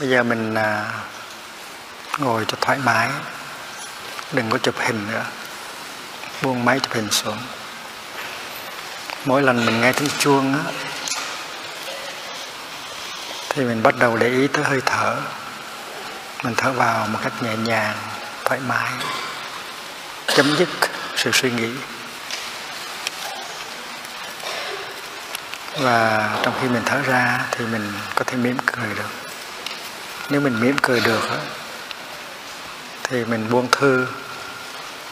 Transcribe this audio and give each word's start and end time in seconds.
bây 0.00 0.08
giờ 0.08 0.22
mình 0.22 0.54
à, 0.54 0.90
ngồi 2.18 2.44
cho 2.48 2.56
thoải 2.60 2.78
mái 2.78 3.08
đừng 4.32 4.50
có 4.50 4.58
chụp 4.58 4.74
hình 4.78 5.06
nữa. 5.12 5.24
Buông 6.42 6.64
máy 6.64 6.80
chụp 6.80 6.92
hình 6.92 7.10
xuống. 7.10 7.38
Mỗi 9.24 9.42
lần 9.42 9.66
mình 9.66 9.80
nghe 9.80 9.92
tiếng 9.92 10.08
chuông 10.18 10.54
á 10.54 10.72
thì 13.48 13.64
mình 13.64 13.82
bắt 13.82 13.94
đầu 13.98 14.16
để 14.16 14.28
ý 14.28 14.46
tới 14.46 14.64
hơi 14.64 14.80
thở. 14.86 15.16
Mình 16.44 16.54
thở 16.56 16.72
vào 16.72 17.06
một 17.06 17.18
cách 17.22 17.42
nhẹ 17.42 17.56
nhàng 17.56 17.96
thoải 18.44 18.60
mái 18.66 18.92
chấm 20.26 20.56
dứt 20.58 20.68
sự 21.16 21.30
suy 21.32 21.50
nghĩ. 21.50 21.70
Và 25.78 26.30
trong 26.42 26.54
khi 26.60 26.68
mình 26.68 26.82
thở 26.86 27.02
ra 27.02 27.40
thì 27.50 27.66
mình 27.66 27.92
có 28.14 28.24
thể 28.24 28.36
mỉm 28.36 28.56
cười 28.66 28.94
được 28.94 29.29
nếu 30.30 30.40
mình 30.40 30.60
mỉm 30.60 30.76
cười 30.82 31.00
được 31.00 31.20
thì 33.02 33.24
mình 33.24 33.50
buông 33.50 33.68
thư 33.72 34.06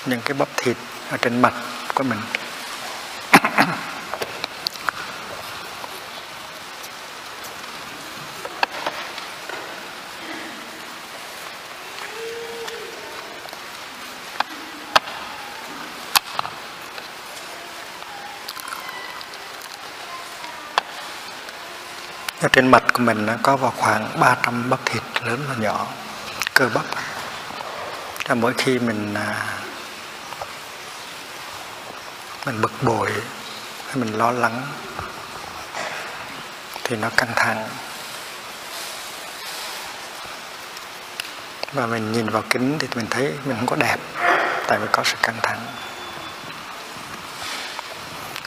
những 0.06 0.20
cái 0.24 0.34
bắp 0.34 0.48
thịt 0.56 0.76
ở 1.10 1.16
trên 1.16 1.42
mặt 1.42 1.54
của 1.94 2.04
mình. 2.04 2.18
Ở 22.40 22.48
trên 22.48 22.68
mặt 22.68 22.84
của 22.92 23.02
mình 23.02 23.26
nó 23.26 23.32
có 23.42 23.56
vào 23.56 23.72
khoảng 23.76 24.20
300 24.20 24.70
bắp 24.70 24.86
thịt 24.86 25.02
lớn 25.24 25.44
và 25.48 25.54
nhỏ, 25.58 25.86
cơ 26.54 26.68
bắp. 26.74 26.84
Là 28.28 28.34
mỗi 28.34 28.54
khi 28.58 28.78
mình 28.78 29.14
à, 29.14 29.46
mình 32.46 32.60
bực 32.60 32.72
bội, 32.82 33.10
hay 33.86 33.96
mình 33.96 34.12
lo 34.12 34.30
lắng, 34.30 34.62
thì 36.84 36.96
nó 36.96 37.08
căng 37.16 37.32
thẳng. 37.36 37.68
Và 41.72 41.86
mình 41.86 42.12
nhìn 42.12 42.28
vào 42.28 42.42
kính 42.50 42.78
thì 42.78 42.88
mình 42.94 43.06
thấy 43.10 43.32
mình 43.44 43.56
không 43.56 43.66
có 43.66 43.76
đẹp, 43.76 43.96
tại 44.66 44.78
vì 44.78 44.86
có 44.92 45.04
sự 45.04 45.16
căng 45.22 45.36
thẳng. 45.42 45.60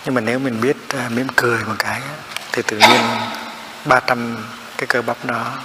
Nhưng 0.06 0.16
mà 0.16 0.22
nếu 0.22 0.40
mình 0.40 0.62
biết 0.62 0.78
à, 0.90 1.10
mỉm 1.10 1.28
cười 1.36 1.64
một 1.64 1.76
cái 1.80 2.02
thì 2.52 2.62
tự 2.62 2.78
nhiên 2.78 3.31
300 3.86 4.38
cái 4.78 4.88
cơ 4.88 5.02
bắp 5.02 5.26
đó, 5.26 5.58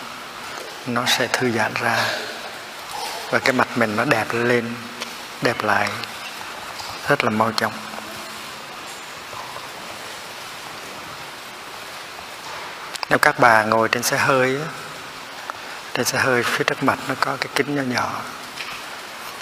nó 0.86 1.06
sẽ 1.06 1.27
thư 1.27 1.50
giãn 1.50 1.75
ra 1.75 2.05
và 3.31 3.39
cái 3.39 3.53
mặt 3.53 3.69
mình 3.77 3.97
nó 3.97 4.05
đẹp 4.05 4.27
lên, 4.33 4.75
đẹp 5.42 5.62
lại. 5.62 5.89
Rất 7.09 7.25
là 7.25 7.31
mau 7.31 7.53
chóng. 7.56 7.72
Nếu 13.11 13.19
các 13.19 13.39
bà 13.39 13.64
ngồi 13.64 13.89
trên 13.89 14.03
xe 14.03 14.17
hơi 14.17 14.59
trên 15.94 16.06
xe 16.06 16.19
hơi 16.19 16.42
phía 16.42 16.64
trước 16.64 16.83
mặt 16.83 16.98
nó 17.09 17.14
có 17.20 17.37
cái 17.41 17.48
kính 17.55 17.77
nhỏ 17.77 17.83
nhỏ, 17.83 18.20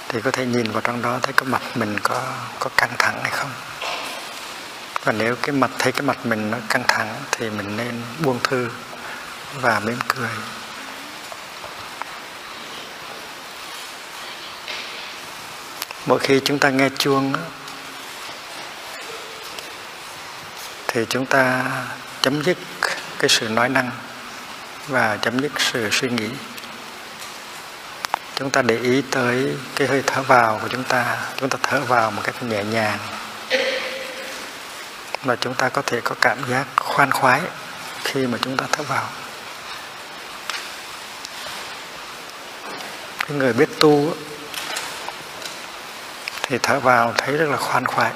thì 0.08 0.20
có 0.20 0.30
thể 0.30 0.46
nhìn 0.46 0.72
vào 0.72 0.80
trong 0.80 1.02
đó 1.02 1.18
thấy 1.22 1.32
cái 1.32 1.44
mặt 1.44 1.62
mình 1.74 1.98
có 2.02 2.22
có 2.58 2.70
căng 2.76 2.92
thẳng 2.98 3.18
hay 3.22 3.30
không? 3.30 3.50
Và 5.04 5.12
nếu 5.12 5.36
cái 5.36 5.52
mặt, 5.52 5.70
thấy 5.78 5.92
cái 5.92 6.02
mặt 6.02 6.26
mình 6.26 6.50
nó 6.50 6.58
căng 6.68 6.84
thẳng 6.88 7.14
thì 7.30 7.50
mình 7.50 7.76
nên 7.76 8.02
buông 8.22 8.38
thư 8.42 8.68
và 9.54 9.80
mỉm 9.80 9.98
cười. 10.08 10.28
Mỗi 16.06 16.18
khi 16.18 16.40
chúng 16.44 16.58
ta 16.58 16.70
nghe 16.70 16.88
chuông 16.98 17.32
thì 20.88 21.06
chúng 21.08 21.26
ta 21.26 21.64
chấm 22.22 22.42
dứt 22.42 22.58
cái 23.18 23.28
sự 23.28 23.48
nói 23.48 23.68
năng 23.68 23.90
và 24.88 25.16
chấm 25.16 25.40
dứt 25.40 25.52
sự 25.58 25.88
suy 25.92 26.08
nghĩ. 26.08 26.28
Chúng 28.34 28.50
ta 28.50 28.62
để 28.62 28.78
ý 28.78 29.02
tới 29.10 29.56
cái 29.76 29.88
hơi 29.88 30.02
thở 30.06 30.22
vào 30.22 30.58
của 30.62 30.68
chúng 30.68 30.84
ta 30.84 31.16
chúng 31.36 31.48
ta 31.48 31.58
thở 31.62 31.80
vào 31.80 32.10
một 32.10 32.22
cách 32.24 32.42
nhẹ 32.42 32.64
nhàng 32.64 32.98
và 35.24 35.36
chúng 35.36 35.54
ta 35.54 35.68
có 35.68 35.82
thể 35.82 36.00
có 36.00 36.14
cảm 36.20 36.38
giác 36.50 36.66
khoan 36.76 37.10
khoái 37.10 37.40
khi 38.04 38.26
mà 38.26 38.38
chúng 38.42 38.56
ta 38.56 38.66
thở 38.72 38.82
vào. 38.82 39.08
Cái 43.18 43.36
người 43.36 43.52
biết 43.52 43.68
tu 43.80 44.14
thì 46.42 46.58
thở 46.58 46.80
vào 46.80 47.14
thấy 47.16 47.36
rất 47.36 47.48
là 47.48 47.56
khoan 47.56 47.86
khoái. 47.86 48.12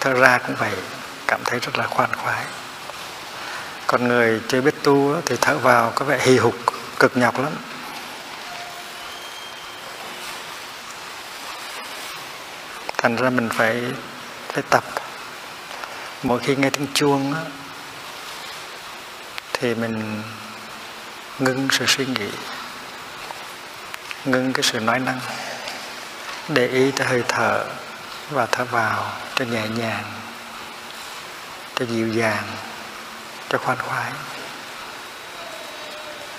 Thở 0.00 0.12
ra 0.12 0.38
cũng 0.38 0.56
vậy, 0.56 0.72
cảm 1.26 1.40
thấy 1.44 1.60
rất 1.60 1.78
là 1.78 1.86
khoan 1.86 2.10
khoái. 2.16 2.44
Còn 3.86 4.08
người 4.08 4.40
chưa 4.48 4.60
biết 4.60 4.74
tu 4.82 5.16
thì 5.26 5.36
thở 5.40 5.58
vào 5.58 5.92
có 5.94 6.04
vẻ 6.04 6.18
hì 6.22 6.38
hục, 6.38 6.54
cực 6.98 7.16
nhọc 7.16 7.38
lắm. 7.40 7.52
Thành 13.06 13.16
ra 13.16 13.30
mình 13.30 13.48
phải 13.48 13.82
phải 14.48 14.62
tập. 14.70 14.84
Mỗi 16.22 16.40
khi 16.40 16.56
nghe 16.56 16.70
tiếng 16.70 16.86
chuông 16.94 17.34
á, 17.34 17.40
thì 19.52 19.74
mình 19.74 20.22
ngưng 21.38 21.68
sự 21.70 21.84
suy 21.88 22.06
nghĩ 22.06 22.28
ngưng 24.24 24.52
cái 24.52 24.62
sự 24.62 24.80
nói 24.80 24.98
năng 24.98 25.20
để 26.48 26.66
ý 26.68 26.90
tới 26.90 27.06
hơi 27.06 27.22
thở 27.28 27.64
và 28.30 28.46
thở 28.46 28.64
vào 28.64 29.12
cho 29.34 29.44
nhẹ 29.44 29.68
nhàng 29.68 30.04
cho 31.74 31.84
dịu 31.84 32.08
dàng 32.08 32.44
cho 33.48 33.58
khoan 33.58 33.78
khoái. 33.78 34.12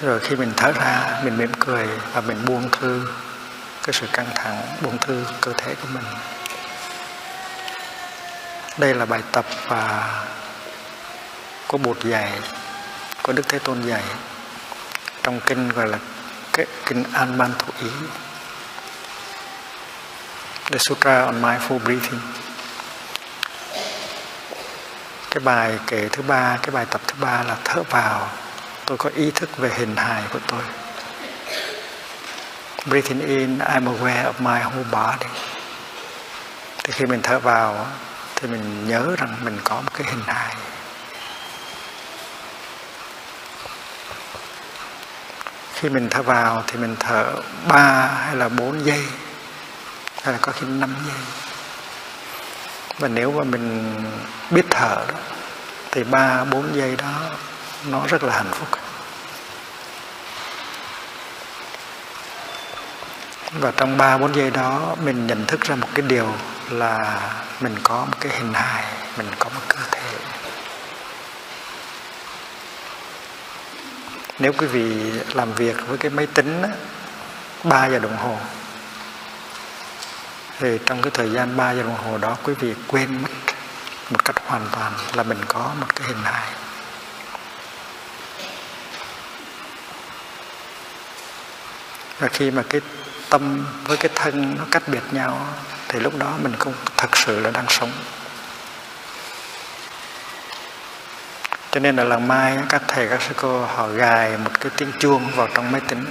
Rồi 0.01 0.19
khi 0.19 0.35
mình 0.35 0.53
thở 0.57 0.71
ra 0.71 1.19
mình 1.23 1.37
mỉm 1.37 1.51
cười 1.59 1.87
và 2.13 2.21
mình 2.21 2.45
buông 2.45 2.69
thư 2.71 3.07
cái 3.83 3.93
sự 3.93 4.07
căng 4.13 4.29
thẳng 4.35 4.61
buông 4.81 4.97
thư 4.97 5.23
cơ 5.41 5.53
thể 5.53 5.75
của 5.75 5.87
mình 5.93 6.05
đây 8.77 8.93
là 8.93 9.05
bài 9.05 9.21
tập 9.31 9.45
và 9.67 10.13
có 11.67 11.77
bột 11.77 12.03
dạy 12.03 12.31
có 13.23 13.33
đức 13.33 13.47
thế 13.47 13.59
tôn 13.59 13.81
dạy 13.81 14.03
trong 15.23 15.39
kinh 15.45 15.69
gọi 15.69 15.87
là 15.87 15.97
cái 16.53 16.65
kinh 16.85 17.03
an 17.13 17.37
man 17.37 17.51
thủ 17.59 17.73
ý. 17.81 17.89
The 20.71 20.77
Sutra 20.77 21.21
on 21.21 21.41
Mindful 21.41 21.79
Breathing. 21.79 22.19
Cái 25.29 25.39
bài 25.43 25.79
kể 25.87 26.09
thứ 26.11 26.21
ba, 26.21 26.57
cái 26.61 26.71
bài 26.71 26.85
tập 26.85 27.01
thứ 27.07 27.13
ba 27.19 27.43
là 27.43 27.57
thở 27.63 27.83
vào, 27.83 28.29
tôi 28.85 28.97
có 28.97 29.09
ý 29.15 29.31
thức 29.31 29.57
về 29.57 29.69
hình 29.77 29.95
hài 29.95 30.23
của 30.33 30.39
tôi. 30.47 30.61
Breathing 32.85 33.27
in, 33.27 33.57
I'm 33.57 33.97
aware 33.97 34.23
of 34.23 34.33
my 34.39 34.59
whole 34.61 34.91
body. 34.91 35.29
Thì 36.83 36.93
khi 36.93 37.05
mình 37.05 37.21
thở 37.23 37.39
vào 37.39 37.87
thì 38.39 38.47
mình 38.47 38.87
nhớ 38.87 39.15
rằng 39.17 39.35
mình 39.41 39.59
có 39.63 39.75
một 39.75 39.91
cái 39.93 40.07
hình 40.07 40.23
hài. 40.27 40.55
Khi 45.73 45.89
mình 45.89 46.07
thở 46.09 46.21
vào 46.21 46.63
thì 46.67 46.77
mình 46.77 46.95
thở 46.99 47.33
ba 47.67 48.07
hay 48.07 48.35
là 48.35 48.49
bốn 48.49 48.85
giây, 48.85 49.05
hay 50.23 50.33
là 50.33 50.39
có 50.41 50.51
khi 50.51 50.67
năm 50.67 50.95
giây. 51.07 51.17
Và 52.99 53.07
nếu 53.07 53.31
mà 53.31 53.43
mình 53.43 53.95
biết 54.51 54.65
thở 54.69 55.05
thì 55.91 56.03
ba, 56.03 56.43
bốn 56.43 56.75
giây 56.75 56.95
đó 56.95 57.13
nó 57.85 58.01
rất 58.07 58.23
là 58.23 58.33
hạnh 58.33 58.51
phúc. 58.51 58.67
Và 63.51 63.71
trong 63.77 63.97
ba, 63.97 64.17
bốn 64.17 64.35
giây 64.35 64.51
đó 64.51 64.95
mình 65.03 65.27
nhận 65.27 65.45
thức 65.45 65.61
ra 65.61 65.75
một 65.75 65.87
cái 65.93 66.05
điều 66.07 66.33
là 66.69 67.21
mình 67.59 67.75
có 67.83 68.05
một 68.05 68.17
cái 68.19 68.31
hình 68.37 68.53
hài 68.53 68.83
mình 69.17 69.27
có 69.39 69.49
một 69.49 69.61
cơ 69.67 69.79
thể. 69.91 70.09
Nếu 74.39 74.53
quý 74.57 74.67
vị 74.67 75.11
làm 75.33 75.53
việc 75.53 75.87
với 75.87 75.97
cái 75.97 76.11
máy 76.11 76.27
tính 76.27 76.61
á, 76.61 76.69
3 77.63 77.85
giờ 77.89 77.99
đồng 77.99 78.17
hồ 78.17 78.37
thì 80.59 80.79
trong 80.85 81.01
cái 81.01 81.11
thời 81.13 81.31
gian 81.31 81.57
3 81.57 81.71
giờ 81.71 81.83
đồng 81.83 81.97
hồ 81.97 82.17
đó 82.17 82.37
quý 82.43 82.53
vị 82.53 82.73
quên 82.87 83.21
mất 83.21 83.29
một 84.09 84.25
cách 84.25 84.35
hoàn 84.45 84.67
toàn 84.71 84.93
là 85.13 85.23
mình 85.23 85.39
có 85.47 85.71
một 85.79 85.95
cái 85.95 86.07
hình 86.07 86.23
hài. 86.23 86.53
Và 92.19 92.27
khi 92.27 92.51
mà 92.51 92.63
cái 92.69 92.81
tâm 93.29 93.65
với 93.83 93.97
cái 93.97 94.11
thân 94.15 94.55
nó 94.57 94.63
cách 94.71 94.83
biệt 94.87 95.03
nhau 95.11 95.47
thì 95.87 95.99
lúc 95.99 96.17
đó 96.17 96.33
mình 96.41 96.55
không 96.59 96.73
thật 96.97 97.17
sự 97.17 97.39
là 97.39 97.51
đang 97.51 97.65
sống. 97.69 97.91
Cho 101.71 101.79
nên 101.79 101.95
là 101.95 102.03
lần 102.03 102.27
mai 102.27 102.57
các 102.69 102.81
thầy 102.87 103.07
các 103.07 103.21
sư 103.21 103.33
cô 103.37 103.65
họ 103.65 103.87
gài 103.87 104.37
một 104.37 104.51
cái 104.59 104.71
tiếng 104.77 104.91
chuông 104.99 105.31
vào 105.35 105.47
trong 105.53 105.71
máy 105.71 105.81
tính. 105.87 106.05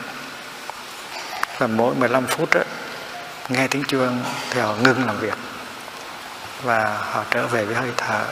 Và 1.59 1.67
mỗi 1.67 1.95
15 1.95 2.27
phút 2.27 2.55
đó, 2.55 2.61
nghe 3.49 3.69
tiếng 3.69 3.85
chuông 3.85 4.25
thì 4.51 4.61
họ 4.61 4.75
ngưng 4.75 5.07
làm 5.07 5.19
việc. 5.19 5.35
Và 6.63 6.99
họ 6.99 7.25
trở 7.31 7.47
về 7.47 7.65
với 7.65 7.75
hơi 7.75 7.91
thở 7.97 8.25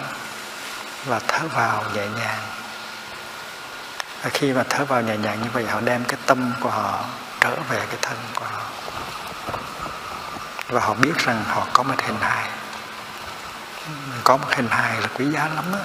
và 1.07 1.21
thở 1.29 1.49
vào 1.55 1.85
nhẹ 1.95 2.07
nhàng. 2.19 2.41
Và 4.23 4.31
khi 4.31 4.53
mà 4.53 4.65
thở 4.69 4.85
vào 4.85 5.03
nhẹ 5.03 5.17
nhàng 5.17 5.43
như 5.43 5.49
vậy 5.53 5.65
họ 5.67 5.81
đem 5.81 6.05
cái 6.05 6.19
tâm 6.27 6.53
của 6.61 6.71
họ 6.71 7.05
trở 7.41 7.57
về 7.69 7.79
cái 7.79 7.99
thân 8.03 8.17
của 8.35 8.45
họ 8.45 8.63
và 10.69 10.81
họ 10.81 10.95
biết 10.95 11.19
rằng 11.19 11.45
họ 11.49 11.67
có 11.73 11.83
một 11.83 11.95
hình 12.07 12.17
hài. 12.21 12.49
Mình 13.89 14.21
có 14.25 14.37
một 14.37 14.49
hình 14.51 14.69
hài 14.69 15.01
là 15.01 15.09
quý 15.15 15.27
giá 15.31 15.49
lắm 15.55 15.65
á. 15.73 15.81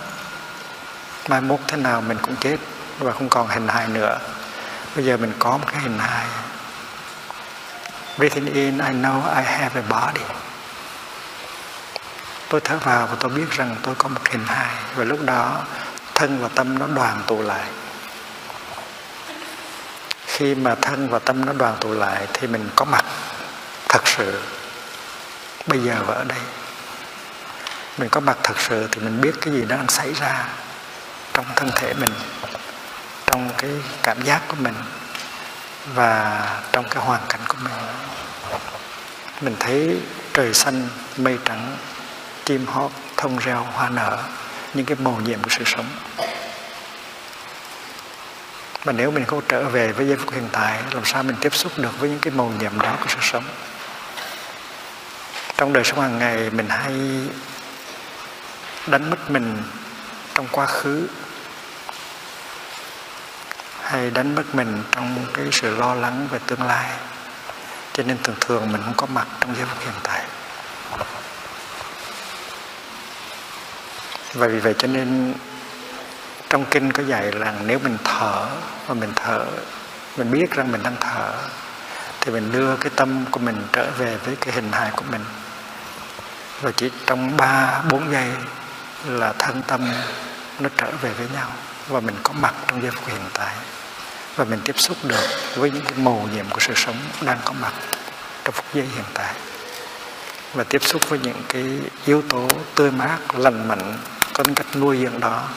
Mai 1.28 1.42
mốt 1.42 1.60
thế 1.68 1.78
nào 1.78 2.02
mình 2.02 2.18
cũng 2.22 2.36
chết 2.36 2.58
và 3.00 3.12
không 3.12 3.30
còn 3.30 3.48
hình 3.48 3.68
hài 3.68 3.88
nữa. 3.88 4.18
Bây 4.96 5.06
giờ 5.06 5.18
mình 5.18 5.34
có 5.40 5.52
một 5.52 5.68
cái 5.72 5.82
hình 5.82 6.00
hài. 6.00 6.26
Breathing 8.18 8.54
in, 8.54 8.78
I 8.78 8.94
know 8.94 9.36
I 9.38 9.44
have 9.44 9.82
a 9.82 9.84
body. 9.90 10.22
Tôi 12.50 12.62
thở 12.62 12.78
vào 12.78 13.08
và 13.08 13.16
tôi 13.20 13.32
biết 13.32 13.52
rằng 13.52 13.76
tôi 13.82 13.96
có 13.96 14.10
một 14.10 14.22
hình 14.30 14.46
hài. 14.46 14.76
Và 14.96 15.04
lúc 15.04 15.20
đó, 15.26 15.62
thân 16.16 16.42
và 16.42 16.50
tâm 16.56 16.80
nó 16.80 16.88
đoàn 16.88 17.22
tụ 17.28 17.42
lại. 17.42 17.68
Khi 20.26 20.56
mà 20.56 20.76
thân 20.76 21.10
và 21.10 21.20
tâm 21.20 21.46
nó 21.46 21.54
đoàn 21.54 21.78
tụ 21.80 21.94
lại 21.94 22.28
thì 22.34 22.48
mình 22.48 22.70
có 22.76 22.86
mặt, 22.86 23.06
thật 23.90 24.08
sự 24.08 24.42
bây 25.68 25.80
giờ 25.80 25.96
và 26.08 26.14
ở 26.14 26.24
đây. 26.24 26.40
Mình 27.98 28.10
có 28.10 28.20
mặt 28.20 28.38
thật 28.44 28.60
sự 28.70 28.88
thì 28.92 29.02
mình 29.02 29.22
biết 29.22 29.32
cái 29.42 29.54
gì 29.54 29.66
đang 29.68 29.88
xảy 29.88 30.14
ra 30.14 30.46
trong 31.34 31.46
thân 31.56 31.72
thể 31.76 31.94
mình, 31.94 32.12
trong 33.26 33.50
cái 33.58 33.72
cảm 34.04 34.22
giác 34.22 34.42
của 34.48 34.56
mình 34.60 34.76
và 35.94 36.46
trong 36.72 36.86
cái 36.90 37.04
hoàn 37.04 37.22
cảnh 37.30 37.42
của 37.48 37.58
mình. 37.64 37.74
Mình 39.42 39.56
thấy 39.60 39.98
trời 40.34 40.54
xanh, 40.54 40.88
mây 41.18 41.38
trắng, 41.46 41.78
chim 42.46 42.66
hót, 42.66 42.92
thông 43.18 43.38
reo, 43.38 43.68
hoa 43.74 43.90
nở, 43.90 44.18
những 44.74 44.86
cái 44.86 44.98
màu 45.00 45.22
nhiệm 45.24 45.44
của 45.44 45.50
sự 45.50 45.64
sống. 45.66 45.86
Mà 48.86 48.92
nếu 48.92 49.12
mình 49.12 49.26
không 49.26 49.42
trở 49.48 49.64
về 49.64 49.92
với 49.92 50.08
giây 50.08 50.18
phút 50.18 50.34
hiện 50.34 50.50
tại, 50.52 50.80
làm 50.92 51.06
sao 51.06 51.24
mình 51.24 51.36
tiếp 51.42 51.56
xúc 51.56 51.72
được 51.78 52.00
với 52.00 52.10
những 52.10 52.20
cái 52.20 52.34
màu 52.34 52.54
nhiệm 52.60 52.80
đó 52.80 52.96
của 53.00 53.06
sự 53.08 53.18
sống? 53.22 53.44
Trong 55.60 55.74
đời 55.74 55.84
sống 55.84 56.00
hàng 56.00 56.20
ngày, 56.20 56.50
mình 56.50 56.70
hay 56.70 56.94
đánh 58.88 59.10
mất 59.10 59.32
mình 59.32 59.58
trong 60.36 60.48
quá 60.52 60.66
khứ. 60.66 61.08
Hay 63.82 64.12
đánh 64.12 64.36
mất 64.36 64.56
mình 64.56 64.84
trong 64.92 65.26
cái 65.34 65.46
sự 65.52 65.76
lo 65.76 65.94
lắng 65.94 66.28
về 66.32 66.40
tương 66.48 66.64
lai. 66.64 66.90
Cho 67.94 68.04
nên 68.04 68.18
thường 68.24 68.36
thường 68.42 68.72
mình 68.72 68.82
không 68.86 68.94
có 68.98 69.06
mặt 69.06 69.28
trong 69.40 69.56
giây 69.56 69.66
phút 69.66 69.84
hiện 69.84 69.94
tại. 70.04 70.26
Và 74.34 74.48
vì 74.48 74.60
vậy 74.60 74.76
cho 74.78 74.88
nên 74.88 75.34
trong 76.50 76.66
kinh 76.66 76.92
có 76.92 77.04
dạy 77.04 77.32
là 77.32 77.54
nếu 77.66 77.80
mình 77.80 77.98
thở 78.04 78.46
và 78.88 78.94
mình 78.94 79.12
thở, 79.16 79.46
mình 80.18 80.32
biết 80.32 80.52
rằng 80.52 80.72
mình 80.72 80.84
đang 80.84 80.96
thở, 81.00 81.34
thì 82.22 82.32
mình 82.32 82.52
đưa 82.52 82.76
cái 82.76 82.92
tâm 82.96 83.26
của 83.32 83.40
mình 83.40 83.68
trở 83.74 83.92
về 83.98 84.18
với 84.26 84.36
cái 84.36 84.54
hình 84.54 84.72
hài 84.72 84.92
của 84.92 85.06
mình 85.12 85.22
và 86.62 86.72
chỉ 86.72 86.90
trong 87.06 87.38
ba, 87.38 87.82
bốn 87.90 88.12
giây 88.12 88.28
là 89.06 89.34
thân 89.40 89.62
tâm 89.68 89.92
nó 90.60 90.70
trở 90.78 90.92
về 91.02 91.10
với 91.10 91.28
nhau. 91.34 91.52
Và 91.88 92.00
mình 92.00 92.16
có 92.24 92.34
mặt 92.34 92.54
trong 92.68 92.82
giây 92.82 92.92
phút 92.92 93.08
hiện 93.08 93.30
tại. 93.34 93.56
Và 94.36 94.46
mình 94.46 94.60
tiếp 94.64 94.80
xúc 94.80 94.98
được 95.04 95.28
với 95.56 95.72
những 95.72 95.84
cái 95.84 95.94
màu 95.98 96.28
nhiệm 96.34 96.50
của 96.50 96.60
sự 96.60 96.74
sống 96.76 96.98
đang 97.22 97.38
có 97.46 97.54
mặt 97.62 97.74
trong 98.44 98.54
phút 98.54 98.66
giây 98.74 98.86
hiện 98.96 99.06
tại. 99.14 99.34
Và 100.54 100.64
tiếp 100.64 100.84
xúc 100.84 101.10
với 101.10 101.20
những 101.20 101.42
cái 101.50 101.66
yếu 102.06 102.22
tố 102.30 102.48
tươi 102.76 102.92
mát, 102.92 103.18
lành 103.38 103.68
mạnh, 103.68 103.98
có 104.34 104.44
cách 104.56 104.76
nuôi 104.76 104.98
dưỡng 105.02 105.20
đó, 105.20 105.48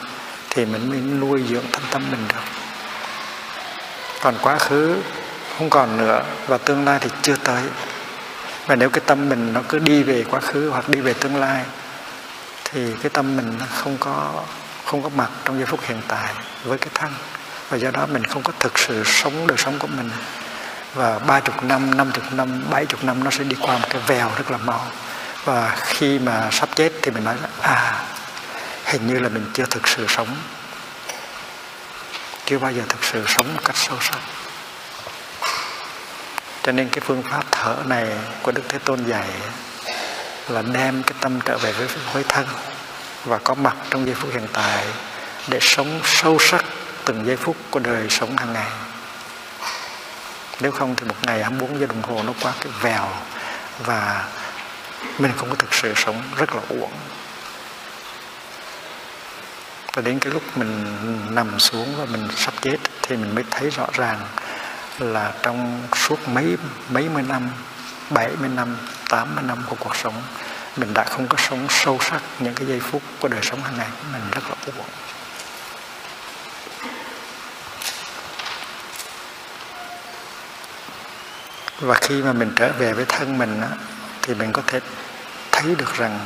thì 0.49 0.65
mình 0.65 0.89
mới 0.89 0.99
nuôi 0.99 1.43
dưỡng 1.49 1.65
thân 1.71 1.83
tâm 1.91 2.11
mình 2.11 2.27
được. 2.27 2.43
Còn 4.21 4.35
quá 4.41 4.57
khứ 4.57 4.97
không 5.57 5.69
còn 5.69 5.97
nữa, 5.97 6.23
và 6.47 6.57
tương 6.57 6.85
lai 6.85 6.99
thì 7.01 7.09
chưa 7.21 7.35
tới 7.35 7.63
và 8.65 8.75
nếu 8.75 8.89
cái 8.89 9.01
tâm 9.05 9.29
mình 9.29 9.53
nó 9.53 9.61
cứ 9.69 9.79
đi 9.79 10.03
về 10.03 10.25
quá 10.29 10.39
khứ 10.39 10.69
hoặc 10.69 10.89
đi 10.89 11.01
về 11.01 11.13
tương 11.13 11.35
lai 11.35 11.63
thì 12.63 12.93
cái 13.01 13.09
tâm 13.09 13.37
mình 13.37 13.55
nó 13.59 13.65
không 13.69 13.97
có 13.99 14.43
không 14.85 15.03
có 15.03 15.09
mặt 15.09 15.29
trong 15.45 15.57
giây 15.57 15.65
phút 15.65 15.79
hiện 15.83 16.01
tại 16.07 16.33
với 16.63 16.77
cái 16.77 16.89
thân 16.93 17.11
và 17.69 17.77
do 17.77 17.91
đó 17.91 18.05
mình 18.05 18.23
không 18.23 18.43
có 18.43 18.53
thực 18.59 18.79
sự 18.79 19.03
sống 19.05 19.47
đời 19.47 19.57
sống 19.57 19.79
của 19.79 19.87
mình. 19.87 20.09
Và 20.93 21.19
ba 21.19 21.39
chục 21.39 21.63
năm, 21.63 21.97
năm 21.97 22.11
chục 22.11 22.23
năm, 22.31 22.63
bảy 22.69 22.85
chục 22.85 23.03
năm 23.03 23.23
nó 23.23 23.31
sẽ 23.31 23.43
đi 23.43 23.55
qua 23.61 23.77
một 23.77 23.87
cái 23.89 24.01
vèo 24.07 24.31
rất 24.37 24.51
là 24.51 24.57
mau. 24.57 24.85
Và 25.45 25.75
khi 25.79 26.19
mà 26.19 26.49
sắp 26.51 26.69
chết 26.75 26.91
thì 27.01 27.11
mình 27.11 27.23
nói 27.23 27.35
là 27.41 27.49
à 27.61 28.05
hình 28.85 29.07
như 29.07 29.19
là 29.19 29.29
mình 29.29 29.45
chưa 29.53 29.65
thực 29.65 29.87
sự 29.87 30.05
sống. 30.07 30.27
Chưa 32.45 32.59
bao 32.59 32.71
giờ 32.71 32.81
thực 32.89 33.03
sự 33.03 33.23
sống 33.27 33.53
một 33.53 33.61
cách 33.65 33.77
sâu 33.77 33.97
sắc 34.01 34.19
cho 36.63 36.71
nên 36.71 36.89
cái 36.89 36.99
phương 36.99 37.23
pháp 37.23 37.45
thở 37.51 37.75
này 37.85 38.07
của 38.41 38.51
đức 38.51 38.61
thế 38.69 38.79
tôn 38.79 39.05
dạy 39.05 39.29
là 40.49 40.61
đem 40.61 41.03
cái 41.03 41.13
tâm 41.21 41.39
trở 41.45 41.57
về 41.57 41.71
với 41.71 41.87
với 42.13 42.23
thân 42.23 42.47
và 43.25 43.37
có 43.37 43.53
mặt 43.53 43.75
trong 43.89 44.05
giây 44.05 44.15
phút 44.15 44.31
hiện 44.33 44.47
tại 44.53 44.85
để 45.47 45.57
sống 45.61 45.99
sâu 46.03 46.37
sắc 46.39 46.65
từng 47.05 47.25
giây 47.25 47.35
phút 47.35 47.55
của 47.71 47.79
đời 47.79 48.09
sống 48.09 48.37
hàng 48.37 48.53
ngày. 48.53 48.71
Nếu 50.61 50.71
không 50.71 50.95
thì 50.95 51.07
một 51.07 51.15
ngày 51.23 51.43
24 51.43 51.79
giờ 51.79 51.85
đồng 51.87 52.01
hồ 52.01 52.23
nó 52.23 52.33
qua 52.41 52.53
cái 52.59 52.71
vèo 52.81 53.09
và 53.83 54.27
mình 55.19 55.31
không 55.37 55.49
có 55.49 55.55
thực 55.55 55.73
sự 55.73 55.93
sống 55.95 56.21
rất 56.37 56.55
là 56.55 56.61
uổng. 56.69 56.93
Và 59.93 60.01
đến 60.01 60.19
cái 60.19 60.33
lúc 60.33 60.57
mình 60.57 60.97
nằm 61.35 61.59
xuống 61.59 61.95
và 61.97 62.05
mình 62.05 62.27
sắp 62.35 62.53
chết 62.61 62.77
thì 63.01 63.15
mình 63.15 63.35
mới 63.35 63.43
thấy 63.51 63.69
rõ 63.69 63.87
ràng 63.93 64.19
là 64.99 65.31
trong 65.41 65.87
suốt 65.95 66.27
mấy 66.27 66.57
mấy 66.89 67.09
mươi 67.09 67.23
năm 67.23 67.49
70 68.09 68.49
năm 68.49 68.77
80 69.09 69.43
năm 69.47 69.63
của 69.69 69.75
cuộc 69.79 69.95
sống 69.95 70.13
mình 70.77 70.93
đã 70.93 71.03
không 71.03 71.27
có 71.27 71.37
sống 71.37 71.67
sâu 71.69 71.99
sắc 72.01 72.21
những 72.39 72.53
cái 72.53 72.67
giây 72.67 72.79
phút 72.79 73.01
của 73.19 73.27
đời 73.27 73.41
sống 73.43 73.63
hàng 73.63 73.77
ngày. 73.77 73.87
Của 73.91 74.07
mình 74.11 74.21
rất 74.31 74.43
là 74.49 74.55
uổng 74.65 74.85
và 81.79 81.95
khi 82.01 82.21
mà 82.21 82.33
mình 82.33 82.53
trở 82.55 82.71
về 82.71 82.93
với 82.93 83.05
thân 83.05 83.37
mình 83.37 83.61
á, 83.61 83.69
thì 84.21 84.33
mình 84.33 84.51
có 84.51 84.61
thể 84.67 84.79
thấy 85.51 85.75
được 85.75 85.97
rằng 85.97 86.19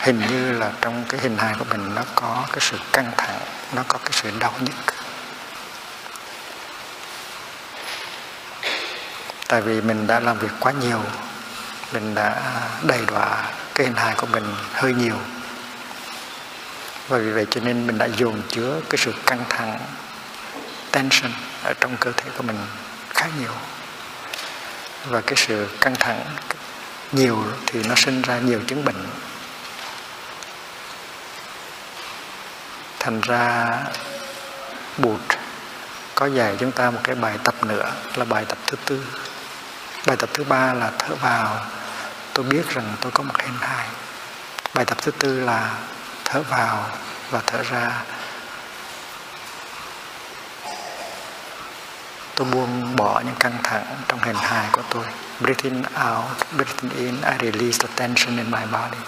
hình 0.00 0.22
như 0.30 0.52
là 0.52 0.72
trong 0.80 1.04
cái 1.08 1.20
hình 1.20 1.36
hài 1.36 1.54
của 1.58 1.64
mình 1.70 1.94
nó 1.94 2.02
có 2.14 2.44
cái 2.52 2.58
sự 2.60 2.76
căng 2.92 3.12
thẳng 3.16 3.40
nó 3.74 3.82
có 3.88 3.98
cái 3.98 4.10
sự 4.12 4.30
đau 4.38 4.52
nhức. 4.60 5.01
Tại 9.52 9.60
vì 9.60 9.80
mình 9.80 10.06
đã 10.06 10.20
làm 10.20 10.38
việc 10.38 10.52
quá 10.60 10.72
nhiều, 10.72 11.00
mình 11.92 12.14
đã 12.14 12.42
đầy 12.82 13.00
đọa 13.06 13.50
cái 13.74 13.86
hình 13.86 13.96
hài 13.96 14.14
của 14.14 14.26
mình 14.26 14.44
hơi 14.72 14.94
nhiều. 14.94 15.16
Và 17.08 17.18
vì 17.18 17.30
vậy 17.30 17.46
cho 17.50 17.60
nên 17.60 17.86
mình 17.86 17.98
đã 17.98 18.06
dồn 18.06 18.42
chứa 18.48 18.80
cái 18.90 18.98
sự 18.98 19.14
căng 19.26 19.44
thẳng, 19.48 19.78
tension 20.90 21.32
ở 21.64 21.74
trong 21.80 21.96
cơ 21.96 22.12
thể 22.12 22.30
của 22.36 22.42
mình 22.42 22.58
khá 23.08 23.26
nhiều. 23.40 23.52
Và 25.08 25.20
cái 25.20 25.34
sự 25.36 25.68
căng 25.80 25.94
thẳng 25.94 26.24
nhiều 27.12 27.44
thì 27.66 27.82
nó 27.88 27.94
sinh 27.94 28.22
ra 28.22 28.38
nhiều 28.38 28.60
chứng 28.66 28.84
bệnh. 28.84 29.06
Thành 32.98 33.20
ra 33.20 33.68
bụt 34.98 35.20
có 36.14 36.26
dạy 36.26 36.56
chúng 36.60 36.72
ta 36.72 36.90
một 36.90 37.00
cái 37.04 37.14
bài 37.14 37.38
tập 37.44 37.54
nữa 37.64 37.92
là 38.16 38.24
bài 38.24 38.44
tập 38.48 38.58
thứ 38.66 38.76
tư 38.84 39.04
bài 40.06 40.16
tập 40.16 40.30
thứ 40.32 40.44
ba 40.44 40.72
là 40.72 40.90
thở 40.98 41.14
vào. 41.14 41.60
Tôi 42.34 42.44
biết 42.44 42.68
rằng 42.68 42.94
tôi 43.00 43.12
có 43.12 43.22
một 43.22 43.34
hình 43.42 43.58
hài 43.60 43.86
bài 44.74 44.84
tập 44.84 44.98
thứ 45.02 45.10
tư 45.10 45.40
là 45.40 45.74
thở 46.24 46.42
vào 46.42 46.86
và 47.30 47.40
thở 47.46 47.62
ra. 47.62 48.02
Tôi 52.34 52.46
buông 52.50 52.96
bỏ 52.96 53.22
những 53.26 53.34
căng 53.40 53.58
thẳng 53.62 53.96
trong 54.08 54.20
hình 54.20 54.36
hài 54.36 54.68
của 54.72 54.82
tôi. 54.90 55.04
Breathing 55.40 55.82
out 55.82 56.56
breathing 56.56 56.90
in 56.96 57.16
I 57.22 57.52
release 57.52 57.78
the 57.78 57.88
tension 57.96 58.36
in 58.36 58.50
my 58.50 58.64
body. 58.72 58.98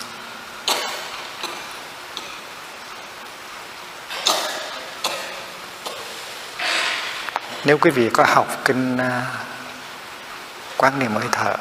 Nếu 7.64 7.78
quý 7.78 7.90
vị 7.90 8.10
có 8.12 8.24
học 8.28 8.46
kinh 8.64 8.96
uh, 8.96 9.53
quán 10.76 10.98
niệm 10.98 11.14
hơi 11.14 11.28
thở. 11.32 11.56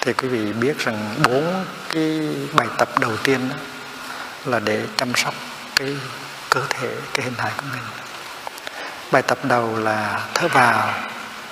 Thì 0.00 0.12
quý 0.12 0.28
vị 0.28 0.52
biết 0.52 0.78
rằng 0.78 1.14
bốn 1.22 1.64
cái 1.88 2.30
bài 2.52 2.68
tập 2.78 2.88
đầu 2.98 3.16
tiên 3.16 3.48
đó 3.48 3.56
là 4.44 4.58
để 4.58 4.86
chăm 4.96 5.12
sóc 5.14 5.34
cái 5.76 5.96
cơ 6.50 6.60
thể, 6.70 6.94
cái 7.14 7.24
hình 7.24 7.34
hài 7.38 7.52
của 7.56 7.66
mình. 7.72 7.82
Bài 9.12 9.22
tập 9.22 9.38
đầu 9.42 9.78
là 9.78 10.20
thở 10.34 10.48
vào. 10.48 10.94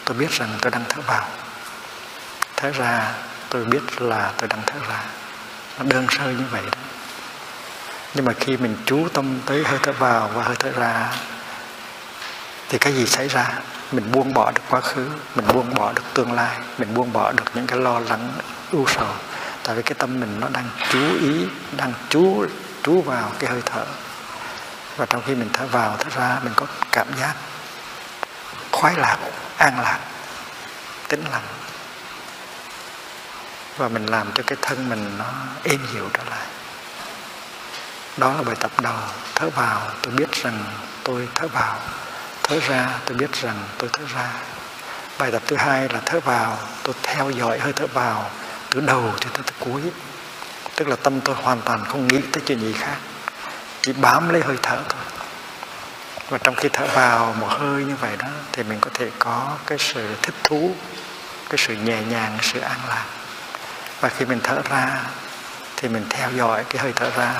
Tôi 0.05 0.17
biết 0.17 0.31
rằng 0.31 0.49
tôi 0.61 0.71
đang 0.71 0.85
thở 0.89 1.01
vào. 1.01 1.29
Thở 2.57 2.71
ra, 2.71 3.13
tôi 3.49 3.65
biết 3.65 4.03
là 4.03 4.33
tôi 4.37 4.49
đang 4.49 4.63
thở 4.67 4.79
ra. 4.89 5.05
Nó 5.79 5.85
đơn 5.89 6.07
sơ 6.11 6.25
như 6.25 6.45
vậy 6.51 6.63
đó. 6.73 6.79
Nhưng 8.15 8.25
mà 8.25 8.33
khi 8.41 8.57
mình 8.57 8.77
chú 8.87 9.09
tâm 9.13 9.39
tới 9.47 9.65
hơi 9.65 9.79
thở 9.83 9.93
vào 9.93 10.31
và 10.35 10.43
hơi 10.43 10.57
thở 10.59 10.71
ra, 10.71 11.09
thì 12.69 12.79
cái 12.79 12.93
gì 12.93 13.07
xảy 13.07 13.29
ra? 13.29 13.51
Mình 13.93 14.13
buông 14.13 14.35
bỏ 14.35 14.51
được 14.51 14.63
quá 14.71 14.81
khứ, 14.81 15.09
mình 15.35 15.47
buông 15.53 15.75
bỏ 15.75 15.93
được 15.93 16.03
tương 16.15 16.33
lai, 16.33 16.59
mình 16.79 16.95
buông 16.95 17.13
bỏ 17.13 17.33
được 17.33 17.45
những 17.55 17.67
cái 17.67 17.79
lo 17.79 17.99
lắng, 17.99 18.33
ưu 18.71 18.87
sầu. 18.89 19.09
Tại 19.63 19.77
vì 19.77 19.83
cái 19.83 19.95
tâm 19.99 20.21
mình 20.21 20.41
nó 20.41 20.49
đang 20.49 20.69
chú 20.93 21.01
ý, 21.21 21.47
đang 21.77 21.93
chú 22.09 22.47
chú 22.83 23.03
vào 23.03 23.33
cái 23.39 23.51
hơi 23.51 23.63
thở. 23.67 23.85
Và 24.97 25.07
trong 25.07 25.23
khi 25.27 25.35
mình 25.35 25.51
thở 25.53 25.67
vào, 25.67 25.97
thở 25.99 26.11
ra, 26.21 26.39
mình 26.45 26.53
có 26.57 26.67
cảm 26.93 27.07
giác 27.21 27.35
khoái 28.73 28.95
lạc, 28.97 29.19
an 29.57 29.81
lạc, 29.81 29.99
tĩnh 31.09 31.25
lặng. 31.33 31.47
Và 33.77 33.89
mình 33.89 34.07
làm 34.07 34.33
cho 34.35 34.43
cái 34.47 34.59
thân 34.63 34.89
mình 34.89 35.19
nó 35.19 35.33
êm 35.63 35.81
dịu 35.93 36.09
trở 36.13 36.25
lại. 36.31 36.47
Đó 38.17 38.33
là 38.33 38.43
bài 38.43 38.57
tập 38.61 38.71
đầu. 38.83 38.99
Thở 39.35 39.51
vào, 39.51 39.81
tôi 40.03 40.13
biết 40.15 40.33
rằng 40.33 40.65
tôi 41.05 41.29
thở 41.35 41.49
vào 41.49 41.77
thở 42.43 42.61
ra 42.69 42.99
tôi 43.05 43.17
biết 43.17 43.33
rằng 43.33 43.65
tôi 43.79 43.91
thở 43.93 44.03
ra. 44.15 44.29
Bài 45.19 45.33
tập 45.33 45.43
thứ 45.47 45.57
hai 45.57 45.89
là 45.89 46.01
thở 46.07 46.21
vào. 46.21 46.59
Tôi 46.83 46.95
theo 47.03 47.31
dõi 47.31 47.59
hơi 47.59 47.73
thở 47.73 47.87
vào 47.87 48.31
từ 48.71 48.81
đầu 48.81 49.13
cho 49.21 49.31
tới, 49.31 49.43
tới 49.47 49.55
cuối. 49.61 49.83
Tức 50.77 50.89
là 50.89 50.97
tâm 50.97 51.21
tôi 51.21 51.35
hoàn 51.35 51.61
toàn 51.61 51.85
không 51.85 52.09
nghĩ 52.09 52.21
tới 52.33 52.43
chuyện 52.47 52.61
gì 52.61 52.73
khác. 52.73 52.97
Chỉ 53.83 53.93
bám 53.93 54.29
lấy 54.29 54.43
hơi 54.43 54.57
thở 54.63 54.77
thôi. 54.89 55.03
Và 56.29 56.39
trong 56.39 56.55
khi 56.55 56.69
thở 56.73 56.87
vào 56.87 57.35
một 57.41 57.49
hơi 57.51 57.85
như 57.85 57.95
vậy 58.01 58.17
đó 58.19 58.29
thì 58.53 58.63
mình 58.63 58.79
có 58.81 58.91
thể 58.95 59.11
có 59.19 59.49
cái 59.67 59.79
sự 59.79 60.15
thích 60.23 60.35
thú 60.45 60.75
cái 61.51 61.59
sự 61.59 61.75
nhẹ 61.75 62.03
nhàng 62.03 62.39
sự 62.43 62.61
an 62.61 62.79
lạc. 62.89 63.05
Và 64.01 64.09
khi 64.09 64.25
mình 64.25 64.41
thở 64.43 64.63
ra 64.71 65.01
thì 65.77 65.89
mình 65.89 66.07
theo 66.11 66.31
dõi 66.31 66.65
cái 66.65 66.83
hơi 66.83 66.93
thở 66.97 67.11
ra 67.17 67.35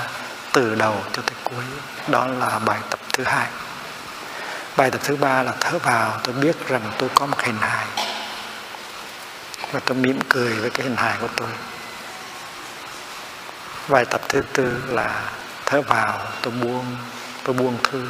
từ 0.51 0.75
đầu 0.75 1.03
cho 1.13 1.21
tới 1.21 1.35
cuối. 1.43 1.63
Đó 2.07 2.27
là 2.27 2.59
bài 2.59 2.79
tập 2.89 2.99
thứ 3.13 3.23
hai 3.23 3.47
bài 4.77 4.91
tập 4.91 5.01
thứ 5.03 5.15
ba 5.15 5.43
là 5.43 5.53
thở 5.59 5.77
vào. 5.77 6.19
Tôi 6.23 6.33
biết 6.33 6.67
rằng 6.67 6.91
tôi 6.97 7.09
có 7.15 7.25
một 7.25 7.41
hình 7.41 7.57
hài. 7.59 7.85
Và 9.71 9.79
tôi 9.85 9.97
mỉm 9.97 10.19
cười 10.29 10.53
với 10.53 10.69
cái 10.69 10.83
hình 10.83 10.95
hài 10.95 11.17
của 11.21 11.27
tôi. 11.35 11.49
Bài 13.87 14.05
tập 14.05 14.21
thứ 14.29 14.41
tư 14.53 14.83
là 14.87 15.21
thở 15.65 15.81
vào. 15.81 16.19
Tôi 16.41 16.53
buông 16.61 16.85
tôi 17.43 17.53
buông 17.53 17.77
thư. 17.83 18.07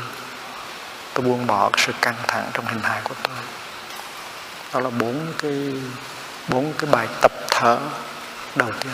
Tôi 1.14 1.26
buông 1.26 1.48
bỏ 1.48 1.70
cái 1.70 1.84
sự 1.88 1.94
căng 2.02 2.16
thẳng 2.28 2.50
trong 2.54 2.66
hình 2.66 2.84
hài 2.84 3.02
của 3.04 3.16
tôi. 3.24 3.36
Đó 4.74 4.80
là 4.80 4.90
bốn 4.90 5.34
cái 5.38 5.74
bốn 6.48 6.74
cái 6.78 6.90
bài 6.92 7.08
tập 7.22 7.32
thở 7.52 7.78
đầu 8.56 8.72
tiên. 8.80 8.94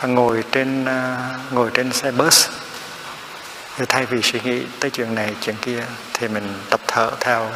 Và 0.00 0.08
ngồi 0.08 0.44
trên 0.52 0.84
à, 0.84 1.30
ngồi 1.50 1.70
trên 1.74 1.92
xe 1.92 2.10
bus 2.10 2.48
thì 3.78 3.84
thay 3.88 4.06
vì 4.06 4.22
suy 4.22 4.40
nghĩ 4.40 4.62
tới 4.80 4.90
chuyện 4.90 5.14
này 5.14 5.34
chuyện 5.40 5.56
kia 5.62 5.84
thì 6.14 6.28
mình 6.28 6.60
tập 6.70 6.80
thở 6.86 7.10
theo 7.20 7.50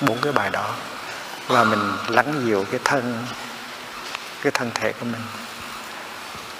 bốn 0.00 0.18
cái 0.22 0.32
bài 0.32 0.50
đó. 0.50 0.74
Và 1.46 1.64
mình 1.64 1.92
lắng 2.08 2.42
dịu 2.46 2.66
cái 2.70 2.80
thân 2.84 3.26
cái 4.42 4.52
thân 4.52 4.70
thể 4.74 4.92
của 4.92 5.04
mình. 5.04 5.22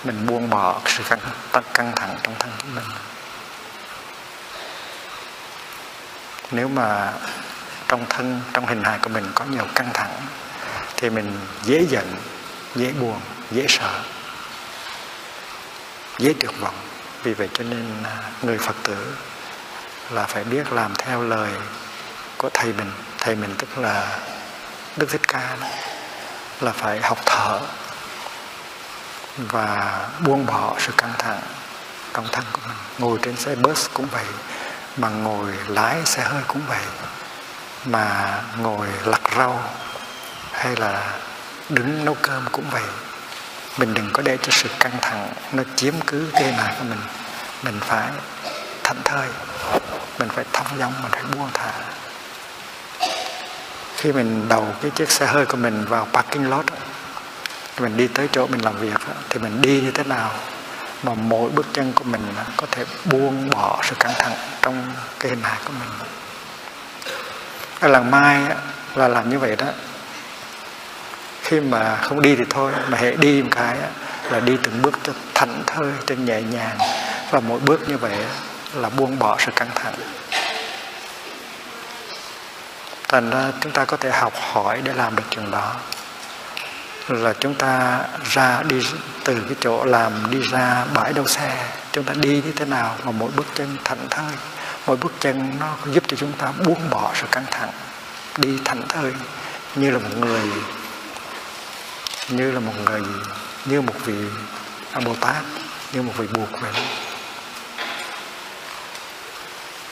Mình 0.04 0.26
buông 0.26 0.50
bỏ 0.50 0.80
sự 0.87 1.02
căng, 1.09 1.19
căng 1.75 1.92
thẳng 1.97 2.16
trong 2.23 2.35
thân 2.38 2.50
của 2.62 2.69
mình. 2.75 2.85
Nếu 6.50 6.69
mà 6.69 7.12
trong 7.88 8.04
thân 8.09 8.40
trong 8.52 8.66
hình 8.66 8.83
hài 8.83 8.99
của 8.99 9.09
mình 9.09 9.33
có 9.35 9.45
nhiều 9.45 9.66
căng 9.75 9.90
thẳng 9.95 10.21
thì 10.97 11.11
mình 11.11 11.38
dễ 11.62 11.87
giận 11.88 12.14
dễ 12.75 12.92
buồn 12.92 13.21
dễ 13.50 13.66
sợ 13.69 14.00
dễ 16.19 16.35
tuyệt 16.40 16.61
vọng 16.61 16.90
vì 17.23 17.35
vậy 17.35 17.49
cho 17.55 17.65
nên 17.65 18.03
à, 18.05 18.19
người 18.43 18.59
phật 18.59 18.77
tử 18.83 19.17
là 20.11 20.27
phải 20.27 20.45
biết 20.45 20.73
làm 20.73 20.95
theo 20.95 21.23
lời 21.23 21.50
của 22.37 22.50
thầy 22.55 22.73
mình. 22.73 22.91
Thầy 23.19 23.35
mình 23.35 23.55
tức 23.59 23.79
là 23.79 24.19
đức 24.97 25.11
thích 25.11 25.29
ca 25.29 25.57
đó, 25.61 25.67
là 26.61 26.73
phải 26.73 27.00
học 27.00 27.19
thở 27.27 27.61
và 29.37 30.00
buông 30.21 30.47
bỏ 30.47 30.75
sự 30.79 30.93
căng 30.97 31.12
thẳng 31.19 31.41
căng 32.15 32.27
thẳng 32.33 32.45
của 32.53 32.61
mình. 32.69 32.77
Ngồi 32.99 33.19
trên 33.23 33.37
xe 33.37 33.55
bus 33.55 33.87
cũng 33.95 34.07
vậy 34.07 34.25
mà 34.97 35.09
ngồi 35.09 35.49
lái 35.69 36.05
xe 36.05 36.23
hơi 36.23 36.43
cũng 36.47 36.62
vậy 36.69 36.85
mà 37.85 38.39
ngồi 38.59 38.89
lặt 39.05 39.21
rau 39.37 39.62
hay 40.53 40.77
là 40.77 41.19
đứng 41.69 42.05
nấu 42.05 42.17
cơm 42.23 42.49
cũng 42.53 42.65
vậy 42.71 42.83
mình 43.79 43.95
đừng 43.95 44.11
có 44.12 44.23
để 44.23 44.39
cho 44.43 44.50
sự 44.50 44.69
căng 44.81 44.99
thẳng 45.03 45.33
nó 45.53 45.62
chiếm 45.77 45.95
cứ 46.07 46.27
cái 46.33 46.55
này 46.59 46.75
của 46.79 46.85
mình. 46.85 47.00
Mình 47.62 47.81
phải 47.81 48.09
thảnh 48.85 49.03
thơi. 49.05 49.29
Mình 50.19 50.29
phải 50.29 50.45
thông 50.53 50.79
dong, 50.79 50.93
mình 51.03 51.11
phải 51.11 51.23
buông 51.23 51.50
thả. 51.55 51.73
Khi 53.97 54.12
mình 54.12 54.49
đầu 54.49 54.67
cái 54.83 54.91
chiếc 54.91 55.11
xe 55.11 55.27
hơi 55.27 55.47
của 55.47 55.57
mình 55.57 55.85
vào 55.85 56.09
parking 56.12 56.50
lot, 56.50 56.67
mình 57.81 57.97
đi 57.97 58.09
tới 58.09 58.29
chỗ 58.33 58.47
mình 58.47 58.65
làm 58.65 58.77
việc 58.77 59.00
thì 59.29 59.39
mình 59.39 59.62
đi 59.62 59.81
như 59.81 59.91
thế 59.91 60.05
nào 60.05 60.31
mà 61.03 61.15
mỗi 61.15 61.50
bước 61.50 61.67
chân 61.73 61.93
của 61.93 62.05
mình 62.05 62.35
có 62.57 62.67
thể 62.71 62.85
buông 63.05 63.50
bỏ 63.50 63.81
sự 63.83 63.95
căng 63.99 64.12
thẳng 64.19 64.37
trong 64.62 64.93
cái 65.21 65.31
hình 65.31 65.43
hài 65.43 65.59
của 65.65 65.73
mình? 65.81 65.89
Ở 67.81 67.89
làng 67.89 68.11
mai 68.11 68.43
là 68.95 69.09
làm 69.09 69.31
như 69.31 69.39
vậy 69.39 69.57
đó 69.57 69.67
khi 71.50 71.61
mà 71.61 71.97
không 71.97 72.23
đi 72.23 72.37
thì 72.37 72.45
thôi, 72.50 72.73
mà 72.88 72.99
hệ 72.99 73.16
đi 73.16 73.42
một 73.42 73.49
cái 73.50 73.76
là 74.30 74.40
đi 74.40 74.57
từng 74.62 74.83
bước 74.83 74.95
cho 75.02 75.12
thảnh 75.35 75.62
thơi, 75.66 75.92
cho 76.07 76.14
nhẹ 76.14 76.42
nhàng. 76.42 76.78
Và 77.30 77.40
mỗi 77.40 77.61
bước 77.61 77.88
như 77.88 77.99
vậy 77.99 78.16
là 78.75 78.88
buông 78.88 79.19
bỏ 79.19 79.37
sự 79.38 79.52
căng 79.57 79.71
thẳng. 79.75 79.95
Thành 83.09 83.30
ra 83.30 83.52
chúng 83.61 83.73
ta 83.73 83.85
có 83.85 83.97
thể 83.97 84.11
học 84.11 84.33
hỏi 84.52 84.80
để 84.85 84.92
làm 84.92 85.16
được 85.16 85.23
chuyện 85.30 85.50
đó. 85.50 85.76
Là 87.09 87.33
chúng 87.40 87.54
ta 87.54 88.00
ra 88.25 88.62
đi 88.69 88.76
từ 89.25 89.35
cái 89.35 89.57
chỗ 89.61 89.85
làm 89.85 90.30
đi 90.30 90.42
ra 90.50 90.85
bãi 90.95 91.12
đậu 91.12 91.26
xe, 91.26 91.66
chúng 91.92 92.04
ta 92.04 92.14
đi 92.16 92.42
như 92.45 92.52
thế 92.57 92.64
nào 92.64 92.97
mà 93.04 93.12
mỗi 93.12 93.30
bước 93.37 93.47
chân 93.54 93.76
thảnh 93.85 94.07
thơi, 94.11 94.33
mỗi 94.87 94.97
bước 94.97 95.12
chân 95.21 95.57
nó 95.61 95.76
giúp 95.87 96.04
cho 96.07 96.16
chúng 96.16 96.33
ta 96.33 96.52
buông 96.64 96.90
bỏ 96.90 97.12
sự 97.14 97.26
căng 97.30 97.47
thẳng, 97.50 97.71
đi 98.37 98.59
thảnh 98.64 98.83
thơi 98.88 99.12
như 99.75 99.90
là 99.90 99.99
một 99.99 100.16
người 100.16 100.40
như 102.31 102.51
là 102.51 102.61
một 102.61 102.73
người, 102.85 103.03
như 103.65 103.81
một 103.81 103.95
vị 104.05 104.15
a 104.93 105.01
bồ 105.01 105.15
tát, 105.15 105.43
như 105.93 106.03
một 106.03 106.13
vị 106.17 106.27
buộc 106.27 106.61
vậy 106.61 106.71
đó 106.75 106.81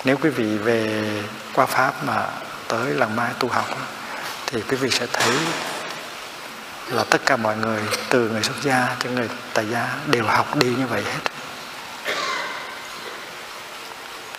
nếu 0.05 0.17
quý 0.17 0.31
vị 0.31 0.59
về 0.59 1.05
qua 1.55 1.67
pháp 1.67 2.05
mà 2.05 2.27
tới 2.69 2.95
làng 2.95 3.17
mai 3.17 3.33
tu 3.39 3.49
học 3.49 3.67
thì 4.47 4.63
quý 4.69 4.77
vị 4.77 4.91
sẽ 4.91 5.07
thấy 5.13 5.37
là 6.89 7.05
tất 7.05 7.21
cả 7.27 7.37
mọi 7.37 7.57
người, 7.57 7.83
từ 8.09 8.29
người 8.29 8.43
xuất 8.43 8.63
gia 8.63 8.97
cho 9.05 9.11
người 9.11 9.29
tại 9.55 9.67
gia, 9.71 9.97
đều 10.07 10.25
học 10.25 10.57
đi 10.57 10.67
như 10.67 10.87
vậy 10.87 11.03
hết. 11.05 11.21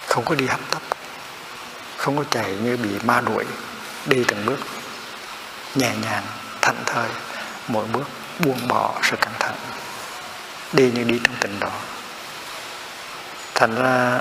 Không 0.07 0.25
có 0.25 0.35
đi 0.35 0.47
hấp 0.47 0.59
tấp, 0.71 0.81
không 1.97 2.17
có 2.17 2.23
chạy 2.29 2.55
như 2.63 2.77
bị 2.77 2.89
ma 3.03 3.21
đuổi, 3.21 3.45
đi 4.05 4.23
từng 4.27 4.45
bước, 4.45 4.59
nhẹ 5.75 5.91
nhàng, 6.01 6.23
thảnh 6.61 6.83
thơi 6.85 7.09
mỗi 7.69 7.85
bước 7.85 8.09
buông 8.39 8.67
bỏ 8.67 8.99
sự 9.03 9.15
căng 9.15 9.33
thẳng 9.39 9.55
đi 10.73 10.91
như 10.91 11.03
đi 11.03 11.19
trong 11.23 11.35
tình 11.39 11.59
đó. 11.59 11.71
Thành 13.55 13.75
ra, 13.75 14.19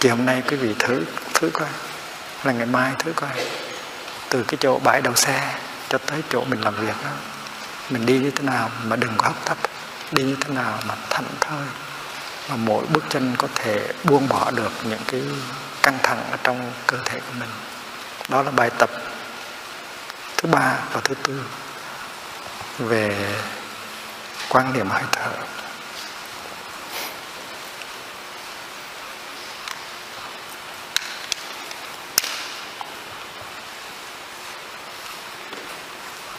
chiều 0.00 0.16
hôm 0.16 0.26
nay 0.26 0.42
quý 0.48 0.56
vị 0.56 0.74
thử 0.78 1.04
thử 1.34 1.50
coi, 1.52 1.68
là 2.44 2.52
ngày 2.52 2.66
mai 2.66 2.92
thử 2.98 3.12
coi. 3.12 3.30
Từ 4.28 4.42
cái 4.42 4.58
chỗ 4.60 4.78
bãi 4.78 5.02
đầu 5.02 5.14
xe 5.14 5.54
cho 5.88 5.98
tới 5.98 6.22
chỗ 6.30 6.44
mình 6.44 6.60
làm 6.60 6.74
việc 6.74 6.94
đó, 7.04 7.10
mình 7.90 8.06
đi 8.06 8.18
như 8.18 8.30
thế 8.30 8.44
nào 8.44 8.70
mà 8.84 8.96
đừng 8.96 9.12
có 9.16 9.24
hấp 9.24 9.44
tấp 9.44 9.58
đi 10.12 10.22
như 10.22 10.36
thế 10.40 10.54
nào 10.54 10.78
mà 10.86 10.94
thảnh 11.10 11.26
thơi, 11.40 11.66
mà 12.48 12.56
mỗi 12.56 12.86
bước 12.86 13.04
chân 13.08 13.34
có 13.38 13.48
thể 13.54 13.88
buông 14.04 14.28
bỏ 14.28 14.50
được 14.50 14.72
những 14.84 15.00
cái 15.08 15.22
căng 15.82 15.98
thẳng 16.02 16.24
ở 16.30 16.36
trong 16.42 16.72
cơ 16.86 16.96
thể 17.04 17.18
của 17.18 17.34
mình. 17.40 17.50
Đó 18.28 18.42
là 18.42 18.50
bài 18.50 18.70
tập 18.78 18.90
thứ 20.36 20.48
ba 20.48 20.78
và 20.92 21.00
thứ 21.04 21.14
tư 21.22 21.40
về 22.78 23.34
quan 24.48 24.72
niệm 24.72 24.88
hơi 24.88 25.02
thở. 25.12 25.32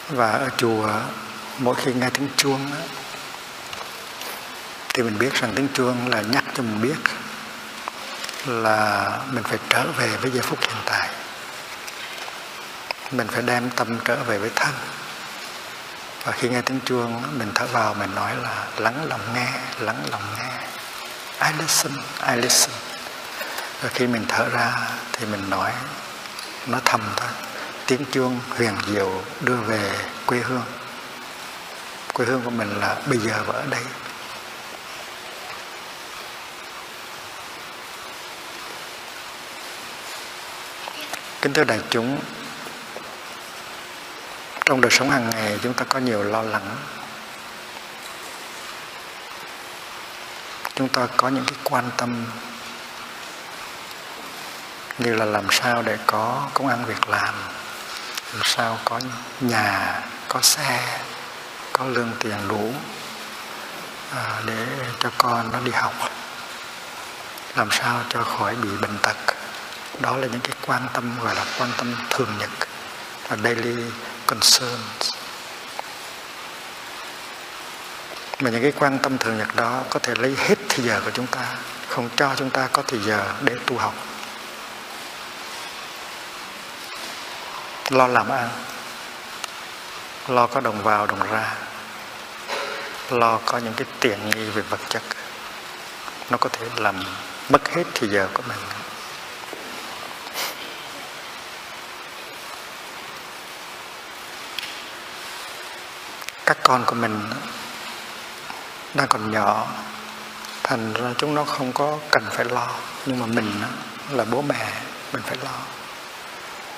Và 0.09 0.31
ở 0.31 0.49
chùa, 0.57 0.89
mỗi 1.59 1.75
khi 1.75 1.93
nghe 1.93 2.09
tiếng 2.09 2.29
chuông 2.37 2.71
thì 4.93 5.03
mình 5.03 5.19
biết 5.19 5.33
rằng 5.33 5.53
tiếng 5.55 5.67
chuông 5.73 6.09
là 6.09 6.21
nhắc 6.21 6.43
cho 6.53 6.63
mình 6.63 6.81
biết 6.81 6.95
là 8.45 9.09
mình 9.31 9.43
phải 9.43 9.57
trở 9.69 9.83
về 9.97 10.17
với 10.17 10.31
giây 10.31 10.41
phút 10.41 10.59
hiện 10.61 10.77
tại. 10.85 11.09
Mình 13.11 13.27
phải 13.27 13.41
đem 13.41 13.69
tâm 13.69 13.99
trở 14.05 14.15
về 14.23 14.37
với 14.37 14.49
thân 14.55 14.73
và 16.25 16.31
khi 16.31 16.49
nghe 16.49 16.61
tiếng 16.61 16.79
chuông, 16.85 17.23
mình 17.37 17.51
thở 17.55 17.65
vào, 17.65 17.93
mình 17.93 18.15
nói 18.15 18.35
là 18.43 18.67
lắng 18.77 19.05
lòng 19.09 19.33
nghe, 19.33 19.47
lắng 19.79 20.03
lòng 20.11 20.21
nghe. 20.37 20.49
I 21.49 21.53
listen 21.59 21.91
I 22.27 22.35
listen. 22.35 22.75
Và 23.81 23.89
khi 23.89 24.07
mình 24.07 24.25
thở 24.27 24.49
ra 24.49 24.73
thì 25.13 25.25
mình 25.25 25.49
nói, 25.49 25.71
nó 26.67 26.79
thầm 26.85 27.01
thôi. 27.17 27.29
Tiếng 27.87 28.05
chuông 28.11 28.39
huyền 28.49 28.77
diệu 28.87 29.21
đưa 29.41 29.55
về 29.55 29.91
quê 30.25 30.39
hương. 30.39 30.63
Quê 32.13 32.25
hương 32.25 32.41
của 32.41 32.49
mình 32.49 32.79
là 32.79 32.95
bây 33.05 33.17
giờ 33.17 33.43
và 33.47 33.53
ở 33.53 33.63
đây. 33.69 33.83
Kính 41.41 41.53
thưa 41.53 41.63
đại 41.63 41.79
chúng 41.89 42.19
trong 44.65 44.81
đời 44.81 44.91
sống 44.91 45.09
hàng 45.09 45.29
ngày 45.29 45.59
chúng 45.63 45.73
ta 45.73 45.85
có 45.89 45.99
nhiều 45.99 46.23
lo 46.23 46.41
lắng. 46.41 46.75
Chúng 50.75 50.89
ta 50.89 51.07
có 51.17 51.29
những 51.29 51.45
cái 51.45 51.55
quan 51.63 51.89
tâm. 51.97 52.25
Như 54.97 55.15
là 55.15 55.25
làm 55.25 55.47
sao 55.51 55.81
để 55.81 55.97
có 56.07 56.49
công 56.53 56.67
ăn 56.67 56.85
việc 56.85 57.09
làm. 57.09 57.33
Làm 58.33 58.43
sao 58.43 58.77
có 58.85 58.99
nhà 59.41 60.01
có 60.27 60.41
xe 60.41 60.99
có 61.73 61.85
lương 61.85 62.11
tiền 62.19 62.47
đủ 62.47 62.73
à, 64.15 64.41
để 64.45 64.67
cho 64.99 65.11
con 65.17 65.51
nó 65.51 65.59
đi 65.59 65.71
học. 65.71 65.93
Làm 67.55 67.71
sao 67.71 68.01
cho 68.09 68.23
khỏi 68.23 68.55
bị 68.55 68.69
bệnh 68.81 68.97
tật. 68.97 69.17
Đó 69.99 70.17
là 70.17 70.27
những 70.27 70.41
cái 70.41 70.55
quan 70.67 70.87
tâm 70.93 71.19
gọi 71.23 71.35
là 71.35 71.45
quan 71.59 71.69
tâm 71.77 71.95
thường 72.09 72.37
nhật. 72.39 72.49
Là 73.29 73.37
daily 73.43 73.75
concerns. 74.27 75.13
Mà 78.39 78.49
những 78.49 78.61
cái 78.61 78.71
quan 78.79 78.99
tâm 78.99 79.17
thường 79.17 79.37
nhật 79.37 79.55
đó 79.55 79.81
có 79.89 79.99
thể 79.99 80.13
lấy 80.15 80.35
hết 80.37 80.55
thời 80.69 80.85
giờ 80.85 81.01
của 81.05 81.11
chúng 81.11 81.27
ta, 81.27 81.55
không 81.89 82.09
cho 82.15 82.35
chúng 82.37 82.49
ta 82.49 82.67
có 82.71 82.81
thời 82.81 82.99
giờ 82.99 83.33
để 83.41 83.55
tu 83.65 83.77
học. 83.77 83.93
Lo 87.89 88.07
làm 88.07 88.29
ăn. 88.29 88.49
Lo 90.27 90.47
có 90.47 90.59
đồng 90.59 90.83
vào, 90.83 91.07
đồng 91.07 91.31
ra. 91.31 91.53
Lo 93.09 93.39
có 93.45 93.57
những 93.57 93.73
cái 93.73 93.87
tiện 93.99 94.29
nghi 94.29 94.49
về 94.49 94.61
vật 94.61 94.79
chất. 94.89 95.01
Nó 96.29 96.37
có 96.37 96.49
thể 96.49 96.67
làm 96.75 97.03
mất 97.49 97.69
hết 97.69 97.83
thời 97.93 98.09
giờ 98.09 98.27
của 98.33 98.43
mình. 98.47 98.57
Các 106.45 106.57
con 106.63 106.83
của 106.85 106.95
mình 106.95 107.19
đang 108.93 109.07
còn 109.07 109.31
nhỏ 109.31 109.67
thành 110.63 110.93
ra 110.93 111.13
chúng 111.17 111.35
nó 111.35 111.43
không 111.43 111.73
có 111.73 111.99
cần 112.11 112.23
phải 112.31 112.45
lo. 112.45 112.67
Nhưng 113.05 113.19
mà 113.19 113.25
mình 113.25 113.51
là 114.09 114.25
bố 114.25 114.41
mẹ 114.41 114.73
mình 115.13 115.21
phải 115.25 115.37
lo. 115.43 115.57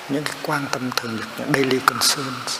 Những 0.10 0.24
cái 0.24 0.36
quan 0.44 0.66
tâm 0.72 0.92
thường 0.92 1.16
nhật 1.16 1.28
những 1.38 1.54
daily 1.54 1.80
concerns. 1.86 2.60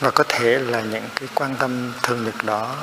Và 0.00 0.10
có 0.10 0.24
thể 0.28 0.58
là 0.58 0.80
những 0.80 1.08
cái 1.14 1.28
quan 1.34 1.56
tâm 1.56 1.92
thường 2.02 2.24
nhật 2.24 2.44
đó 2.44 2.76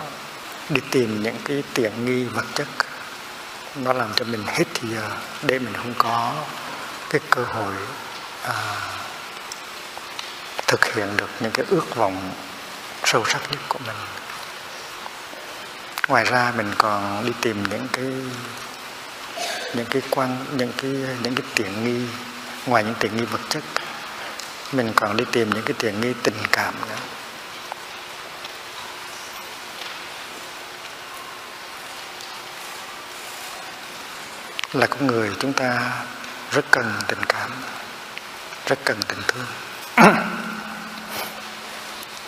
đi 0.69 0.81
tìm 0.91 1.24
những 1.24 1.38
cái 1.45 1.63
tiện 1.74 2.05
nghi 2.05 2.24
vật 2.24 2.45
chất. 2.53 2.67
Nó 3.75 3.93
làm 3.93 4.10
cho 4.15 4.25
mình 4.25 4.43
hết 4.47 4.65
thì 4.73 4.89
giờ 4.89 5.10
để 5.41 5.60
mình 5.60 5.73
không 5.77 5.93
có 5.97 6.34
cái 7.10 7.21
cơ 7.30 7.43
hội 7.43 7.73
à, 8.43 8.54
thực 10.69 10.86
hiện 10.86 11.17
được 11.17 11.29
những 11.39 11.51
cái 11.51 11.65
ước 11.69 11.95
vọng 11.95 12.32
sâu 13.03 13.25
sắc 13.25 13.41
nhất 13.51 13.60
của 13.69 13.79
mình. 13.88 13.95
Ngoài 16.08 16.25
ra 16.25 16.53
mình 16.58 16.71
còn 16.77 17.25
đi 17.25 17.32
tìm 17.41 17.63
những 17.69 17.88
cái 17.93 18.05
những 19.73 19.86
cái 19.89 20.01
quan, 20.10 20.45
những 20.58 20.71
cái 20.77 20.91
những 20.91 21.36
cái 21.36 21.45
tiện 21.55 21.84
nghi, 21.84 22.08
ngoài 22.65 22.84
những 22.84 22.93
tiện 22.99 23.17
nghi 23.17 23.25
vật 23.25 23.39
chất, 23.49 23.63
mình 24.71 24.91
còn 24.95 25.17
đi 25.17 25.25
tìm 25.32 25.49
những 25.49 25.63
cái 25.65 25.73
tiện 25.79 26.01
nghi 26.01 26.13
tình 26.23 26.38
cảm 26.51 26.73
nữa. 26.89 26.95
Là 34.73 34.88
con 34.88 35.08
người 35.08 35.32
chúng 35.39 35.53
ta 35.53 35.91
rất 36.51 36.65
cần 36.71 36.93
tình 37.08 37.23
cảm, 37.29 37.51
rất 38.65 38.79
cần 38.86 38.97
tình 39.08 39.19
thương. 39.27 39.45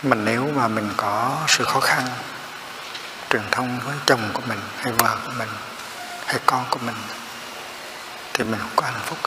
mình 0.04 0.26
nếu 0.26 0.48
mà 0.56 0.68
mình 0.68 0.94
có 0.98 1.38
sự 1.48 1.64
khó 1.64 1.80
khăn, 1.80 2.08
truyền 3.30 3.44
thông 3.52 3.80
với 3.80 3.96
chồng 4.06 4.30
của 4.34 4.42
mình, 4.48 4.60
hay 4.78 4.94
vợ 4.94 5.18
của 5.26 5.32
mình, 5.38 5.50
hay 6.26 6.40
con 6.46 6.66
của 6.70 6.80
mình, 6.86 6.96
thì 8.34 8.44
mình 8.44 8.60
không 8.60 8.76
có 8.76 8.86
hạnh 8.86 9.02
phúc. 9.06 9.18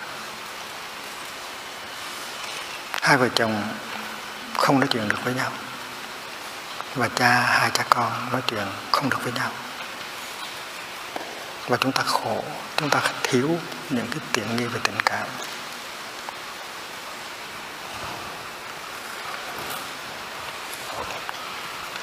Hai 3.02 3.16
vợ 3.16 3.28
chồng 3.34 3.62
không 4.56 4.80
nói 4.80 4.88
chuyện 4.90 5.08
được 5.08 5.24
với 5.24 5.34
nhau. 5.34 5.50
Và 6.94 7.08
cha, 7.14 7.40
hai 7.40 7.70
cha 7.70 7.84
con 7.88 8.12
nói 8.32 8.42
chuyện 8.46 8.66
không 8.92 9.10
được 9.10 9.18
với 9.22 9.32
nhau. 9.32 9.50
Và 11.68 11.76
chúng 11.80 11.92
ta 11.92 12.02
khổ, 12.02 12.44
chúng 12.76 12.90
ta 12.90 13.00
thiếu 13.22 13.58
những 13.90 14.06
cái 14.10 14.18
tiện 14.32 14.56
nghi 14.56 14.64
về 14.64 14.80
tình 14.84 15.00
cảm. 15.04 15.26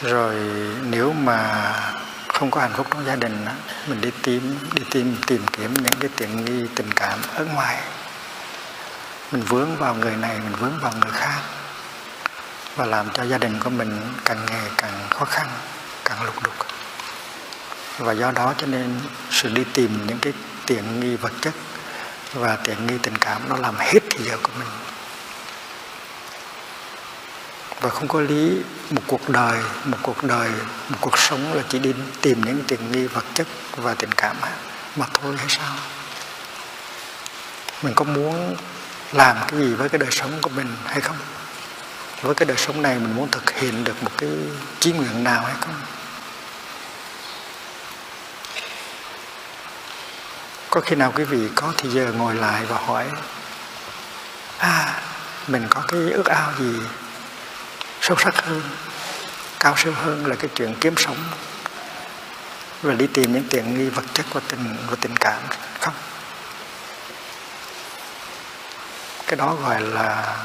Rồi 0.02 0.36
nếu 0.84 1.14
mà 1.14 1.74
không 2.28 2.52
có 2.52 2.62
hạnh 2.62 2.74
phúc 2.74 2.88
trong 2.92 3.06
gia 3.06 3.16
đình 3.16 3.46
mình 3.88 4.02
đi 4.02 4.12
tìm 4.24 4.58
đi 4.74 4.84
tìm 4.92 5.16
tìm 5.28 5.46
kiếm 5.52 5.74
những 5.74 6.00
cái 6.00 6.10
tiện 6.18 6.46
nghi, 6.46 6.68
tình 6.76 6.92
cảm 6.94 7.20
ở 7.36 7.46
ngoài. 7.46 7.78
Mình 9.32 9.44
vướng 9.44 9.76
vào 9.76 9.96
người 9.96 10.16
này, 10.16 10.40
mình 10.40 10.56
vướng 10.60 10.80
vào 10.82 10.94
người 11.02 11.12
khác 11.12 11.40
và 12.76 12.86
làm 12.86 13.10
cho 13.14 13.24
gia 13.24 13.38
đình 13.38 13.60
của 13.60 13.70
mình 13.70 14.02
càng 14.26 14.46
ngày 14.46 14.72
càng 14.78 15.08
khó 15.10 15.26
khăn, 15.26 15.48
càng 16.06 16.24
lục 16.24 16.44
đục. 16.44 16.54
Và 17.98 18.14
do 18.14 18.32
đó 18.32 18.54
cho 18.58 18.68
nên 18.68 19.00
sự 19.30 19.50
đi 19.50 19.64
tìm 19.74 20.08
những 20.08 20.20
cái 20.20 20.34
tiện 20.66 21.00
nghi 21.00 21.16
vật 21.16 21.32
chất 21.42 21.54
và 22.34 22.56
tiện 22.56 22.88
nghi 22.88 22.98
tình 23.04 23.18
cảm 23.18 23.42
nó 23.50 23.58
làm 23.58 23.76
hết 23.78 24.00
thì 24.10 24.26
giờ 24.26 24.38
của 24.44 24.52
mình 24.60 24.91
và 27.82 27.90
không 27.90 28.08
có 28.08 28.22
lý, 28.22 28.62
một 28.90 29.02
cuộc 29.08 29.30
đời, 29.30 29.62
một 29.86 29.98
cuộc 30.02 30.24
đời, 30.24 30.50
một 30.90 30.98
cuộc 31.02 31.18
sống 31.18 31.54
là 31.54 31.64
chỉ 31.70 31.80
đi 31.80 31.94
tìm 32.22 32.42
những 32.46 32.64
tiện 32.68 32.92
nghi 32.92 33.08
vật 33.08 33.26
chất 33.34 33.48
và 33.76 33.94
tình 33.94 34.12
cảm 34.12 34.36
mà 34.96 35.06
thôi, 35.14 35.36
hay 35.38 35.48
sao? 35.50 35.76
Mình 37.84 37.94
có 37.96 38.06
muốn 38.06 38.56
làm 39.12 39.38
cái 39.48 39.60
gì 39.60 39.74
với 39.74 39.90
cái 39.90 40.00
đời 40.00 40.12
sống 40.12 40.32
của 40.42 40.50
mình 40.50 40.68
hay 40.86 41.02
không? 41.02 41.18
Với 42.22 42.36
cái 42.36 42.46
đời 42.46 42.58
sống 42.58 42.82
này 42.82 43.00
mình 43.00 43.16
muốn 43.16 43.32
thực 43.32 43.50
hiện 43.52 43.84
được 43.84 44.04
một 44.04 44.12
cái 44.18 44.30
chí 44.80 44.92
nguyện 44.92 45.24
nào 45.24 45.44
hay 45.44 45.56
không? 45.62 45.76
Có 50.70 50.82
khi 50.82 50.96
nào 50.96 51.14
quý 51.16 51.24
vị 51.24 51.50
có 51.56 51.74
thì 51.78 51.90
giờ 51.90 52.14
ngồi 52.18 52.36
lại 52.36 52.66
và 52.66 52.78
hỏi 52.78 53.06
à 54.58 55.02
mình 55.48 55.68
có 55.70 55.82
cái 55.88 56.02
ước 56.12 56.26
ao 56.26 56.52
gì 56.60 56.74
sâu 58.02 58.18
sắc 58.24 58.46
hơn, 58.46 58.62
cao 59.60 59.74
siêu 59.78 59.94
hơn 59.94 60.26
là 60.26 60.36
cái 60.36 60.50
chuyện 60.56 60.76
kiếm 60.82 60.94
sống 60.98 61.18
và 62.82 62.94
đi 62.94 63.08
tìm 63.08 63.34
những 63.34 63.44
tiện 63.50 63.78
nghi 63.78 63.90
vật 63.90 64.04
chất 64.14 64.26
và 64.32 64.42
tình 64.48 64.78
và 64.90 64.96
tình 65.02 65.16
cảm, 65.18 65.42
không? 65.80 65.94
Cái 69.28 69.36
đó 69.36 69.56
gọi 69.64 69.82
là 69.82 70.38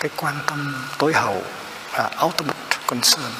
cái 0.00 0.10
quan 0.16 0.38
tâm 0.46 0.88
tối 0.98 1.12
hậu 1.12 1.44
là 1.92 2.10
ultimate 2.24 2.76
concern. 2.86 3.32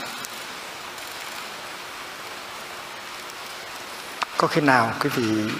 Có 4.36 4.46
khi 4.46 4.60
nào 4.60 4.92
quý 5.00 5.10
vị 5.14 5.50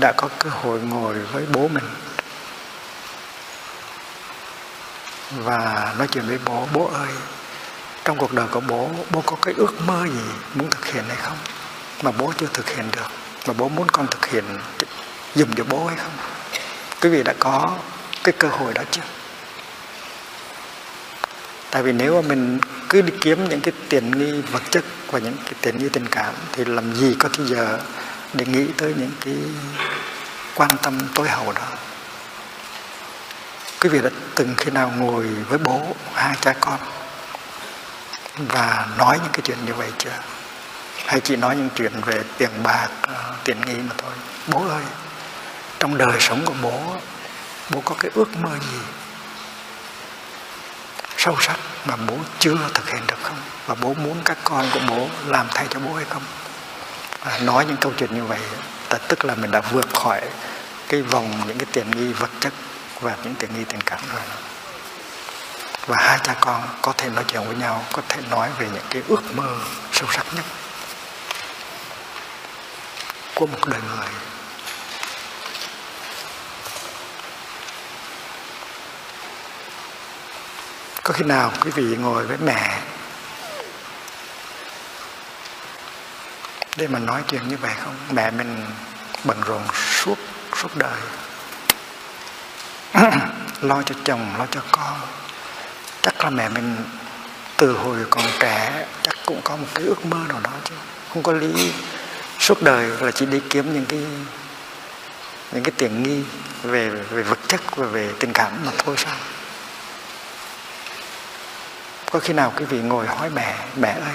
đã 0.00 0.12
có 0.16 0.28
cơ 0.38 0.50
hội 0.50 0.80
ngồi 0.80 1.14
với 1.14 1.46
bố 1.52 1.68
mình 1.68 1.88
và 5.30 5.94
nói 5.98 6.08
chuyện 6.10 6.26
với 6.26 6.38
bố 6.44 6.68
bố 6.72 6.90
ơi 6.94 7.08
trong 8.08 8.16
cuộc 8.16 8.32
đời 8.32 8.46
của 8.50 8.60
bố 8.60 8.90
bố 9.10 9.22
có 9.26 9.36
cái 9.42 9.54
ước 9.56 9.80
mơ 9.86 10.06
gì 10.06 10.20
muốn 10.54 10.70
thực 10.70 10.86
hiện 10.86 11.04
hay 11.08 11.16
không? 11.16 11.36
Mà 12.02 12.10
bố 12.10 12.32
chưa 12.38 12.46
thực 12.54 12.68
hiện 12.68 12.90
được. 12.96 13.06
Mà 13.46 13.54
bố 13.58 13.68
muốn 13.68 13.88
con 13.88 14.06
thực 14.06 14.26
hiện 14.26 14.44
dùm 15.34 15.48
cho 15.56 15.64
bố 15.64 15.86
hay 15.86 15.96
không? 15.96 16.12
Quý 17.00 17.08
vị 17.10 17.22
đã 17.22 17.34
có 17.38 17.76
cái 18.24 18.34
cơ 18.38 18.48
hội 18.48 18.74
đó 18.74 18.82
chưa? 18.90 19.02
Tại 21.70 21.82
vì 21.82 21.92
nếu 21.92 22.22
mà 22.22 22.28
mình 22.28 22.58
cứ 22.88 23.02
đi 23.02 23.12
kiếm 23.20 23.48
những 23.48 23.60
cái 23.60 23.72
tiền 23.88 24.10
nghi 24.10 24.40
vật 24.40 24.62
chất 24.70 24.84
và 25.10 25.18
những 25.18 25.36
cái 25.44 25.54
tiền 25.60 25.78
nghi 25.78 25.88
tình 25.88 26.06
cảm 26.06 26.34
thì 26.52 26.64
làm 26.64 26.94
gì 26.94 27.14
có 27.18 27.28
cái 27.28 27.46
giờ 27.46 27.78
để 28.34 28.46
nghĩ 28.46 28.66
tới 28.76 28.94
những 28.96 29.12
cái 29.20 29.34
quan 30.54 30.70
tâm 30.82 30.98
tối 31.14 31.28
hậu 31.28 31.52
đó? 31.52 31.68
Quý 33.80 33.88
vị 33.88 34.00
đã 34.02 34.10
từng 34.34 34.54
khi 34.56 34.70
nào 34.70 34.92
ngồi 34.96 35.26
với 35.48 35.58
bố, 35.58 35.96
hai 36.14 36.36
cha 36.40 36.54
con? 36.60 36.78
Và 38.38 38.86
nói 38.98 39.18
những 39.22 39.32
cái 39.32 39.40
chuyện 39.44 39.58
như 39.66 39.74
vậy 39.74 39.92
chưa 39.98 40.18
hay 41.06 41.20
chỉ 41.20 41.36
nói 41.36 41.56
những 41.56 41.68
chuyện 41.74 41.92
về 42.00 42.22
tiền 42.38 42.50
bạc 42.62 42.88
uh, 43.02 43.44
tiền 43.44 43.56
nghi 43.66 43.74
mà 43.74 43.94
thôi. 43.98 44.12
Bố 44.46 44.68
ơi 44.68 44.82
trong 45.78 45.98
đời 45.98 46.20
sống 46.20 46.44
của 46.44 46.54
bố 46.62 46.96
bố 47.70 47.80
có 47.84 47.94
cái 47.98 48.10
ước 48.14 48.36
mơ 48.36 48.50
gì 48.70 48.78
sâu 51.16 51.36
sắc 51.40 51.56
mà 51.84 51.96
bố 51.96 52.16
chưa 52.38 52.56
thực 52.74 52.90
hiện 52.90 53.02
được 53.06 53.18
không? 53.22 53.36
Và 53.66 53.74
bố 53.74 53.94
muốn 53.94 54.20
các 54.24 54.38
con 54.44 54.66
của 54.72 54.80
bố 54.88 55.08
làm 55.26 55.46
thay 55.54 55.66
cho 55.70 55.80
bố 55.80 55.94
hay 55.94 56.04
không? 56.04 56.22
À, 57.24 57.38
nói 57.38 57.66
những 57.66 57.76
câu 57.76 57.92
chuyện 57.98 58.14
như 58.14 58.24
vậy 58.24 58.40
tức 59.08 59.24
là 59.24 59.34
mình 59.34 59.50
đã 59.50 59.60
vượt 59.60 59.94
khỏi 59.94 60.20
cái 60.88 61.02
vòng 61.02 61.40
những 61.46 61.58
cái 61.58 61.66
tiền 61.72 61.90
nghi 61.90 62.12
vật 62.12 62.30
chất 62.40 62.52
và 63.00 63.16
những 63.24 63.34
tiền 63.34 63.50
nghi 63.54 63.64
tình 63.64 63.80
cảm 63.80 64.00
rồi 64.12 64.22
và 65.88 65.96
hai 65.98 66.18
cha 66.22 66.36
con 66.40 66.62
có 66.82 66.92
thể 66.92 67.10
nói 67.10 67.24
chuyện 67.28 67.44
với 67.46 67.56
nhau, 67.56 67.84
có 67.92 68.02
thể 68.08 68.22
nói 68.30 68.50
về 68.58 68.68
những 68.74 68.84
cái 68.90 69.02
ước 69.08 69.22
mơ 69.34 69.56
sâu 69.92 70.08
sắc 70.12 70.26
nhất 70.34 70.44
của 73.34 73.46
một 73.46 73.66
đời 73.66 73.80
người. 73.96 74.06
Có 81.02 81.14
khi 81.14 81.24
nào 81.24 81.52
quý 81.64 81.70
vị 81.70 81.96
ngồi 81.96 82.26
với 82.26 82.36
mẹ 82.44 82.80
để 86.76 86.86
mà 86.86 86.98
nói 86.98 87.22
chuyện 87.28 87.48
như 87.48 87.56
vậy 87.56 87.72
không? 87.84 87.94
Mẹ 88.12 88.30
mình 88.30 88.66
bận 89.24 89.40
rộn 89.46 89.62
suốt 89.74 90.18
suốt 90.56 90.76
đời. 90.76 91.00
Lo 93.60 93.82
cho 93.82 93.94
chồng, 94.04 94.34
lo 94.38 94.46
cho 94.50 94.60
con 94.72 95.00
chắc 96.02 96.24
là 96.24 96.30
mẹ 96.30 96.48
mình 96.48 96.76
từ 97.56 97.72
hồi 97.72 97.96
còn 98.10 98.24
trẻ 98.40 98.86
chắc 99.02 99.14
cũng 99.26 99.40
có 99.44 99.56
một 99.56 99.66
cái 99.74 99.84
ước 99.84 100.04
mơ 100.06 100.18
nào 100.28 100.40
đó 100.44 100.50
chứ. 100.64 100.74
Không 101.14 101.22
có 101.22 101.32
lý. 101.32 101.72
Suốt 102.38 102.62
đời 102.62 102.90
là 103.00 103.10
chỉ 103.10 103.26
đi 103.26 103.40
kiếm 103.50 103.74
những 103.74 103.86
cái 103.86 104.00
những 105.52 105.62
cái 105.62 105.72
tiền 105.76 106.02
nghi 106.02 106.22
về 106.62 106.88
về 106.90 107.22
vật 107.22 107.38
chất 107.48 107.76
và 107.76 107.86
về 107.86 108.10
tình 108.18 108.32
cảm 108.32 108.52
mà 108.66 108.72
thôi 108.78 108.96
sao. 108.98 109.16
Có 112.10 112.18
khi 112.18 112.32
nào 112.32 112.52
quý 112.56 112.64
vị 112.64 112.78
ngồi 112.78 113.06
hỏi 113.06 113.30
mẹ 113.30 113.54
mẹ 113.76 113.88
ơi, 113.90 114.14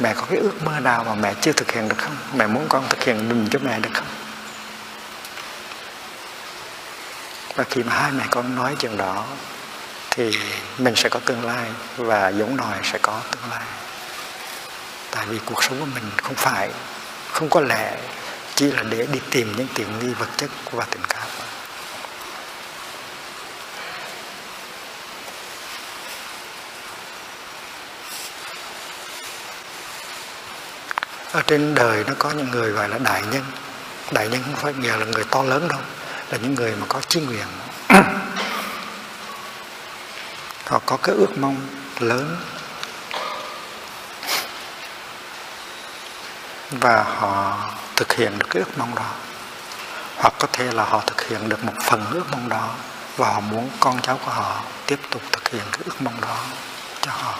mẹ 0.00 0.14
có 0.14 0.22
cái 0.30 0.38
ước 0.38 0.62
mơ 0.62 0.80
nào 0.80 1.04
mà 1.04 1.14
mẹ 1.14 1.34
chưa 1.40 1.52
thực 1.52 1.72
hiện 1.72 1.88
được 1.88 1.98
không? 1.98 2.16
Mẹ 2.36 2.46
muốn 2.46 2.66
con 2.68 2.88
thực 2.88 3.04
hiện 3.04 3.28
đừng 3.28 3.48
cho 3.50 3.58
mẹ 3.58 3.78
được 3.78 3.90
không? 3.94 4.06
Và 7.54 7.64
khi 7.70 7.82
mà 7.82 7.94
hai 7.94 8.12
mẹ 8.12 8.24
con 8.30 8.56
nói 8.56 8.76
chuyện 8.78 8.96
đó 8.96 9.24
thì 10.16 10.38
mình 10.78 10.94
sẽ 10.96 11.08
có 11.08 11.20
tương 11.24 11.44
lai 11.44 11.70
và 11.96 12.28
giống 12.28 12.56
nòi 12.56 12.78
sẽ 12.82 12.98
có 13.02 13.20
tương 13.30 13.50
lai. 13.50 13.62
Tại 15.10 15.26
vì 15.26 15.38
cuộc 15.44 15.64
sống 15.64 15.80
của 15.80 15.86
mình 15.94 16.04
không 16.22 16.34
phải, 16.34 16.70
không 17.32 17.48
có 17.48 17.60
lẽ 17.60 17.96
chỉ 18.54 18.70
là 18.70 18.82
để 18.82 19.06
đi 19.12 19.20
tìm 19.30 19.54
những 19.56 19.66
tiện 19.74 19.98
nghi 19.98 20.14
vật 20.14 20.28
chất 20.36 20.50
và 20.72 20.84
tình 20.90 21.02
cảm. 21.08 21.28
Ở 31.32 31.42
trên 31.46 31.74
đời 31.74 32.04
nó 32.06 32.14
có 32.18 32.30
những 32.30 32.50
người 32.50 32.70
gọi 32.70 32.88
là 32.88 32.98
đại 32.98 33.22
nhân. 33.32 33.42
Đại 34.12 34.28
nhân 34.28 34.42
không 34.42 34.62
phải 34.62 34.72
nghĩa 34.74 34.96
là 34.96 35.04
người 35.04 35.24
to 35.30 35.42
lớn 35.42 35.68
đâu, 35.68 35.80
là 36.30 36.38
những 36.42 36.54
người 36.54 36.74
mà 36.80 36.86
có 36.88 37.00
chí 37.08 37.20
nguyện 37.20 37.46
họ 40.66 40.80
có 40.86 40.96
cái 40.96 41.14
ước 41.14 41.38
mong 41.38 41.66
lớn. 41.98 42.36
Và 46.70 47.02
họ 47.02 47.56
thực 47.96 48.12
hiện 48.12 48.38
được 48.38 48.46
cái 48.50 48.62
ước 48.62 48.78
mong 48.78 48.94
đó. 48.94 49.10
Hoặc 50.16 50.34
có 50.38 50.46
thể 50.52 50.72
là 50.72 50.84
họ 50.84 51.00
thực 51.06 51.28
hiện 51.28 51.48
được 51.48 51.64
một 51.64 51.72
phần 51.82 52.10
ước 52.10 52.24
mong 52.30 52.48
đó. 52.48 52.70
Và 53.16 53.28
họ 53.28 53.40
muốn 53.40 53.70
con 53.80 54.02
cháu 54.02 54.18
của 54.24 54.30
họ 54.30 54.62
tiếp 54.86 55.00
tục 55.10 55.22
thực 55.32 55.48
hiện 55.48 55.62
cái 55.72 55.80
ước 55.84 56.02
mong 56.02 56.20
đó 56.20 56.36
cho 57.00 57.10
họ. 57.10 57.34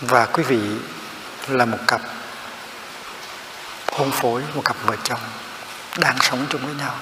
Và 0.00 0.26
quý 0.26 0.42
vị 0.42 0.60
là 1.48 1.64
một 1.64 1.78
cặp 1.86 2.00
hôn 3.92 4.10
phối, 4.10 4.42
một 4.54 4.62
cặp 4.64 4.76
vợ 4.84 4.96
chồng 5.04 5.20
đang 5.96 6.16
sống 6.20 6.46
chung 6.50 6.66
với 6.66 6.74
nhau 6.74 6.94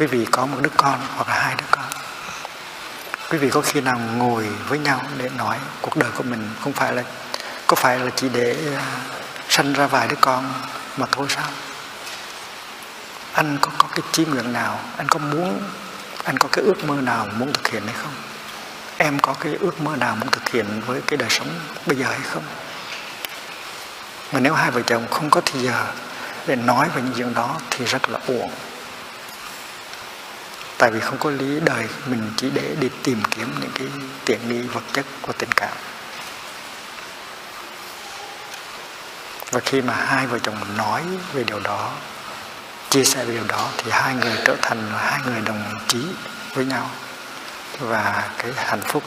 quý 0.00 0.06
vị 0.06 0.26
có 0.30 0.46
một 0.46 0.58
đứa 0.62 0.70
con 0.76 1.00
hoặc 1.16 1.28
là 1.28 1.34
hai 1.34 1.54
đứa 1.58 1.64
con. 1.70 1.84
Quý 3.30 3.38
vị 3.38 3.50
có 3.50 3.60
khi 3.60 3.80
nào 3.80 3.98
ngồi 3.98 4.48
với 4.68 4.78
nhau 4.78 5.02
để 5.18 5.30
nói 5.36 5.56
cuộc 5.80 5.96
đời 5.96 6.10
của 6.16 6.22
mình 6.22 6.50
không 6.60 6.72
phải 6.72 6.92
là, 6.92 7.02
có 7.66 7.76
phải 7.76 7.98
là 7.98 8.10
chỉ 8.16 8.28
để 8.28 8.56
à, 8.76 8.84
sanh 9.48 9.72
ra 9.72 9.86
vài 9.86 10.08
đứa 10.08 10.16
con 10.20 10.52
mà 10.96 11.06
thôi 11.12 11.26
sao? 11.30 11.48
Anh 13.32 13.58
có 13.60 13.70
có 13.78 13.88
cái 13.90 14.00
chí 14.12 14.24
nguyện 14.24 14.52
nào, 14.52 14.78
anh 14.96 15.08
có 15.08 15.18
muốn, 15.18 15.62
anh 16.24 16.38
có 16.38 16.48
cái 16.52 16.64
ước 16.64 16.84
mơ 16.84 17.00
nào 17.00 17.26
muốn 17.38 17.52
thực 17.52 17.68
hiện 17.68 17.82
hay 17.86 17.94
không? 18.02 18.14
Em 18.96 19.18
có 19.18 19.34
cái 19.40 19.54
ước 19.60 19.80
mơ 19.80 19.96
nào 19.96 20.16
muốn 20.16 20.30
thực 20.30 20.48
hiện 20.48 20.66
với 20.86 21.00
cái 21.06 21.16
đời 21.16 21.30
sống 21.30 21.48
bây 21.86 21.96
giờ 21.96 22.06
hay 22.06 22.20
không? 22.20 22.44
Mà 24.32 24.40
nếu 24.40 24.54
hai 24.54 24.70
vợ 24.70 24.80
chồng 24.86 25.06
không 25.10 25.30
có 25.30 25.40
thời 25.40 25.62
giờ 25.62 25.86
để 26.46 26.56
nói 26.56 26.88
về 26.94 27.02
những 27.02 27.14
chuyện 27.16 27.34
đó 27.34 27.56
thì 27.70 27.84
rất 27.84 28.10
là 28.10 28.18
uổng 28.26 28.50
tại 30.80 30.90
vì 30.90 31.00
không 31.00 31.18
có 31.18 31.30
lý 31.30 31.60
đời 31.60 31.88
mình 32.06 32.32
chỉ 32.36 32.50
để 32.50 32.76
đi 32.80 32.88
tìm 33.02 33.22
kiếm 33.30 33.54
những 33.60 33.70
cái 33.74 33.86
tiện 34.24 34.48
nghi 34.48 34.60
vật 34.62 34.82
chất 34.92 35.06
của 35.22 35.32
tình 35.32 35.52
cảm. 35.56 35.76
Và 39.50 39.60
khi 39.60 39.82
mà 39.82 39.94
hai 39.94 40.26
vợ 40.26 40.38
chồng 40.38 40.76
nói 40.76 41.02
về 41.32 41.44
điều 41.44 41.60
đó, 41.60 41.92
chia 42.90 43.04
sẻ 43.04 43.24
về 43.24 43.34
điều 43.34 43.46
đó, 43.46 43.68
thì 43.76 43.90
hai 43.90 44.14
người 44.14 44.38
trở 44.44 44.56
thành 44.62 44.92
là 44.92 44.98
hai 44.98 45.20
người 45.26 45.40
đồng 45.40 45.64
chí 45.88 46.06
với 46.54 46.64
nhau. 46.64 46.90
Và 47.78 48.30
cái 48.38 48.52
hạnh 48.56 48.80
phúc, 48.80 49.02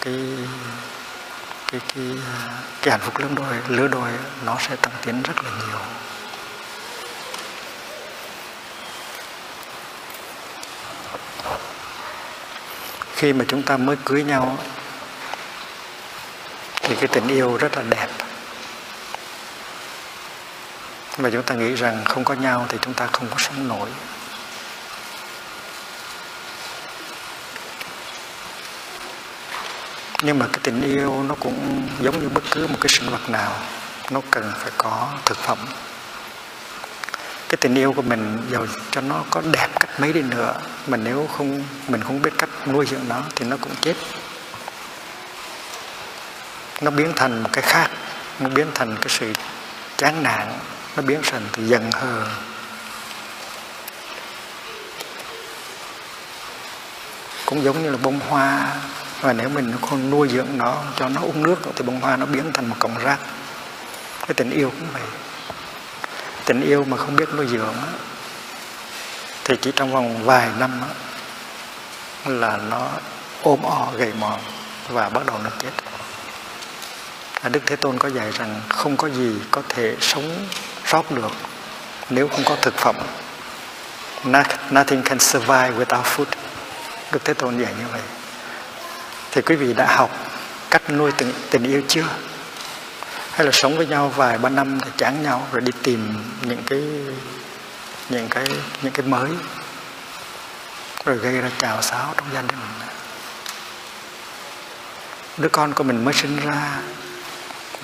cái 0.00 0.20
cái 1.72 1.80
cái 1.94 2.04
cái 2.82 2.90
hạnh 2.90 3.00
phúc 3.00 3.18
lứa 3.18 3.28
đôi 3.36 3.54
lứa 3.68 3.88
đôi 3.88 4.10
nó 4.44 4.56
sẽ 4.68 4.76
tăng 4.76 4.92
tiến 5.04 5.22
rất 5.22 5.44
là 5.44 5.50
nhiều. 5.50 5.80
Khi 13.20 13.32
mà 13.32 13.44
chúng 13.48 13.62
ta 13.62 13.76
mới 13.76 13.96
cưới 14.04 14.24
nhau 14.24 14.58
thì 16.82 16.94
cái 16.94 17.08
tình 17.08 17.28
yêu 17.28 17.56
rất 17.56 17.76
là 17.76 17.82
đẹp. 17.82 18.08
Và 21.16 21.30
chúng 21.30 21.42
ta 21.42 21.54
nghĩ 21.54 21.74
rằng 21.74 22.04
không 22.04 22.24
có 22.24 22.34
nhau 22.34 22.66
thì 22.68 22.78
chúng 22.80 22.94
ta 22.94 23.06
không 23.06 23.28
có 23.30 23.36
sống 23.38 23.68
nổi. 23.68 23.88
Nhưng 30.22 30.38
mà 30.38 30.46
cái 30.46 30.60
tình 30.62 30.82
yêu 30.82 31.22
nó 31.28 31.34
cũng 31.40 31.88
giống 32.00 32.20
như 32.20 32.28
bất 32.28 32.42
cứ 32.50 32.66
một 32.66 32.76
cái 32.80 32.88
sinh 32.88 33.10
vật 33.10 33.30
nào, 33.30 33.52
nó 34.10 34.20
cần 34.30 34.52
phải 34.58 34.70
có 34.76 35.08
thực 35.24 35.38
phẩm 35.38 35.58
cái 37.50 37.56
tình 37.56 37.74
yêu 37.74 37.92
của 37.92 38.02
mình 38.02 38.38
giàu 38.50 38.66
cho 38.90 39.00
nó 39.00 39.24
có 39.30 39.42
đẹp 39.52 39.68
cách 39.80 40.00
mấy 40.00 40.12
đi 40.12 40.22
nữa, 40.22 40.54
mà 40.86 40.96
nếu 40.96 41.28
không, 41.36 41.64
mình 41.88 42.02
không 42.02 42.22
biết 42.22 42.30
cách 42.38 42.48
nuôi 42.66 42.86
dưỡng 42.86 43.08
nó 43.08 43.22
thì 43.36 43.44
nó 43.46 43.56
cũng 43.56 43.72
chết. 43.80 43.94
Nó 46.80 46.90
biến 46.90 47.12
thành 47.16 47.42
một 47.42 47.50
cái 47.52 47.62
khác, 47.62 47.90
nó 48.40 48.48
biến 48.48 48.66
thành 48.74 48.96
cái 48.96 49.08
sự 49.08 49.32
chán 49.96 50.22
nản, 50.22 50.48
nó 50.96 51.02
biến 51.02 51.20
thành 51.22 51.42
từ 51.52 51.66
giận 51.66 51.90
hờn. 51.92 52.28
Cũng 57.46 57.64
giống 57.64 57.82
như 57.82 57.90
là 57.90 57.98
bông 58.02 58.20
hoa, 58.28 58.76
và 59.20 59.32
nếu 59.32 59.48
mình 59.48 59.72
không 59.88 60.10
nuôi 60.10 60.28
dưỡng 60.28 60.48
nó, 60.56 60.76
cho 60.96 61.08
nó 61.08 61.20
uống 61.20 61.42
nước, 61.42 61.58
thì 61.76 61.82
bông 61.82 62.00
hoa 62.00 62.16
nó 62.16 62.26
biến 62.26 62.52
thành 62.52 62.66
một 62.66 62.76
cọng 62.78 62.98
rác. 62.98 63.18
Cái 64.20 64.34
tình 64.34 64.50
yêu 64.50 64.70
cũng 64.70 64.88
vậy 64.92 65.02
tình 66.44 66.60
yêu 66.60 66.84
mà 66.84 66.96
không 66.96 67.16
biết 67.16 67.28
nuôi 67.36 67.46
dưỡng 67.46 67.74
thì 69.44 69.56
chỉ 69.62 69.72
trong 69.76 69.92
vòng 69.92 70.24
vài 70.24 70.48
năm 70.58 70.80
là 72.26 72.56
nó 72.56 72.88
ôm 73.42 73.62
o 73.62 73.86
gầy 73.96 74.12
mòn 74.18 74.40
và 74.88 75.08
bắt 75.08 75.26
đầu 75.26 75.38
nó 75.44 75.50
chết. 75.62 75.70
Đức 77.50 77.60
Thế 77.66 77.76
Tôn 77.76 77.98
có 77.98 78.08
dạy 78.08 78.30
rằng 78.30 78.60
không 78.68 78.96
có 78.96 79.08
gì 79.08 79.34
có 79.50 79.62
thể 79.68 79.96
sống 80.00 80.46
sót 80.86 81.10
được 81.10 81.32
nếu 82.10 82.28
không 82.28 82.44
có 82.44 82.56
thực 82.62 82.74
phẩm. 82.76 82.96
Nothing 84.70 85.02
can 85.02 85.18
survive 85.18 85.70
without 85.70 86.02
food. 86.02 86.24
Đức 87.12 87.24
Thế 87.24 87.34
Tôn 87.34 87.58
dạy 87.58 87.72
như 87.78 87.84
vậy. 87.92 88.00
Thì 89.30 89.42
quý 89.42 89.56
vị 89.56 89.74
đã 89.74 89.96
học 89.96 90.10
cách 90.70 90.90
nuôi 90.90 91.12
tình, 91.12 91.32
tình 91.50 91.64
yêu 91.64 91.82
chưa? 91.88 92.04
Hay 93.40 93.46
là 93.46 93.52
sống 93.52 93.76
với 93.76 93.86
nhau 93.86 94.08
vài 94.08 94.38
ba 94.38 94.48
năm 94.48 94.80
thì 94.80 94.90
chán 94.96 95.22
nhau 95.22 95.46
rồi 95.52 95.60
đi 95.60 95.72
tìm 95.82 96.14
những 96.42 96.62
cái 96.66 96.82
những 98.08 98.28
cái 98.28 98.46
những 98.82 98.92
cái 98.92 99.06
mới. 99.06 99.30
Rồi 101.04 101.16
gây 101.16 101.40
ra 101.40 101.50
chào 101.58 101.82
xáo 101.82 102.14
trong 102.16 102.26
gia 102.34 102.42
đình. 102.42 102.58
Đứa 105.38 105.48
con 105.48 105.72
của 105.72 105.84
mình 105.84 106.04
mới 106.04 106.14
sinh 106.14 106.36
ra 106.36 106.80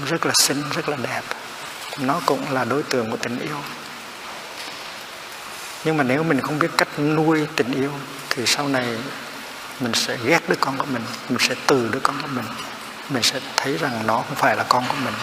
rất 0.07 0.27
là 0.27 0.33
xinh, 0.35 0.63
rất 0.75 0.89
là 0.89 0.97
đẹp. 0.97 1.23
Nó 1.99 2.21
cũng 2.27 2.53
là 2.53 2.65
đối 2.65 2.83
tượng 2.83 3.11
của 3.11 3.17
tình 3.17 3.39
yêu. 3.39 3.57
Nhưng 5.85 5.97
mà 5.97 6.05
nếu 6.05 6.23
mình 6.23 6.41
không 6.41 6.59
biết 6.59 6.71
cách 6.77 6.99
nuôi 6.99 7.47
tình 7.57 7.73
yêu, 7.73 7.93
thì 8.31 8.47
sau 8.47 8.69
này 8.69 8.99
mình 9.81 9.95
sẽ 9.95 10.17
ghét 10.25 10.49
đứa 10.49 10.57
con 10.61 10.79
của 10.79 10.87
mình 10.93 11.03
mình 11.29 11.39
sẽ 11.49 11.55
từ 11.67 11.89
đứa 11.93 12.01
con 12.01 12.23
của 12.23 12.29
mình. 12.29 12.47
Mình 13.09 13.23
sẽ 13.23 13.41
thấy 13.57 13.79
rằng 13.79 14.07
nó 14.07 14.15
không 14.15 14.35
phải 14.35 14.57
là 14.57 14.65
con 14.69 14.85
của 14.89 14.97
mình. 15.05 15.15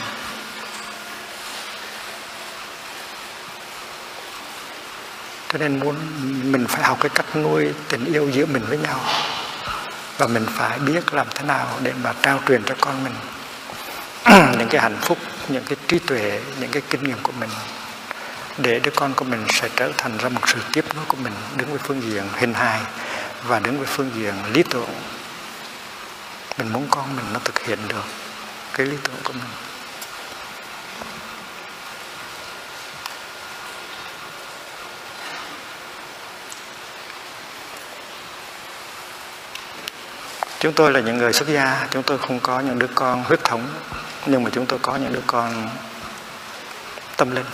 Cho 5.54 5.60
nên 5.60 5.80
muốn 5.80 5.96
mình 6.52 6.68
phải 6.68 6.84
học 6.84 6.98
cái 7.02 7.10
cách 7.10 7.36
nuôi 7.36 7.74
tình 7.90 8.06
yêu 8.06 8.30
giữa 8.30 8.46
mình 8.46 8.64
với 8.68 8.78
nhau. 8.78 9.00
Và 10.18 10.28
mình 10.28 10.46
phải 10.50 10.80
biết 10.80 11.14
làm 11.14 11.28
thế 11.36 11.44
nào 11.46 11.68
để 11.84 11.94
mà 12.04 12.14
trao 12.22 12.40
truyền 12.48 12.64
cho 12.64 12.76
con 12.82 13.04
mình 13.04 13.14
những 14.60 14.68
cái 14.70 14.82
hạnh 14.82 14.98
phúc, 15.02 15.18
những 15.50 15.64
cái 15.64 15.78
trí 15.88 16.00
tuệ, 16.00 16.42
những 16.60 16.72
cái 16.72 16.82
kinh 16.90 17.04
nghiệm 17.04 17.18
của 17.24 17.32
mình. 17.40 17.50
Để 18.58 18.80
đứa 18.80 18.92
con 18.96 19.14
của 19.14 19.26
mình 19.26 19.46
sẽ 19.50 19.70
trở 19.76 19.92
thành 19.98 20.18
ra 20.18 20.30
một 20.30 20.42
sự 20.48 20.60
tiếp 20.74 20.86
nối 20.96 21.06
của 21.08 21.18
mình, 21.24 21.34
đứng 21.58 21.70
với 21.70 21.80
phương 21.84 22.02
diện 22.02 22.24
hình 22.34 22.54
hài 22.54 22.82
và 23.44 23.60
đứng 23.60 23.78
với 23.78 23.88
phương 23.88 24.12
diện 24.16 24.34
lý 24.54 24.64
tưởng. 24.64 24.90
Mình 26.58 26.74
muốn 26.74 26.88
con 26.90 27.16
mình 27.16 27.26
nó 27.34 27.40
thực 27.44 27.60
hiện 27.60 27.80
được 27.88 28.06
cái 28.74 28.86
lý 28.86 28.98
tưởng 29.04 29.16
của 29.24 29.34
mình. 29.34 29.63
Chúng 40.64 40.74
tôi 40.74 40.92
là 40.92 41.00
những 41.00 41.18
người 41.18 41.34
xuất 41.34 41.48
gia 41.48 41.88
chúng 41.92 42.04
tôi 42.04 42.18
không 42.18 42.40
có 42.40 42.60
những 42.60 42.80
đứa 42.80 42.88
con 42.96 43.24
huyết 43.24 43.44
thống 43.44 43.68
nhưng 44.26 44.44
mà 44.44 44.50
chúng 44.54 44.66
tôi 44.66 44.80
có 44.82 44.96
những 44.96 45.14
đứa 45.14 45.22
con 45.28 45.70
tâm 47.18 47.36
linh. 47.36 47.46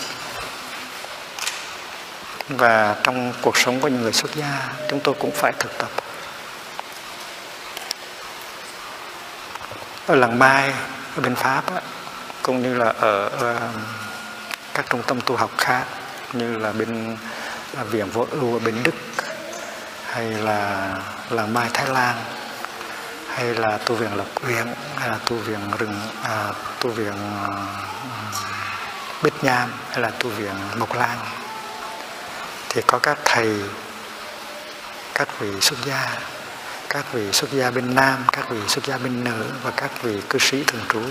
Và 2.49 2.95
trong 3.03 3.33
cuộc 3.41 3.57
sống 3.57 3.79
của 3.79 3.87
những 3.87 4.01
người 4.01 4.13
xuất 4.13 4.35
gia 4.35 4.69
chúng 4.89 4.99
tôi 4.99 5.15
cũng 5.19 5.31
phải 5.31 5.53
thực 5.59 5.77
tập. 5.77 5.89
Ở 10.07 10.15
làng 10.15 10.39
mai 10.39 10.73
ở 11.15 11.21
bên 11.21 11.35
pháp 11.35 11.63
cũng 12.43 12.61
như 12.61 12.75
là 12.75 12.93
ở, 12.99 13.29
ờ, 13.29 13.59
các 14.73 14.85
trung 14.89 15.01
tâm 15.07 15.21
tu 15.21 15.35
học 15.35 15.51
khác 15.57 15.83
như 16.33 16.57
là 16.57 16.71
bên 16.71 17.17
ờ, 17.77 17.83
viện 17.83 18.09
vô 18.09 18.27
ưu 18.31 18.53
ở 18.53 18.59
bên 18.59 18.83
đức 18.83 18.95
hay 20.05 20.31
là 20.31 20.89
làng 21.29 21.53
mai 21.53 21.69
thái 21.73 21.87
lan 21.87 22.15
hay 23.39 23.55
là 23.55 23.77
tu 23.77 23.95
viện 23.95 24.15
lập 24.15 24.25
uyên 24.47 24.67
hay 24.95 25.09
là 25.09 25.17
tu 25.25 25.35
viện 25.35 25.59
rừng 25.77 25.99
à, 26.23 26.51
tu 26.79 26.89
viện 26.89 27.13
à, 27.43 27.49
bích 29.23 29.43
nham 29.43 29.73
hay 29.89 29.99
là 29.99 30.09
tu 30.09 30.29
viện 30.29 30.53
mộc 30.75 30.95
lan. 30.95 31.17
Thì 32.69 32.81
có 32.87 32.99
các 32.99 33.17
thầy 33.25 33.61
các 35.13 35.39
vị 35.39 35.61
xuất 35.61 35.79
gia 35.85 36.17
các 36.89 37.05
vị 37.13 37.31
xuất 37.31 37.51
gia 37.51 37.71
bên 37.71 37.95
nam 37.95 38.25
các 38.31 38.49
vị 38.49 38.59
xuất 38.67 38.85
gia 38.85 38.97
bên 38.97 39.23
nữ 39.23 39.45
và 39.63 39.71
các 39.71 40.01
vị 40.01 40.21
cư 40.29 40.39
sĩ 40.39 40.63
thường 40.63 40.83
trú. 40.89 41.01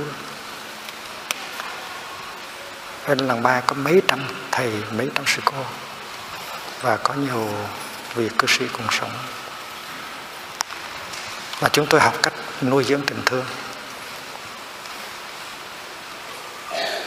Bên 3.08 3.18
làng 3.18 3.42
ba 3.42 3.60
có 3.60 3.74
mấy 3.74 4.02
trăm 4.08 4.20
thầy 4.50 4.72
mấy 4.90 5.10
trăm 5.14 5.24
sư 5.26 5.42
cô 5.44 5.64
và 6.80 6.96
có 6.96 7.14
nhiều 7.14 7.48
vị 8.14 8.28
cư 8.38 8.46
sĩ 8.46 8.64
cùng 8.72 8.86
sống 8.90 9.12
và 11.60 11.68
chúng 11.68 11.86
tôi 11.86 12.00
học 12.00 12.14
cách 12.22 12.32
nuôi 12.62 12.84
dưỡng 12.84 13.02
tình 13.06 13.22
thương. 13.26 13.44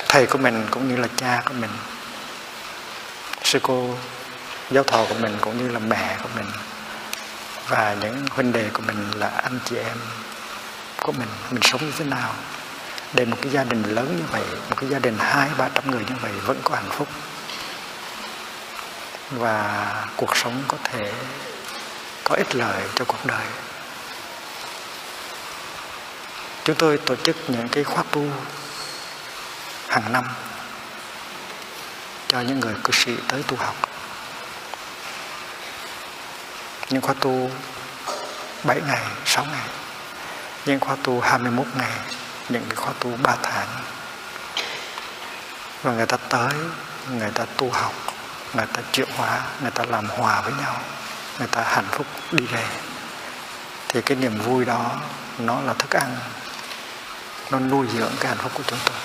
Thầy 0.07 0.25
của 0.25 0.37
mình 0.37 0.67
cũng 0.71 0.87
như 0.87 0.97
là 0.97 1.07
cha 1.15 1.41
của 1.45 1.53
mình, 1.53 1.69
sư 3.43 3.59
cô, 3.63 3.97
giáo 4.71 4.83
thọ 4.83 5.05
của 5.09 5.15
mình 5.19 5.37
cũng 5.41 5.57
như 5.57 5.69
là 5.69 5.79
mẹ 5.79 6.17
của 6.23 6.29
mình. 6.35 6.45
Và 7.67 7.95
những 8.01 8.25
huynh 8.31 8.51
đệ 8.51 8.69
của 8.73 8.81
mình 8.87 9.11
là 9.15 9.27
anh 9.27 9.59
chị 9.65 9.75
em 9.75 9.97
của 11.01 11.11
mình. 11.11 11.27
Mình 11.51 11.61
sống 11.63 11.85
như 11.85 11.91
thế 11.97 12.05
nào? 12.05 12.33
Để 13.13 13.25
một 13.25 13.37
cái 13.41 13.51
gia 13.51 13.63
đình 13.63 13.83
lớn 13.83 14.17
như 14.17 14.23
vậy, 14.31 14.43
một 14.69 14.75
cái 14.77 14.89
gia 14.89 14.99
đình 14.99 15.17
hai, 15.19 15.49
ba 15.57 15.69
trăm 15.75 15.91
người 15.91 16.05
như 16.09 16.15
vậy 16.21 16.31
vẫn 16.45 16.57
có 16.63 16.75
hạnh 16.75 16.89
phúc. 16.89 17.07
Và 19.31 19.85
cuộc 20.15 20.37
sống 20.37 20.63
có 20.67 20.77
thể 20.83 21.11
có 22.23 22.35
ích 22.35 22.55
lợi 22.55 22.83
cho 22.95 23.05
cuộc 23.05 23.25
đời 23.25 23.45
chúng 26.63 26.75
tôi 26.75 26.97
tổ 26.97 27.15
chức 27.15 27.35
những 27.47 27.69
cái 27.69 27.83
khóa 27.83 28.03
tu 28.11 28.25
hàng 29.87 30.13
năm 30.13 30.27
cho 32.27 32.41
những 32.41 32.59
người 32.59 32.73
cư 32.83 32.91
sĩ 32.93 33.15
tới 33.27 33.43
tu 33.47 33.55
học. 33.55 33.75
Những 36.89 37.01
khóa 37.01 37.15
tu 37.19 37.51
7 38.63 38.81
ngày, 38.87 39.01
6 39.25 39.45
ngày. 39.45 39.67
Những 40.65 40.79
khóa 40.79 40.95
tu 41.03 41.19
21 41.19 41.67
ngày 41.77 41.97
những 42.49 42.65
cái 42.69 42.75
khóa 42.75 42.93
tu 42.99 43.17
3 43.23 43.35
tháng. 43.43 43.67
Và 45.83 45.91
người 45.91 46.05
ta 46.05 46.17
tới 46.17 46.53
người 47.09 47.31
ta 47.31 47.45
tu 47.57 47.71
học 47.71 47.93
người 48.53 48.65
ta 48.73 48.81
triệu 48.91 49.05
hóa 49.17 49.41
người 49.61 49.71
ta 49.71 49.83
làm 49.89 50.07
hòa 50.09 50.41
với 50.41 50.53
nhau 50.53 50.81
người 51.39 51.47
ta 51.47 51.63
hạnh 51.63 51.87
phúc 51.91 52.07
đi 52.31 52.45
về. 52.45 52.65
Thì 53.87 54.01
cái 54.01 54.17
niềm 54.17 54.37
vui 54.37 54.65
đó 54.65 54.91
nó 55.39 55.61
là 55.61 55.73
thức 55.73 55.95
ăn 55.95 56.15
nó 57.51 57.59
nuôi 57.59 57.87
dưỡng 57.97 58.11
cái 58.19 58.27
hạnh 58.27 58.37
phúc 58.37 58.51
của 58.55 58.63
chúng 58.67 58.79
tôi. 58.85 58.95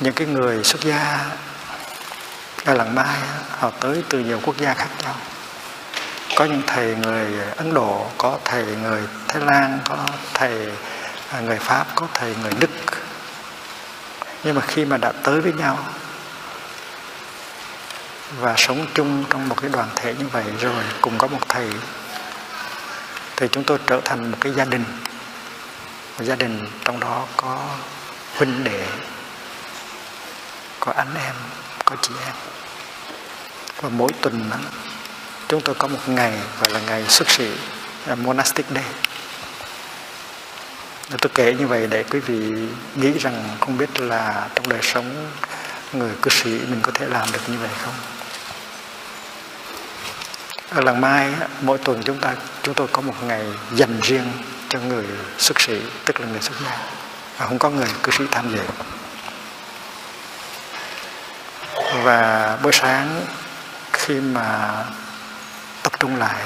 Những 0.00 0.14
cái 0.14 0.26
người 0.26 0.64
xuất 0.64 0.80
gia 0.80 1.26
ở 2.64 2.74
làng 2.74 2.94
mai 2.94 3.18
họ 3.50 3.70
tới 3.70 4.02
từ 4.08 4.18
nhiều 4.18 4.40
quốc 4.44 4.56
gia 4.56 4.74
khác 4.74 4.88
nhau. 5.02 5.14
Có 6.36 6.44
những 6.44 6.62
thầy 6.66 6.94
người 6.94 7.26
ấn 7.56 7.74
độ, 7.74 8.06
có 8.18 8.38
thầy 8.44 8.64
người 8.64 9.02
thái 9.28 9.42
lan, 9.42 9.78
có 9.88 9.96
thầy 10.34 10.72
à, 11.30 11.40
người 11.40 11.58
pháp, 11.58 11.86
có 11.94 12.06
thầy 12.14 12.34
người 12.42 12.52
đức. 12.60 12.70
Nhưng 14.44 14.54
mà 14.54 14.62
khi 14.66 14.84
mà 14.84 14.96
đã 14.96 15.12
tới 15.22 15.40
với 15.40 15.52
nhau 15.52 15.78
và 18.40 18.54
sống 18.56 18.86
chung 18.94 19.24
trong 19.30 19.48
một 19.48 19.60
cái 19.60 19.70
đoàn 19.70 19.88
thể 19.96 20.14
như 20.18 20.26
vậy 20.28 20.44
rồi, 20.60 20.84
cùng 21.00 21.18
có 21.18 21.26
một 21.26 21.48
thầy 21.48 21.70
thì 23.40 23.48
chúng 23.52 23.64
tôi 23.64 23.78
trở 23.86 24.00
thành 24.04 24.30
một 24.30 24.38
cái 24.40 24.52
gia 24.52 24.64
đình. 24.64 24.84
Một 26.18 26.24
gia 26.24 26.34
đình 26.34 26.66
trong 26.84 27.00
đó 27.00 27.26
có 27.36 27.58
huynh 28.36 28.64
đệ, 28.64 28.86
có 30.80 30.92
anh 30.96 31.14
em, 31.14 31.34
có 31.84 31.96
chị 32.02 32.14
em. 32.26 32.34
Và 33.80 33.88
mỗi 33.88 34.12
tuần 34.20 34.50
chúng 35.48 35.60
tôi 35.60 35.74
có 35.74 35.88
một 35.88 35.98
ngày 36.06 36.32
gọi 36.60 36.70
là 36.70 36.80
ngày 36.80 37.04
xuất 37.08 37.30
sĩ 37.30 37.48
monastic 38.16 38.66
day. 38.74 38.84
Tôi 41.20 41.30
kể 41.34 41.54
như 41.54 41.66
vậy 41.66 41.86
để 41.86 42.04
quý 42.10 42.20
vị 42.20 42.68
nghĩ 42.94 43.18
rằng 43.18 43.56
không 43.60 43.78
biết 43.78 44.00
là 44.00 44.48
trong 44.54 44.68
đời 44.68 44.80
sống 44.82 45.30
người 45.92 46.12
cư 46.22 46.30
sĩ 46.30 46.50
mình 46.50 46.80
có 46.82 46.92
thể 46.94 47.06
làm 47.06 47.32
được 47.32 47.40
như 47.48 47.58
vậy 47.58 47.70
không? 47.84 48.17
Ở 50.70 50.80
làng 50.80 51.00
mai 51.00 51.34
mỗi 51.60 51.78
tuần 51.78 52.02
chúng 52.04 52.18
ta, 52.18 52.34
chúng 52.62 52.74
tôi 52.74 52.88
có 52.92 53.00
một 53.00 53.14
ngày 53.22 53.46
dành 53.74 54.00
riêng 54.02 54.32
cho 54.68 54.78
người 54.78 55.04
xuất 55.38 55.60
sĩ, 55.60 55.80
tức 56.04 56.20
là 56.20 56.26
người 56.26 56.40
xuất 56.40 56.56
gia 56.64 56.78
và 57.38 57.46
không 57.46 57.58
có 57.58 57.70
người 57.70 57.88
cư 58.02 58.12
sĩ 58.12 58.24
tham 58.30 58.52
dự. 58.52 58.62
Và 62.02 62.56
buổi 62.62 62.72
sáng 62.72 63.26
khi 63.92 64.14
mà 64.14 64.74
tập 65.82 65.92
trung 66.00 66.16
lại, 66.16 66.44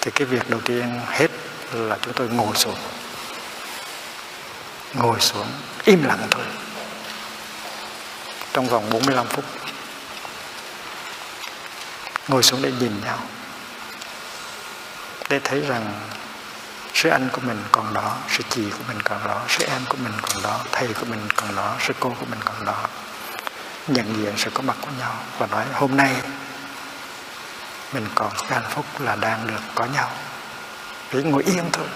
thì 0.00 0.10
cái 0.10 0.26
việc 0.26 0.50
đầu 0.50 0.60
tiên 0.60 1.00
hết 1.06 1.28
là 1.72 1.96
chúng 2.02 2.14
tôi 2.14 2.28
ngồi 2.28 2.56
xuống. 2.56 2.76
Ngồi 4.94 5.20
xuống, 5.20 5.46
im 5.84 6.04
lặng 6.04 6.26
thôi. 6.30 6.44
Trong 8.52 8.66
vòng 8.66 8.90
45 8.90 9.26
phút 9.26 9.44
ngồi 12.30 12.42
xuống 12.42 12.62
để 12.62 12.72
nhìn 12.80 12.92
nhau, 13.04 13.18
để 15.28 15.40
thấy 15.44 15.60
rằng 15.60 16.00
sư 16.94 17.08
anh 17.08 17.28
của 17.32 17.40
mình 17.40 17.62
còn 17.72 17.94
đó 17.94 18.16
sư 18.28 18.42
chị 18.50 18.70
của 18.70 18.84
mình 18.88 19.02
còn 19.04 19.18
đó 19.26 19.42
sư 19.48 19.64
em 19.68 19.82
của 19.88 19.96
mình 20.02 20.12
còn 20.22 20.42
đó, 20.42 20.60
thầy 20.72 20.88
của 20.88 21.06
mình 21.06 21.20
còn 21.36 21.56
đó 21.56 21.76
sư 21.80 21.94
cô 22.00 22.10
của 22.20 22.26
mình 22.30 22.40
còn 22.44 22.64
đó, 22.64 22.86
nhận 23.88 24.14
diện 24.16 24.34
sự 24.36 24.50
có 24.54 24.62
mặt 24.62 24.76
của 24.80 24.90
nhau 24.98 25.14
và 25.38 25.46
nói, 25.46 25.64
hôm 25.72 25.96
nay 25.96 26.14
mình 27.92 28.06
còn 28.14 28.32
cái 28.38 28.60
hạnh 28.60 28.70
phúc 28.70 28.84
là 28.98 29.16
đang 29.16 29.46
được 29.46 29.60
có 29.74 29.84
nhau. 29.84 30.10
Chỉ 31.12 31.22
ngồi 31.22 31.42
yên 31.42 31.64
thôi. 31.72 31.86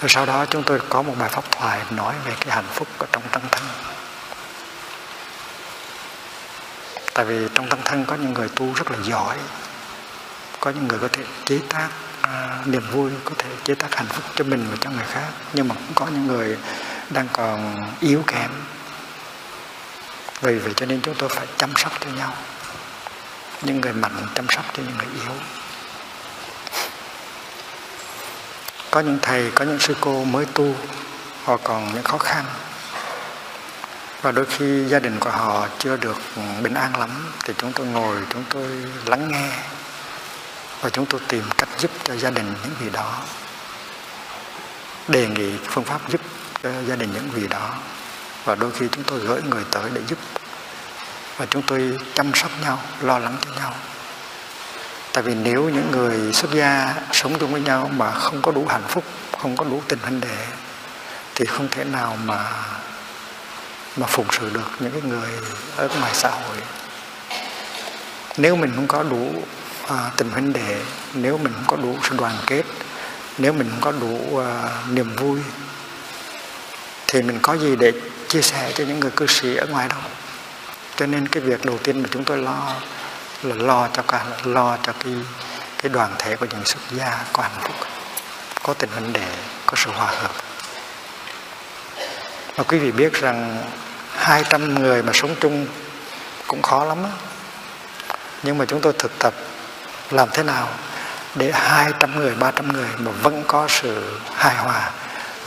Rồi 0.00 0.08
sau 0.08 0.26
đó 0.26 0.46
chúng 0.46 0.62
tôi 0.62 0.80
có 0.88 1.02
một 1.02 1.14
bài 1.18 1.28
pháp 1.28 1.50
thoại 1.50 1.80
nói 1.90 2.14
về 2.24 2.32
cái 2.40 2.54
hạnh 2.54 2.68
phúc 2.72 2.88
ở 2.98 3.06
trong 3.12 3.22
tăng 3.32 3.42
thân 3.50 3.64
tại 7.14 7.24
vì 7.24 7.48
trong 7.54 7.68
tăng 7.68 7.80
thân 7.84 8.04
có 8.04 8.16
những 8.16 8.32
người 8.32 8.48
tu 8.48 8.72
rất 8.74 8.90
là 8.90 8.98
giỏi 9.02 9.36
có 10.60 10.70
những 10.70 10.88
người 10.88 10.98
có 10.98 11.08
thể 11.08 11.24
chế 11.44 11.58
tác 11.68 11.88
à, 12.22 12.62
niềm 12.66 12.82
vui 12.90 13.10
có 13.24 13.30
thể 13.38 13.50
chế 13.64 13.74
tác 13.74 13.94
hạnh 13.94 14.06
phúc 14.06 14.24
cho 14.36 14.44
mình 14.44 14.66
và 14.70 14.76
cho 14.80 14.90
người 14.90 15.04
khác. 15.04 15.28
Nhưng 15.52 15.68
mà 15.68 15.74
cũng 15.74 15.94
có 15.94 16.06
những 16.06 16.26
người 16.26 16.58
đang 17.10 17.28
còn 17.32 17.86
yếu 18.00 18.22
kém. 18.26 18.50
Vì 20.40 20.58
vậy 20.58 20.72
cho 20.76 20.86
nên 20.86 21.00
chúng 21.00 21.14
tôi 21.18 21.28
phải 21.28 21.46
chăm 21.56 21.70
sóc 21.76 21.92
cho 22.00 22.10
nhau. 22.10 22.34
Những 23.62 23.80
người 23.80 23.92
mạnh 23.92 24.26
chăm 24.34 24.46
sóc 24.48 24.64
cho 24.76 24.82
những 24.86 24.96
người 24.98 25.22
yếu. 25.22 25.32
Có 28.90 29.00
những 29.00 29.18
thầy, 29.22 29.50
có 29.54 29.64
những 29.64 29.78
sư 29.78 29.96
cô 30.00 30.24
mới 30.24 30.44
tu, 30.44 30.74
họ 31.44 31.56
còn 31.56 31.94
những 31.94 32.04
khó 32.04 32.18
khăn. 32.18 32.44
Và 34.22 34.32
đôi 34.32 34.46
khi 34.46 34.84
gia 34.84 34.98
đình 34.98 35.18
của 35.20 35.30
họ 35.30 35.68
chưa 35.78 35.96
được 35.96 36.16
bình 36.62 36.74
an 36.74 36.96
lắm, 36.96 37.32
thì 37.44 37.54
chúng 37.58 37.72
tôi 37.72 37.86
ngồi, 37.86 38.16
chúng 38.32 38.44
tôi 38.50 38.66
lắng 39.06 39.28
nghe, 39.28 39.48
và 40.80 40.90
chúng 40.90 41.06
tôi 41.06 41.20
tìm 41.28 41.44
cách 41.58 41.68
giúp 41.78 41.90
cho 42.04 42.16
gia 42.16 42.30
đình 42.30 42.54
những 42.64 42.74
vị 42.80 42.90
đó, 42.92 43.18
đề 45.08 45.28
nghị 45.28 45.56
phương 45.64 45.84
pháp 45.84 46.00
giúp 46.08 46.20
cho 46.62 46.70
gia 46.88 46.96
đình 46.96 47.12
những 47.14 47.30
vị 47.30 47.48
đó. 47.48 47.74
Và 48.44 48.54
đôi 48.54 48.70
khi 48.72 48.86
chúng 48.92 49.04
tôi 49.04 49.18
gửi 49.18 49.42
người 49.42 49.64
tới 49.70 49.90
để 49.94 50.00
giúp. 50.08 50.18
Và 51.36 51.46
chúng 51.46 51.62
tôi 51.62 51.98
chăm 52.14 52.30
sóc 52.34 52.50
nhau, 52.62 52.78
lo 53.00 53.18
lắng 53.18 53.36
cho 53.40 53.50
nhau 53.60 53.74
tại 55.12 55.22
vì 55.22 55.34
nếu 55.34 55.68
những 55.68 55.90
người 55.90 56.32
xuất 56.32 56.52
gia 56.52 56.94
sống 57.12 57.38
chung 57.38 57.52
với 57.52 57.60
nhau 57.60 57.90
mà 57.96 58.10
không 58.10 58.42
có 58.42 58.52
đủ 58.52 58.66
hạnh 58.68 58.88
phúc 58.88 59.04
không 59.38 59.56
có 59.56 59.64
đủ 59.64 59.82
tình 59.88 59.98
huynh 60.02 60.20
đệ 60.20 60.46
thì 61.34 61.44
không 61.44 61.68
thể 61.70 61.84
nào 61.84 62.16
mà 62.24 62.46
mà 63.96 64.06
phụng 64.06 64.26
sự 64.32 64.50
được 64.52 64.70
những 64.80 64.92
cái 64.92 65.02
người 65.02 65.28
ở 65.76 65.88
ngoài 66.00 66.10
xã 66.14 66.30
hội. 66.30 66.56
Nếu 68.36 68.56
mình 68.56 68.72
không 68.74 68.86
có 68.86 69.02
đủ 69.02 69.42
à, 69.90 70.10
tình 70.16 70.30
huynh 70.30 70.52
đệ 70.52 70.80
nếu 71.14 71.38
mình 71.38 71.52
không 71.52 71.64
có 71.66 71.76
đủ 71.76 71.96
sự 72.02 72.16
đoàn 72.18 72.36
kết 72.46 72.62
nếu 73.38 73.52
mình 73.52 73.68
không 73.70 73.80
có 73.80 73.92
đủ 73.92 74.38
à, 74.38 74.68
niềm 74.90 75.16
vui 75.16 75.40
thì 77.06 77.22
mình 77.22 77.38
có 77.42 77.56
gì 77.56 77.76
để 77.76 77.92
chia 78.28 78.42
sẻ 78.42 78.72
cho 78.74 78.84
những 78.84 79.00
người 79.00 79.10
cư 79.10 79.26
sĩ 79.26 79.56
ở 79.56 79.66
ngoài 79.66 79.88
đâu 79.88 80.00
cho 80.96 81.06
nên 81.06 81.28
cái 81.28 81.42
việc 81.42 81.64
đầu 81.64 81.78
tiên 81.78 82.02
mà 82.02 82.08
chúng 82.12 82.24
tôi 82.24 82.38
lo 82.38 82.74
là 83.42 83.54
lo 83.54 83.88
cho 83.92 84.02
cả 84.02 84.24
lo 84.44 84.76
cho 84.82 84.92
cái 85.04 85.14
cái 85.82 85.90
đoàn 85.90 86.14
thể 86.18 86.36
của 86.36 86.46
những 86.50 86.64
xuất 86.64 86.80
gia 86.90 87.18
có 87.32 87.42
hạnh 87.42 87.60
phúc 87.60 87.74
có 88.62 88.74
tình 88.74 88.90
vấn 88.94 89.12
đề 89.12 89.26
có 89.66 89.76
sự 89.76 89.90
hòa 89.90 90.06
hợp 90.06 90.30
Mà 92.56 92.64
quý 92.64 92.78
vị 92.78 92.92
biết 92.92 93.12
rằng 93.12 93.64
200 94.16 94.74
người 94.74 95.02
mà 95.02 95.12
sống 95.14 95.34
chung 95.40 95.66
cũng 96.46 96.62
khó 96.62 96.84
lắm 96.84 97.02
đó. 97.02 97.08
nhưng 98.42 98.58
mà 98.58 98.64
chúng 98.64 98.80
tôi 98.80 98.92
thực 98.98 99.18
tập 99.18 99.34
làm 100.10 100.28
thế 100.32 100.42
nào 100.42 100.68
để 101.34 101.50
200 101.54 102.16
người, 102.18 102.34
300 102.34 102.72
người 102.72 102.88
mà 102.98 103.10
vẫn 103.22 103.44
có 103.46 103.68
sự 103.68 104.18
hài 104.34 104.54
hòa, 104.54 104.90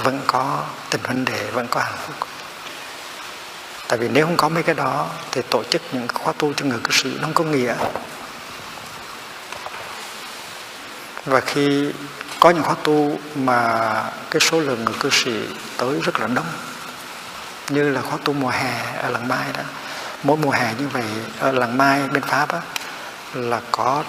vẫn 0.04 0.22
có 0.28 0.64
tình 0.90 1.02
huynh 1.04 1.26
đệ, 1.26 1.52
vẫn 1.52 1.68
có 1.68 1.80
hạnh 1.80 1.98
phúc. 2.08 2.28
Tại 3.94 4.00
vì 4.00 4.10
nếu 4.10 4.26
không 4.26 4.38
có 4.38 4.50
mấy 4.50 4.64
cái 4.64 4.76
đó 4.76 5.08
thì 5.32 5.42
tổ 5.50 5.64
chức 5.64 5.82
những 5.92 6.08
khóa 6.14 6.34
tu 6.38 6.54
cho 6.54 6.66
người 6.66 6.80
cư 6.84 6.92
sĩ 6.92 7.10
nó 7.16 7.22
không 7.22 7.34
có 7.34 7.44
nghĩa. 7.44 7.76
Và 11.26 11.40
khi 11.40 11.92
có 12.40 12.50
những 12.50 12.64
khóa 12.64 12.76
tu 12.84 13.20
mà 13.36 13.94
cái 14.32 14.40
số 14.40 14.60
lượng 14.60 14.86
người 14.86 14.94
cư 15.00 15.10
sĩ 15.10 15.32
tới 15.78 16.00
rất 16.04 16.20
là 16.20 16.28
đông 16.28 16.46
như 17.70 17.90
là 17.90 18.02
khóa 18.02 18.18
tu 18.24 18.34
mùa 18.34 18.50
hè 18.50 18.96
ở 19.02 19.10
làng 19.10 19.28
mai 19.28 19.48
đó 19.58 19.64
mỗi 20.24 20.38
mùa 20.38 20.52
hè 20.52 20.74
như 20.80 20.88
vậy 20.88 21.06
ở 21.40 21.52
làng 21.52 21.78
mai 21.78 22.08
bên 22.08 22.24
pháp 22.24 22.54
đó, 22.54 22.62
là 23.34 23.62
có 23.72 24.04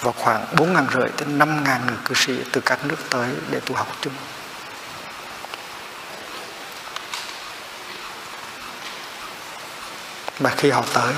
vào 0.00 0.14
khoảng 0.18 0.46
bốn 0.56 0.72
ngàn 0.72 0.86
rưỡi 0.94 1.08
đến 1.18 1.38
năm 1.38 1.64
ngàn 1.64 1.80
người 1.86 1.96
cư 2.04 2.14
sĩ 2.14 2.32
từ 2.52 2.60
các 2.60 2.78
nước 2.84 2.98
tới 3.10 3.28
để 3.50 3.60
tu 3.60 3.74
học 3.74 3.96
chung 4.00 4.12
mà 10.40 10.50
khi 10.56 10.70
họ 10.70 10.84
tới 10.92 11.14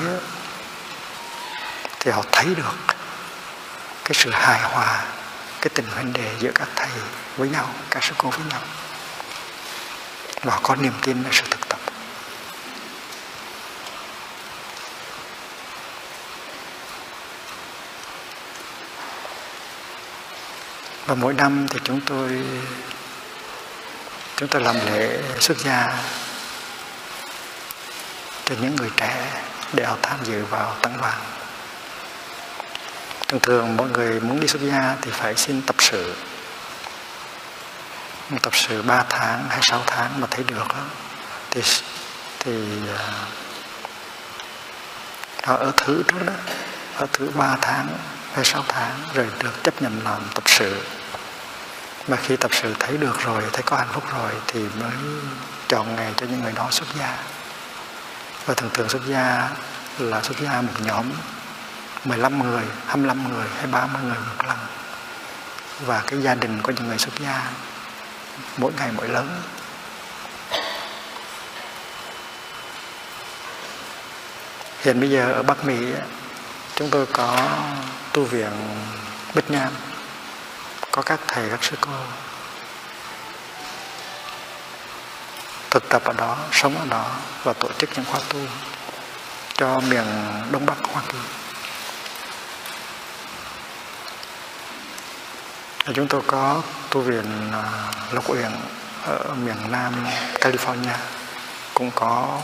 thì 2.00 2.10
họ 2.10 2.22
thấy 2.32 2.54
được 2.54 2.94
cái 4.04 4.12
sự 4.14 4.30
hài 4.30 4.60
hòa, 4.60 5.04
cái 5.60 5.68
tình 5.74 5.86
huynh 5.94 6.12
đệ 6.12 6.34
giữa 6.38 6.50
các 6.54 6.68
thầy 6.76 6.88
với 7.36 7.48
nhau, 7.48 7.68
các 7.90 8.04
sư 8.04 8.12
cô 8.18 8.30
với 8.30 8.46
nhau. 8.50 8.60
Và 10.42 10.60
có 10.62 10.76
niềm 10.76 10.92
tin 11.02 11.22
vào 11.22 11.32
sự 11.32 11.42
thực 11.50 11.68
tập. 11.68 11.78
Và 21.06 21.14
mỗi 21.14 21.34
năm 21.34 21.66
thì 21.70 21.78
chúng 21.84 22.00
tôi 22.00 22.42
chúng 24.36 24.48
tôi 24.48 24.62
làm 24.62 24.76
lễ 24.86 25.18
xuất 25.40 25.58
gia 25.58 25.92
cho 28.44 28.54
những 28.60 28.76
người 28.76 28.90
trẻ 28.96 29.42
để 29.72 29.84
họ 29.84 29.96
tham 30.02 30.18
dự 30.24 30.44
vào 30.44 30.76
tăng 30.82 30.98
đoàn 31.00 31.18
thường 33.32 33.40
thường 33.40 33.76
mọi 33.76 33.88
người 33.88 34.20
muốn 34.20 34.40
đi 34.40 34.48
xuất 34.48 34.62
gia 34.62 34.96
thì 35.02 35.10
phải 35.10 35.34
xin 35.36 35.62
tập 35.62 35.76
sự. 35.78 36.14
Tập 38.42 38.52
sự 38.56 38.82
3 38.82 39.04
tháng 39.10 39.44
hay 39.48 39.58
6 39.62 39.82
tháng 39.86 40.20
mà 40.20 40.26
thấy 40.30 40.44
được 40.44 40.68
đó, 40.68 40.84
thì 41.50 41.62
thì 42.38 42.68
à, 42.96 43.12
họ 45.44 45.56
ở 45.56 45.72
thứ 45.76 46.02
trước 46.08 46.26
đó 46.26 46.32
ở 46.96 47.06
thứ 47.12 47.30
3 47.34 47.56
tháng 47.60 47.88
hay 48.34 48.44
6 48.44 48.64
tháng 48.68 48.98
rồi 49.14 49.26
được 49.42 49.62
chấp 49.64 49.82
nhận 49.82 50.00
làm 50.04 50.20
tập 50.34 50.44
sự. 50.46 50.82
Mà 52.08 52.16
khi 52.16 52.36
tập 52.36 52.50
sự 52.54 52.74
thấy 52.78 52.96
được 52.96 53.20
rồi 53.20 53.42
thấy 53.52 53.62
có 53.62 53.76
hạnh 53.76 53.88
phúc 53.92 54.04
rồi 54.12 54.32
thì 54.46 54.60
mới 54.80 54.92
chọn 55.68 55.96
ngày 55.96 56.12
cho 56.16 56.26
những 56.26 56.42
người 56.42 56.52
đó 56.52 56.68
xuất 56.70 56.88
gia 56.98 57.18
và 58.46 58.54
thường 58.54 58.70
thường 58.74 58.88
xuất 58.88 59.02
gia 59.06 59.48
là 59.98 60.22
xuất 60.22 60.38
gia 60.40 60.60
một 60.60 60.72
nhóm 60.84 61.06
15 62.04 62.42
người, 62.42 62.64
25 62.86 63.28
người 63.32 63.46
hay 63.56 63.66
30 63.66 64.02
người 64.02 64.18
một 64.28 64.44
lần. 64.46 64.58
Và 65.86 66.02
cái 66.06 66.22
gia 66.22 66.34
đình 66.34 66.62
của 66.62 66.72
những 66.72 66.88
người 66.88 66.98
xuất 66.98 67.18
gia 67.18 67.50
mỗi 68.56 68.72
ngày 68.78 68.90
mỗi 68.96 69.08
lớn. 69.08 69.42
Hiện 74.80 75.00
bây 75.00 75.10
giờ 75.10 75.32
ở 75.32 75.42
Bắc 75.42 75.64
Mỹ 75.64 75.92
chúng 76.74 76.90
tôi 76.90 77.06
có 77.12 77.48
tu 78.12 78.24
viện 78.24 78.50
Bích 79.34 79.50
Nam 79.50 79.72
có 80.90 81.02
các 81.02 81.20
thầy 81.28 81.50
các 81.50 81.64
sư 81.64 81.76
cô. 81.80 81.92
Thực 85.72 85.88
tập 85.88 86.02
ở 86.04 86.12
đó, 86.12 86.36
sống 86.52 86.78
ở 86.78 86.86
đó 86.90 87.06
và 87.42 87.52
tổ 87.52 87.68
chức 87.78 87.90
những 87.96 88.04
khóa 88.04 88.20
tu 88.28 88.38
cho 89.54 89.80
miền 89.80 90.04
Đông 90.50 90.66
Bắc 90.66 90.76
Hoa 90.92 91.02
Kỳ. 91.08 91.18
Chúng 95.94 96.08
tôi 96.08 96.22
có 96.26 96.62
tu 96.90 97.00
viện 97.00 97.50
à, 97.52 97.62
Lộc 98.12 98.30
Uyển 98.30 98.50
ở 99.06 99.34
miền 99.44 99.56
Nam 99.70 100.06
California. 100.34 100.96
Cũng 101.74 101.90
có 101.94 102.40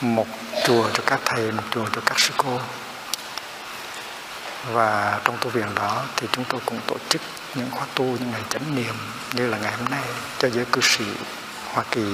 một 0.00 0.26
chùa 0.66 0.90
cho 0.92 1.02
các 1.06 1.20
thầy, 1.24 1.52
một 1.52 1.62
chùa 1.70 1.86
cho 1.94 2.00
các 2.06 2.20
sư 2.20 2.30
cô. 2.36 2.60
Và 4.72 5.20
trong 5.24 5.36
tu 5.40 5.50
viện 5.50 5.74
đó 5.74 6.02
thì 6.16 6.26
chúng 6.32 6.44
tôi 6.44 6.60
cũng 6.66 6.80
tổ 6.86 6.96
chức 7.08 7.22
những 7.54 7.70
khóa 7.70 7.86
tu, 7.94 8.04
những 8.04 8.30
ngày 8.30 8.42
chánh 8.48 8.76
niệm 8.76 8.94
như 9.32 9.46
là 9.46 9.58
ngày 9.58 9.72
hôm 9.72 9.88
nay 9.90 10.04
cho 10.38 10.48
giới 10.48 10.64
cư 10.64 10.80
sĩ 10.80 11.04
Hoa 11.74 11.84
Kỳ 11.90 12.04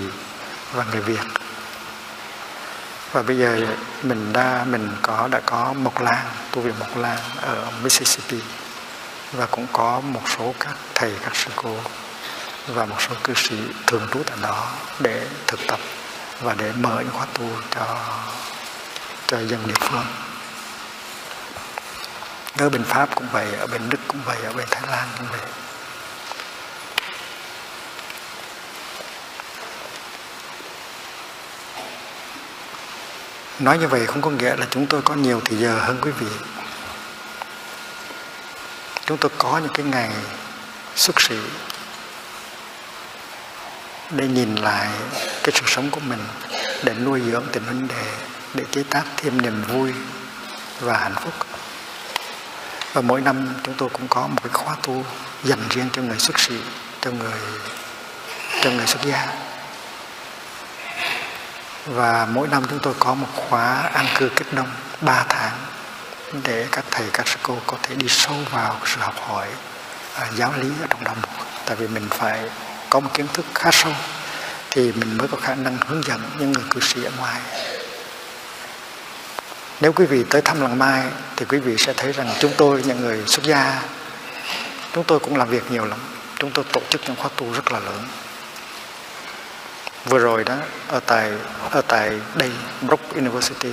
và 0.72 0.84
người 0.84 1.00
Việt. 1.00 1.20
Và 3.12 3.22
bây 3.22 3.38
giờ 3.38 3.60
mình 4.02 4.32
đã 4.32 4.64
mình 4.68 4.90
có, 5.02 5.28
đã 5.30 5.40
có 5.46 5.72
một 5.72 6.00
làng 6.00 6.26
tu 6.52 6.62
viện 6.62 6.74
một 6.78 6.96
làng 6.96 7.22
ở 7.42 7.70
Mississippi. 7.82 8.40
Và 9.32 9.46
cũng 9.46 9.66
có 9.72 10.00
một 10.00 10.22
số 10.38 10.54
các 10.60 10.74
thầy, 10.94 11.12
các 11.24 11.36
sư 11.36 11.50
cô 11.56 11.76
và 12.66 12.84
một 12.84 12.96
số 13.00 13.14
cư 13.24 13.34
sĩ 13.34 13.56
thường 13.86 14.08
trú 14.12 14.22
tại 14.26 14.36
đó 14.42 14.70
để 14.98 15.26
thực 15.46 15.60
tập 15.68 15.80
và 16.40 16.54
để 16.58 16.72
mở 16.72 17.00
những 17.00 17.12
khóa 17.12 17.26
tu 17.38 17.50
cho 17.74 17.98
cho 19.26 19.40
dân 19.40 19.66
địa 19.66 19.74
phương. 19.80 20.06
Ở 22.58 22.68
bên 22.68 22.84
Pháp 22.84 23.14
cũng 23.14 23.28
vậy, 23.32 23.46
ở 23.54 23.66
bên 23.66 23.88
Đức 23.88 23.98
cũng 24.08 24.20
vậy, 24.24 24.36
ở 24.44 24.52
bên 24.52 24.66
Thái 24.70 24.82
Lan 24.90 25.08
cũng 25.18 25.26
vậy. 25.30 25.40
Nói 33.60 33.78
như 33.78 33.88
vậy 33.88 34.06
không 34.06 34.22
có 34.22 34.30
nghĩa 34.30 34.56
là 34.56 34.66
chúng 34.70 34.86
tôi 34.86 35.02
có 35.02 35.14
nhiều 35.14 35.40
thời 35.44 35.58
giờ 35.58 35.78
hơn 35.78 35.98
quý 36.02 36.10
vị. 36.10 36.26
Chúng 39.06 39.18
tôi 39.18 39.30
có 39.38 39.58
những 39.58 39.72
cái 39.74 39.86
ngày 39.86 40.10
xuất 40.94 41.20
sĩ 41.20 41.36
để 44.10 44.28
nhìn 44.28 44.54
lại 44.54 44.88
cái 45.18 45.52
sự 45.54 45.62
sống 45.66 45.90
của 45.90 46.00
mình, 46.00 46.24
để 46.82 46.94
nuôi 46.94 47.20
dưỡng 47.30 47.44
tình 47.52 47.64
huynh 47.64 47.88
đề 47.88 48.04
để 48.54 48.64
chế 48.70 48.82
tác 48.90 49.04
thêm 49.16 49.42
niềm 49.42 49.62
vui 49.62 49.92
và 50.80 50.98
hạnh 50.98 51.14
phúc. 51.14 51.34
Và 52.92 53.00
mỗi 53.00 53.20
năm 53.20 53.48
chúng 53.62 53.74
tôi 53.74 53.88
cũng 53.92 54.08
có 54.08 54.26
một 54.26 54.42
cái 54.42 54.52
khóa 54.52 54.76
tu 54.82 55.04
dành 55.44 55.68
riêng 55.70 55.88
cho 55.92 56.02
người 56.02 56.18
xuất 56.18 56.38
sĩ 56.38 56.54
cho 57.00 57.10
người 57.10 57.38
cho 58.62 58.70
người 58.70 58.86
xuất 58.86 59.02
gia 59.04 59.45
và 61.86 62.28
mỗi 62.32 62.48
năm 62.48 62.62
chúng 62.70 62.78
tôi 62.78 62.94
có 62.98 63.14
một 63.14 63.26
khóa 63.34 63.90
an 63.94 64.06
cư 64.18 64.28
kết 64.28 64.44
đông 64.52 64.68
3 65.00 65.24
tháng 65.28 65.52
để 66.44 66.66
các 66.72 66.84
thầy 66.90 67.06
các 67.12 67.28
sư 67.28 67.36
cô 67.42 67.58
có 67.66 67.76
thể 67.82 67.94
đi 67.94 68.06
sâu 68.08 68.34
vào 68.50 68.76
sự 68.84 69.00
học 69.00 69.14
hỏi 69.28 69.46
à, 70.14 70.26
giáo 70.36 70.52
lý 70.60 70.68
ở 70.80 70.86
trong 70.90 71.04
đạo 71.04 71.14
mục. 71.14 71.30
Tại 71.66 71.76
vì 71.76 71.86
mình 71.88 72.08
phải 72.10 72.50
có 72.90 73.00
một 73.00 73.10
kiến 73.14 73.26
thức 73.34 73.46
khá 73.54 73.70
sâu 73.72 73.92
thì 74.70 74.92
mình 74.92 75.18
mới 75.18 75.28
có 75.28 75.36
khả 75.36 75.54
năng 75.54 75.76
hướng 75.86 76.04
dẫn 76.04 76.20
những 76.38 76.52
người 76.52 76.64
cư 76.70 76.80
sĩ 76.80 77.04
ở 77.04 77.10
ngoài. 77.18 77.40
Nếu 79.80 79.92
quý 79.92 80.06
vị 80.06 80.24
tới 80.30 80.42
thăm 80.42 80.60
làng 80.60 80.78
mai 80.78 81.04
thì 81.36 81.46
quý 81.48 81.58
vị 81.58 81.76
sẽ 81.78 81.92
thấy 81.96 82.12
rằng 82.12 82.28
chúng 82.38 82.52
tôi 82.56 82.82
những 82.86 83.00
người 83.00 83.22
xuất 83.26 83.44
gia. 83.44 83.82
Chúng 84.92 85.04
tôi 85.04 85.18
cũng 85.18 85.36
làm 85.36 85.48
việc 85.48 85.70
nhiều 85.70 85.84
lắm. 85.84 85.98
Chúng 86.38 86.50
tôi 86.50 86.64
tổ 86.72 86.80
chức 86.90 87.00
những 87.06 87.16
khóa 87.16 87.30
tu 87.36 87.52
rất 87.52 87.72
là 87.72 87.78
lớn 87.78 88.04
vừa 90.08 90.18
rồi 90.18 90.44
đó 90.44 90.54
ở 90.88 91.00
tại 91.06 91.32
ở 91.70 91.82
tại 91.88 92.20
đây 92.34 92.50
Brook 92.82 93.00
University 93.14 93.72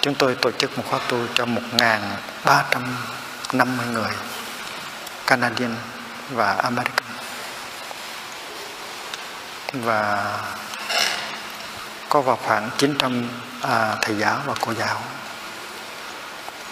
chúng 0.00 0.14
tôi 0.14 0.34
tổ 0.34 0.50
chức 0.50 0.78
một 0.78 0.84
khóa 0.90 1.00
tu 1.08 1.18
cho 1.34 1.44
1.350 1.44 3.92
người 3.92 4.10
Canadian 5.26 5.76
và 6.30 6.52
American. 6.52 7.04
Và 9.72 10.32
có 12.08 12.20
vào 12.20 12.36
khoảng 12.36 12.70
900 12.78 13.28
à, 13.62 13.96
thầy 14.02 14.16
giáo 14.16 14.40
và 14.46 14.54
cô 14.60 14.74
giáo. 14.74 15.00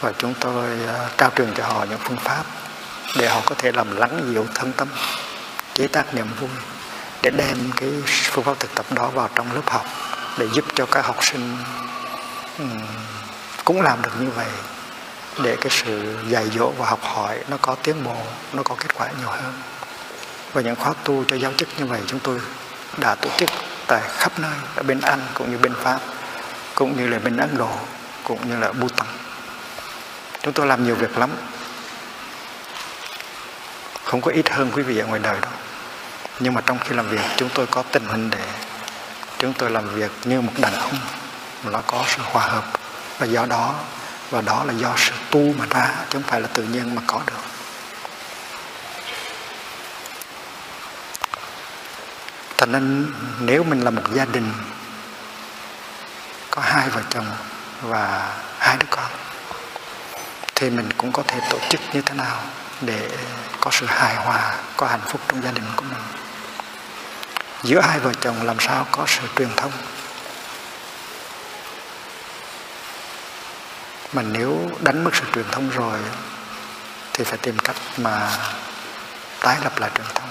Và 0.01 0.13
chúng 0.19 0.35
tôi 0.41 0.65
à, 0.89 1.09
trao 1.19 1.31
truyền 1.37 1.55
cho 1.55 1.67
họ 1.67 1.85
những 1.91 1.99
phương 1.99 2.17
pháp 2.17 2.45
để 3.19 3.29
họ 3.29 3.41
có 3.47 3.55
thể 3.59 3.73
làm 3.73 3.97
lắng 3.97 4.31
dịu 4.33 4.47
thân 4.55 4.73
tâm 4.73 4.89
chế 5.75 5.89
tác 5.89 6.15
niềm 6.15 6.27
vui 6.41 6.51
để 7.23 7.31
đem 7.31 7.57
cái 7.77 7.91
phương 8.07 8.45
pháp 8.45 8.61
thực 8.61 8.75
tập 8.75 8.87
đó 8.91 9.09
vào 9.09 9.29
trong 9.35 9.55
lớp 9.55 9.71
học 9.71 9.85
để 10.39 10.49
giúp 10.53 10.65
cho 10.75 10.87
các 10.87 11.07
học 11.07 11.25
sinh 11.25 11.57
ừ, 12.59 12.65
cũng 13.65 13.83
làm 13.83 14.03
được 14.03 14.21
như 14.21 14.31
vậy 14.31 14.49
để 15.43 15.57
cái 15.57 15.71
sự 15.71 16.17
dạy 16.29 16.51
dỗ 16.59 16.71
và 16.71 16.87
học 16.87 17.03
hỏi 17.03 17.39
nó 17.49 17.57
có 17.57 17.75
tiến 17.83 18.05
bộ, 18.05 18.17
nó 18.53 18.63
có 18.63 18.75
kết 18.75 18.95
quả 18.99 19.09
nhiều 19.19 19.29
hơn. 19.29 19.53
Và 20.53 20.63
những 20.63 20.77
khóa 20.77 20.93
tu 21.05 21.25
cho 21.25 21.37
giáo 21.37 21.53
chức 21.57 21.69
như 21.79 21.87
vậy 21.87 22.01
chúng 22.07 22.21
tôi 22.21 22.41
đã 22.99 23.15
tổ 23.15 23.31
chức 23.39 23.51
tại 23.87 24.03
khắp 24.09 24.33
nơi, 24.39 24.55
ở 24.77 24.83
bên 24.83 25.01
Anh 25.01 25.21
cũng 25.35 25.51
như 25.51 25.59
bên 25.59 25.75
Pháp, 25.75 26.01
cũng 26.75 26.97
như 26.97 27.09
là 27.09 27.19
bên 27.19 27.37
Ấn 27.37 27.59
Độ, 27.59 27.71
cũng 28.25 28.49
như 28.49 28.57
là 28.59 28.73
Bhutan. 28.73 29.07
Chúng 30.43 30.53
tôi 30.53 30.67
làm 30.67 30.85
nhiều 30.85 30.95
việc 30.95 31.19
lắm. 31.19 31.31
Không 34.05 34.21
có 34.21 34.31
ít 34.31 34.51
hơn 34.51 34.71
quý 34.75 34.83
vị 34.83 34.99
ở 34.99 35.07
ngoài 35.07 35.21
đời 35.25 35.41
đâu 35.41 35.51
nhưng 36.43 36.55
mà 36.55 36.61
trong 36.67 36.79
khi 36.79 36.95
làm 36.95 37.09
việc, 37.09 37.21
chúng 37.37 37.49
tôi 37.55 37.67
có 37.67 37.83
tình 37.93 38.05
hình 38.07 38.31
để 38.31 38.45
chúng 39.39 39.53
tôi 39.53 39.71
làm 39.71 39.89
việc 39.89 40.11
như 40.25 40.41
một 40.41 40.53
đàn 40.59 40.75
ông 40.75 40.99
mà 41.63 41.71
nó 41.71 41.81
có 41.87 42.05
sự 42.07 42.23
hòa 42.23 42.47
hợp. 42.47 42.65
Và 43.19 43.27
do 43.27 43.47
đó, 43.47 43.75
và 44.31 44.41
đó 44.41 44.65
là 44.65 44.73
do 44.73 44.95
sự 44.97 45.13
tu 45.31 45.53
mà 45.59 45.67
ra, 45.71 45.89
chứ 46.09 46.19
không 46.19 46.23
phải 46.23 46.41
là 46.41 46.49
tự 46.55 46.63
nhiên 46.63 46.95
mà 46.95 47.03
có 47.07 47.21
được. 47.27 47.43
Thành 52.57 52.73
nên 52.73 53.13
nếu 53.41 53.65
mình 53.65 53.81
là 53.81 53.91
một 53.91 54.03
gia 54.15 54.25
đình, 54.25 54.53
có 56.51 56.63
hai 56.63 56.89
vợ 56.89 57.01
chồng 57.11 57.27
và 57.83 58.33
hai 58.59 58.77
đứa 58.77 58.87
con, 58.91 59.11
thì 60.55 60.71
mình 60.71 60.89
cũng 60.99 61.13
có 61.13 61.23
thể 61.27 61.41
tổ 61.51 61.59
chức 61.71 61.81
như 61.93 62.03
thế 62.03 62.15
nào 62.15 62.37
để 62.81 63.09
có 63.61 63.71
sự 63.71 63.87
hài 63.87 64.15
hòa, 64.15 64.55
có 64.77 64.87
hạnh 64.87 65.01
phúc 65.07 65.21
trong 65.29 65.43
gia 65.43 65.51
đình 65.51 65.65
của 65.77 65.83
mình? 65.83 66.22
Giữa 67.63 67.81
hai 67.81 67.99
vợ 67.99 68.13
chồng 68.21 68.43
làm 68.43 68.57
sao 68.61 68.87
có 68.91 69.05
sự 69.07 69.23
truyền 69.37 69.49
thông? 69.57 69.73
Mà 74.13 74.23
nếu 74.23 74.71
đánh 74.81 75.05
mất 75.05 75.11
sự 75.15 75.25
truyền 75.35 75.47
thông 75.51 75.71
rồi, 75.71 75.99
thì 77.13 77.25
phải 77.25 77.39
tìm 77.39 77.59
cách 77.59 77.77
mà 77.97 78.39
tái 79.41 79.59
lập 79.65 79.79
lại 79.79 79.91
truyền 79.95 80.07
thông. 80.15 80.29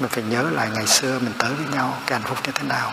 Mình 0.00 0.10
phải 0.10 0.22
nhớ 0.22 0.42
lại 0.52 0.68
ngày 0.74 0.86
xưa 0.86 1.18
mình 1.18 1.32
tới 1.38 1.54
với 1.54 1.66
nhau, 1.76 1.98
cái 2.06 2.18
hạnh 2.18 2.28
phúc 2.28 2.38
như 2.46 2.52
thế 2.52 2.62
nào, 2.62 2.92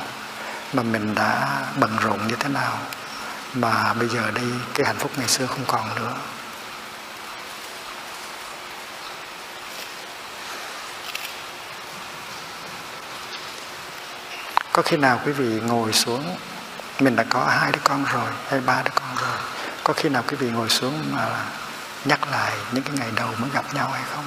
mà 0.73 0.84
mình 0.84 1.15
đã 1.15 1.59
bận 1.76 1.97
rộn 2.01 2.28
như 2.28 2.36
thế 2.36 2.49
nào, 2.49 2.78
mà 3.53 3.93
bây 3.93 4.09
giờ 4.09 4.32
đây 4.32 4.45
cái 4.73 4.86
hạnh 4.86 4.97
phúc 4.99 5.11
ngày 5.17 5.28
xưa 5.28 5.45
không 5.45 5.65
còn 5.67 5.95
nữa. 5.95 6.13
Có 14.76 14.82
khi 14.82 14.97
nào 14.97 15.19
quý 15.26 15.32
vị 15.32 15.59
ngồi 15.67 15.93
xuống, 15.93 16.38
mình 16.99 17.15
đã 17.15 17.23
có 17.30 17.45
hai 17.45 17.71
đứa 17.71 17.80
con 17.84 18.05
rồi 18.13 18.30
hay 18.47 18.59
ba 18.59 18.82
đứa 18.84 18.91
con 18.95 19.15
rồi, 19.15 19.38
có 19.84 19.93
khi 19.93 20.09
nào 20.09 20.23
quý 20.28 20.38
vị 20.38 20.49
ngồi 20.49 20.69
xuống 20.69 21.03
mà 21.11 21.45
nhắc 22.05 22.32
lại 22.32 22.53
những 22.71 22.84
cái 22.84 22.95
ngày 22.97 23.09
đầu 23.15 23.30
mới 23.38 23.49
gặp 23.53 23.73
nhau 23.73 23.89
hay 23.89 24.03
không 24.15 24.26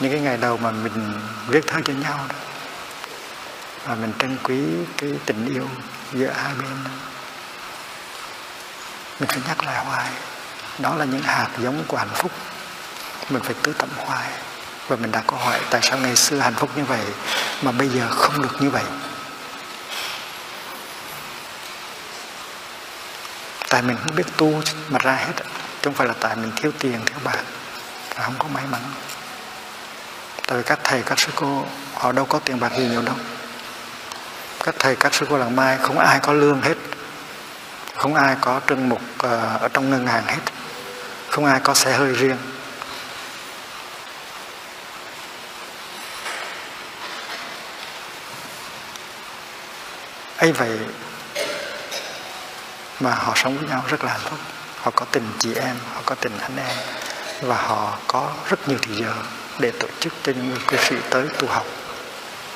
những 0.00 0.12
cái 0.12 0.20
ngày 0.20 0.36
đầu 0.36 0.56
mà 0.56 0.70
mình 0.70 1.20
viết 1.48 1.66
thơ 1.66 1.80
cho 1.84 1.92
nhau 1.92 2.18
đó 2.28 2.34
và 3.86 3.94
mình 3.94 4.12
trân 4.18 4.38
quý 4.42 4.64
cái 4.98 5.10
tình 5.26 5.46
yêu 5.54 5.68
giữa 6.12 6.30
hai 6.30 6.54
bên 6.54 6.84
đó. 6.84 6.90
mình 9.20 9.28
phải 9.28 9.40
nhắc 9.48 9.64
lại 9.64 9.84
hoài, 9.84 10.10
đó 10.78 10.94
là 10.94 11.04
những 11.04 11.22
hạt 11.22 11.48
giống 11.58 11.84
của 11.88 11.96
hạnh 11.96 12.14
phúc, 12.14 12.30
mình 13.30 13.42
phải 13.42 13.54
cứ 13.62 13.72
tẩm 13.72 13.88
hoài 13.96 14.30
và 14.90 14.96
mình 14.96 15.12
đặt 15.12 15.24
câu 15.26 15.38
hỏi, 15.38 15.60
tại 15.70 15.80
sao 15.82 15.98
ngày 15.98 16.16
xưa 16.16 16.38
hạnh 16.38 16.54
phúc 16.54 16.70
như 16.76 16.84
vậy 16.84 17.00
mà 17.62 17.72
bây 17.72 17.88
giờ 17.88 18.06
không 18.10 18.42
được 18.42 18.62
như 18.62 18.70
vậy? 18.70 18.84
Tại 23.68 23.82
mình 23.82 23.96
không 24.04 24.16
biết 24.16 24.26
tu 24.36 24.62
mà 24.88 24.98
ra 24.98 25.12
hết 25.12 25.32
chứ 25.36 25.44
không 25.84 25.94
phải 25.94 26.06
là 26.06 26.14
tại 26.20 26.36
mình 26.36 26.52
thiếu 26.56 26.72
tiền, 26.78 27.00
thiếu 27.06 27.18
bạc, 27.24 27.38
và 28.14 28.24
không 28.24 28.34
có 28.38 28.44
may 28.54 28.64
mắn. 28.70 28.80
Tại 30.46 30.58
vì 30.58 30.64
các 30.66 30.78
thầy, 30.84 31.02
các 31.02 31.18
sư 31.18 31.28
cô, 31.34 31.66
họ 31.94 32.12
đâu 32.12 32.24
có 32.24 32.38
tiền 32.38 32.60
bạc 32.60 32.72
gì 32.76 32.84
nhiều 32.84 33.02
đâu. 33.02 33.16
Các 34.64 34.74
thầy, 34.78 34.96
các 34.96 35.14
sư 35.14 35.26
cô 35.30 35.36
làng 35.38 35.56
mai 35.56 35.78
không 35.82 35.98
ai 35.98 36.20
có 36.22 36.32
lương 36.32 36.62
hết. 36.62 36.74
Không 37.96 38.14
ai 38.14 38.36
có 38.40 38.60
trưng 38.66 38.88
mục 38.88 39.00
ờ, 39.18 39.58
ở 39.60 39.68
trong 39.68 39.90
ngân 39.90 40.06
hàng 40.06 40.24
hết. 40.26 40.40
Không 41.28 41.44
ai 41.44 41.60
có 41.60 41.74
xe 41.74 41.92
hơi 41.92 42.12
riêng. 42.12 42.36
Ấy 50.40 50.52
vậy 50.52 50.78
mà 53.00 53.14
họ 53.14 53.32
sống 53.36 53.58
với 53.58 53.68
nhau 53.68 53.84
rất 53.88 54.04
là 54.04 54.12
hạnh 54.12 54.20
phúc. 54.24 54.38
Họ 54.80 54.90
có 54.94 55.06
tình 55.12 55.32
chị 55.38 55.54
em 55.54 55.76
họ 55.94 56.00
có 56.06 56.14
tình 56.14 56.38
anh 56.38 56.56
em 56.56 56.76
và 57.42 57.56
họ 57.56 57.98
có 58.06 58.30
rất 58.50 58.68
nhiều 58.68 58.78
thời 58.82 58.96
giờ 58.96 59.12
để 59.58 59.70
tổ 59.80 59.88
chức 60.00 60.12
cho 60.22 60.32
những 60.32 60.48
người 60.50 60.58
cư 60.66 60.76
sĩ 60.76 60.96
tới 61.10 61.26
tu 61.38 61.48
học. 61.48 61.66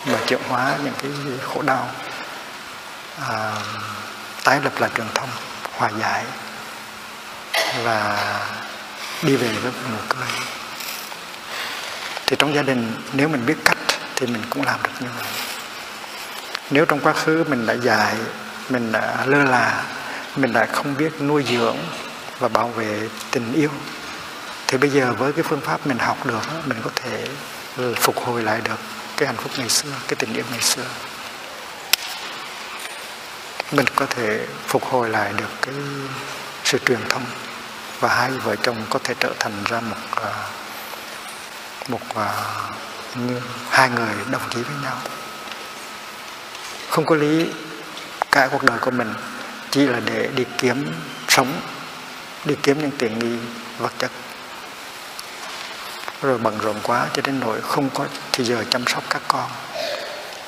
Và 0.07 0.18
chuyển 0.26 0.41
hóa 0.49 0.74
những 0.85 0.95
cái 1.03 1.11
khổ 1.55 1.62
đau 1.62 1.89
à, 3.28 3.53
tái 4.45 4.61
lập 4.64 4.80
lại 4.80 4.91
truyền 4.97 5.07
thông 5.14 5.28
hòa 5.72 5.91
giải 6.01 6.24
và 7.85 8.28
đi 9.22 9.37
về 9.37 9.49
với 9.49 9.72
nụ 9.93 9.99
cười. 10.09 10.28
Thì 12.26 12.37
trong 12.39 12.55
gia 12.55 12.62
đình 12.62 12.95
nếu 13.12 13.28
mình 13.28 13.47
biết 13.47 13.57
cách 13.64 13.78
thì 14.16 14.26
mình 14.26 14.43
cũng 14.51 14.64
làm 14.64 14.82
được 14.82 14.91
như 15.01 15.09
vậy 15.18 15.54
nếu 16.71 16.85
trong 16.85 17.01
quá 17.01 17.12
khứ 17.12 17.45
mình 17.49 17.67
đã 17.67 17.75
dạy, 17.75 18.15
mình 18.69 18.93
đã 18.93 19.25
lơ 19.27 19.45
là, 19.45 19.85
mình 20.37 20.53
đã 20.53 20.67
không 20.67 20.97
biết 20.97 21.23
nuôi 21.23 21.45
dưỡng 21.49 21.77
và 22.39 22.49
bảo 22.49 22.69
vệ 22.69 23.09
tình 23.31 23.53
yêu, 23.53 23.71
thì 24.67 24.79
bây 24.79 24.91
giờ 24.91 25.12
với 25.19 25.33
cái 25.33 25.43
phương 25.43 25.61
pháp 25.61 25.87
mình 25.87 25.99
học 25.99 26.27
được, 26.27 26.43
mình 26.67 26.79
có 26.85 26.91
thể 26.95 27.27
phục 27.95 28.25
hồi 28.25 28.43
lại 28.43 28.61
được 28.65 28.79
cái 29.17 29.27
hạnh 29.27 29.37
phúc 29.37 29.53
ngày 29.59 29.69
xưa, 29.69 29.91
cái 30.09 30.17
tình 30.19 30.35
yêu 30.35 30.45
ngày 30.51 30.61
xưa. 30.61 30.85
Mình 33.73 33.87
có 33.97 34.07
thể 34.07 34.47
phục 34.67 34.85
hồi 34.85 35.09
lại 35.09 35.33
được 35.37 35.51
cái 35.62 35.75
sự 36.65 36.79
truyền 36.87 37.01
thông 37.09 37.25
và 38.01 38.09
hai 38.09 38.31
vợ 38.31 38.57
chồng 38.57 38.77
có 38.91 38.99
thể 39.05 39.15
trở 39.21 39.33
thành 39.39 39.65
ra 39.65 39.81
một 39.81 40.23
à, 40.23 40.31
một 41.89 42.01
à, 42.15 42.31
như 43.15 43.41
hai 43.71 43.91
người 43.91 44.15
đồng 44.31 44.43
chí 44.51 44.62
với 44.62 44.77
nhau 44.83 44.97
không 46.95 47.07
có 47.07 47.14
lý. 47.14 47.47
Cả 48.30 48.49
cuộc 48.53 48.62
đời 48.62 48.78
của 48.78 48.90
mình 48.90 49.14
chỉ 49.70 49.86
là 49.86 50.01
để 50.05 50.28
đi 50.36 50.45
kiếm 50.59 50.92
sống, 51.28 51.61
đi 52.45 52.57
kiếm 52.62 52.80
những 52.80 52.90
tiện 52.99 53.18
nghi, 53.18 53.38
vật 53.78 53.92
chất. 53.99 54.11
Rồi 56.22 56.38
bận 56.38 56.59
rộn 56.59 56.76
quá 56.82 57.07
cho 57.14 57.22
đến 57.22 57.40
nỗi 57.40 57.61
không 57.61 57.90
có 57.90 58.07
thì 58.32 58.45
giờ 58.45 58.64
chăm 58.70 58.86
sóc 58.86 59.03
các 59.11 59.22
con. 59.28 59.51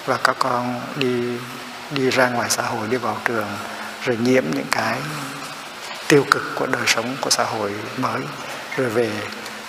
Và 0.07 0.19
các 0.25 0.37
con 0.39 0.81
đi 0.97 1.39
đi 1.91 2.11
ra 2.11 2.29
ngoài 2.29 2.51
xã 2.51 2.63
hội, 2.63 2.89
đi 2.89 2.97
vào 2.97 3.19
trường, 3.25 3.49
rồi 4.03 4.17
nhiễm 4.17 4.45
những 4.55 4.67
cái 4.71 4.99
tiêu 6.09 6.27
cực 6.31 6.53
của 6.55 6.67
đời 6.67 6.87
sống 6.87 7.17
của 7.21 7.31
xã 7.31 7.45
hội 7.45 7.75
mới. 7.97 8.21
Rồi 8.77 8.89
về, 8.89 9.11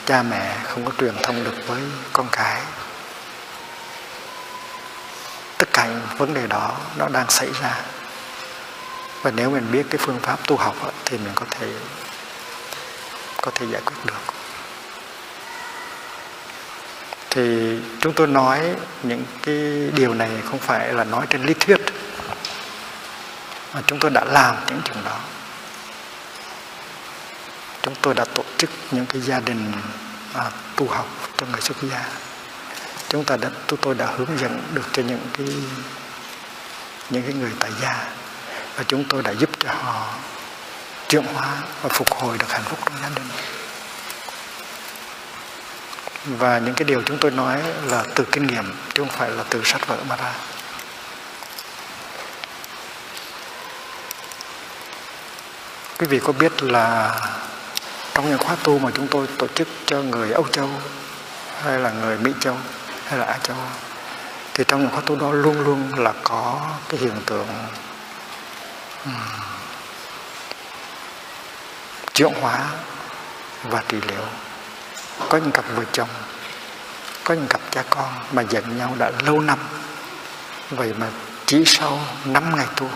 cha 0.06 0.24
mẹ 0.24 0.56
không 0.64 0.86
có 0.86 0.92
truyền 1.00 1.14
thông 1.24 1.44
được 1.44 1.68
với 1.68 1.82
con 2.14 2.28
cái 2.32 2.62
tất 5.58 5.70
cả 5.74 5.86
những 5.86 6.18
vấn 6.18 6.34
đề 6.34 6.48
đó 6.48 6.78
nó 6.98 7.08
đang 7.08 7.30
xảy 7.30 7.50
ra. 7.62 7.82
Và 9.22 9.32
nếu 9.32 9.50
mình 9.50 9.72
biết 9.72 9.86
cái 9.90 9.98
phương 9.98 10.20
pháp 10.20 10.48
tu 10.48 10.58
học 10.58 10.76
thì 11.06 11.18
mình 11.18 11.34
có 11.36 11.46
thể 11.50 11.68
có 13.42 13.52
thể 13.56 13.66
giải 13.66 13.82
quyết 13.86 13.96
được. 14.06 14.34
Thì 17.30 17.78
chúng 18.02 18.14
tôi 18.14 18.28
nói 18.28 18.76
những 19.04 19.26
cái 19.44 19.92
điều 19.96 20.14
này 20.14 20.30
không 20.50 20.60
phải 20.60 20.94
là 20.94 21.04
nói 21.04 21.26
trên 21.30 21.44
lý 21.46 21.54
thuyết 21.54 21.82
mà 23.74 23.82
chúng 23.88 24.00
tôi 24.00 24.12
đã 24.12 24.26
làm 24.26 24.56
những 24.68 24.82
chuyện 24.86 24.98
đó. 25.06 25.20
Chúng 27.82 27.96
tôi 28.02 28.14
đã 28.14 28.26
tổ 28.26 28.44
chức 28.58 28.70
những 28.92 29.06
cái 29.06 29.22
gia 29.22 29.40
đình 29.40 29.72
à, 30.34 30.52
tu 30.76 30.88
học 30.88 31.08
cho 31.38 31.46
người 31.46 31.62
xuất 31.62 31.78
gia 31.82 32.06
chúng 33.10 33.24
ta 33.24 33.38
đã 33.38 33.50
chúng 33.68 33.80
tôi 33.82 33.96
đã 33.96 34.06
hướng 34.06 34.40
dẫn 34.40 34.64
được 34.74 34.86
cho 34.94 35.04
những 35.04 35.28
cái 35.38 35.48
những 37.10 37.24
cái 37.24 37.34
người 37.34 37.52
tại 37.60 37.72
gia. 37.82 38.06
Và 38.76 38.84
chúng 38.88 39.04
tôi 39.10 39.24
đã 39.24 39.32
giúp 39.32 39.50
cho 39.60 39.74
họ 39.74 40.14
chuyển 41.08 41.26
hóa 41.26 41.58
và 41.82 41.90
phục 41.90 42.14
hồi 42.14 42.38
được 42.38 42.50
hạnh 42.50 42.64
phúc 42.64 42.80
trong 42.86 42.96
gia 43.02 43.10
đình. 43.10 43.28
Và 46.26 46.60
những 46.60 46.74
cái 46.74 46.86
điều 46.86 47.02
chúng 47.02 47.18
tôi 47.18 47.32
nói 47.32 47.64
là 47.86 48.04
từ 48.16 48.24
kinh 48.32 48.48
nghiệm, 48.48 48.74
chứ 48.94 49.04
không 49.04 49.18
phải 49.18 49.30
là 49.30 49.44
từ 49.50 49.62
sách 49.64 49.88
vở 49.88 49.98
mà 50.10 50.16
ra. 50.16 50.34
Quý 55.98 56.08
vị 56.08 56.20
có 56.24 56.34
biết 56.34 56.64
là 56.64 57.16
trong 58.14 58.30
những 58.30 58.38
khóa 58.38 58.56
tu 58.64 58.80
mà 58.80 58.90
chúng 58.96 59.08
tôi 59.08 59.28
tổ 59.38 59.48
chức 59.48 59.68
cho 59.86 60.02
người 60.02 60.32
Âu 60.32 60.48
Châu 60.52 60.70
hay 61.64 61.80
là 61.80 61.92
người 61.92 62.18
Mỹ 62.18 62.32
Châu 62.40 62.58
hay 63.08 63.20
là 63.20 63.26
Á 63.26 63.38
Châu 63.44 63.58
thì 64.54 64.64
trong 64.68 64.82
những 64.82 64.92
khóa 64.92 65.02
tu 65.06 65.16
đó 65.16 65.32
luôn 65.32 65.62
luôn 65.62 65.92
là 65.98 66.14
có 66.24 66.62
cái 66.90 67.00
hiện 67.00 67.22
tượng 67.26 67.48
um, 69.06 69.14
chuyển 72.14 72.34
hóa 72.42 72.66
và 73.64 73.84
trị 73.88 73.98
liệu. 74.08 74.26
Có 75.30 75.38
những 75.38 75.52
cặp 75.52 75.66
vợ 75.76 75.84
chồng 75.92 76.10
có 77.28 77.34
những 77.34 77.48
cặp 77.48 77.62
cha 77.72 77.84
con 77.90 78.10
mà 78.32 78.42
giận 78.42 78.78
nhau 78.78 78.96
đã 78.98 79.12
lâu 79.26 79.40
năm 79.40 79.60
vậy 80.70 80.94
mà 80.98 81.08
chỉ 81.46 81.64
sau 81.66 82.00
5 82.26 82.56
ngày 82.56 82.66
tu 82.76 82.90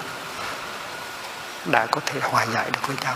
đã 1.65 1.85
có 1.91 2.01
thể 2.05 2.19
hòa 2.23 2.45
giải 2.45 2.71
được 2.71 2.87
với 2.87 2.95
nhau 3.01 3.15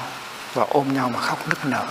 và 0.53 0.65
ôm 0.69 0.93
nhau 0.93 1.09
mà 1.09 1.19
khóc 1.19 1.47
nức 1.47 1.65
nở. 1.65 1.85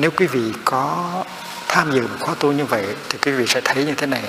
Nếu 0.00 0.10
quý 0.10 0.26
vị 0.26 0.52
có 0.64 1.12
tham 1.68 1.92
dự 1.92 2.02
một 2.02 2.16
khóa 2.20 2.34
tu 2.40 2.52
như 2.52 2.64
vậy, 2.64 2.86
thì 3.08 3.18
quý 3.22 3.32
vị 3.32 3.46
sẽ 3.46 3.60
thấy 3.60 3.84
như 3.84 3.94
thế 3.94 4.06
này. 4.06 4.22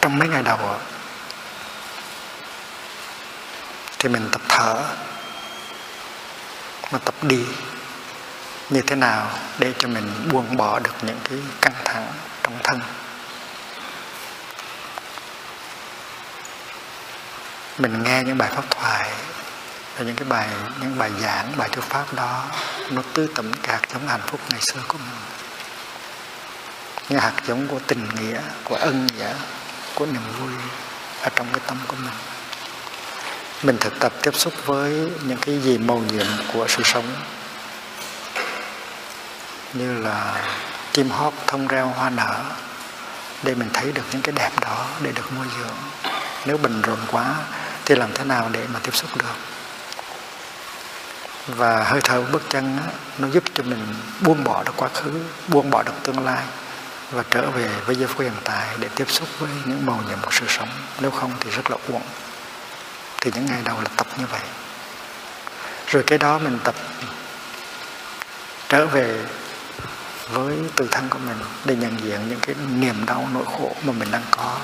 Trong 0.00 0.18
mấy 0.18 0.28
ngày 0.28 0.42
đầu 0.42 0.58
thì 3.98 4.08
mình 4.08 4.28
tập 4.32 4.40
thở, 4.48 4.82
mà 6.92 6.98
tập 6.98 7.14
đi 7.22 7.44
như 8.70 8.82
thế 8.82 8.96
nào 8.96 9.30
để 9.58 9.72
cho 9.78 9.88
mình 9.88 10.28
buông 10.32 10.56
bỏ 10.56 10.78
được 10.78 10.94
những 11.02 11.18
cái 11.24 11.38
căng 11.60 11.74
thẳng 11.84 12.06
trong 12.42 12.58
thân. 12.62 12.80
Mình 17.78 18.02
nghe 18.02 18.22
những 18.22 18.38
bài 18.38 18.50
pháp 18.54 18.70
thoại 18.70 19.10
và 20.00 20.06
những 20.06 20.16
cái 20.16 20.28
bài, 20.28 20.48
những 20.80 20.98
bài 20.98 21.10
giảng, 21.20 21.52
bài 21.56 21.68
thuyết 21.72 21.84
pháp 21.84 22.14
đó, 22.14 22.44
nó 22.90 23.02
tư 23.14 23.28
tẩm 23.34 23.52
cạc 23.62 23.82
giống 23.92 24.08
hạnh 24.08 24.20
phúc 24.26 24.40
ngày 24.50 24.60
xưa 24.60 24.80
của 24.88 24.98
mình. 24.98 25.20
Những 27.08 27.20
hạt 27.20 27.32
giống 27.46 27.68
của 27.68 27.78
tình 27.86 28.06
nghĩa, 28.14 28.40
của 28.64 28.74
ân 28.74 29.06
nghĩa, 29.06 29.34
của 29.94 30.06
niềm 30.06 30.22
vui 30.38 30.52
ở 31.22 31.28
trong 31.36 31.46
cái 31.52 31.60
tâm 31.66 31.76
của 31.88 31.96
mình. 31.96 32.14
Mình 33.62 33.76
thực 33.80 34.00
tập 34.00 34.12
tiếp 34.22 34.34
xúc 34.34 34.54
với 34.66 35.10
những 35.22 35.38
cái 35.38 35.60
gì 35.60 35.78
màu 35.78 35.98
nhiệm 35.98 36.26
của 36.52 36.66
sự 36.68 36.82
sống. 36.84 37.06
Như 39.72 40.02
là 40.02 40.44
chim 40.92 41.10
hót 41.10 41.32
thông 41.46 41.68
reo 41.68 41.86
hoa 41.86 42.10
nở, 42.10 42.42
để 43.42 43.54
mình 43.54 43.68
thấy 43.72 43.92
được 43.92 44.04
những 44.12 44.22
cái 44.22 44.32
đẹp 44.32 44.50
đó, 44.60 44.86
để 45.00 45.12
được 45.12 45.32
nuôi 45.36 45.46
dưỡng. 45.58 46.12
Nếu 46.46 46.56
bình 46.56 46.82
rộn 46.82 46.98
quá 47.10 47.34
thì 47.84 47.94
làm 47.94 48.12
thế 48.14 48.24
nào 48.24 48.48
để 48.52 48.66
mà 48.72 48.80
tiếp 48.82 48.94
xúc 48.94 49.16
được? 49.16 49.49
Và 51.46 51.84
hơi 51.84 52.00
thở 52.00 52.22
bước 52.22 52.42
chân 52.48 52.78
nó 53.18 53.28
giúp 53.28 53.44
cho 53.54 53.62
mình 53.62 53.94
buông 54.20 54.44
bỏ 54.44 54.62
được 54.62 54.72
quá 54.76 54.88
khứ, 54.94 55.20
buông 55.48 55.70
bỏ 55.70 55.82
được 55.82 55.92
tương 56.02 56.24
lai 56.24 56.44
và 57.10 57.24
trở 57.30 57.50
về 57.50 57.68
với 57.86 57.96
giây 57.96 58.06
phút 58.06 58.20
hiện 58.20 58.32
tại 58.44 58.66
để 58.78 58.88
tiếp 58.94 59.10
xúc 59.10 59.28
với 59.38 59.50
những 59.64 59.86
màu 59.86 60.00
nhiệm 60.08 60.18
của 60.22 60.30
sự 60.30 60.46
sống. 60.48 60.68
Nếu 61.00 61.10
không 61.10 61.32
thì 61.40 61.50
rất 61.50 61.70
là 61.70 61.76
uổng. 61.88 62.02
Thì 63.20 63.30
những 63.34 63.46
ngày 63.46 63.60
đầu 63.64 63.76
là 63.80 63.88
tập 63.96 64.06
như 64.18 64.26
vậy. 64.26 64.40
Rồi 65.86 66.02
cái 66.06 66.18
đó 66.18 66.38
mình 66.38 66.58
tập 66.64 66.74
trở 68.68 68.86
về 68.86 69.24
với 70.32 70.56
tự 70.76 70.88
thân 70.90 71.08
của 71.08 71.18
mình 71.18 71.36
để 71.64 71.76
nhận 71.76 72.00
diện 72.04 72.28
những 72.28 72.40
cái 72.40 72.54
niềm 72.74 73.06
đau, 73.06 73.28
nỗi 73.34 73.44
khổ 73.44 73.74
mà 73.82 73.92
mình 73.92 74.10
đang 74.10 74.22
có. 74.30 74.56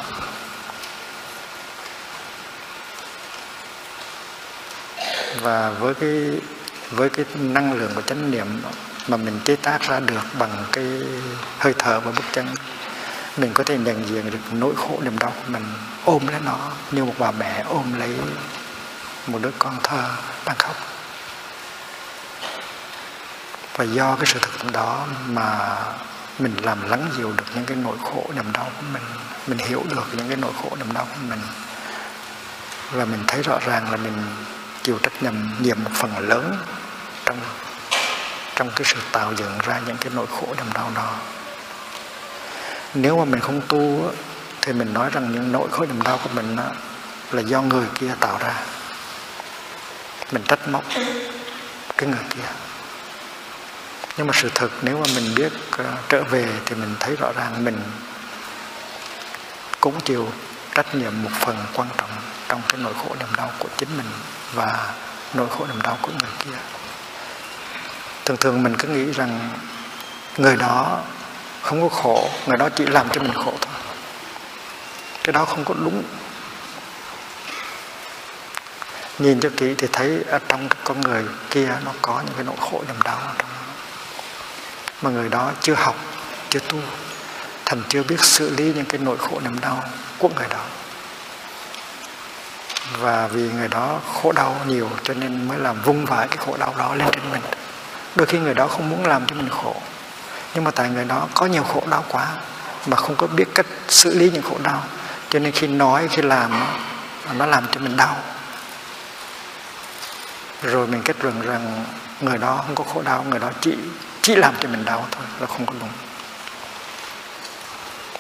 Và 5.41 5.71
với 5.71 5.95
cái 5.95 6.41
với 6.91 7.11
cái 7.11 7.25
năng 7.35 7.73
lượng 7.73 7.93
của 7.95 8.03
chánh 8.03 8.31
niệm 8.31 8.47
mà 9.09 9.17
mình 9.17 9.41
chế 9.45 9.57
tác 9.57 9.83
ra 9.83 10.01
được 10.01 10.23
bằng 10.39 10.65
cái 10.73 10.85
hơi 11.59 11.75
thở 11.79 12.01
và 12.01 12.11
bước 12.11 12.25
chân 12.33 12.47
mình 13.37 13.53
có 13.55 13.65
thể 13.65 13.79
nhận 13.79 14.09
diện 14.09 14.31
được 14.31 14.39
nỗi 14.53 14.75
khổ 14.77 15.01
niềm 15.03 15.19
đau 15.19 15.31
của 15.31 15.53
mình, 15.53 15.65
ôm 16.05 16.27
lấy 16.27 16.41
nó 16.45 16.59
như 16.91 17.05
một 17.05 17.15
bà 17.19 17.31
mẹ 17.31 17.65
ôm 17.69 17.99
lấy 17.99 18.17
một 19.27 19.39
đứa 19.43 19.51
con 19.59 19.79
thơ 19.83 20.11
đang 20.47 20.57
khóc. 20.59 20.77
Và 23.77 23.85
do 23.85 24.17
cái 24.17 24.27
sự 24.27 24.39
thực 24.43 24.59
tập 24.59 24.73
đó 24.73 25.07
mà 25.27 25.77
mình 26.39 26.55
làm 26.63 26.91
lắng 26.91 27.11
dịu 27.17 27.33
được 27.33 27.45
những 27.55 27.65
cái 27.65 27.77
nỗi 27.77 27.97
khổ 28.03 28.25
niềm 28.35 28.53
đau 28.53 28.65
của 28.65 28.87
mình 28.93 29.03
mình 29.47 29.59
hiểu 29.59 29.85
được 29.91 30.07
những 30.13 30.29
cái 30.29 30.37
nỗi 30.37 30.53
khổ 30.63 30.77
niềm 30.77 30.93
đau 30.93 31.05
của 31.05 31.27
mình. 31.29 31.41
Và 32.93 33.05
mình 33.05 33.25
thấy 33.27 33.43
rõ 33.43 33.59
ràng 33.67 33.91
là 33.91 33.97
mình 33.97 34.15
chịu 34.87 34.99
trách 35.03 35.23
nhiệm 35.23 35.35
nhiệm 35.61 35.85
một 35.85 35.91
phần 35.95 36.29
lớn 36.29 36.57
trong 37.25 37.37
trong 38.55 38.71
cái 38.71 38.85
sự 38.85 38.97
tạo 39.13 39.33
dựng 39.37 39.59
ra 39.63 39.81
những 39.87 39.97
cái 39.97 40.13
nỗi 40.15 40.27
khổ 40.27 40.47
niềm 40.57 40.67
đau 40.75 40.91
đó. 40.95 41.15
Nếu 42.95 43.19
mà 43.19 43.25
mình 43.25 43.41
không 43.41 43.61
tu 43.69 44.11
thì 44.63 44.73
mình 44.73 44.93
nói 44.93 45.11
rằng 45.13 45.33
những 45.33 45.53
nỗi 45.53 45.69
khổ 45.71 45.87
niềm 45.87 46.03
đau 46.03 46.19
của 46.25 46.31
mình 46.35 46.57
là 47.33 47.43
do 47.43 47.63
người 47.63 47.87
kia 47.95 48.11
tạo 48.21 48.39
ra. 48.39 48.55
Mình 50.33 50.43
trách 50.43 50.69
móc 50.69 50.85
cái 51.97 52.09
người 52.09 52.25
kia. 52.31 52.49
Nhưng 54.17 54.27
mà 54.27 54.33
sự 54.35 54.51
thật 54.55 54.69
nếu 54.83 54.99
mà 54.99 55.07
mình 55.15 55.35
biết 55.35 55.53
uh, 55.81 55.87
trở 56.09 56.23
về 56.23 56.49
thì 56.67 56.75
mình 56.75 56.95
thấy 57.01 57.17
rõ 57.17 57.33
ràng 57.37 57.65
mình 57.65 57.79
cũng 59.81 60.01
chịu 60.01 60.29
trách 60.77 60.95
nhiệm 60.95 61.23
một 61.23 61.31
phần 61.41 61.57
quan 61.75 61.89
trọng 61.99 62.11
trong 62.49 62.63
cái 62.69 62.81
nỗi 62.81 62.93
khổ 62.95 63.15
niềm 63.19 63.29
đau 63.37 63.51
của 63.59 63.69
chính 63.77 63.97
mình 63.97 64.07
và 64.55 64.95
nỗi 65.35 65.49
khổ 65.51 65.67
niềm 65.67 65.83
đau 65.83 65.99
của 66.03 66.13
người 66.13 66.31
kia. 66.45 66.59
Thường 68.25 68.37
thường 68.37 68.63
mình 68.63 68.77
cứ 68.79 68.89
nghĩ 68.89 69.13
rằng 69.13 69.51
người 70.39 70.57
đó 70.57 71.03
không 71.63 71.89
có 71.89 71.97
khổ, 71.97 72.29
người 72.47 72.57
đó 72.57 72.69
chỉ 72.77 72.87
làm 72.87 73.09
cho 73.13 73.21
mình 73.21 73.35
khổ 73.35 73.53
thôi. 73.61 73.75
Cái 75.25 75.33
đó 75.33 75.45
không 75.45 75.65
có 75.65 75.75
đúng. 75.75 76.03
Nhìn 79.19 79.41
cho 79.41 79.49
kỹ 79.57 79.75
thì 79.79 79.89
thấy 79.93 80.25
ở 80.29 80.39
trong 80.49 80.69
cái 80.69 80.79
con 80.85 81.01
người 81.01 81.25
kia 81.51 81.69
nó 81.85 81.93
có 82.03 82.23
những 82.27 82.35
cái 82.35 82.45
nỗi 82.45 82.57
khổ 82.71 82.83
niềm 82.87 83.03
đau 83.05 83.19
mà 85.03 85.11
người 85.11 85.29
đó 85.29 85.53
chưa 85.61 85.75
học, 85.75 85.97
chưa 86.51 86.61
tu 86.61 86.79
thành 87.65 87.83
chưa 87.89 88.03
biết 88.03 88.21
xử 88.21 88.51
lý 88.57 88.65
những 88.65 88.85
cái 88.85 89.01
nỗi 89.01 89.19
khổ 89.19 89.41
niềm 89.45 89.61
đau 89.61 89.85
của 90.19 90.29
người 90.37 90.47
đó. 90.51 90.61
Và 92.99 93.27
vì 93.27 93.51
người 93.51 93.69
đó 93.69 93.99
khổ 94.15 94.33
đau 94.33 94.57
nhiều 94.67 94.91
cho 95.03 95.15
nên 95.15 95.49
mới 95.49 95.59
làm 95.59 95.83
vung 95.83 96.05
vãi 96.05 96.29
cái 96.29 96.37
khổ 96.37 96.57
đau 96.57 96.75
đó 96.79 96.95
lên 96.95 97.09
trên 97.13 97.31
mình. 97.31 97.43
Đôi 98.17 98.27
khi 98.27 98.39
người 98.39 98.55
đó 98.55 98.69
không 98.69 98.91
muốn 98.91 99.07
làm 99.07 99.27
cho 99.27 99.35
mình 99.35 99.49
khổ, 99.49 99.77
nhưng 100.55 100.65
mà 100.65 100.71
tại 100.71 100.89
người 100.89 101.05
đó 101.05 101.29
có 101.35 101.47
nhiều 101.47 101.63
khổ 101.63 101.83
đau 101.91 102.05
quá 102.09 102.27
mà 102.87 102.97
không 102.97 103.17
có 103.17 103.27
biết 103.27 103.45
cách 103.55 103.67
xử 103.89 104.19
lý 104.19 104.31
những 104.31 104.43
khổ 104.43 104.59
đau, 104.63 104.83
cho 105.31 105.39
nên 105.39 105.53
khi 105.53 105.67
nói, 105.67 106.09
khi 106.11 106.23
làm 106.23 106.67
nó 107.33 107.47
làm 107.47 107.67
cho 107.73 107.81
mình 107.81 107.97
đau. 107.97 108.17
Rồi 110.63 110.87
mình 110.87 111.03
kết 111.03 111.17
luận 111.25 111.41
rằng 111.41 111.85
người 112.21 112.39
đó 112.39 112.57
không 112.57 112.75
có 112.75 112.85
khổ 112.85 113.03
đau 113.03 113.23
người 113.23 113.39
đó 113.39 113.51
chỉ 113.61 113.75
chỉ 114.23 114.35
làm 114.35 114.55
cho 114.61 114.69
mình 114.69 114.85
đau 114.85 115.07
thôi 115.11 115.25
là 115.41 115.47
không 115.47 115.67
có 115.67 115.73
đúng. 115.81 115.91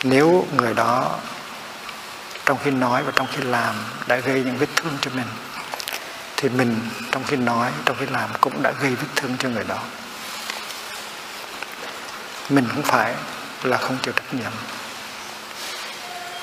Nếu 0.02 0.46
người 0.56 0.74
đó 0.74 1.10
trong 2.46 2.58
khi 2.64 2.70
nói 2.70 3.02
và 3.02 3.12
trong 3.16 3.26
khi 3.32 3.42
làm 3.42 3.74
đã 4.06 4.16
gây 4.16 4.42
những 4.44 4.56
vết 4.56 4.68
thương 4.76 4.98
cho 5.00 5.10
mình, 5.14 5.26
thì 6.36 6.48
mình 6.48 6.80
trong 7.12 7.24
khi 7.24 7.36
nói, 7.36 7.70
trong 7.84 7.96
khi 8.00 8.06
làm 8.06 8.30
cũng 8.40 8.62
đã 8.62 8.72
gây 8.80 8.94
vết 8.94 9.06
thương 9.16 9.36
cho 9.38 9.48
người 9.48 9.64
đó. 9.68 9.78
Mình 12.48 12.68
không 12.68 12.82
phải 12.82 13.14
là 13.62 13.76
không 13.76 13.96
chịu 14.02 14.12
trách 14.12 14.34
nhiệm. 14.34 14.52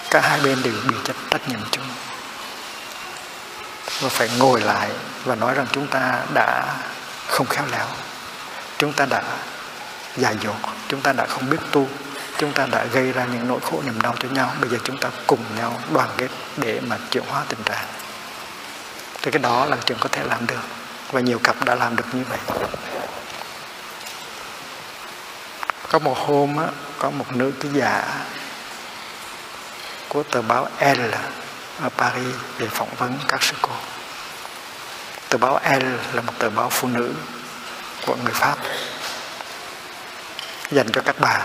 Cả 0.10 0.22
hai 0.22 0.40
bên 0.40 0.64
đều 0.64 0.74
bị 0.88 0.96
trách 1.04 1.16
trách 1.32 1.50
nhiệm 1.50 1.60
chung. 1.72 1.86
Và 4.02 4.10
phải 4.10 4.30
ngồi 4.38 4.62
lại 4.62 4.90
và 5.24 5.36
nói 5.36 5.54
rằng 5.54 5.68
chúng 5.72 5.88
ta 5.88 6.20
đã 6.34 6.76
không 7.28 7.48
khéo 7.48 7.66
léo, 7.72 7.88
chúng 8.78 8.94
ta 8.94 9.06
đã 9.06 9.24
dài 10.18 10.38
dột, 10.42 10.56
chúng 10.88 11.02
ta 11.02 11.14
đã 11.14 11.26
không 11.26 11.50
biết 11.50 11.60
tu 11.72 11.88
chúng 12.38 12.54
ta 12.54 12.66
đã 12.72 12.86
gây 12.86 13.12
ra 13.12 13.26
những 13.26 13.48
nỗi 13.48 13.60
khổ 13.60 13.82
niềm 13.86 14.02
đau 14.02 14.16
cho 14.20 14.30
nhau. 14.30 14.52
Bây 14.62 14.70
giờ 14.70 14.78
chúng 14.84 14.98
ta 14.98 15.10
cùng 15.28 15.44
nhau 15.58 15.82
đoàn 15.92 16.10
kết 16.18 16.28
để 16.58 16.80
mà 16.88 16.98
chuyển 17.12 17.24
hóa 17.28 17.44
tình 17.50 17.64
trạng. 17.64 17.86
Thì 19.22 19.32
cái 19.32 19.40
đó 19.40 19.66
là 19.66 19.78
chuyện 19.86 19.98
có 20.02 20.10
thể 20.10 20.24
làm 20.24 20.48
được. 20.48 20.62
Và 21.12 21.22
nhiều 21.22 21.40
cặp 21.40 21.66
đã 21.66 21.76
làm 21.76 21.96
được 21.96 22.06
như 22.14 22.24
vậy. 22.30 22.40
Có 25.90 26.00
một 26.00 26.18
hôm 26.18 26.58
á, 26.58 26.68
có 27.00 27.10
một 27.10 27.26
nữ 27.32 27.52
ký 27.60 27.70
giả 27.74 28.04
của 30.08 30.24
tờ 30.24 30.42
báo 30.42 30.68
L 30.80 31.14
ở 31.82 31.90
Paris 31.98 32.36
để 32.58 32.68
phỏng 32.68 32.96
vấn 32.98 33.20
các 33.28 33.44
sư 33.44 33.54
cô. 33.62 33.72
Tờ 35.30 35.38
báo 35.38 35.60
L 35.80 35.86
là 36.14 36.22
một 36.22 36.34
tờ 36.40 36.50
báo 36.50 36.70
phụ 36.70 36.88
nữ 36.88 37.14
của 38.06 38.16
người 38.24 38.34
Pháp 38.34 38.58
dành 40.72 40.92
cho 40.92 41.02
các 41.06 41.16
bà. 41.20 41.42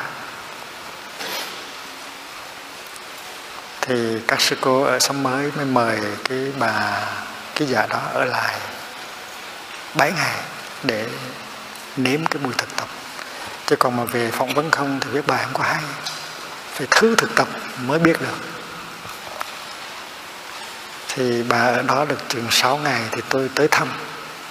Thì 3.80 4.20
các 4.28 4.40
sư 4.40 4.56
cô 4.60 4.82
ở 4.82 4.98
xóm 4.98 5.22
mới 5.22 5.50
mới 5.56 5.64
mời 5.64 6.00
cái 6.28 6.52
bà, 6.58 7.00
cái 7.54 7.68
giả 7.68 7.86
đó 7.86 8.00
ở 8.14 8.24
lại 8.24 8.54
7 9.94 10.12
ngày 10.12 10.36
để 10.82 11.06
nếm 11.96 12.26
cái 12.26 12.42
mùi 12.42 12.52
thực 12.58 12.76
tập. 12.76 12.88
Chứ 13.66 13.76
còn 13.76 13.96
mà 13.96 14.04
về 14.04 14.30
phỏng 14.30 14.54
vấn 14.54 14.70
không 14.70 15.00
thì 15.00 15.10
viết 15.10 15.26
bài 15.26 15.44
không 15.44 15.54
có 15.54 15.62
hay. 15.64 15.82
Phải 16.72 16.86
thứ 16.90 17.14
thực 17.16 17.34
tập 17.34 17.48
mới 17.86 17.98
biết 17.98 18.20
được. 18.20 18.38
Thì 21.08 21.42
bà 21.42 21.58
ở 21.58 21.82
đó 21.82 22.04
được 22.04 22.28
chừng 22.28 22.46
6 22.50 22.76
ngày 22.76 23.02
thì 23.10 23.22
tôi 23.28 23.50
tới 23.54 23.68
thăm 23.68 23.88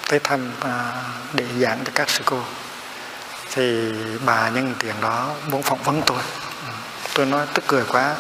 tới 0.10 0.20
thăm 0.20 0.52
à, 0.62 0.94
để 1.34 1.46
giảng 1.60 1.80
cho 1.86 1.92
các 1.96 2.10
sư 2.10 2.22
cô. 2.26 2.42
Thì 3.52 3.94
bà 4.26 4.50
nhân 4.50 4.74
tiền 4.80 4.96
đó 5.02 5.30
muốn 5.48 5.64
phỏng 5.64 5.84
vấn 5.84 6.02
tôi. 6.06 6.22
Ừ, 6.66 6.72
tôi 7.14 7.26
nói 7.26 7.46
tức 7.54 7.64
cười 7.68 7.84
quá 7.84 8.16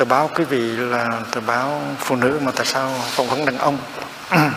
tờ 0.00 0.04
báo 0.04 0.30
quý 0.34 0.44
vị 0.44 0.60
là 0.76 1.08
tờ 1.30 1.40
báo 1.40 1.82
phụ 1.98 2.16
nữ 2.16 2.38
mà 2.42 2.52
tại 2.56 2.66
sao 2.66 2.94
phỏng 3.10 3.28
vấn 3.28 3.44
đàn 3.44 3.58
ông? 3.58 3.78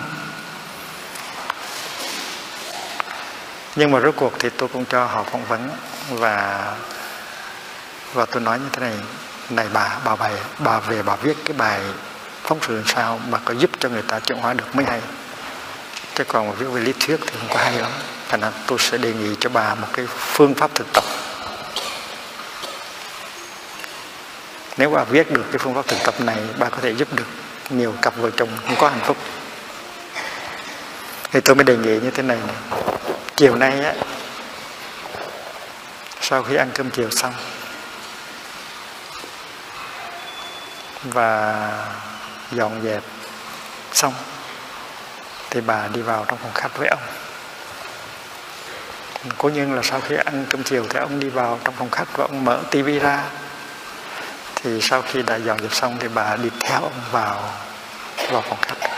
Nhưng 3.75 3.91
mà 3.91 3.99
rốt 3.99 4.13
cuộc 4.17 4.33
thì 4.39 4.49
tôi 4.57 4.69
cũng 4.73 4.85
cho 4.85 5.05
họ 5.05 5.23
phỏng 5.23 5.45
vấn 5.45 5.69
và 6.09 6.67
và 8.13 8.25
tôi 8.25 8.41
nói 8.41 8.59
như 8.59 8.65
thế 8.71 8.79
này 8.81 8.93
này 9.49 9.67
bà 9.73 9.99
bà 10.05 10.15
bài 10.15 10.33
bà 10.59 10.79
về 10.79 11.03
bà 11.03 11.15
viết 11.15 11.37
cái 11.45 11.57
bài 11.57 11.81
phóng 12.43 12.59
sự 12.61 12.75
làm 12.75 12.85
sao 12.87 13.19
mà 13.29 13.39
có 13.45 13.53
giúp 13.53 13.69
cho 13.79 13.89
người 13.89 14.01
ta 14.01 14.19
chuyển 14.19 14.37
hóa 14.37 14.53
được 14.53 14.75
mới 14.75 14.85
hay. 14.85 15.01
Chứ 16.15 16.23
còn 16.23 16.47
mà 16.47 16.53
viết 16.53 16.65
về 16.65 16.81
lý 16.81 16.93
thuyết 16.99 17.19
thì 17.27 17.33
không 17.39 17.49
có 17.49 17.57
hay 17.57 17.73
lắm. 17.73 17.91
Thành 18.29 18.41
ra 18.41 18.51
tôi 18.67 18.79
sẽ 18.79 18.97
đề 18.97 19.13
nghị 19.13 19.35
cho 19.39 19.49
bà 19.49 19.75
một 19.75 19.87
cái 19.93 20.05
phương 20.07 20.53
pháp 20.53 20.75
thực 20.75 20.93
tập. 20.93 21.03
Nếu 24.77 24.89
bà 24.89 25.03
viết 25.03 25.31
được 25.31 25.43
cái 25.51 25.57
phương 25.57 25.75
pháp 25.75 25.87
thực 25.87 26.03
tập 26.03 26.13
này 26.21 26.37
bà 26.59 26.69
có 26.69 26.77
thể 26.81 26.95
giúp 26.95 27.07
được 27.13 27.27
nhiều 27.69 27.93
cặp 28.01 28.15
vợ 28.17 28.29
chồng 28.37 28.49
không 28.67 28.75
có 28.79 28.89
hạnh 28.89 29.03
phúc. 29.03 29.17
Thì 31.31 31.41
tôi 31.41 31.55
mới 31.55 31.63
đề 31.63 31.77
nghị 31.77 31.99
như 31.99 32.11
thế 32.11 32.23
này, 32.23 32.37
này. 32.47 32.79
chiều 33.35 33.55
nay 33.55 33.83
á 33.83 33.93
sau 36.21 36.43
khi 36.43 36.55
ăn 36.55 36.69
cơm 36.73 36.89
chiều 36.89 37.09
xong 37.09 37.33
và 41.03 41.55
dọn 42.51 42.81
dẹp 42.83 43.03
xong 43.93 44.13
thì 45.49 45.61
bà 45.61 45.87
đi 45.87 46.01
vào 46.01 46.25
trong 46.27 46.37
phòng 46.37 46.51
khách 46.53 46.77
với 46.77 46.87
ông. 46.87 47.01
Cố 49.37 49.49
nhiên 49.49 49.75
là 49.75 49.81
sau 49.83 50.01
khi 50.01 50.15
ăn 50.15 50.45
cơm 50.49 50.63
chiều 50.63 50.85
thì 50.89 50.99
ông 50.99 51.19
đi 51.19 51.29
vào 51.29 51.59
trong 51.63 51.73
phòng 51.77 51.89
khách 51.89 52.17
và 52.17 52.25
ông 52.25 52.45
mở 52.45 52.59
tivi 52.71 52.99
ra 52.99 53.23
thì 54.63 54.81
sau 54.81 55.01
khi 55.01 55.21
đã 55.21 55.35
dọn 55.35 55.59
dẹp 55.59 55.73
xong 55.73 55.97
thì 55.99 56.07
bà 56.07 56.35
đi 56.35 56.49
theo 56.61 56.81
ông 56.81 57.01
vào 57.11 57.53
vào 58.31 58.41
phòng 58.41 58.57
khách. 58.61 58.89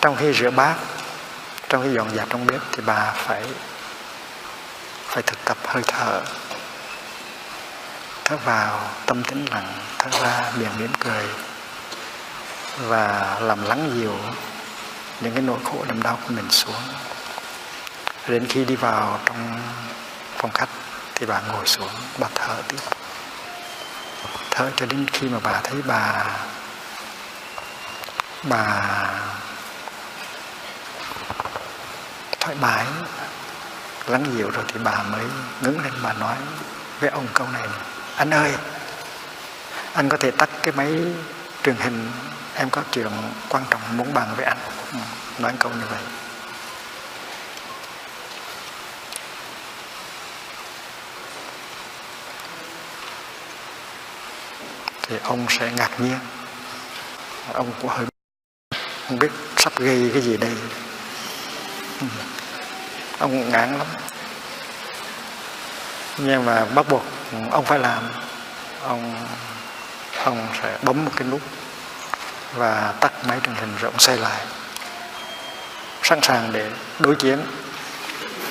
Trong 0.00 0.16
khi 0.16 0.32
rửa 0.32 0.50
bát, 0.50 0.74
trong 1.68 1.82
khi 1.82 1.94
dọn 1.94 2.10
dẹp 2.16 2.30
trong 2.30 2.46
bếp 2.46 2.60
thì 2.72 2.82
bà 2.86 3.12
phải 3.16 3.42
phải 5.06 5.22
thực 5.22 5.44
tập 5.44 5.56
hơi 5.64 5.82
thở. 5.86 6.20
Thở 8.24 8.36
vào, 8.36 8.80
tâm 9.06 9.22
tĩnh 9.22 9.46
lặng, 9.50 9.72
thở 9.98 10.20
ra 10.22 10.52
miệng 10.56 10.78
mỉm 10.78 10.92
cười 11.04 11.24
và 12.78 13.36
làm 13.40 13.62
lắng 13.62 13.90
dịu 13.94 14.16
những 15.20 15.32
cái 15.32 15.42
nỗi 15.42 15.58
khổ 15.64 15.84
niềm 15.86 16.02
đau 16.02 16.18
của 16.24 16.34
mình 16.34 16.50
xuống 16.50 16.74
đến 18.28 18.46
khi 18.48 18.64
đi 18.64 18.76
vào 18.76 19.20
trong 19.26 19.60
phòng 20.36 20.50
khách 20.50 20.68
thì 21.14 21.26
bà 21.26 21.40
ngồi 21.40 21.66
xuống, 21.66 21.90
bà 22.18 22.28
thở 22.34 22.54
tiếp. 22.68 22.78
Thở 24.50 24.70
cho 24.76 24.86
đến 24.86 25.06
khi 25.12 25.28
mà 25.28 25.38
bà 25.42 25.60
thấy 25.64 25.82
bà 25.86 26.24
bà 28.42 28.64
thoải 32.40 32.56
mái, 32.60 32.86
lắng 34.06 34.24
dịu 34.36 34.50
rồi 34.50 34.64
thì 34.68 34.80
bà 34.84 35.02
mới 35.02 35.24
ngứng 35.60 35.80
lên, 35.80 35.92
bà 36.02 36.12
nói 36.12 36.36
với 37.00 37.10
ông 37.10 37.26
câu 37.34 37.46
này, 37.52 37.68
anh 38.16 38.30
ơi, 38.30 38.54
anh 39.92 40.08
có 40.08 40.16
thể 40.16 40.30
tắt 40.30 40.48
cái 40.62 40.72
máy 40.72 40.94
truyền 41.64 41.76
hình, 41.76 42.10
em 42.54 42.70
có 42.70 42.82
chuyện 42.90 43.10
quan 43.48 43.64
trọng 43.70 43.96
muốn 43.96 44.14
bàn 44.14 44.34
với 44.36 44.44
anh. 44.44 44.58
Nói 45.38 45.52
câu 45.58 45.72
như 45.72 45.86
vậy. 45.90 46.00
Thì 55.08 55.16
ông 55.22 55.46
sẽ 55.48 55.72
ngạc 55.76 56.00
nhiên. 56.00 56.18
Ông 57.52 57.72
cũng 57.82 57.90
hơi 57.90 58.06
không 59.08 59.18
biết 59.18 59.30
sắp 59.56 59.78
gây 59.78 60.10
cái 60.12 60.22
gì 60.22 60.36
đây. 60.36 60.54
Ông 63.18 63.50
ngán 63.50 63.78
lắm. 63.78 63.86
Nhưng 66.18 66.44
mà 66.44 66.64
bắt 66.64 66.88
buộc 66.88 67.02
ông 67.50 67.64
phải 67.64 67.78
làm. 67.78 68.02
Ông 68.82 69.26
ông 70.24 70.46
sẽ 70.62 70.78
bấm 70.82 71.04
một 71.04 71.10
cái 71.16 71.28
nút 71.28 71.40
và 72.54 72.94
tắt 73.00 73.12
máy 73.26 73.38
truyền 73.44 73.54
hình 73.54 73.76
rồi 73.80 73.92
ông 73.92 74.00
lại. 74.18 74.40
Sẵn 76.02 76.18
sàng 76.22 76.52
để 76.52 76.70
đối 76.98 77.14
chiến. 77.14 77.40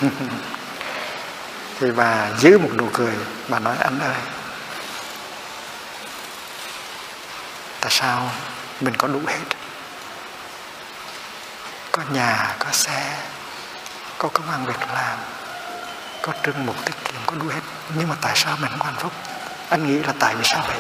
Thì 1.80 1.92
bà 1.92 2.32
giữ 2.38 2.58
một 2.58 2.70
nụ 2.78 2.90
cười, 2.94 3.14
bà 3.50 3.60
nói, 3.60 3.76
anh 3.80 4.00
ơi 4.00 4.16
tại 7.88 7.96
sao? 8.00 8.32
Mình 8.82 8.96
có 8.96 9.08
đủ 9.08 9.22
hết. 9.28 9.44
Có 11.92 12.04
nhà, 12.12 12.56
có 12.60 12.72
xe, 12.72 13.18
có 14.18 14.30
công 14.34 14.52
ăn 14.52 14.66
việc 14.66 14.80
làm, 14.94 15.18
có 16.22 16.34
trưng 16.44 16.66
mục 16.66 16.76
tiết 16.86 16.94
kiệm, 17.06 17.22
có 17.26 17.36
đủ 17.36 17.48
hết. 17.48 17.62
Nhưng 17.96 18.08
mà 18.08 18.16
tại 18.22 18.34
sao 18.36 18.58
mình 18.62 18.72
không 18.72 18.82
hạnh 18.82 18.96
phúc? 18.98 19.12
Anh 19.70 19.88
nghĩ 19.88 20.00
là 20.00 20.14
tại 20.20 20.36
vì 20.36 20.44
sao 20.44 20.64
vậy? 20.68 20.78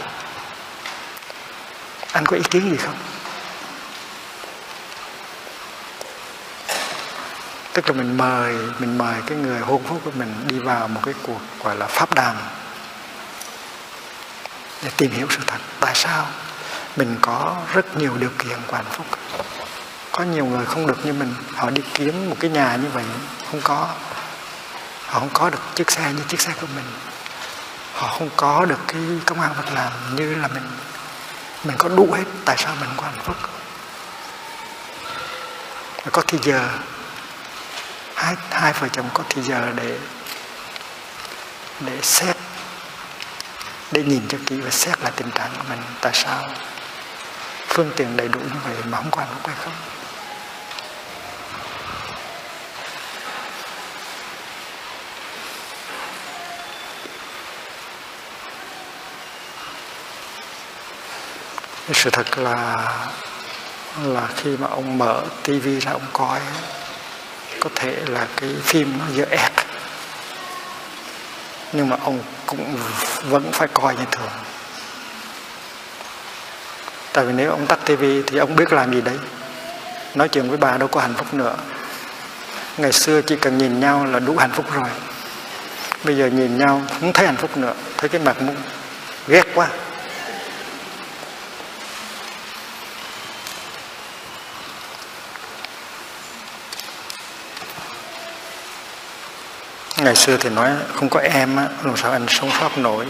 Anh 2.12 2.26
có 2.26 2.36
ý 2.36 2.44
kiến 2.50 2.72
gì 2.72 2.78
không? 2.78 2.98
Tức 7.74 7.88
là 7.88 7.94
mình 7.94 8.18
mời 8.18 8.56
mình 8.80 8.98
mời 8.98 9.22
cái 9.28 9.38
người 9.38 9.60
hôn 9.60 9.84
phúc 9.84 10.02
của 10.06 10.12
mình 10.12 10.36
đi 10.48 10.60
vào 10.60 10.88
một 10.88 11.02
cái 11.04 11.14
cuộc 11.24 11.40
gọi 11.64 11.76
là 11.76 11.86
pháp 11.86 12.14
đàm 12.14 12.36
để 14.84 14.90
tìm 14.98 15.12
hiểu 15.12 15.28
sự 15.30 15.40
thật. 15.48 15.60
Tại 15.80 15.96
sao? 15.96 16.26
Mình 16.98 17.18
có 17.22 17.56
rất 17.74 17.98
nhiều 17.98 18.18
điều 18.18 18.32
kiện 18.40 18.58
của 18.68 18.76
hạnh 18.76 18.92
phúc. 18.92 19.06
Có 20.12 20.24
nhiều 20.24 20.46
người 20.46 20.66
không 20.66 20.88
được 20.88 21.06
như 21.06 21.14
mình. 21.14 21.34
Họ 21.54 21.70
đi 21.70 21.82
kiếm 21.94 22.30
một 22.30 22.36
cái 22.40 22.50
nhà 22.50 22.76
như 22.76 22.90
vậy, 22.94 23.06
không 23.52 23.62
có. 23.64 23.88
Họ 25.06 25.20
không 25.20 25.30
có 25.34 25.50
được 25.50 25.62
chiếc 25.76 25.92
xe 25.92 26.14
như 26.14 26.24
chiếc 26.28 26.42
xe 26.42 26.54
của 26.62 26.68
mình. 26.76 26.86
Họ 27.94 28.08
không 28.08 28.30
có 28.36 28.66
được 28.66 28.80
cái 28.88 29.02
công 29.26 29.42
an 29.42 29.54
việc 29.58 29.74
làm 29.74 29.92
như 30.16 30.36
là 30.36 30.48
mình. 30.48 30.68
Mình 31.64 31.76
có 31.78 31.90
đủ 31.90 32.12
hết 32.12 32.24
tại 32.46 32.56
sao 32.60 32.76
mình 32.82 32.90
có 32.98 33.04
hạnh 33.04 33.24
phúc? 33.24 33.36
Có 36.12 36.22
thì 36.28 36.38
giờ, 36.42 36.70
hai 38.16 38.36
hai 38.50 38.74
vợ 38.74 38.88
chồng 38.88 39.10
có 39.14 39.24
thì 39.30 39.42
giờ 39.42 39.72
để 39.76 39.98
để 41.80 42.00
xét, 42.02 42.38
để 43.92 44.04
nhìn 44.04 44.28
cho 44.28 44.38
kỹ 44.46 44.60
và 44.60 44.70
xét 44.70 45.02
lại 45.02 45.12
tình 45.16 45.32
trạng 45.32 45.50
của 45.58 45.64
mình, 45.70 45.80
tại 46.02 46.12
sao 46.14 46.50
phương 47.78 47.92
tiện 47.96 48.18
đầy 48.18 48.28
đủ 48.28 48.40
như 48.40 48.60
vậy 48.64 48.76
mà 48.86 48.98
không 48.98 49.12
có 49.12 49.22
hạnh 49.22 49.36
phúc 49.44 49.52
không? 49.64 49.74
Sự 61.94 62.10
thật 62.10 62.38
là 62.38 62.76
là 64.04 64.28
khi 64.36 64.58
mà 64.58 64.68
ông 64.68 64.98
mở 64.98 65.24
tivi 65.44 65.80
ra 65.80 65.92
ông 65.92 66.08
coi, 66.14 66.40
có 67.60 67.70
thể 67.76 67.96
là 68.08 68.28
cái 68.38 68.50
phim 68.64 69.00
nó 69.00 69.06
dở 69.14 69.26
ẹt 69.30 69.52
nhưng 71.74 71.90
mà 71.90 71.98
ông 72.04 72.20
cũng 72.46 72.78
vẫn 73.24 73.52
phải 73.52 73.68
coi 73.74 73.96
như 73.96 74.06
thường 74.12 74.32
tại 77.18 77.26
vì 77.26 77.34
nếu 77.34 77.52
ông 77.52 77.68
tắt 77.68 77.80
tivi 77.86 78.22
thì 78.28 78.38
ông 78.38 78.56
biết 78.56 78.74
làm 78.74 78.94
gì 78.94 79.02
đấy. 79.02 79.18
Nói 80.16 80.30
chuyện 80.30 80.50
với 80.50 80.58
bà 80.58 80.78
đâu 80.78 80.88
có 80.88 81.02
hạnh 81.02 81.14
phúc 81.14 81.34
nữa. 81.34 81.56
Ngày 82.78 82.92
xưa 82.92 83.22
chỉ 83.22 83.36
cần 83.36 83.58
nhìn 83.58 83.80
nhau 83.80 84.06
là 84.06 84.20
đủ 84.20 84.38
hạnh 84.38 84.52
phúc 84.54 84.66
rồi. 84.74 84.90
Bây 86.04 86.18
giờ 86.18 86.28
nhìn 86.28 86.58
nhau 86.58 86.82
không 87.00 87.14
thấy 87.14 87.26
hạnh 87.26 87.36
phúc 87.36 87.58
nữa, 87.58 87.74
thấy 87.98 88.10
cái 88.10 88.22
mặt 88.22 88.42
muốn 88.42 88.56
ghét 89.28 89.44
quá. 89.56 89.68
Ngày 99.98 100.16
xưa 100.16 100.38
thì 100.38 100.50
nói 100.50 100.72
không 100.94 101.10
có 101.10 101.20
em 101.20 101.56
á, 101.56 101.68
làm 101.84 101.98
sao 101.98 102.12
anh 102.12 102.26
sống 102.30 102.50
sót 102.60 102.78
nổi. 102.78 103.06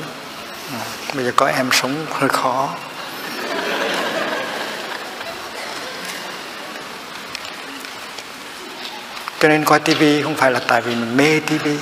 Bây 1.13 1.25
giờ 1.25 1.31
có 1.35 1.45
em 1.45 1.69
sống 1.71 2.05
hơi 2.11 2.29
khó. 2.29 2.69
Cho 9.39 9.47
nên 9.47 9.65
coi 9.65 9.79
tivi 9.79 10.21
không 10.21 10.35
phải 10.35 10.51
là 10.51 10.59
tại 10.67 10.81
vì 10.81 10.95
mình 10.95 11.17
mê 11.17 11.39
tivi, 11.39 11.77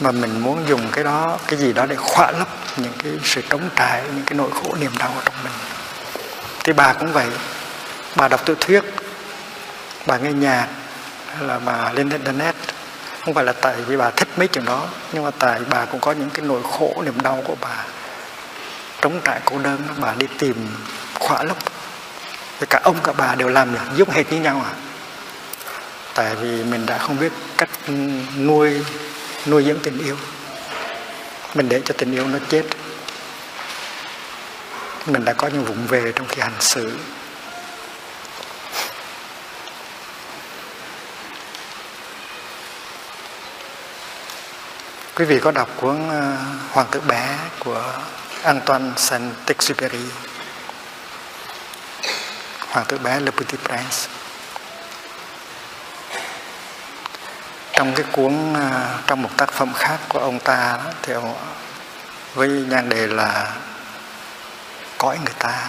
mà 0.00 0.10
mình 0.10 0.40
muốn 0.40 0.68
dùng 0.68 0.88
cái 0.92 1.04
đó, 1.04 1.38
cái 1.46 1.58
gì 1.58 1.72
đó 1.72 1.86
để 1.86 1.96
khỏa 1.96 2.30
lấp 2.30 2.48
những 2.76 2.92
cái 3.02 3.12
sự 3.24 3.40
trống 3.48 3.68
trải, 3.76 4.02
những 4.14 4.24
cái 4.26 4.38
nỗi 4.38 4.50
khổ 4.50 4.74
niềm 4.80 4.92
đau 4.98 5.12
ở 5.16 5.22
trong 5.24 5.34
mình. 5.44 5.52
Thì 6.64 6.72
bà 6.72 6.92
cũng 6.92 7.12
vậy. 7.12 7.26
Bà 8.16 8.28
đọc 8.28 8.46
tiểu 8.46 8.56
thuyết, 8.60 8.84
bà 10.06 10.16
nghe 10.16 10.32
nhạc, 10.32 10.66
hay 11.34 11.44
là 11.44 11.58
bà 11.58 11.92
lên 11.92 12.10
internet. 12.10 12.54
Không 13.24 13.34
phải 13.34 13.44
là 13.44 13.52
tại 13.52 13.74
vì 13.86 13.96
bà 13.96 14.10
thích 14.10 14.28
mấy 14.36 14.48
chuyện 14.48 14.64
đó, 14.64 14.86
nhưng 15.12 15.24
mà 15.24 15.30
tại 15.38 15.60
bà 15.70 15.84
cũng 15.84 16.00
có 16.00 16.12
những 16.12 16.30
cái 16.30 16.46
nỗi 16.46 16.60
khổ 16.78 17.02
niềm 17.04 17.20
đau 17.22 17.42
của 17.46 17.56
bà. 17.60 17.84
Trống 19.00 19.20
trải 19.24 19.40
cô 19.44 19.58
đơn, 19.58 19.82
bà 19.96 20.14
đi 20.18 20.26
tìm 20.38 20.68
khỏa 21.20 21.42
lấp. 21.42 21.56
Và 22.60 22.66
cả 22.70 22.80
ông 22.82 22.96
cả 23.04 23.12
bà 23.16 23.34
đều 23.34 23.48
làm 23.48 23.72
được 23.72 23.80
giống 23.96 24.10
hệt 24.10 24.32
như 24.32 24.40
nhau 24.40 24.64
à 24.66 24.72
tại 26.16 26.34
vì 26.34 26.64
mình 26.64 26.86
đã 26.86 26.98
không 26.98 27.18
biết 27.18 27.32
cách 27.58 27.68
nuôi 28.38 28.84
nuôi 29.46 29.64
dưỡng 29.64 29.78
tình 29.82 29.98
yêu. 30.04 30.16
Mình 31.54 31.68
để 31.68 31.82
cho 31.84 31.94
tình 31.98 32.12
yêu 32.12 32.28
nó 32.28 32.38
chết. 32.48 32.62
Mình 35.06 35.24
đã 35.24 35.32
có 35.32 35.48
những 35.48 35.64
vụng 35.64 35.86
về 35.86 36.12
trong 36.14 36.26
khi 36.28 36.42
hành 36.42 36.60
xử. 36.60 36.98
Quý 45.14 45.24
vị 45.24 45.40
có 45.40 45.50
đọc 45.50 45.68
cuốn 45.76 46.08
ờ, 46.08 46.36
Hoàng 46.70 46.86
tử 46.90 47.00
bé 47.00 47.38
của 47.58 47.92
Antoine 48.42 48.90
Saint-Exupéry? 48.96 50.06
Hoàng 52.68 52.86
tử 52.88 52.98
bé 52.98 53.20
Le 53.20 53.30
Petit 53.30 53.60
Prince. 53.60 54.15
Trong 57.76 57.94
cái 57.94 58.06
cuốn 58.12 58.54
à, 58.54 58.98
trong 59.06 59.22
một 59.22 59.30
tác 59.36 59.52
phẩm 59.52 59.72
khác 59.74 59.98
của 60.08 60.18
ông 60.18 60.38
ta 60.38 60.78
thì 61.02 61.12
ông 61.12 61.34
với 62.34 62.48
nhan 62.48 62.88
đề 62.88 63.06
là 63.06 63.52
cõi 64.98 65.18
người 65.24 65.34
ta. 65.38 65.68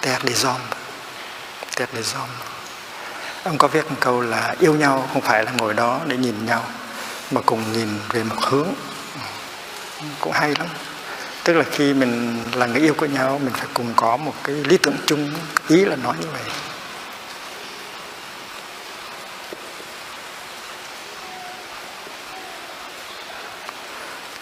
Terre 0.00 0.18
des 0.28 0.44
hommes. 0.44 0.66
Terre 1.76 1.92
des 1.96 2.14
hommes. 2.14 2.36
Ông 3.44 3.58
có 3.58 3.68
viết 3.68 3.90
một 3.90 3.96
câu 4.00 4.20
là 4.20 4.54
yêu 4.60 4.74
nhau 4.74 5.08
không 5.12 5.22
phải 5.22 5.44
là 5.44 5.52
ngồi 5.58 5.74
đó 5.74 6.00
để 6.06 6.16
nhìn 6.16 6.46
nhau, 6.46 6.64
mà 7.30 7.40
cùng 7.46 7.72
nhìn 7.72 7.88
về 8.08 8.24
một 8.24 8.36
hướng. 8.40 8.68
Cũng 10.20 10.32
hay 10.32 10.54
lắm. 10.58 10.68
Tức 11.44 11.52
là 11.52 11.64
khi 11.70 11.94
mình 11.94 12.42
là 12.54 12.66
người 12.66 12.80
yêu 12.80 12.94
của 12.94 13.06
nhau, 13.06 13.40
mình 13.44 13.52
phải 13.52 13.66
cùng 13.74 13.92
có 13.96 14.16
một 14.16 14.34
cái 14.44 14.54
lý 14.54 14.78
tưởng 14.78 14.96
chung, 15.06 15.32
ý 15.68 15.84
là 15.84 15.96
nói 15.96 16.14
như 16.20 16.26
vậy. 16.32 16.42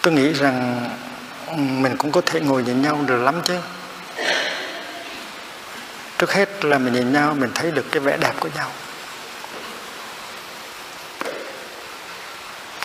Tôi 0.01 0.13
nghĩ 0.13 0.33
rằng 0.33 0.89
ừ, 1.47 1.55
mình 1.55 1.97
cũng 1.97 2.11
có 2.11 2.21
thể 2.25 2.39
ngồi 2.39 2.63
nhìn 2.63 2.81
nhau 2.81 3.03
được 3.07 3.17
lắm 3.17 3.41
chứ. 3.45 3.57
Trước 6.17 6.33
hết 6.33 6.65
là 6.65 6.77
mình 6.77 6.93
nhìn 6.93 7.13
nhau, 7.13 7.33
mình 7.33 7.51
thấy 7.55 7.71
được 7.71 7.85
cái 7.91 7.99
vẻ 7.99 8.17
đẹp 8.17 8.33
của 8.39 8.49
nhau. 8.55 8.71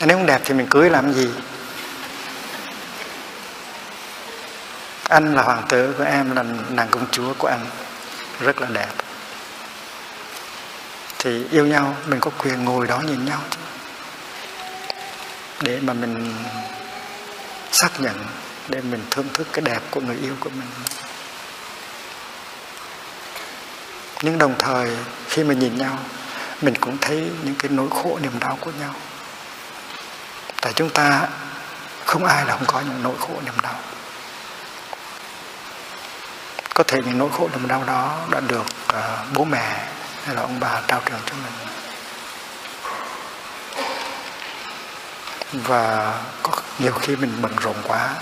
Nếu 0.01 0.17
không 0.17 0.27
đẹp 0.27 0.41
thì 0.45 0.55
mình 0.55 0.67
cưới 0.71 0.91
làm 0.91 1.13
gì? 1.13 1.29
Anh 5.09 5.35
là 5.35 5.43
hoàng 5.43 5.63
tử 5.69 5.95
của 5.99 6.05
em, 6.05 6.37
là 6.37 6.45
nàng 6.71 6.89
công 6.91 7.07
chúa 7.11 7.35
của 7.39 7.49
anh. 7.49 7.67
Rất 8.41 8.61
là 8.61 8.69
đẹp. 8.73 8.89
Thì 11.19 11.45
yêu 11.51 11.67
nhau, 11.67 11.97
mình 12.07 12.21
có 12.21 12.31
quyền 12.39 12.65
ngồi 12.65 12.87
đó 12.87 13.01
nhìn 13.01 13.25
nhau 13.25 13.41
chứ. 13.51 13.59
Để 15.61 15.79
mà 15.83 15.93
mình 15.93 16.35
xác 17.73 18.01
nhận 18.01 18.25
để 18.69 18.81
mình 18.81 19.05
thưởng 19.11 19.29
thức 19.35 19.47
cái 19.53 19.63
đẹp 19.63 19.81
của 19.91 20.01
người 20.01 20.17
yêu 20.17 20.35
của 20.41 20.51
mình. 20.51 20.69
Nhưng 24.23 24.39
đồng 24.39 24.55
thời 24.59 24.97
khi 25.29 25.45
mà 25.45 25.55
nhìn 25.55 25.79
nhau 25.79 25.99
mình 26.63 26.75
cũng 26.81 26.99
thấy 26.99 27.31
những 27.43 27.55
cái 27.55 27.71
nỗi 27.71 27.89
khổ 27.91 28.19
niềm 28.23 28.39
đau 28.41 28.59
của 28.61 28.71
nhau. 28.81 28.95
Tại 30.61 30.73
chúng 30.73 30.91
ta 30.91 31.29
không 32.05 32.25
ai 32.25 32.47
là 32.47 32.57
không 32.57 32.67
có 32.67 32.81
những 32.81 33.03
nỗi 33.03 33.15
khổ 33.21 33.35
niềm 33.45 33.55
đau. 33.63 33.75
Có 36.75 36.85
thể 36.85 36.99
những 37.05 37.19
nỗi 37.19 37.31
khổ 37.33 37.49
niềm 37.53 37.69
đau 37.69 37.85
đó 37.85 38.27
đã 38.31 38.41
được 38.41 38.67
uh, 38.89 39.33
bố 39.35 39.45
mẹ 39.45 39.87
hay 40.25 40.35
là 40.35 40.43
ông 40.43 40.61
bà 40.61 40.81
trao 40.89 41.03
truyền 41.07 41.19
cho 41.27 41.35
mình. 41.35 41.53
Và 45.53 46.15
có 46.43 46.53
nhiều 46.79 46.93
khi 46.93 47.17
mình 47.17 47.39
bận 47.43 47.57
rộn 47.57 47.77
quá, 47.87 48.15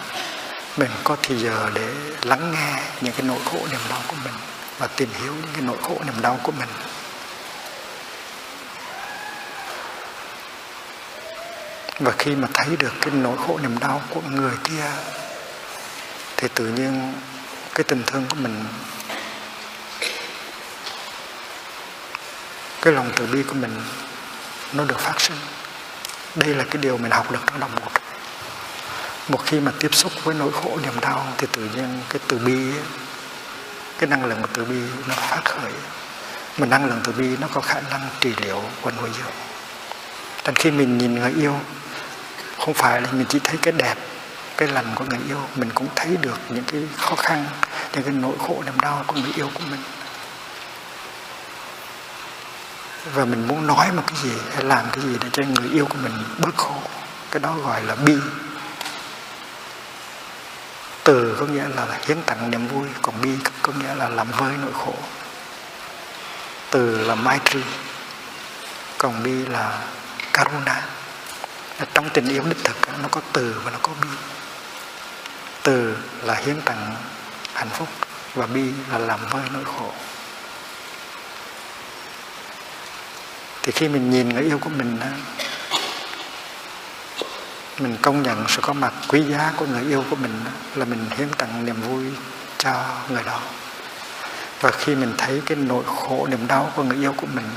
mình 0.77 0.91
có 1.05 1.17
thì 1.23 1.39
giờ 1.39 1.71
để 1.75 1.89
lắng 2.23 2.53
nghe 2.53 2.83
những 3.01 3.13
cái 3.13 3.23
nỗi 3.23 3.39
khổ 3.45 3.59
niềm 3.71 3.81
đau 3.91 4.03
của 4.09 4.17
mình 4.25 4.35
và 4.79 4.87
tìm 4.87 5.09
hiểu 5.23 5.33
những 5.33 5.51
cái 5.53 5.63
nỗi 5.63 5.77
khổ 5.83 6.01
niềm 6.05 6.23
đau 6.23 6.39
của 6.43 6.53
mình. 6.53 6.69
Và 11.99 12.13
khi 12.19 12.35
mà 12.35 12.49
thấy 12.55 12.77
được 12.77 12.93
cái 13.01 13.11
nỗi 13.11 13.37
khổ 13.47 13.59
niềm 13.63 13.79
đau 13.79 14.03
của 14.11 14.21
người 14.21 14.55
kia, 14.65 14.91
thì 16.37 16.49
tự 16.55 16.67
nhiên 16.67 17.13
cái 17.75 17.85
tình 17.85 18.03
thương 18.07 18.27
của 18.29 18.37
mình, 18.37 18.65
cái 22.83 22.93
lòng 22.93 23.11
từ 23.17 23.27
bi 23.27 23.43
của 23.43 23.55
mình 23.55 23.83
nó 24.73 24.85
được 24.85 25.01
phát 25.01 25.21
sinh. 25.21 25.37
Đây 26.35 26.55
là 26.55 26.65
cái 26.65 26.83
điều 26.83 26.99
mình 26.99 27.11
học 27.11 27.31
được 27.33 27.41
trong 27.47 27.61
đồng 27.61 27.75
một 27.75 28.04
một 29.29 29.41
khi 29.47 29.61
mà 29.61 29.73
tiếp 29.79 29.95
xúc 29.95 30.13
với 30.25 30.35
nỗi 30.35 30.53
khổ, 30.53 30.79
niềm 30.83 31.01
đau 31.01 31.27
thì 31.39 31.47
tự 31.53 31.69
nhiên 31.75 32.01
cái 32.09 32.21
từ 32.29 32.39
bi 32.39 32.73
cái 33.99 34.09
năng 34.09 34.25
lượng 34.25 34.41
của 34.41 34.49
từ 34.53 34.65
bi 34.65 34.81
nó 35.09 35.15
phát 35.15 35.45
khởi. 35.45 35.73
Mà 36.59 36.67
năng 36.67 36.87
lượng 36.87 37.01
từ 37.05 37.13
bi 37.13 37.37
nó 37.41 37.49
có 37.53 37.61
khả 37.61 37.81
năng 37.91 38.01
trị 38.21 38.33
liệu 38.37 38.63
và 38.83 38.93
nuôi 39.01 39.11
dưỡng. 39.19 39.35
Thành 40.45 40.55
khi 40.55 40.71
mình 40.71 40.99
nhìn 40.99 41.15
người 41.15 41.33
yêu, 41.33 41.61
không 42.59 42.75
phải 42.75 43.01
là 43.01 43.09
mình 43.13 43.27
chỉ 43.29 43.39
thấy 43.45 43.57
cái 43.63 43.73
đẹp, 43.73 43.95
cái 44.57 44.69
lành 44.69 44.93
của 44.95 45.05
người 45.05 45.21
yêu, 45.29 45.41
mình 45.57 45.71
cũng 45.75 45.89
thấy 45.97 46.17
được 46.17 46.39
những 46.49 46.65
cái 46.65 46.83
khó 46.97 47.15
khăn, 47.17 47.47
những 47.93 48.03
cái 48.03 48.13
nỗi 48.13 48.35
khổ, 48.39 48.63
niềm 48.65 48.81
đau 48.81 49.05
của 49.07 49.15
người 49.15 49.33
yêu 49.37 49.51
của 49.55 49.65
mình. 49.71 49.81
Và 53.15 53.25
mình 53.25 53.49
muốn 53.49 53.67
nói 53.67 53.93
một 53.93 54.03
cái 54.07 54.17
gì, 54.23 54.33
hay 54.55 54.65
làm 54.65 54.87
cái 54.93 55.01
gì 55.01 55.17
để 55.21 55.29
cho 55.33 55.43
người 55.43 55.71
yêu 55.71 55.87
của 55.87 55.99
mình 56.03 56.13
bớt 56.39 56.57
khổ? 56.57 56.77
Cái 57.31 57.41
đó 57.41 57.57
gọi 57.65 57.83
là 57.83 57.95
bi 57.95 58.17
từ 61.05 61.37
có 61.41 61.47
nghĩa 61.47 61.69
là 61.69 61.99
hiến 62.07 62.23
tặng 62.23 62.51
niềm 62.51 62.69
vui, 62.69 62.89
còn 63.03 63.21
bi 63.23 63.31
có 63.63 63.73
nghĩa 63.73 63.95
là 63.95 64.09
làm 64.09 64.31
vơi 64.31 64.53
nỗi 64.63 64.73
khổ. 64.73 64.95
Từ 66.71 67.05
là 67.05 67.15
maitri, 67.15 67.61
còn 68.99 69.23
bi 69.23 69.47
là 69.47 69.79
karuna. 70.33 70.83
Trong 71.95 72.11
tình 72.11 72.29
yêu 72.29 72.43
đích 72.43 72.65
thực 72.65 72.77
nó 73.03 73.09
có 73.09 73.21
từ 73.33 73.61
và 73.65 73.71
nó 73.71 73.79
có 73.83 73.93
bi. 74.03 74.09
Từ 75.63 75.97
là 76.23 76.35
hiến 76.35 76.61
tặng 76.61 76.95
hạnh 77.55 77.71
phúc 77.71 77.89
và 78.35 78.47
bi 78.47 78.73
là 78.93 78.99
làm 78.99 79.21
vơi 79.31 79.43
nỗi 79.53 79.65
khổ. 79.65 79.93
Thì 83.63 83.73
khi 83.73 83.89
mình 83.89 84.11
nhìn 84.11 84.29
người 84.29 84.43
yêu 84.43 84.59
của 84.59 84.71
mình 84.71 85.01
mình 87.79 87.97
công 88.03 88.23
nhận 88.23 88.45
sự 88.49 88.61
có 88.63 88.73
mặt 88.73 88.93
quý 89.09 89.23
giá 89.23 89.53
của 89.57 89.67
người 89.67 89.83
yêu 89.83 90.05
của 90.11 90.17
mình 90.17 90.45
là 90.75 90.85
mình 90.85 91.07
hiến 91.17 91.29
tặng 91.29 91.65
niềm 91.65 91.81
vui 91.81 92.05
cho 92.59 92.85
người 93.09 93.23
đó. 93.23 93.41
Và 94.61 94.71
khi 94.71 94.95
mình 94.95 95.15
thấy 95.19 95.43
cái 95.47 95.57
nỗi 95.57 95.85
khổ 95.87 96.27
niềm 96.31 96.47
đau 96.47 96.73
của 96.77 96.83
người 96.83 96.97
yêu 96.97 97.15
của 97.17 97.27
mình 97.35 97.49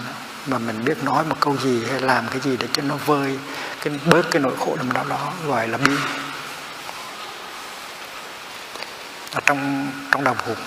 mà 0.45 0.57
mình 0.57 0.86
biết 0.86 1.03
nói 1.03 1.24
một 1.24 1.36
câu 1.39 1.57
gì 1.57 1.86
hay 1.89 2.01
làm 2.01 2.28
cái 2.28 2.39
gì 2.39 2.57
để 2.57 2.68
cho 2.74 2.82
nó 2.82 2.95
vơi 3.05 3.39
cái 3.82 3.99
bớt 4.05 4.32
cái 4.32 4.41
nỗi 4.41 4.53
khổ 4.59 4.78
niềm 4.78 4.91
đau 4.93 5.03
đó 5.03 5.34
gọi 5.45 5.68
là 5.68 5.78
bi. 5.78 5.93
Ở 9.34 9.39
trong 9.45 9.91
trong 10.11 10.24
đồng 10.24 10.38
hụt 10.45 10.57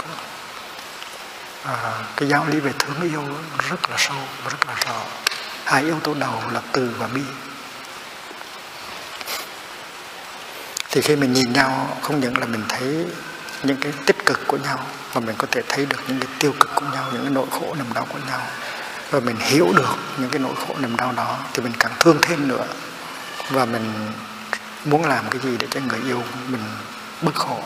à, 1.65 1.75
cái 2.17 2.29
giáo 2.29 2.47
lý 2.49 2.61
về 2.61 2.73
thương 2.79 3.11
yêu 3.11 3.25
rất 3.71 3.91
là 3.91 3.97
sâu 3.99 4.17
và 4.45 4.51
rất 4.51 4.67
là 4.67 4.75
rõ. 4.87 5.01
Hai 5.65 5.83
yếu 5.83 6.01
tố 6.01 6.15
đầu 6.15 6.43
là 6.53 6.61
từ 6.73 6.91
và 6.99 7.07
bi. 7.07 7.23
Thì 10.91 11.01
khi 11.01 11.17
mình 11.17 11.33
nhìn 11.33 11.53
nhau 11.53 11.99
không 12.03 12.21
những 12.21 12.39
là 12.39 12.47
mình 12.47 12.65
thấy 12.69 13.07
những 13.63 13.77
cái 13.77 13.93
tích 14.07 14.27
cực 14.27 14.41
của 14.47 14.57
nhau 14.57 14.79
mà 15.15 15.21
mình 15.21 15.37
có 15.39 15.47
thể 15.51 15.63
thấy 15.69 15.87
được 15.87 15.97
những 16.09 16.21
cái 16.21 16.29
tiêu 16.39 16.55
cực 16.61 16.71
của 16.75 16.87
nhau 16.93 17.05
những 17.13 17.23
cái 17.23 17.33
nỗi 17.33 17.47
khổ 17.51 17.75
niềm 17.75 17.93
đau 17.95 18.07
của 18.13 18.19
nhau. 18.29 18.41
Và 19.11 19.21
mình 19.21 19.37
hiểu 19.39 19.73
được 19.77 19.95
những 20.19 20.31
cái 20.31 20.39
nỗi 20.39 20.55
khổ 20.55 20.75
niềm 20.79 20.97
đau 20.97 21.13
đó 21.13 21.39
thì 21.53 21.63
mình 21.63 21.73
càng 21.79 21.93
thương 22.01 22.19
thêm 22.23 22.49
nữa. 22.49 22.67
Và 23.51 23.65
mình 23.65 23.93
muốn 24.85 25.05
làm 25.05 25.25
cái 25.31 25.41
gì 25.41 25.57
để 25.59 25.67
cho 25.71 25.81
người 25.81 26.01
yêu 26.05 26.23
mình 26.49 26.63
bớt 27.23 27.35
khổ. 27.35 27.63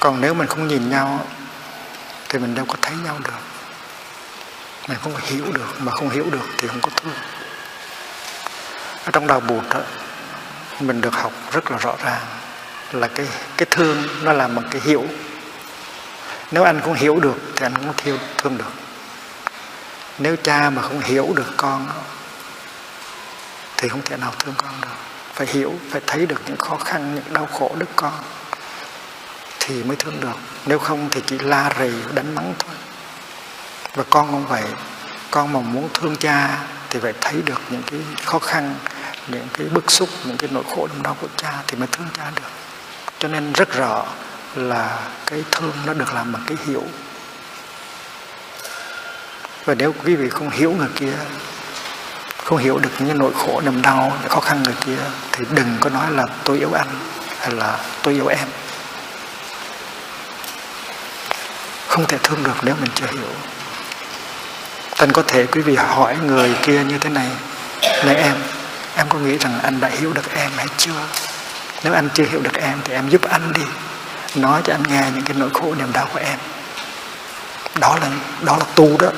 Còn 0.00 0.20
nếu 0.20 0.34
mình 0.34 0.46
không 0.46 0.68
nhìn 0.68 0.90
nhau 0.90 1.26
thì 2.28 2.38
mình 2.38 2.54
đâu 2.54 2.64
có 2.68 2.74
thấy 2.82 2.96
nhau 3.04 3.18
được. 3.24 3.40
Mình 4.88 4.98
không 5.02 5.16
hiểu 5.16 5.44
được 5.52 5.74
mà 5.78 5.92
không 5.92 6.10
hiểu 6.10 6.26
được 6.30 6.46
thì 6.58 6.68
không 6.68 6.80
có 6.80 6.90
thương. 6.96 7.14
Ở 9.04 9.10
trong 9.12 9.26
đạo 9.26 9.40
bụt 9.40 9.64
đó, 9.70 9.80
mình 10.80 11.00
được 11.00 11.14
học 11.14 11.32
rất 11.52 11.70
là 11.70 11.78
rõ 11.78 11.94
ràng 12.04 12.22
là 12.92 13.08
cái 13.08 13.26
cái 13.56 13.66
thương 13.70 14.04
nó 14.22 14.32
làm 14.32 14.54
bằng 14.54 14.68
cái 14.70 14.80
hiểu. 14.84 15.04
Nếu 16.50 16.64
anh 16.64 16.80
cũng 16.84 16.94
hiểu 16.94 17.20
được 17.20 17.36
thì 17.56 17.66
anh 17.66 17.74
cũng 17.74 17.92
thiêu, 17.96 18.18
thương 18.38 18.58
được. 18.58 18.72
Nếu 20.18 20.36
cha 20.36 20.70
mà 20.70 20.82
không 20.82 21.00
hiểu 21.00 21.32
được 21.36 21.54
con 21.56 21.86
thì 23.76 23.88
không 23.88 24.02
thể 24.04 24.16
nào 24.16 24.32
thương 24.38 24.54
con 24.58 24.80
được. 24.82 24.88
Phải 25.34 25.46
hiểu, 25.46 25.74
phải 25.90 26.00
thấy 26.06 26.26
được 26.26 26.40
những 26.46 26.56
khó 26.56 26.76
khăn, 26.76 27.14
những 27.14 27.32
đau 27.32 27.46
khổ 27.46 27.70
đức 27.78 27.88
con 27.96 28.12
thì 29.60 29.82
mới 29.82 29.96
thương 29.96 30.20
được. 30.20 30.36
Nếu 30.66 30.78
không 30.78 31.08
thì 31.10 31.22
chỉ 31.26 31.38
la 31.38 31.70
rầy 31.78 31.92
đánh 32.14 32.34
mắng 32.34 32.54
thôi. 32.58 32.74
Và 33.94 34.04
con 34.10 34.30
cũng 34.30 34.46
vậy. 34.46 34.64
Con 35.30 35.52
mà 35.52 35.60
muốn 35.60 35.88
thương 35.94 36.16
cha 36.16 36.58
thì 36.90 37.00
phải 37.00 37.12
thấy 37.20 37.42
được 37.44 37.60
những 37.70 37.82
cái 37.90 38.00
khó 38.24 38.38
khăn 38.38 38.74
những 39.28 39.48
cái 39.52 39.66
bức 39.68 39.90
xúc, 39.90 40.08
những 40.24 40.36
cái 40.36 40.50
nỗi 40.52 40.64
khổ 40.74 40.86
đau 40.86 41.02
đau 41.02 41.16
của 41.20 41.28
cha 41.36 41.62
thì 41.66 41.78
mới 41.78 41.88
thương 41.92 42.06
cha 42.16 42.30
được. 42.36 42.48
Cho 43.18 43.28
nên 43.28 43.52
rất 43.52 43.76
rõ 43.76 44.06
là 44.54 44.98
cái 45.26 45.44
thương 45.50 45.72
nó 45.86 45.94
được 45.94 46.14
làm 46.14 46.32
bằng 46.32 46.42
cái 46.46 46.56
hiểu. 46.66 46.84
Và 49.64 49.74
nếu 49.74 49.94
quý 50.04 50.16
vị 50.16 50.28
không 50.28 50.50
hiểu 50.50 50.72
người 50.72 50.88
kia, 50.96 51.16
không 52.44 52.58
hiểu 52.58 52.78
được 52.78 52.90
những 52.98 53.18
nỗi 53.18 53.32
khổ, 53.34 53.60
niềm 53.60 53.82
đau, 53.82 54.12
những 54.20 54.30
khó 54.30 54.40
khăn 54.40 54.62
người 54.62 54.74
kia, 54.86 55.02
thì 55.32 55.44
đừng 55.50 55.76
có 55.80 55.90
nói 55.90 56.10
là 56.10 56.26
tôi 56.44 56.58
yêu 56.58 56.72
anh 56.72 56.88
hay 57.38 57.50
là 57.50 57.78
tôi 58.02 58.14
yêu 58.14 58.26
em. 58.26 58.48
Không 61.88 62.06
thể 62.06 62.18
thương 62.22 62.42
được 62.44 62.56
nếu 62.62 62.74
mình 62.80 62.90
chưa 62.94 63.06
hiểu. 63.06 63.32
Thành 64.96 65.12
có 65.12 65.22
thể 65.22 65.46
quý 65.46 65.60
vị 65.60 65.76
hỏi 65.76 66.16
người 66.26 66.54
kia 66.62 66.84
như 66.84 66.98
thế 66.98 67.10
này 67.10 67.28
Này 68.04 68.14
em 68.14 68.36
Em 68.98 69.08
có 69.08 69.18
nghĩ 69.18 69.38
rằng 69.38 69.60
anh 69.62 69.80
đã 69.80 69.88
hiểu 69.88 70.12
được 70.12 70.34
em 70.34 70.50
hay 70.56 70.66
chưa? 70.76 71.06
Nếu 71.84 71.94
anh 71.94 72.08
chưa 72.14 72.24
hiểu 72.24 72.40
được 72.40 72.54
em 72.54 72.78
Thì 72.84 72.94
em 72.94 73.08
giúp 73.08 73.22
anh 73.30 73.52
đi. 73.52 73.62
Nói 74.34 74.62
cho 74.64 74.74
anh 74.74 74.82
nghe 74.82 75.10
những 75.14 75.24
cái 75.24 75.36
nỗi 75.38 75.50
khổ 75.54 75.74
niềm 75.78 75.92
đau 75.92 76.08
của 76.12 76.18
em. 76.18 76.38
Đó 77.80 77.98
là 78.00 78.10
đó 78.42 78.56
là 78.58 78.64
tu 78.74 78.96
đó. 78.98 79.08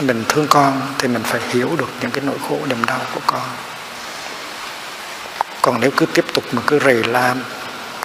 Mình 0.00 0.24
thương 0.28 0.46
con 0.48 0.82
Thì 0.98 1.08
mình 1.08 1.22
phải 1.22 1.40
hiểu 1.48 1.76
được 1.78 1.88
những 2.00 2.10
cái 2.10 2.24
nỗi 2.24 2.36
khổ 2.48 2.58
niềm 2.66 2.84
đau 2.84 3.00
của 3.14 3.20
con. 3.26 3.48
Còn 5.62 5.80
nếu 5.80 5.90
cứ 5.96 6.06
tiếp 6.06 6.24
tục 6.34 6.44
mà 6.52 6.62
cứ 6.66 6.78
rầy 6.78 7.04
lam 7.04 7.42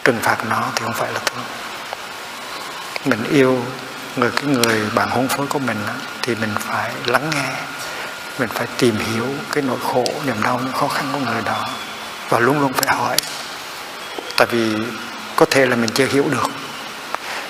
Trừng 0.03 0.19
phạt 0.21 0.37
nó 0.49 0.63
thì 0.75 0.85
không 0.85 0.93
phải 0.93 1.13
là 1.13 1.19
thương. 1.19 1.45
Mình 3.05 3.23
yêu 3.29 3.65
người, 4.19 4.31
cái 4.35 4.45
người 4.45 4.81
bạn 4.95 5.09
hôn 5.09 5.27
phối 5.27 5.47
của 5.47 5.59
mình 5.59 5.77
thì 6.21 6.35
mình 6.35 6.55
phải 6.59 6.91
lắng 7.05 7.29
nghe, 7.35 7.53
mình 8.39 8.49
phải 8.53 8.67
tìm 8.77 8.95
hiểu 8.97 9.25
cái 9.51 9.63
nỗi 9.63 9.77
khổ, 9.93 10.05
niềm 10.25 10.43
đau, 10.43 10.59
những 10.63 10.73
khó 10.73 10.87
khăn 10.87 11.09
của 11.13 11.19
người 11.19 11.41
đó 11.45 11.65
và 12.29 12.39
luôn 12.39 12.61
luôn 12.61 12.73
phải 12.73 12.97
hỏi. 12.97 13.17
Tại 14.37 14.47
vì 14.51 14.75
có 15.35 15.45
thể 15.51 15.65
là 15.65 15.75
mình 15.75 15.89
chưa 15.93 16.05
hiểu 16.05 16.25
được 16.31 16.47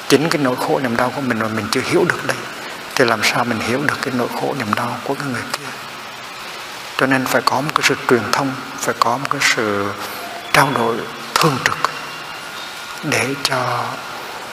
chính 0.07 0.29
cái 0.29 0.41
nỗi 0.41 0.55
khổ, 0.55 0.79
niềm 0.79 0.95
đau 0.97 1.11
của 1.15 1.21
mình 1.21 1.39
mà 1.39 1.47
mình 1.47 1.67
chưa 1.71 1.81
hiểu 1.85 2.05
được 2.09 2.27
đây, 2.27 2.37
thì 2.95 3.05
làm 3.05 3.19
sao 3.23 3.43
mình 3.43 3.59
hiểu 3.59 3.83
được 3.87 3.97
cái 4.01 4.13
nỗi 4.17 4.27
khổ, 4.41 4.55
niềm 4.57 4.73
đau 4.75 4.97
của 5.03 5.13
cái 5.13 5.27
người 5.27 5.43
kia? 5.53 5.65
Cho 6.97 7.05
nên 7.05 7.25
phải 7.25 7.41
có 7.45 7.61
một 7.61 7.71
cái 7.75 7.83
sự 7.83 7.95
truyền 8.09 8.31
thông, 8.31 8.53
phải 8.77 8.95
có 8.99 9.17
một 9.17 9.27
cái 9.29 9.41
sự 9.55 9.91
trao 10.53 10.71
đổi 10.75 10.97
thương 11.35 11.57
trực 11.65 11.77
để 13.03 13.35
cho 13.43 13.85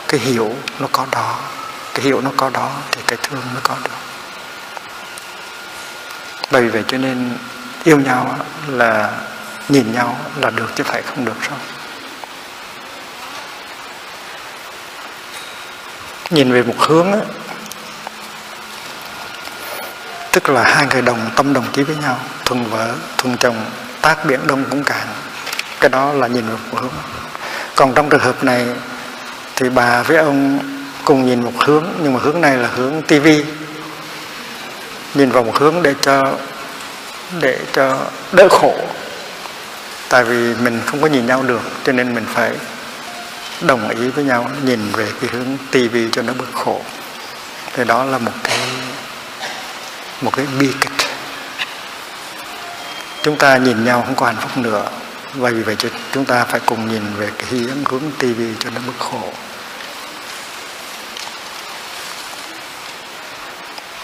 cái 0.08 0.20
hiểu 0.20 0.56
nó 0.78 0.88
có 0.92 1.06
đó 1.12 1.38
cái 1.96 2.04
hiểu 2.04 2.20
nó 2.20 2.30
có 2.36 2.50
đó 2.50 2.70
thì 2.90 3.02
cái 3.06 3.18
thương 3.22 3.40
mới 3.52 3.62
có 3.62 3.76
được 3.84 3.90
bởi 6.50 6.62
vì 6.62 6.68
vậy 6.68 6.84
cho 6.88 6.98
nên 6.98 7.38
yêu 7.84 8.00
nhau 8.00 8.38
là 8.68 9.10
nhìn 9.68 9.92
nhau 9.92 10.16
là 10.40 10.50
được 10.50 10.70
chứ 10.74 10.84
phải 10.84 11.02
không 11.02 11.24
được 11.24 11.36
sao? 11.48 11.58
Nhìn 16.30 16.52
về 16.52 16.62
một 16.62 16.74
hướng 16.78 17.12
á, 17.12 17.18
tức 20.32 20.48
là 20.48 20.62
hai 20.62 20.86
người 20.86 21.02
đồng 21.02 21.30
tâm 21.36 21.52
đồng 21.52 21.66
chí 21.72 21.82
với 21.82 21.96
nhau 21.96 22.18
thuần 22.44 22.64
vợ 22.64 22.94
thuần 23.18 23.36
chồng 23.36 23.64
tác 24.02 24.24
biển 24.24 24.40
đông 24.46 24.64
cũng 24.70 24.84
cạn. 24.84 25.06
Cái 25.80 25.90
đó 25.90 26.12
là 26.12 26.26
nhìn 26.26 26.48
về 26.48 26.54
một 26.70 26.80
hướng. 26.80 26.92
Còn 27.76 27.94
trong 27.94 28.08
trường 28.08 28.20
hợp 28.20 28.44
này 28.44 28.66
thì 29.56 29.68
bà 29.70 30.02
với 30.02 30.16
ông 30.16 30.58
cùng 31.06 31.26
nhìn 31.26 31.44
một 31.44 31.52
hướng, 31.58 31.84
nhưng 32.02 32.12
mà 32.12 32.20
hướng 32.22 32.40
này 32.40 32.56
là 32.56 32.68
hướng 32.68 33.02
tivi 33.02 33.44
nhìn 35.14 35.30
vào 35.30 35.44
một 35.44 35.58
hướng 35.58 35.82
để 35.82 35.94
cho 36.00 36.38
để 37.40 37.58
cho 37.72 37.98
đỡ 38.32 38.48
khổ. 38.48 38.74
Tại 40.08 40.24
vì 40.24 40.54
mình 40.54 40.80
không 40.86 41.02
có 41.02 41.06
nhìn 41.06 41.26
nhau 41.26 41.42
được, 41.42 41.60
cho 41.84 41.92
nên 41.92 42.14
mình 42.14 42.24
phải 42.34 42.52
đồng 43.60 43.88
ý 43.88 44.08
với 44.08 44.24
nhau, 44.24 44.50
nhìn 44.64 44.80
về 44.92 45.08
cái 45.20 45.30
hướng 45.32 45.56
tivi 45.70 46.08
cho 46.12 46.22
nó 46.22 46.32
bớt 46.38 46.52
khổ. 46.52 46.80
Thì 47.72 47.84
đó 47.84 48.04
là 48.04 48.18
một 48.18 48.32
cái 48.42 48.58
một 50.20 50.36
cái 50.36 50.46
bi 50.58 50.70
kịch. 50.80 51.08
Chúng 53.22 53.36
ta 53.36 53.56
nhìn 53.56 53.84
nhau 53.84 54.02
không 54.06 54.14
có 54.14 54.26
hạnh 54.26 54.36
phúc 54.40 54.56
nữa. 54.56 54.84
Và 55.34 55.50
vì 55.50 55.62
vậy 55.62 55.76
chúng 56.12 56.24
ta 56.24 56.44
phải 56.44 56.60
cùng 56.66 56.88
nhìn 56.88 57.02
về 57.18 57.30
cái 57.38 57.46
hướng 57.46 57.84
hướng 57.84 58.10
tivi 58.18 58.54
cho 58.58 58.70
nó 58.74 58.80
bớt 58.86 58.98
khổ. 58.98 59.32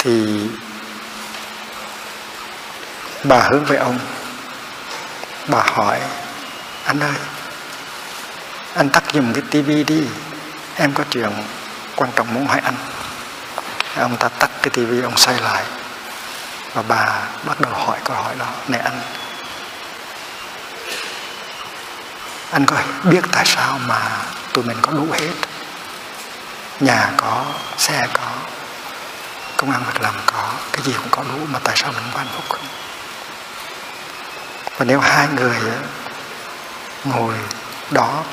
Thì 0.03 0.47
bà 3.25 3.41
hướng 3.41 3.65
về 3.65 3.77
ông. 3.77 3.99
Bà 5.49 5.63
hỏi, 5.67 6.01
anh 6.85 7.01
ơi, 7.01 7.13
anh 8.75 8.89
tắt 8.91 9.03
dùng 9.13 9.33
cái 9.33 9.43
tivi 9.51 9.85
đi. 9.85 10.03
Em 10.77 10.93
có 10.93 11.05
chuyện 11.11 11.31
quan 11.97 12.11
trọng 12.17 12.35
muốn 12.35 12.47
hỏi 12.47 12.61
anh. 12.65 12.75
Ông 13.97 14.17
ta 14.17 14.29
tắt 14.29 14.51
cái 14.63 14.71
tivi, 14.71 15.03
ông 15.03 15.17
xoay 15.17 15.41
lại. 15.41 15.63
Và 16.75 16.83
bà 16.83 17.23
bắt 17.45 17.61
đầu 17.61 17.73
hỏi 17.73 17.99
câu 18.05 18.17
hỏi 18.17 18.35
đó. 18.39 18.47
Này 18.69 18.81
anh 18.81 19.01
anh 22.51 22.67
có 22.67 22.77
biết 23.05 23.25
tại 23.33 23.45
sao 23.47 23.79
mà 23.87 24.01
tụi 24.53 24.65
mình 24.65 24.77
có 24.83 24.93
đủ 24.93 25.07
hết? 25.13 25.33
Nhà 26.81 27.11
có, 27.17 27.45
xe 27.79 28.07
có 28.13 28.23
công 29.63 29.71
an 29.71 29.83
việc 29.87 30.01
làm 30.01 30.15
có 30.27 30.53
cái 30.73 30.83
gì 30.83 30.93
cũng 30.93 31.09
có 31.11 31.23
đủ 31.23 31.47
mà 31.51 31.59
tại 31.65 31.77
sao 31.77 31.93
mình 31.93 32.03
không 32.11 32.19
hạnh 32.19 32.35
phúc 32.35 32.45
không? 32.49 32.67
Và 34.77 34.85
nếu 34.85 35.01
hai 35.01 35.29
người 35.37 35.57
ngồi 37.05 37.35
đó 37.91 38.25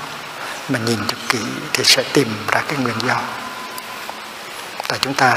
mà 0.69 0.79
nhìn 0.79 0.99
cho 1.07 1.17
kỹ 1.29 1.39
thì 1.73 1.83
sẽ 1.83 2.03
tìm 2.13 2.27
ra 2.51 2.61
cái 2.67 2.77
nguyên 2.77 2.95
do. 3.07 3.21
Tại 4.87 4.99
chúng 5.01 5.13
ta 5.13 5.35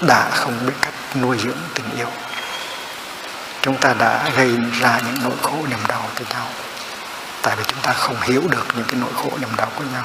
đã 0.00 0.30
không 0.30 0.66
biết 0.66 0.72
cách 0.80 0.94
nuôi 1.14 1.38
dưỡng 1.38 1.58
tình 1.74 1.90
yêu. 1.96 2.08
Chúng 3.62 3.76
ta 3.76 3.94
đã 3.94 4.30
gây 4.36 4.56
ra 4.80 5.00
những 5.06 5.18
nỗi 5.22 5.36
khổ 5.42 5.56
niềm 5.70 5.80
đau 5.88 6.02
cho 6.14 6.24
nhau. 6.30 6.46
Tại 7.42 7.56
vì 7.56 7.64
chúng 7.66 7.80
ta 7.82 7.92
không 7.92 8.20
hiểu 8.20 8.42
được 8.50 8.66
những 8.74 8.86
cái 8.88 9.00
nỗi 9.00 9.10
khổ 9.16 9.30
niềm 9.40 9.56
đau 9.56 9.68
của 9.76 9.84
nhau. 9.92 10.04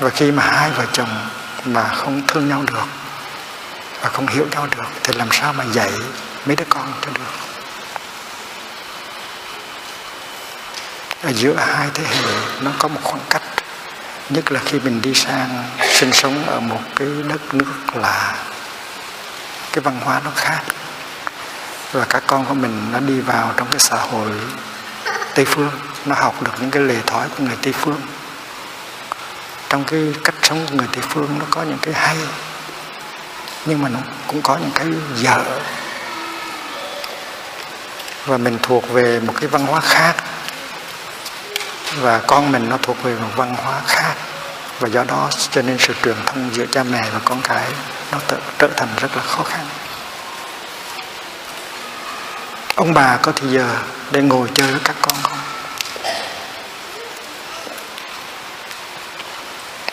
Và 0.00 0.10
khi 0.10 0.32
mà 0.32 0.42
hai 0.42 0.70
vợ 0.70 0.84
chồng 0.92 1.28
mà 1.66 1.88
không 1.94 2.22
thương 2.26 2.48
nhau 2.48 2.64
được 2.66 2.86
và 4.00 4.08
không 4.08 4.26
hiểu 4.26 4.46
nhau 4.50 4.66
được, 4.76 4.84
thì 5.02 5.14
làm 5.14 5.28
sao 5.32 5.52
mà 5.52 5.64
dạy 5.64 5.92
mấy 6.46 6.56
đứa 6.56 6.64
con 6.68 6.92
cho 7.00 7.10
được? 7.10 7.32
Ở 11.22 11.32
giữa 11.32 11.54
hai 11.56 11.88
thế 11.94 12.04
hệ, 12.04 12.34
nó 12.60 12.70
có 12.78 12.88
một 12.88 13.00
khoảng 13.02 13.24
cách, 13.30 13.42
nhất 14.30 14.52
là 14.52 14.60
khi 14.64 14.78
mình 14.78 15.02
đi 15.02 15.14
sang 15.14 15.64
sinh 15.88 16.12
sống 16.12 16.44
ở 16.46 16.60
một 16.60 16.80
cái 16.96 17.08
đất 17.28 17.54
nước 17.54 17.96
là 17.96 18.34
cái 19.72 19.80
văn 19.80 20.00
hóa 20.04 20.20
nó 20.24 20.30
khác. 20.34 20.60
Và 21.92 22.04
các 22.04 22.22
con 22.26 22.46
của 22.46 22.54
mình 22.54 22.92
nó 22.92 23.00
đi 23.00 23.20
vào 23.20 23.52
trong 23.56 23.68
cái 23.70 23.80
xã 23.80 23.96
hội 23.96 24.30
tây 25.34 25.44
phương, 25.44 25.70
nó 26.06 26.14
học 26.14 26.42
được 26.42 26.52
những 26.60 26.70
cái 26.70 26.82
lề 26.82 26.96
thói 27.06 27.28
của 27.28 27.44
người 27.44 27.56
tây 27.62 27.72
phương 27.72 28.00
trong 29.76 29.84
cái 29.84 30.14
cách 30.24 30.34
sống 30.42 30.66
của 30.66 30.74
người 30.76 30.86
tây 30.92 31.04
phương 31.08 31.38
nó 31.38 31.44
có 31.50 31.62
những 31.62 31.78
cái 31.82 31.94
hay, 31.94 32.16
nhưng 33.66 33.82
mà 33.82 33.88
nó 33.88 33.98
cũng 34.26 34.42
có 34.42 34.56
những 34.56 34.70
cái 34.74 34.86
dở. 35.14 35.44
Và 38.26 38.36
mình 38.36 38.58
thuộc 38.62 38.88
về 38.88 39.20
một 39.20 39.32
cái 39.40 39.48
văn 39.48 39.66
hóa 39.66 39.80
khác. 39.80 40.14
Và 42.00 42.20
con 42.26 42.52
mình 42.52 42.68
nó 42.68 42.76
thuộc 42.82 43.02
về 43.02 43.14
một 43.14 43.28
văn 43.36 43.54
hóa 43.54 43.80
khác. 43.86 44.14
Và 44.80 44.88
do 44.88 45.04
đó 45.04 45.28
cho 45.50 45.62
nên 45.62 45.78
sự 45.78 45.94
truyền 46.02 46.16
thông 46.26 46.54
giữa 46.54 46.66
cha 46.66 46.82
mẹ 46.82 47.04
và 47.12 47.20
con 47.24 47.40
cái 47.42 47.64
nó 48.12 48.18
tự 48.28 48.36
trở 48.58 48.68
thành 48.76 48.88
rất 49.00 49.16
là 49.16 49.22
khó 49.22 49.42
khăn. 49.42 49.66
Ông 52.74 52.94
bà 52.94 53.16
có 53.16 53.32
thì 53.36 53.48
giờ 53.48 53.68
để 54.10 54.22
ngồi 54.22 54.48
chơi 54.54 54.70
với 54.70 54.80
các 54.84 54.96
con 55.02 55.14
không? 55.22 55.38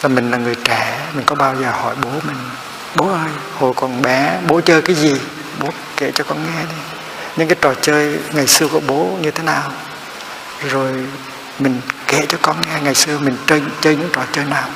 Và 0.03 0.09
mình 0.09 0.31
là 0.31 0.37
người 0.37 0.55
trẻ, 0.63 0.99
mình 1.13 1.25
có 1.25 1.35
bao 1.35 1.55
giờ 1.61 1.71
hỏi 1.71 1.95
bố 2.03 2.09
mình, 2.09 2.37
bố 2.95 3.07
ơi, 3.07 3.29
hồi 3.59 3.73
còn 3.75 4.01
bé 4.01 4.39
bố 4.47 4.61
chơi 4.61 4.81
cái 4.81 4.95
gì? 4.95 5.15
Bố 5.59 5.69
kể 5.97 6.11
cho 6.15 6.23
con 6.23 6.37
nghe 6.45 6.61
đi. 6.61 6.75
Những 7.37 7.47
cái 7.47 7.57
trò 7.61 7.73
chơi 7.81 8.17
ngày 8.33 8.47
xưa 8.47 8.67
của 8.67 8.79
bố 8.79 9.17
như 9.21 9.31
thế 9.31 9.43
nào? 9.43 9.71
Rồi 10.69 10.91
mình 11.59 11.81
kể 12.07 12.25
cho 12.29 12.37
con 12.41 12.55
nghe 12.61 12.79
ngày 12.81 12.95
xưa 12.95 13.17
mình 13.17 13.37
chơi 13.45 13.61
chơi 13.81 13.95
những 13.95 14.09
trò 14.13 14.21
chơi 14.31 14.45
nào. 14.45 14.69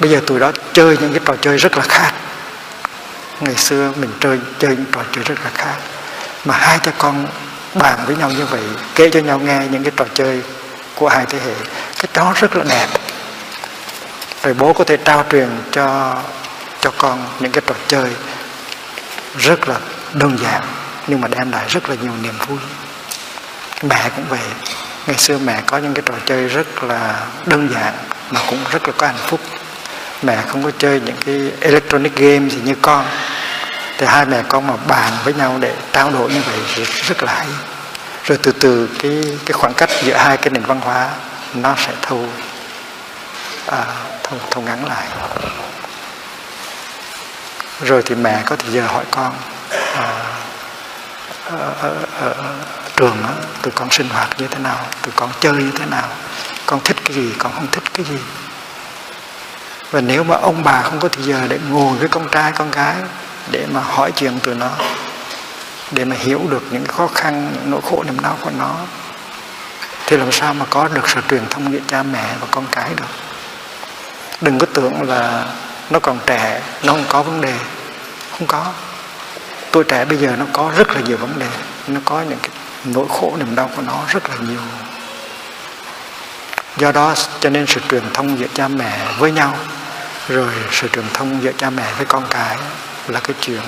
Bây 0.00 0.10
giờ 0.10 0.20
tụi 0.26 0.40
đó 0.40 0.52
chơi 0.72 0.98
những 1.00 1.12
cái 1.12 1.20
trò 1.24 1.34
chơi 1.40 1.56
rất 1.56 1.76
là 1.76 1.82
khác. 1.82 2.12
Ngày 3.40 3.56
xưa 3.56 3.92
mình 3.96 4.10
chơi 4.20 4.38
chơi 4.58 4.76
những 4.76 4.92
trò 4.92 5.00
chơi 5.12 5.24
rất 5.24 5.38
là 5.44 5.50
khác. 5.54 5.74
Mà 6.44 6.54
hai 6.56 6.78
cha 6.78 6.92
con 6.98 7.26
bàn 7.74 7.98
với 8.06 8.16
nhau 8.16 8.30
như 8.30 8.46
vậy, 8.46 8.62
kể 8.94 9.10
cho 9.10 9.20
nhau 9.20 9.38
nghe 9.38 9.66
những 9.70 9.82
cái 9.82 9.92
trò 9.96 10.04
chơi 10.14 10.42
của 10.94 11.08
hai 11.08 11.26
thế 11.26 11.38
hệ. 11.38 11.54
Cái 11.96 12.08
đó 12.14 12.32
rất 12.36 12.56
là 12.56 12.64
đẹp 12.68 12.88
rồi 14.42 14.54
bố 14.54 14.72
có 14.72 14.84
thể 14.84 14.96
trao 14.96 15.24
truyền 15.30 15.48
cho 15.70 16.16
cho 16.80 16.90
con 16.98 17.26
những 17.40 17.52
cái 17.52 17.62
trò 17.66 17.74
chơi 17.88 18.10
rất 19.38 19.68
là 19.68 19.76
đơn 20.12 20.38
giản 20.42 20.62
nhưng 21.06 21.20
mà 21.20 21.28
đem 21.28 21.52
lại 21.52 21.64
rất 21.68 21.88
là 21.88 21.96
nhiều 22.02 22.12
niềm 22.22 22.34
vui. 22.46 22.58
Mẹ 23.82 24.10
cũng 24.16 24.24
vậy. 24.28 24.40
Ngày 25.06 25.16
xưa 25.16 25.38
mẹ 25.38 25.62
có 25.66 25.78
những 25.78 25.94
cái 25.94 26.02
trò 26.06 26.14
chơi 26.26 26.48
rất 26.48 26.84
là 26.84 27.26
đơn 27.46 27.68
giản 27.74 27.94
mà 28.30 28.40
cũng 28.46 28.58
rất 28.70 28.88
là 28.88 28.94
có 28.96 29.06
hạnh 29.06 29.26
phúc. 29.26 29.40
Mẹ 30.22 30.42
không 30.48 30.64
có 30.64 30.70
chơi 30.78 31.00
những 31.00 31.16
cái 31.26 31.52
electronic 31.60 32.16
game 32.16 32.48
gì 32.48 32.58
như 32.64 32.74
con. 32.82 33.04
Thì 33.98 34.06
hai 34.06 34.26
mẹ 34.26 34.42
con 34.48 34.66
mà 34.66 34.74
bàn 34.88 35.12
với 35.24 35.34
nhau 35.34 35.56
để 35.60 35.74
trao 35.92 36.10
đổi 36.10 36.30
như 36.30 36.40
vậy 36.46 36.84
rất 36.84 37.22
là 37.22 37.34
hay. 37.34 37.46
Rồi 38.24 38.38
từ 38.42 38.52
từ 38.52 38.88
cái 39.02 39.38
cái 39.46 39.52
khoảng 39.52 39.74
cách 39.74 39.90
giữa 40.02 40.16
hai 40.16 40.36
cái 40.36 40.50
nền 40.50 40.62
văn 40.62 40.80
hóa 40.80 41.08
nó 41.54 41.74
sẽ 41.78 41.92
thu 42.02 42.26
à, 43.66 43.84
thu, 44.30 44.36
thu 44.50 44.62
ngắn 44.62 44.84
lại. 44.84 45.08
Rồi 47.80 48.02
thì 48.02 48.14
mẹ 48.14 48.42
có 48.46 48.56
thì 48.56 48.68
giờ 48.70 48.86
hỏi 48.86 49.04
con 49.10 49.32
à, 49.96 50.24
ở, 51.44 51.74
ở, 51.80 51.96
ở 52.20 52.34
trường 52.96 53.16
đó, 53.22 53.28
tụi 53.62 53.72
con 53.72 53.90
sinh 53.90 54.08
hoạt 54.08 54.40
như 54.40 54.46
thế 54.46 54.58
nào 54.58 54.78
tụi 55.02 55.12
con 55.16 55.30
chơi 55.40 55.52
như 55.52 55.70
thế 55.78 55.86
nào 55.86 56.08
con 56.66 56.80
thích 56.84 56.96
cái 57.04 57.16
gì 57.16 57.32
con 57.38 57.52
không 57.52 57.66
thích 57.72 57.84
cái 57.94 58.06
gì. 58.06 58.18
Và 59.90 60.00
nếu 60.00 60.24
mà 60.24 60.36
ông 60.36 60.62
bà 60.62 60.82
không 60.82 61.00
có 61.00 61.08
thời 61.08 61.24
giờ 61.24 61.46
để 61.48 61.58
ngồi 61.70 61.96
với 61.98 62.08
con 62.08 62.28
trai 62.28 62.52
con 62.52 62.70
gái 62.70 62.96
để 63.50 63.66
mà 63.72 63.80
hỏi 63.80 64.12
chuyện 64.12 64.40
tụi 64.40 64.54
nó 64.54 64.70
để 65.90 66.04
mà 66.04 66.16
hiểu 66.18 66.46
được 66.50 66.62
những 66.70 66.86
khó 66.86 67.06
khăn 67.06 67.52
những 67.54 67.70
nỗi 67.70 67.80
khổ 67.90 68.02
niềm 68.06 68.20
đau 68.20 68.38
của 68.40 68.50
nó 68.58 68.74
thì 70.06 70.16
làm 70.16 70.32
sao 70.32 70.54
mà 70.54 70.66
có 70.70 70.88
được 70.88 71.08
sự 71.08 71.20
truyền 71.30 71.48
thông 71.50 71.72
giữa 71.72 71.78
cha 71.88 72.02
mẹ 72.02 72.34
và 72.40 72.46
con 72.50 72.66
cái 72.72 72.90
được? 72.96 73.29
Đừng 74.40 74.58
có 74.58 74.66
tưởng 74.66 75.02
là 75.02 75.46
nó 75.90 76.00
còn 76.00 76.18
trẻ, 76.26 76.62
nó 76.82 76.92
không 76.92 77.04
có 77.08 77.22
vấn 77.22 77.40
đề. 77.40 77.54
Không 78.30 78.46
có. 78.46 78.66
Tôi 79.70 79.84
trẻ 79.84 80.04
bây 80.04 80.18
giờ 80.18 80.36
nó 80.38 80.44
có 80.52 80.72
rất 80.76 80.88
là 80.88 81.00
nhiều 81.00 81.16
vấn 81.16 81.38
đề. 81.38 81.48
Nó 81.86 82.00
có 82.04 82.22
những 82.22 82.38
cái 82.42 82.50
nỗi 82.84 83.06
khổ, 83.08 83.36
niềm 83.38 83.54
đau 83.54 83.70
của 83.76 83.82
nó 83.82 84.00
rất 84.08 84.30
là 84.30 84.36
nhiều. 84.48 84.60
Do 86.76 86.92
đó 86.92 87.14
cho 87.40 87.50
nên 87.50 87.66
sự 87.66 87.80
truyền 87.90 88.02
thông 88.14 88.38
giữa 88.38 88.46
cha 88.54 88.68
mẹ 88.68 88.98
với 89.18 89.32
nhau, 89.32 89.56
rồi 90.28 90.52
sự 90.72 90.88
truyền 90.88 91.04
thông 91.14 91.42
giữa 91.42 91.52
cha 91.56 91.70
mẹ 91.70 91.92
với 91.96 92.06
con 92.06 92.24
cái 92.30 92.56
là 93.08 93.20
cái 93.20 93.34
chuyện 93.40 93.62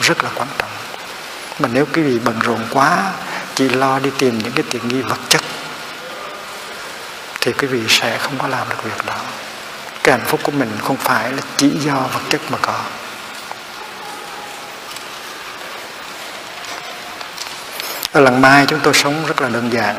rất 0.00 0.24
là 0.24 0.30
quan 0.34 0.48
trọng. 0.58 0.70
Mà 1.58 1.68
nếu 1.72 1.86
quý 1.94 2.02
vị 2.02 2.18
bận 2.24 2.38
rộn 2.38 2.66
quá, 2.70 3.12
chỉ 3.54 3.68
lo 3.68 3.98
đi 3.98 4.10
tìm 4.18 4.38
những 4.38 4.52
cái 4.52 4.64
tiện 4.70 4.88
nghi 4.88 5.02
vật 5.02 5.18
chất, 5.28 5.42
thì 7.40 7.52
quý 7.52 7.66
vị 7.66 7.80
sẽ 7.88 8.18
không 8.18 8.38
có 8.38 8.48
làm 8.48 8.68
được 8.68 8.84
việc 8.84 9.06
đó 9.06 9.16
cái 10.02 10.18
hạnh 10.18 10.26
phúc 10.26 10.40
của 10.42 10.52
mình 10.52 10.70
không 10.82 10.96
phải 10.96 11.32
là 11.32 11.42
chỉ 11.56 11.70
do 11.70 11.94
vật 11.94 12.20
chất 12.30 12.40
mà 12.50 12.58
có. 12.62 12.80
Ở 18.12 18.20
lần 18.20 18.40
mai 18.40 18.66
chúng 18.68 18.80
tôi 18.80 18.94
sống 18.94 19.26
rất 19.26 19.40
là 19.40 19.48
đơn 19.48 19.72
giản. 19.72 19.96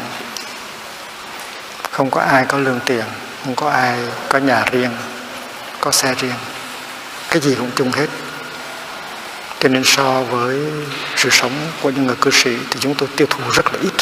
Không 1.92 2.12
có 2.12 2.22
ai 2.22 2.46
có 2.48 2.58
lương 2.58 2.80
tiền, 2.86 3.06
không 3.46 3.56
có 3.56 3.70
ai 3.70 4.00
có 4.30 4.40
nhà 4.40 4.66
riêng, 4.72 4.92
có 5.80 5.92
xe 5.92 6.14
riêng. 6.14 6.36
Cái 7.30 7.42
gì 7.42 7.56
cũng 7.56 7.72
chung 7.76 7.92
hết. 7.92 8.08
Cho 9.60 9.70
nên 9.70 9.84
so 9.86 10.22
với 10.22 10.60
sự 11.16 11.30
sống 11.32 11.72
của 11.82 11.90
những 11.90 12.06
người 12.06 12.16
cư 12.22 12.32
sĩ 12.32 12.58
thì 12.72 12.80
chúng 12.80 12.96
tôi 12.96 13.10
tiêu 13.16 13.28
thụ 13.30 13.44
rất 13.52 13.74
là 13.74 13.80
ít. 13.82 13.94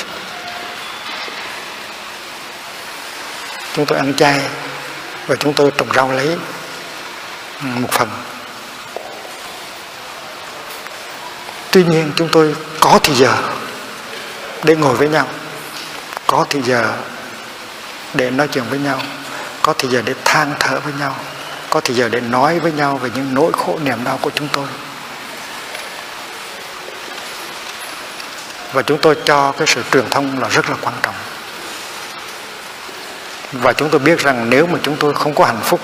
Chúng 3.76 3.86
tôi 3.86 3.98
ăn 3.98 4.14
chay 4.14 4.42
và 5.28 5.36
chúng 5.36 5.54
tôi 5.54 5.72
trồng 5.78 5.94
rau 5.96 6.12
lấy 6.12 6.38
một 7.62 7.92
phần. 7.92 8.10
Tuy 11.72 11.84
nhiên 11.84 12.12
chúng 12.16 12.30
tôi 12.32 12.56
có 12.80 13.00
thì 13.04 13.14
giờ 13.16 13.38
để 14.64 14.76
ngồi 14.76 14.96
với 14.96 15.10
nhau, 15.10 15.28
có 16.28 16.46
thì 16.50 16.62
giờ 16.62 16.94
để 18.14 18.32
nói 18.32 18.48
chuyện 18.48 18.64
với 18.70 18.80
nhau, 18.80 19.02
có 19.62 19.74
thì 19.78 19.88
giờ 19.88 20.02
để 20.06 20.14
than 20.26 20.54
thở 20.60 20.80
với 20.80 20.94
nhau, 21.00 21.16
có 21.70 21.82
thì 21.82 21.94
giờ 21.94 22.10
để 22.10 22.22
nói 22.22 22.60
với 22.60 22.72
nhau 22.72 22.98
về 22.98 23.10
những 23.16 23.34
nỗi 23.34 23.52
khổ 23.54 23.80
niềm 23.84 24.04
đau 24.04 24.20
của 24.22 24.32
chúng 24.36 24.48
tôi. 24.48 24.68
Và 28.74 28.82
chúng 28.82 29.02
tôi 29.02 29.16
cho 29.26 29.52
cái 29.52 29.68
sự 29.68 29.82
truyền 29.92 30.10
thông 30.10 30.40
là 30.40 30.48
rất 30.48 30.70
là 30.70 30.76
quan 30.82 30.96
trọng 31.04 31.16
và 33.52 33.74
chúng 33.74 33.90
tôi 33.90 34.00
biết 34.00 34.20
rằng 34.20 34.50
nếu 34.50 34.68
mà 34.68 34.80
chúng 34.84 34.96
tôi 34.96 35.14
không 35.14 35.34
có 35.36 35.46
hạnh 35.46 35.62
phúc, 35.64 35.80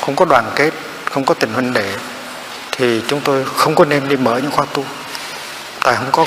không 0.00 0.16
có 0.16 0.24
đoàn 0.24 0.50
kết, 0.56 0.70
không 1.10 1.24
có 1.24 1.34
tình 1.34 1.52
huynh 1.54 1.72
đệ, 1.72 1.94
thì 2.72 3.02
chúng 3.08 3.20
tôi 3.20 3.44
không 3.56 3.74
có 3.74 3.84
nên 3.84 4.08
đi 4.08 4.16
mở 4.16 4.38
những 4.38 4.50
khóa 4.50 4.66
tu. 4.74 4.84
Tại 5.84 5.96
không 5.96 6.08
có, 6.12 6.24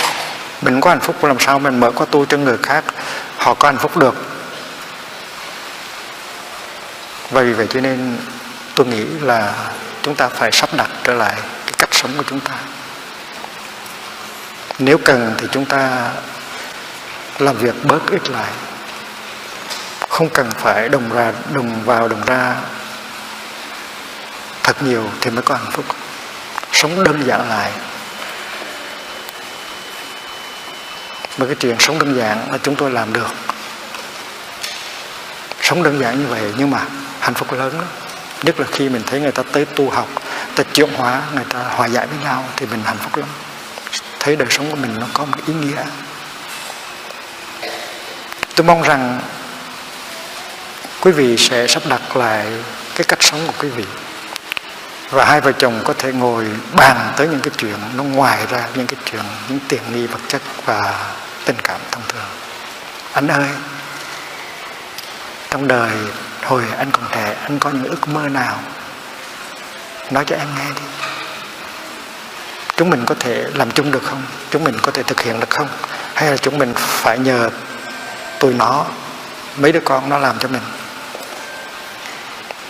mình 0.62 0.82
có 0.82 0.90
hạnh 0.90 1.00
phúc, 1.00 1.24
làm 1.24 1.40
sao 1.40 1.60
mình 1.60 1.80
mở 1.80 1.92
khóa 1.92 2.06
tu 2.12 2.26
cho 2.26 2.38
người 2.38 2.58
khác? 2.64 2.84
Họ 3.38 3.54
có 3.54 3.68
hạnh 3.68 3.78
phúc 3.78 3.98
được. 3.98 4.16
Và 7.32 7.42
vì 7.42 7.54
vậy 7.54 7.68
cho 7.70 7.80
nên 7.82 8.18
tôi 8.76 8.88
nghĩ 8.88 9.06
là 9.22 9.54
chúng 10.02 10.16
ta 10.16 10.30
phải 10.30 10.52
sắp 10.52 10.70
đặt 10.74 10.90
trở 11.04 11.14
lại 11.14 11.36
cái 11.66 11.74
cách 11.78 11.90
sống 11.92 12.12
của 12.18 12.24
chúng 12.30 12.40
ta. 12.40 12.54
Nếu 14.80 14.98
cần 14.98 15.36
thì 15.38 15.48
chúng 15.52 15.66
ta 15.66 16.12
làm 17.40 17.58
việc 17.58 17.76
bớt 17.84 18.12
ít 18.12 18.30
lại 18.30 18.52
không 20.18 20.30
cần 20.30 20.52
phải 20.52 20.90
đồng 20.90 21.10
ra, 21.14 21.34
đồng 21.54 21.84
vào, 21.84 22.08
đồng 22.08 22.26
ra 22.26 22.56
thật 24.64 24.84
nhiều 24.84 25.10
thì 25.22 25.32
mới 25.32 25.42
có 25.42 25.56
hạnh 25.56 25.72
phúc. 25.72 25.86
Sống 26.74 27.04
đơn 27.04 27.24
giản 27.28 27.50
lại. 27.50 27.72
Và 31.38 31.46
cái 31.46 31.56
chuyện 31.56 31.76
sống 31.80 32.00
đơn 32.00 32.18
giản 32.18 32.52
là 32.52 32.58
chúng 32.64 32.76
tôi 32.76 32.92
làm 32.92 33.14
được. 33.14 33.28
Sống 35.62 35.84
đơn 35.84 36.00
giản 36.00 36.20
như 36.20 36.28
vậy 36.28 36.54
nhưng 36.58 36.72
mà 36.72 36.80
hạnh 37.20 37.34
phúc 37.34 37.54
lớn 37.54 37.78
lắm. 37.78 37.88
Nhất 38.44 38.60
là 38.60 38.66
khi 38.72 38.90
mình 38.90 39.04
thấy 39.06 39.20
người 39.20 39.32
ta 39.32 39.44
tới 39.52 39.66
tu 39.66 39.90
học 39.90 40.08
ta 40.56 40.64
chuyển 40.74 40.94
hóa, 40.94 41.22
người 41.36 41.46
ta 41.50 41.60
hòa 41.60 41.88
giải 41.88 42.08
với 42.08 42.18
nhau 42.24 42.44
thì 42.56 42.66
mình 42.66 42.82
hạnh 42.86 42.98
phúc 42.98 43.16
lắm. 43.16 43.30
Thấy 44.20 44.36
đời 44.36 44.48
sống 44.52 44.70
của 44.72 44.78
mình 44.78 44.96
nó 45.00 45.08
có 45.14 45.26
một 45.26 45.38
ý 45.48 45.54
nghĩa. 45.54 45.84
Tôi 48.56 48.68
mong 48.68 48.82
rằng 48.82 49.20
quý 51.08 51.14
vị 51.14 51.38
sẽ 51.38 51.68
sắp 51.68 51.84
đặt 51.90 52.18
lại 52.18 52.48
cái 52.96 53.04
cách 53.08 53.24
sống 53.24 53.40
của 53.48 53.54
quý 53.60 53.70
vị. 53.70 53.84
Và 55.10 55.26
hai 55.26 55.42
vợ 55.42 55.52
chồng 55.52 55.82
có 55.84 55.94
thể 55.94 56.14
ngồi 56.14 56.46
bàn 56.76 57.14
tới 57.18 57.28
những 57.28 57.40
cái 57.40 57.52
chuyện, 57.58 57.76
nó 57.96 58.04
ngoài 58.04 58.46
ra 58.50 58.68
những 58.76 58.88
cái 58.88 59.00
chuyện, 59.12 59.22
những 59.50 59.60
tiện 59.68 59.82
nghi 59.94 60.08
vật 60.08 60.20
chất 60.28 60.42
và 60.66 61.12
tình 61.46 61.56
cảm 61.64 61.80
thông 61.92 62.04
thường. 62.08 62.30
Anh 63.14 63.28
ơi, 63.28 63.48
trong 65.50 65.68
đời 65.68 65.92
hồi 66.44 66.64
anh 66.78 66.92
còn 66.92 67.04
trẻ, 67.12 67.36
anh 67.44 67.60
có 67.60 67.70
những 67.70 67.84
ước 67.84 68.08
mơ 68.08 68.30
nào? 68.30 68.60
Nói 70.12 70.24
cho 70.28 70.36
em 70.36 70.48
nghe 70.58 70.66
đi. 70.76 70.82
Chúng 72.76 72.90
mình 72.90 73.06
có 73.06 73.16
thể 73.20 73.46
làm 73.54 73.72
chung 73.72 73.92
được 73.92 74.04
không? 74.04 74.24
Chúng 74.50 74.64
mình 74.64 74.78
có 74.82 74.92
thể 74.92 75.04
thực 75.04 75.22
hiện 75.22 75.40
được 75.40 75.50
không? 75.50 75.68
Hay 76.14 76.32
là 76.32 76.38
chúng 76.38 76.58
mình 76.58 76.74
phải 76.76 77.20
nhờ 77.20 77.50
tụi 78.40 78.54
nó, 78.54 78.86
mấy 79.58 79.72
đứa 79.72 79.82
con 79.86 80.10
nó 80.10 80.18
làm 80.18 80.40
cho 80.40 80.48
mình? 80.48 80.62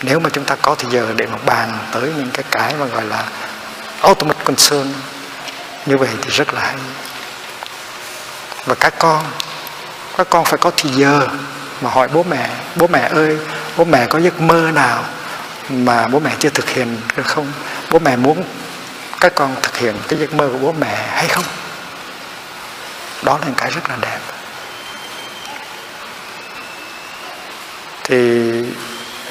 Nếu 0.02 0.20
mà 0.20 0.30
chúng 0.30 0.46
ta 0.46 0.56
có 0.56 0.76
thì 0.76 0.88
giờ 0.92 1.14
để 1.16 1.26
mà 1.26 1.38
bàn 1.46 1.78
tới 1.92 2.02
những 2.02 2.32
cái 2.34 2.46
cái 2.52 2.74
mà 2.80 2.86
gọi 2.86 3.04
là 3.04 3.24
ultimate 4.10 4.44
concern, 4.44 4.94
như 5.86 5.98
vậy 5.98 6.10
thì 6.22 6.30
rất 6.30 6.54
là 6.54 6.62
hay. 6.62 6.76
Và 8.66 8.76
các 8.76 8.94
con 9.00 9.24
các 10.18 10.28
con 10.30 10.46
phải 10.46 10.58
có 10.58 10.72
thì 10.78 10.90
giờ 10.90 11.28
mà 11.82 11.90
hỏi 11.90 12.08
bố 12.08 12.24
mẹ 12.24 12.50
bố 12.76 12.88
mẹ 12.88 13.10
ơi, 13.14 13.38
bố 13.78 13.86
mẹ 13.86 14.08
có 14.08 14.20
giấc 14.20 14.42
mơ 14.42 14.72
nào 14.74 15.04
mà 15.70 16.08
bố 16.08 16.20
mẹ 16.20 16.32
chưa 16.40 16.50
thực 16.50 16.70
hiện 16.70 16.98
được 17.16 17.26
không? 17.26 17.52
Bố 17.92 18.00
mẹ 18.00 18.16
muốn 18.16 18.44
các 19.20 19.36
con 19.36 19.56
thực 19.62 19.78
hiện 19.78 19.96
cái 20.08 20.20
giấc 20.20 20.34
mơ 20.34 20.50
của 20.52 20.58
bố 20.58 20.76
mẹ 20.80 21.08
hay 21.10 21.28
không? 21.28 21.44
Đó 23.24 23.38
là 23.42 23.48
một 23.48 23.54
cái 23.58 23.72
rất 23.72 23.90
là 23.90 23.96
đẹp. 24.02 24.20
Thì 28.04 28.52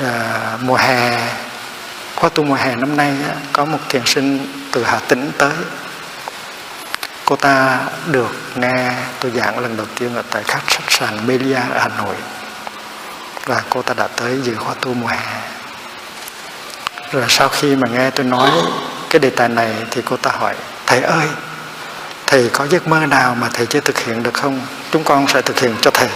à, 0.05 0.59
mùa 0.61 0.77
hè 0.77 1.29
khóa 2.17 2.31
tu 2.35 2.45
mùa 2.45 2.55
hè 2.55 2.77
năm 2.77 2.97
nay 2.97 3.15
á, 3.29 3.35
có 3.53 3.65
một 3.65 3.79
thiền 3.89 4.03
sinh 4.07 4.47
từ 4.73 4.85
Hà 4.85 4.99
Tĩnh 5.09 5.33
tới. 5.39 5.53
Cô 7.25 7.37
ta 7.37 7.81
được 8.07 8.37
nghe 8.55 8.93
tôi 9.21 9.33
giảng 9.37 9.59
lần 9.59 9.77
đầu 9.77 9.87
tiên 9.99 10.15
ở 10.15 10.23
tại 10.31 10.43
khách 10.43 10.67
khách 10.67 10.91
sạn 10.91 11.27
Melia 11.27 11.55
ở 11.55 11.79
Hà 11.79 11.89
Nội. 11.89 12.17
Và 13.45 13.63
cô 13.71 13.83
ta 13.83 13.95
đã 13.95 14.07
tới 14.07 14.41
dự 14.43 14.55
khóa 14.55 14.75
tu 14.81 14.95
mùa 14.95 15.07
hè. 15.07 15.41
Rồi 17.13 17.25
sau 17.29 17.49
khi 17.49 17.77
mà 17.77 17.89
nghe 17.89 18.11
tôi 18.11 18.27
nói 18.27 18.51
cái 19.11 19.21
đề 19.21 19.31
tài 19.31 19.49
này 19.49 19.75
thì 19.91 20.03
cô 20.05 20.17
ta 20.17 20.31
hỏi 20.31 20.55
thầy 20.87 21.01
ơi 21.01 21.27
thầy 22.27 22.51
có 22.53 22.67
giấc 22.67 22.89
mơ 22.89 23.07
nào 23.07 23.35
mà 23.35 23.49
thầy 23.55 23.67
chưa 23.67 23.81
thực 23.81 23.99
hiện 23.99 24.23
được 24.23 24.35
không? 24.35 24.61
Chúng 24.91 25.05
con 25.05 25.29
sẽ 25.29 25.43
thực 25.43 25.59
hiện 25.59 25.75
cho 25.81 25.91
thầy. 25.91 26.09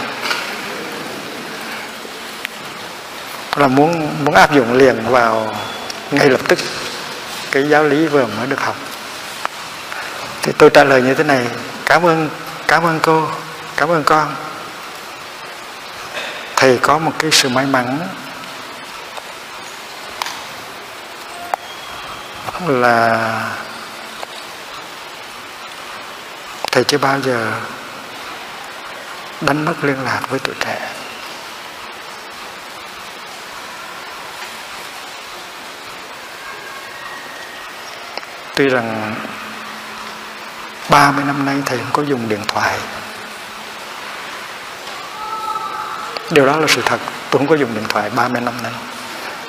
Là 3.55 3.67
muốn 3.67 4.09
muốn 4.25 4.35
áp 4.35 4.53
dụng 4.53 4.73
liền 4.73 5.09
vào 5.09 5.55
ngay 6.11 6.29
lập 6.29 6.41
tức 6.47 6.59
cái 7.51 7.69
giáo 7.69 7.83
lý 7.83 8.07
vừa 8.07 8.25
mới 8.25 8.47
được 8.47 8.59
học. 8.59 8.75
Thì 10.41 10.51
tôi 10.57 10.69
trả 10.69 10.83
lời 10.83 11.01
như 11.01 11.13
thế 11.13 11.23
này, 11.23 11.47
cảm 11.85 12.05
ơn 12.05 12.29
cảm 12.67 12.83
ơn 12.83 12.99
cô, 12.99 13.27
cảm 13.77 13.89
ơn 13.89 14.03
con. 14.03 14.35
Thầy 16.55 16.77
có 16.77 16.97
một 16.97 17.11
cái 17.19 17.31
sự 17.31 17.49
may 17.49 17.65
mắn 17.65 17.99
là 22.67 23.19
thầy 26.71 26.83
chưa 26.83 26.97
bao 26.97 27.19
giờ 27.19 27.51
đánh 29.41 29.65
mất 29.65 29.73
liên 29.81 30.03
lạc 30.03 30.21
với 30.29 30.39
tuổi 30.39 30.55
trẻ. 30.59 30.89
Tuy 38.61 38.67
rằng 38.67 39.15
30 40.89 41.25
năm 41.25 41.45
nay 41.45 41.55
thầy 41.65 41.77
không 41.77 41.93
có 41.93 42.03
dùng 42.03 42.29
điện 42.29 42.39
thoại. 42.47 42.77
Điều 46.31 46.45
đó 46.45 46.57
là 46.57 46.67
sự 46.67 46.81
thật 46.85 46.99
tôi 47.29 47.39
không 47.39 47.47
có 47.47 47.55
dùng 47.55 47.73
điện 47.73 47.83
thoại 47.89 48.09
30 48.15 48.41
năm 48.41 48.53
nay. 48.63 48.71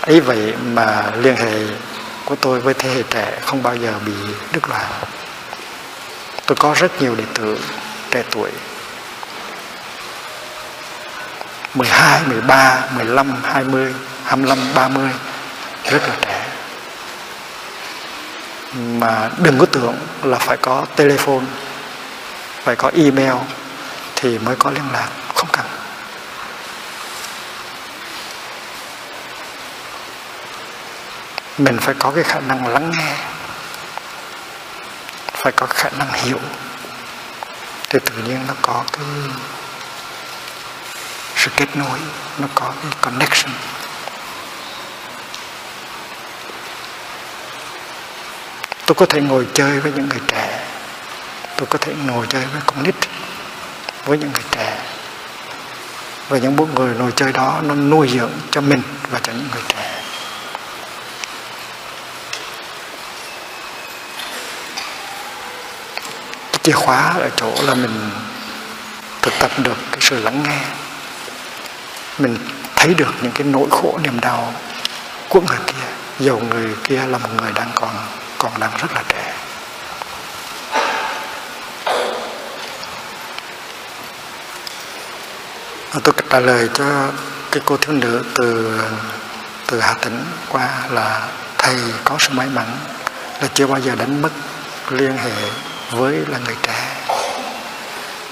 Ấy 0.00 0.20
vậy 0.20 0.54
mà 0.64 1.10
liên 1.16 1.36
hệ 1.36 1.52
của 2.24 2.36
tôi 2.36 2.60
với 2.60 2.74
thế 2.74 2.94
hệ 2.94 3.02
trẻ 3.10 3.38
không 3.40 3.62
bao 3.62 3.76
giờ 3.76 3.94
bị 4.06 4.12
đứt 4.52 4.68
đoạn 4.68 4.86
tôi 6.46 6.56
có 6.56 6.74
rất 6.76 7.02
nhiều 7.02 7.14
đệ 7.14 7.24
tử 7.34 7.58
trẻ 8.10 8.22
tuổi. 8.30 8.50
12, 11.74 12.20
13, 12.26 12.82
15, 12.96 13.34
20, 13.42 13.94
25, 14.24 14.58
30 14.74 15.10
rất 15.84 16.02
là 16.08 16.14
trẻ 16.20 16.31
mà 18.74 19.30
đừng 19.38 19.58
có 19.58 19.66
tưởng 19.66 19.96
là 20.22 20.38
phải 20.38 20.56
có 20.56 20.86
telephone, 20.96 21.44
phải 22.64 22.76
có 22.76 22.90
email 22.94 23.34
thì 24.16 24.38
mới 24.38 24.56
có 24.56 24.70
liên 24.70 24.84
lạc. 24.92 25.08
Không 25.34 25.48
cần. 25.52 25.66
Mình 31.58 31.78
phải 31.80 31.94
có 31.98 32.10
cái 32.14 32.24
khả 32.24 32.40
năng 32.40 32.66
lắng 32.66 32.90
nghe, 32.98 33.14
phải 35.32 35.52
có 35.52 35.66
khả 35.66 35.90
năng 35.98 36.12
hiểu. 36.12 36.40
Thì 37.88 37.98
tự 37.98 38.22
nhiên 38.26 38.40
nó 38.48 38.54
có 38.62 38.84
cái 38.92 39.04
sự 41.36 41.50
kết 41.56 41.76
nối, 41.76 41.98
nó 42.38 42.48
có 42.54 42.72
cái 42.82 42.92
connection. 43.00 43.52
Tôi 48.92 48.96
có 48.96 49.06
thể 49.06 49.20
ngồi 49.20 49.46
chơi 49.54 49.80
với 49.80 49.92
những 49.92 50.08
người 50.08 50.20
trẻ. 50.28 50.66
Tôi 51.56 51.66
có 51.66 51.78
thể 51.78 51.92
ngồi 52.06 52.26
chơi 52.28 52.44
với 52.52 52.62
con 52.66 52.82
nít, 52.82 52.94
với 54.04 54.18
những 54.18 54.32
người 54.32 54.42
trẻ. 54.50 54.78
Và 56.28 56.38
những 56.38 56.56
bốn 56.56 56.74
người 56.74 56.94
ngồi 56.94 57.12
chơi 57.16 57.32
đó 57.32 57.60
nó 57.62 57.74
nuôi 57.74 58.08
dưỡng 58.08 58.30
cho 58.50 58.60
mình 58.60 58.82
và 59.10 59.20
cho 59.22 59.32
những 59.32 59.48
người 59.52 59.62
trẻ. 59.68 60.02
Chìa 66.62 66.72
khóa 66.72 67.14
ở 67.20 67.28
chỗ 67.36 67.52
là 67.62 67.74
mình 67.74 68.10
thực 69.22 69.34
tập 69.38 69.50
được 69.58 69.76
cái 69.90 70.00
sự 70.00 70.22
lắng 70.22 70.42
nghe. 70.42 70.60
Mình 72.18 72.36
thấy 72.76 72.94
được 72.94 73.12
những 73.22 73.32
cái 73.32 73.46
nỗi 73.46 73.68
khổ, 73.70 73.98
niềm 74.02 74.20
đau 74.20 74.54
của 75.28 75.40
người 75.40 75.58
kia, 75.66 75.88
dầu 76.18 76.42
người 76.50 76.74
kia 76.84 77.02
là 77.06 77.18
một 77.18 77.28
người 77.36 77.52
đang 77.52 77.70
còn 77.74 77.90
còn 78.42 78.60
đang 78.60 78.70
rất 78.76 78.92
là 78.94 79.02
trẻ. 79.08 79.34
Tôi 86.02 86.14
trả 86.30 86.40
lời 86.40 86.68
cho 86.74 86.84
cái 87.50 87.62
cô 87.64 87.76
thiếu 87.76 87.94
nữ 87.94 88.24
từ 88.34 88.80
từ 89.66 89.80
Hà 89.80 89.94
Tĩnh 89.94 90.24
qua 90.48 90.68
là 90.90 91.28
thầy 91.58 91.76
có 92.04 92.16
sự 92.18 92.28
may 92.32 92.46
mắn 92.46 92.78
là 93.40 93.48
chưa 93.54 93.66
bao 93.66 93.80
giờ 93.80 93.94
đánh 93.94 94.22
mất 94.22 94.30
liên 94.90 95.16
hệ 95.16 95.50
với 95.90 96.12
là 96.28 96.38
người 96.46 96.56
trẻ. 96.62 96.96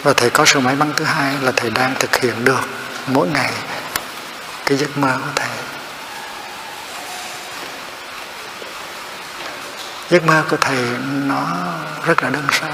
Và 0.02 0.12
thầy 0.12 0.30
có 0.30 0.44
sự 0.44 0.60
may 0.60 0.76
mắn 0.76 0.92
thứ 0.96 1.04
hai 1.04 1.34
là 1.42 1.52
thầy 1.56 1.70
đang 1.70 1.94
thực 1.98 2.16
hiện 2.16 2.44
được 2.44 2.60
mỗi 3.06 3.28
ngày 3.28 3.52
cái 4.66 4.78
giấc 4.78 4.98
mơ 4.98 5.18
của 5.22 5.30
thầy. 5.36 5.59
Giấc 10.10 10.26
mơ 10.26 10.44
của 10.50 10.56
thầy 10.56 10.84
nó 11.26 11.46
rất 12.04 12.22
là 12.22 12.30
đơn 12.30 12.46
sơ. 12.52 12.68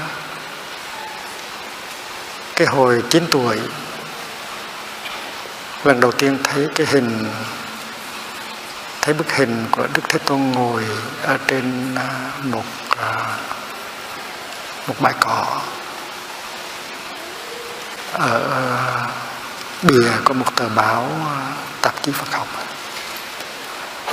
Cái 2.55 2.67
hồi 2.67 3.03
9 3.09 3.27
tuổi, 3.31 3.59
lần 5.83 5.99
đầu 5.99 6.11
tiên 6.11 6.37
thấy 6.43 6.67
cái 6.75 6.87
hình, 6.87 7.25
thấy 9.01 9.13
bức 9.13 9.31
hình 9.31 9.65
của 9.71 9.87
Đức 9.93 10.01
Thế 10.09 10.19
Tôn 10.19 10.51
ngồi 10.51 10.83
ở 11.23 11.37
trên 11.47 11.95
à, 11.95 12.31
một 12.43 12.63
à, 12.97 13.37
một 14.87 14.95
bãi 14.99 15.13
cỏ. 15.19 15.61
Ở 18.13 18.41
à, 18.51 19.07
bìa 19.81 20.11
có 20.23 20.33
một 20.33 20.55
tờ 20.55 20.69
báo 20.69 21.09
tạp 21.81 22.03
chí 22.03 22.11
Phật 22.11 22.31
học 22.31 22.47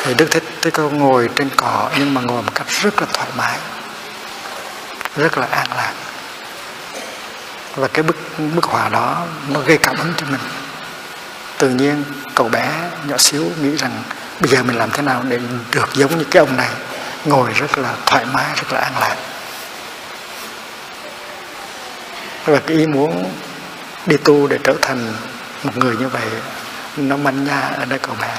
thì 0.03 0.15
Đức 0.15 0.27
Thích 0.31 0.45
Thế 0.63 0.71
Tôn 0.71 0.99
ngồi 0.99 1.29
trên 1.37 1.51
cỏ 1.57 1.91
nhưng 1.99 2.15
mà 2.15 2.21
ngồi 2.21 2.43
một 2.43 2.55
cách 2.55 2.67
rất 2.69 3.01
là 3.01 3.07
thoải 3.13 3.29
mái, 3.37 3.59
rất 5.17 5.39
là 5.39 5.47
an 5.51 5.67
lạc. 5.77 5.93
Và 7.75 7.89
cái 7.89 8.03
bức 8.03 8.17
bức 8.55 8.65
họa 8.65 8.89
đó 8.89 9.27
nó 9.49 9.61
gây 9.61 9.79
cảm 9.79 9.97
hứng 9.97 10.13
cho 10.17 10.27
mình. 10.27 10.41
Tự 11.59 11.69
nhiên 11.69 12.05
cậu 12.35 12.49
bé 12.49 12.69
nhỏ 13.05 13.17
xíu 13.19 13.45
nghĩ 13.61 13.77
rằng 13.77 14.03
bây 14.41 14.51
giờ 14.51 14.63
mình 14.63 14.77
làm 14.77 14.91
thế 14.91 15.03
nào 15.03 15.23
để 15.29 15.39
được 15.73 15.89
giống 15.95 16.19
như 16.19 16.25
cái 16.25 16.41
ông 16.41 16.57
này, 16.57 16.71
ngồi 17.25 17.53
rất 17.53 17.79
là 17.79 17.95
thoải 18.07 18.25
mái, 18.25 18.47
rất 18.57 18.73
là 18.73 18.81
an 18.81 18.93
lạc. 19.01 19.17
Và 22.45 22.61
cái 22.67 22.77
ý 22.77 22.87
muốn 22.87 23.33
đi 24.07 24.17
tu 24.17 24.47
để 24.47 24.59
trở 24.65 24.75
thành 24.83 25.15
một 25.63 25.77
người 25.77 25.97
như 25.97 26.09
vậy, 26.09 26.29
nó 26.97 27.17
manh 27.17 27.45
nha 27.45 27.61
ở 27.61 27.85
đây 27.85 27.99
cậu 27.99 28.17
bé 28.21 28.35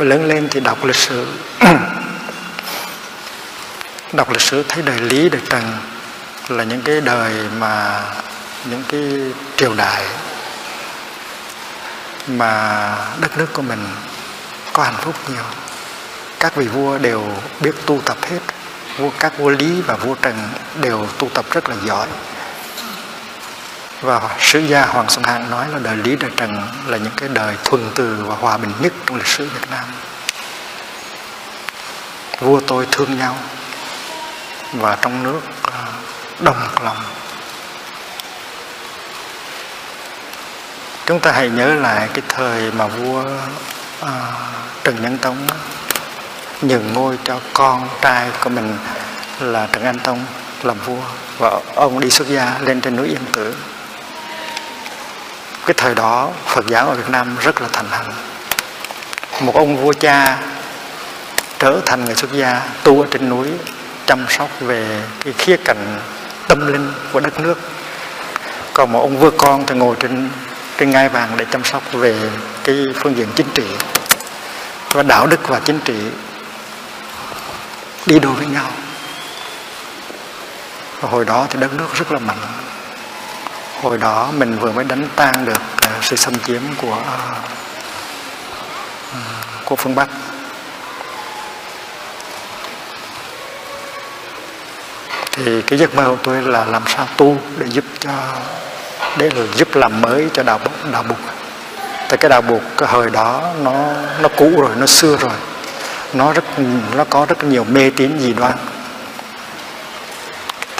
và 0.00 0.06
lớn 0.06 0.24
lên 0.24 0.48
thì 0.50 0.60
đọc 0.60 0.84
lịch 0.84 0.96
sử. 0.96 1.26
Đọc 4.12 4.30
lịch 4.30 4.40
sử 4.40 4.62
thấy 4.62 4.82
đời 4.82 5.00
lý, 5.00 5.28
đời 5.28 5.40
trần 5.50 5.62
là 6.48 6.64
những 6.64 6.82
cái 6.82 7.00
đời 7.00 7.32
mà, 7.58 8.02
những 8.64 8.82
cái 8.88 9.02
triều 9.56 9.74
đại 9.74 10.04
mà 12.26 12.96
đất 13.20 13.38
nước 13.38 13.46
của 13.52 13.62
mình 13.62 13.86
có 14.72 14.82
hạnh 14.82 15.00
phúc 15.00 15.14
nhiều. 15.28 15.44
Các 16.38 16.56
vị 16.56 16.66
vua 16.66 16.98
đều 16.98 17.24
biết 17.60 17.72
tu 17.86 18.00
tập 18.04 18.16
hết. 18.22 18.40
Vua 18.98 19.10
các 19.18 19.38
vua 19.38 19.50
lý 19.50 19.80
và 19.80 19.94
vua 19.94 20.14
trần 20.14 20.48
đều 20.80 21.06
tu 21.18 21.28
tập 21.34 21.44
rất 21.50 21.68
là 21.68 21.76
giỏi 21.84 22.06
và 24.00 24.36
sứ 24.40 24.58
gia 24.58 24.86
Hoàng 24.86 25.08
Xuân 25.08 25.24
Hạng 25.24 25.50
nói 25.50 25.66
là 25.72 25.78
đời 25.78 25.96
Lý 25.96 26.16
đại 26.16 26.30
Trần 26.36 26.68
là 26.86 26.96
những 26.96 27.12
cái 27.16 27.28
đời 27.28 27.56
thuần 27.64 27.90
từ 27.94 28.24
và 28.26 28.34
hòa 28.34 28.56
bình 28.56 28.72
nhất 28.80 28.92
trong 29.06 29.16
lịch 29.16 29.26
sử 29.26 29.48
Việt 29.48 29.70
Nam. 29.70 29.84
Vua 32.40 32.60
tôi 32.66 32.86
thương 32.90 33.18
nhau 33.18 33.36
và 34.72 34.98
trong 35.02 35.22
nước 35.22 35.40
à, 35.62 35.78
đồng 36.40 36.56
lòng. 36.84 36.96
Chúng 41.06 41.20
ta 41.20 41.32
hãy 41.32 41.48
nhớ 41.50 41.74
lại 41.74 42.08
cái 42.14 42.22
thời 42.28 42.72
mà 42.72 42.86
vua 42.86 43.24
à, 44.00 44.10
Trần 44.84 45.02
Nhân 45.02 45.18
Tông 45.18 45.46
nhường 46.62 46.92
ngôi 46.92 47.18
cho 47.24 47.40
con 47.52 47.88
trai 48.00 48.30
của 48.44 48.50
mình 48.50 48.78
là 49.40 49.68
Trần 49.72 49.84
Anh 49.84 49.98
Tông 49.98 50.24
làm 50.62 50.78
vua. 50.78 51.02
Và 51.38 51.60
ông 51.74 52.00
đi 52.00 52.10
xuất 52.10 52.28
gia 52.28 52.58
lên 52.60 52.80
trên 52.80 52.96
núi 52.96 53.08
Yên 53.08 53.24
Tử 53.32 53.54
cái 55.70 55.74
thời 55.84 55.94
đó 55.94 56.30
Phật 56.46 56.66
giáo 56.66 56.88
ở 56.88 56.94
Việt 56.94 57.08
Nam 57.08 57.36
rất 57.40 57.62
là 57.62 57.68
thành 57.72 57.86
hành 57.90 58.06
một 59.40 59.54
ông 59.54 59.76
vua 59.76 59.92
cha 59.92 60.38
trở 61.58 61.80
thành 61.86 62.04
người 62.04 62.14
xuất 62.14 62.32
gia, 62.32 62.62
tu 62.84 63.00
ở 63.02 63.08
trên 63.10 63.28
núi, 63.28 63.48
chăm 64.06 64.26
sóc 64.28 64.48
về 64.60 65.02
cái 65.24 65.32
khía 65.38 65.56
cạnh 65.64 65.98
tâm 66.48 66.72
linh 66.72 66.92
của 67.12 67.20
đất 67.20 67.40
nước. 67.40 67.58
Còn 68.72 68.92
một 68.92 69.00
ông 69.00 69.18
vua 69.18 69.30
con 69.30 69.66
thì 69.66 69.74
ngồi 69.74 69.96
trên 70.00 70.28
trên 70.78 70.90
ngai 70.90 71.08
vàng 71.08 71.28
để 71.36 71.44
chăm 71.50 71.64
sóc 71.64 71.82
về 71.92 72.14
cái 72.64 72.76
phương 72.94 73.16
diện 73.16 73.28
chính 73.34 73.48
trị 73.54 73.66
và 74.92 75.02
đạo 75.02 75.26
đức 75.26 75.48
và 75.48 75.60
chính 75.64 75.80
trị 75.84 75.96
đi 78.06 78.18
đôi 78.18 78.32
với 78.32 78.46
nhau. 78.46 78.70
Và 81.00 81.08
hồi 81.08 81.24
đó 81.24 81.46
thì 81.50 81.60
đất 81.60 81.72
nước 81.72 81.88
rất 81.94 82.12
là 82.12 82.18
mạnh 82.18 82.38
hồi 83.82 83.98
đó 83.98 84.28
mình 84.36 84.58
vừa 84.58 84.72
mới 84.72 84.84
đánh 84.84 85.08
tan 85.16 85.44
được 85.44 85.62
uh, 85.84 86.04
sự 86.04 86.16
xâm 86.16 86.38
chiếm 86.38 86.62
của 86.82 86.96
uh, 86.96 87.36
của 89.64 89.76
phương 89.76 89.94
Bắc. 89.94 90.08
Thì 95.32 95.62
cái 95.62 95.78
giấc 95.78 95.94
mơ 95.94 96.04
của 96.04 96.16
tôi 96.22 96.42
là 96.42 96.64
làm 96.64 96.82
sao 96.86 97.08
tu 97.16 97.36
để 97.56 97.66
giúp 97.68 97.84
cho 98.00 98.10
để 99.16 99.30
là 99.34 99.46
giúp 99.54 99.76
làm 99.76 100.00
mới 100.00 100.28
cho 100.32 100.42
đạo 100.42 100.60
đạo 100.92 101.02
bục 101.02 101.18
tại 102.08 102.18
cái 102.18 102.28
đạo 102.28 102.42
bục 102.42 102.62
cái 102.76 102.88
hồi 102.88 103.10
đó 103.10 103.42
nó 103.62 103.72
nó 104.20 104.28
cũ 104.36 104.50
rồi 104.56 104.70
nó 104.76 104.86
xưa 104.86 105.16
rồi. 105.16 105.32
Nó 106.12 106.32
rất 106.32 106.44
nó 106.94 107.04
có 107.04 107.26
rất 107.28 107.44
nhiều 107.44 107.64
mê 107.64 107.90
tín 107.96 108.18
dị 108.18 108.32
đoan 108.32 108.52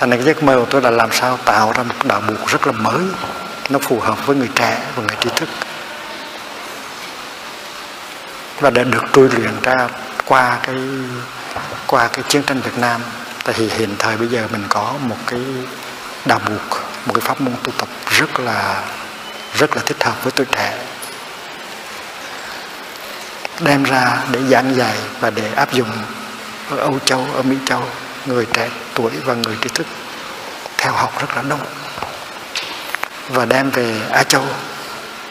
thành 0.01 0.11
cái 0.11 0.23
giấc 0.23 0.43
mơ 0.43 0.57
của 0.57 0.67
tôi 0.71 0.83
là 0.83 0.91
làm 0.91 1.13
sao 1.13 1.39
tạo 1.45 1.73
ra 1.77 1.83
một 1.83 1.95
đạo 2.05 2.23
buộc 2.29 2.49
rất 2.49 2.67
là 2.67 2.73
mới. 2.73 3.05
Nó 3.71 3.79
phù 3.79 4.01
hợp 4.01 4.27
với 4.27 4.37
người 4.37 4.51
trẻ 4.55 4.83
và 4.97 5.03
người 5.03 5.17
trí 5.21 5.31
thức. 5.37 5.49
Và 8.61 8.71
để 8.71 8.85
được 8.85 9.05
tôi 9.13 9.29
luyện 9.29 9.53
ra 9.63 9.89
qua 10.25 10.59
cái 10.63 10.77
qua 11.87 12.09
cái 12.09 12.25
chiến 12.29 12.43
tranh 12.43 12.61
Việt 12.61 12.79
Nam. 12.79 13.01
Tại 13.45 13.55
vì 13.59 13.69
hiện 13.69 13.95
thời 13.99 14.17
bây 14.17 14.29
giờ 14.29 14.49
mình 14.53 14.65
có 14.69 14.95
một 15.01 15.17
cái 15.27 15.41
đạo 16.25 16.41
buộc 16.49 16.83
một 17.07 17.13
cái 17.15 17.21
pháp 17.21 17.41
môn 17.41 17.55
tu 17.63 17.73
tập 17.79 17.89
rất 18.11 18.41
là 18.41 18.83
rất 19.55 19.77
là 19.77 19.83
thích 19.87 20.05
hợp 20.05 20.25
với 20.25 20.33
tuổi 20.33 20.47
trẻ. 20.53 20.79
Đem 23.61 23.83
ra 23.83 24.19
để 24.31 24.41
giảng 24.43 24.77
dạy 24.77 24.97
và 25.21 25.31
để 25.31 25.51
áp 25.57 25.73
dụng 25.73 25.91
ở 26.71 26.77
Âu 26.77 26.99
Châu, 27.05 27.27
ở 27.35 27.43
Mỹ 27.43 27.57
Châu 27.67 27.83
người 28.27 28.47
trẻ 28.53 28.71
tuổi 28.95 29.11
và 29.25 29.35
người 29.35 29.57
trí 29.61 29.69
thức 29.69 29.87
theo 30.79 30.93
học 30.93 31.21
rất 31.21 31.37
là 31.37 31.43
đông 31.43 31.61
và 33.29 33.45
đem 33.45 33.71
về 33.71 34.01
Á 34.11 34.23
Châu, 34.23 34.47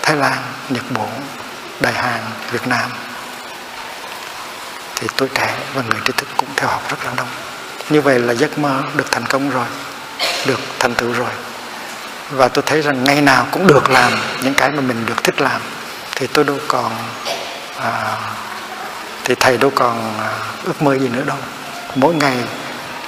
Thái 0.02 0.16
Lan, 0.16 0.38
Nhật 0.70 0.84
Bản, 0.90 1.22
Đại 1.80 1.94
Hàn, 1.94 2.20
Việt 2.52 2.68
Nam. 2.68 2.90
Thì 4.95 5.07
tuổi 5.18 5.30
trẻ 5.36 5.56
và 5.74 5.82
người 5.82 5.99
trí 6.06 6.14
thức 6.18 6.28
cũng 6.38 6.49
theo 6.56 6.70
học 6.70 6.90
rất 6.90 7.06
là 7.06 7.11
đông. 7.18 7.28
Như 7.90 8.02
vậy 8.02 8.20
là 8.20 8.34
giấc 8.34 8.60
mơ 8.60 8.82
được 8.95 9.11
thành 9.11 9.26
công 9.26 9.49
rồi 9.49 9.66
được 10.45 10.60
thành 10.80 10.95
tựu 10.95 11.14
rồi. 11.14 11.30
Và 12.30 12.48
tôi 12.48 12.64
thấy 12.68 12.82
rằng 12.82 13.03
ngày 13.03 13.22
nào 13.22 13.48
cũng 13.52 13.68
được 13.68 13.90
làm 13.90 14.14
những 14.41 14.53
cái 14.53 14.72
mà 14.72 14.82
mình 14.82 15.06
được 15.06 15.24
thích 15.24 15.41
làm. 15.41 15.61
Thì 16.16 16.28
tôi 16.28 16.44
đâu 16.44 16.57
còn 16.68 16.91
à, 17.78 18.18
thì 19.24 19.36
thầy 19.40 19.57
đâu 19.57 19.72
còn 19.76 20.20
à, 20.20 20.30
ước 20.64 20.82
mơ 20.82 20.98
gì 20.98 21.07
nữa 21.07 21.24
đâu. 21.26 21.38
Mỗi 21.95 22.16
ngày 22.16 22.38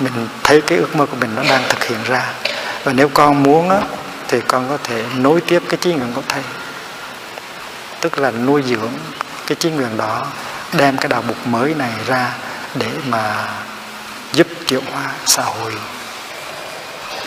mình 0.03 0.27
thấy 0.43 0.61
cái 0.61 0.77
ước 0.77 0.95
mơ 0.95 1.05
của 1.05 1.15
mình 1.15 1.35
nó 1.35 1.43
đang 1.43 1.63
thực 1.69 1.83
hiện 1.83 2.03
ra. 2.03 2.33
Và 2.83 2.93
nếu 2.93 3.09
con 3.13 3.43
muốn 3.43 3.69
á, 3.69 3.77
thì 4.27 4.41
con 4.47 4.69
có 4.69 4.77
thể 4.83 5.03
nối 5.15 5.41
tiếp 5.41 5.63
cái 5.69 5.77
trí 5.81 5.93
nguyện 5.93 6.13
của 6.15 6.21
thầy. 6.27 6.43
Tức 8.01 8.19
là 8.19 8.31
nuôi 8.31 8.63
dưỡng 8.67 8.91
cái 9.47 9.55
trí 9.55 9.69
nguyện 9.69 9.97
đó 9.97 10.27
đem 10.73 10.97
cái 10.97 11.09
đạo 11.09 11.23
mục 11.27 11.47
mới 11.47 11.73
này 11.73 11.91
ra 12.07 12.29
để 12.75 12.91
mà 13.07 13.49
giúp 14.33 14.47
chuyển 14.67 14.85
hóa 14.91 15.03
xã 15.25 15.43
hội 15.43 15.73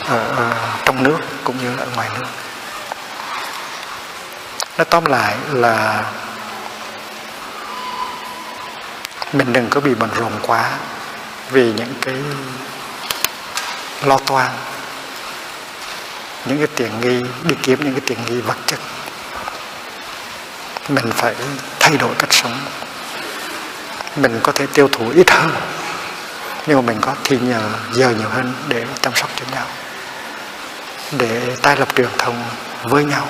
ở, 0.08 0.28
ở 0.36 0.52
trong 0.84 1.02
nước 1.02 1.18
cũng 1.44 1.58
như 1.58 1.76
ở 1.78 1.86
ngoài 1.94 2.08
nước. 2.14 2.26
Nó 4.78 4.84
tóm 4.84 5.04
lại 5.04 5.36
là 5.52 6.04
mình 9.32 9.52
đừng 9.52 9.68
có 9.70 9.80
bị 9.80 9.94
bận 9.94 10.10
rộn 10.16 10.32
quá 10.46 10.70
vì 11.50 11.72
những 11.72 11.94
cái 12.02 12.14
lo 14.02 14.18
toan, 14.18 14.50
những 16.44 16.58
cái 16.58 16.66
tiền 16.76 17.00
nghi, 17.00 17.20
đi 17.44 17.54
kiếm 17.62 17.84
những 17.84 17.92
cái 17.92 18.02
tiền 18.06 18.18
nghi 18.26 18.40
vật 18.40 18.56
chất. 18.66 18.80
Mình 20.88 21.12
phải 21.12 21.34
thay 21.80 21.96
đổi 21.96 22.14
cách 22.18 22.32
sống. 22.32 22.60
Mình 24.16 24.40
có 24.42 24.52
thể 24.52 24.66
tiêu 24.74 24.88
thụ 24.92 25.10
ít 25.14 25.30
hơn, 25.30 25.50
nhưng 26.66 26.76
mà 26.76 26.82
mình 26.82 27.00
có 27.00 27.14
thì 27.24 27.38
nhờ, 27.38 27.60
giờ 27.92 28.10
nhiều 28.10 28.28
hơn 28.28 28.54
để 28.68 28.84
chăm 29.00 29.14
sóc 29.14 29.30
cho 29.36 29.44
nhau, 29.54 29.66
để 31.12 31.56
tái 31.62 31.76
lập 31.76 31.88
truyền 31.96 32.08
thông 32.18 32.44
với 32.82 33.04
nhau, 33.04 33.28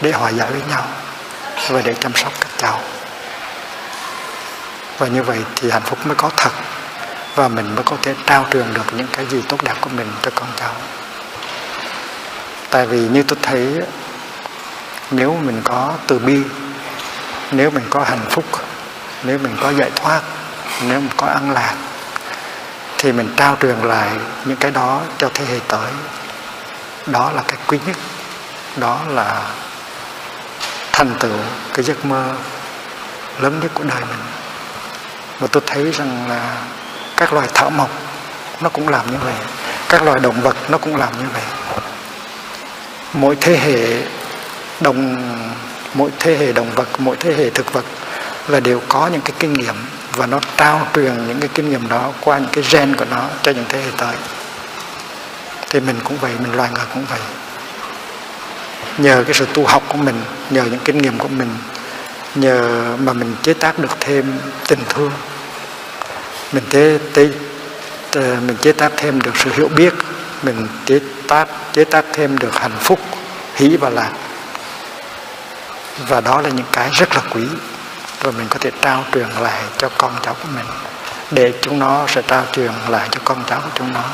để 0.00 0.12
hòa 0.12 0.30
giải 0.30 0.50
với 0.50 0.62
nhau 0.70 0.86
và 1.70 1.82
để 1.82 1.94
chăm 2.00 2.12
sóc 2.14 2.32
các 2.40 2.50
cháu. 2.56 2.80
Và 4.98 5.06
như 5.06 5.22
vậy 5.22 5.38
thì 5.56 5.70
hạnh 5.70 5.82
phúc 5.82 6.06
mới 6.06 6.14
có 6.14 6.30
thật 6.36 6.50
và 7.34 7.48
mình 7.48 7.74
mới 7.74 7.84
có 7.84 7.96
thể 8.02 8.14
trao 8.26 8.46
truyền 8.52 8.74
được 8.74 8.94
những 8.96 9.06
cái 9.12 9.26
gì 9.26 9.42
tốt 9.48 9.62
đẹp 9.62 9.74
của 9.80 9.90
mình 9.90 10.12
cho 10.22 10.30
con 10.34 10.48
cháu. 10.56 10.74
Tại 12.70 12.86
vì 12.86 12.98
như 12.98 13.22
tôi 13.22 13.38
thấy, 13.42 13.80
nếu 15.10 15.38
mình 15.44 15.60
có 15.64 15.94
từ 16.06 16.18
bi, 16.18 16.42
nếu 17.50 17.70
mình 17.70 17.84
có 17.90 18.04
hạnh 18.04 18.26
phúc, 18.30 18.44
nếu 19.22 19.38
mình 19.38 19.56
có 19.60 19.70
giải 19.70 19.90
thoát, 19.96 20.20
nếu 20.82 21.00
mình 21.00 21.10
có 21.16 21.26
ăn 21.26 21.50
lạc, 21.50 21.74
thì 22.98 23.12
mình 23.12 23.34
trao 23.36 23.56
truyền 23.62 23.76
lại 23.82 24.10
những 24.44 24.56
cái 24.56 24.70
đó 24.70 25.00
cho 25.18 25.30
thế 25.34 25.44
hệ 25.44 25.58
tới. 25.68 25.90
Đó 27.06 27.32
là 27.32 27.42
cái 27.48 27.58
quý 27.66 27.78
nhất. 27.86 27.96
Đó 28.76 29.00
là 29.08 29.42
thành 30.92 31.14
tựu 31.20 31.38
cái 31.74 31.84
giấc 31.84 32.04
mơ 32.04 32.34
lớn 33.38 33.60
nhất 33.60 33.70
của 33.74 33.84
đời 33.84 34.00
mình. 34.00 34.18
Và 35.38 35.46
tôi 35.46 35.62
thấy 35.66 35.90
rằng 35.90 36.28
là 36.28 36.56
các 37.18 37.32
loài 37.32 37.48
thảo 37.54 37.70
mộc, 37.70 37.90
nó 38.60 38.68
cũng 38.68 38.88
làm 38.88 39.10
như 39.10 39.18
vậy. 39.24 39.34
Các 39.88 40.02
loài 40.02 40.20
động 40.20 40.40
vật, 40.40 40.56
nó 40.68 40.78
cũng 40.78 40.96
làm 40.96 41.18
như 41.18 41.24
vậy. 41.32 41.42
Mỗi 43.12 43.36
thế 43.40 43.56
hệ 43.56 44.02
đồng, 44.80 45.16
mỗi 45.94 46.10
thế 46.18 46.36
hệ 46.36 46.52
động 46.52 46.70
vật, 46.74 46.88
mỗi 46.98 47.16
thế 47.20 47.34
hệ 47.34 47.50
thực 47.50 47.72
vật 47.72 47.84
là 48.48 48.60
đều 48.60 48.82
có 48.88 49.06
những 49.12 49.20
cái 49.20 49.32
kinh 49.38 49.52
nghiệm 49.52 49.74
và 50.16 50.26
nó 50.26 50.40
trao 50.56 50.86
truyền 50.94 51.26
những 51.26 51.40
cái 51.40 51.48
kinh 51.54 51.70
nghiệm 51.70 51.88
đó 51.88 52.12
qua 52.20 52.38
những 52.38 52.50
cái 52.52 52.64
gen 52.70 52.96
của 52.96 53.04
nó 53.10 53.24
cho 53.42 53.52
những 53.52 53.64
thế 53.68 53.82
hệ 53.82 53.90
tới. 53.96 54.14
Thì 55.70 55.80
mình 55.80 55.96
cũng 56.04 56.16
vậy, 56.16 56.32
mình 56.38 56.56
loài 56.56 56.70
người 56.74 56.84
cũng 56.94 57.04
vậy. 57.10 57.20
Nhờ 58.98 59.24
cái 59.24 59.34
sự 59.34 59.46
tu 59.54 59.66
học 59.66 59.82
của 59.88 59.98
mình, 59.98 60.22
nhờ 60.50 60.64
những 60.64 60.80
kinh 60.84 60.98
nghiệm 60.98 61.18
của 61.18 61.28
mình, 61.28 61.50
nhờ 62.34 62.82
mà 62.98 63.12
mình 63.12 63.34
chế 63.42 63.54
tác 63.54 63.78
được 63.78 63.96
thêm 64.00 64.38
tình 64.68 64.80
thương 64.88 65.12
mình 66.52 66.64
chế, 66.70 66.98
chế 67.14 67.28
ờ, 68.12 68.36
mình 68.46 68.56
chế 68.56 68.72
tác 68.72 68.92
thêm 68.96 69.20
được 69.20 69.36
sự 69.36 69.52
hiểu 69.52 69.68
biết 69.68 69.94
mình 70.42 70.68
chế 70.86 71.00
tác 71.28 71.48
chế 71.72 71.84
tác 71.84 72.04
thêm 72.12 72.38
được 72.38 72.54
hạnh 72.54 72.78
phúc 72.80 72.98
hỷ 73.54 73.76
và 73.76 73.90
lạc. 73.90 74.12
Và 76.08 76.20
đó 76.20 76.40
là 76.40 76.48
những 76.48 76.66
cái 76.72 76.90
rất 76.92 77.14
là 77.14 77.22
quý 77.30 77.42
và 78.22 78.30
mình 78.30 78.46
có 78.50 78.58
thể 78.60 78.70
trao 78.80 79.04
truyền 79.12 79.28
lại 79.40 79.62
cho 79.78 79.88
con 79.98 80.12
cháu 80.22 80.34
của 80.34 80.48
mình 80.56 80.66
để 81.30 81.52
chúng 81.60 81.78
nó 81.78 82.06
sẽ 82.08 82.22
trao 82.22 82.44
truyền 82.52 82.72
lại 82.88 83.08
cho 83.10 83.20
con 83.24 83.44
cháu 83.46 83.60
của 83.60 83.70
chúng 83.74 83.92
nó. 83.92 84.04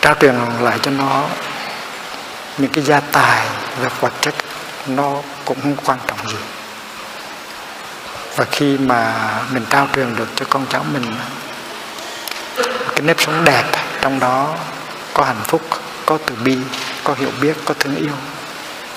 Trao 0.00 0.14
truyền 0.20 0.34
lại 0.60 0.78
cho 0.82 0.90
nó 0.90 1.24
những 2.58 2.70
cái 2.70 2.84
gia 2.84 3.00
tài 3.00 3.46
và 3.80 3.90
vật 4.00 4.12
chất 4.20 4.34
nó 4.86 5.16
cũng 5.44 5.60
không 5.60 5.76
quan 5.84 5.98
trọng 6.06 6.18
gì 6.28 6.36
và 8.36 8.44
khi 8.50 8.78
mà 8.78 9.14
mình 9.50 9.64
trao 9.70 9.88
truyền 9.94 10.16
được 10.16 10.28
cho 10.36 10.46
con 10.50 10.66
cháu 10.70 10.84
mình 10.92 11.04
cái 12.88 13.02
nếp 13.02 13.20
sống 13.20 13.44
đẹp 13.44 13.64
trong 14.00 14.20
đó 14.20 14.54
có 15.14 15.24
hạnh 15.24 15.42
phúc 15.44 15.62
có 16.06 16.18
từ 16.26 16.34
bi 16.44 16.58
có 17.04 17.14
hiểu 17.14 17.30
biết 17.40 17.56
có 17.64 17.74
thương 17.78 17.96
yêu 17.96 18.14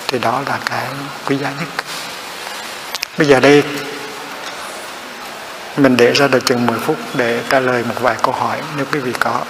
thì 0.07 0.19
đó 0.19 0.41
là 0.47 0.59
cái 0.65 0.87
quý 1.25 1.37
giá 1.37 1.51
nhất. 1.59 1.67
Bây 3.17 3.27
giờ 3.27 3.39
đây 3.39 3.63
mình 5.77 5.97
để 5.97 6.11
ra 6.11 6.27
được 6.27 6.45
chừng 6.45 6.67
10 6.67 6.79
phút 6.79 6.97
để 7.13 7.41
trả 7.49 7.59
lời 7.59 7.83
một 7.87 7.95
vài 7.99 8.15
câu 8.23 8.33
hỏi 8.33 8.61
nếu 8.77 8.85
quý 8.91 8.99
vị 8.99 9.13
có. 9.19 9.41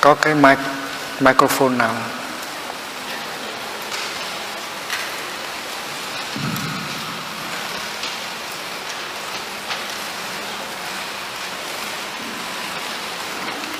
Có 0.00 0.14
cái 0.14 0.34
mic, 0.34 0.58
microphone 1.20 1.76
nào? 1.76 1.94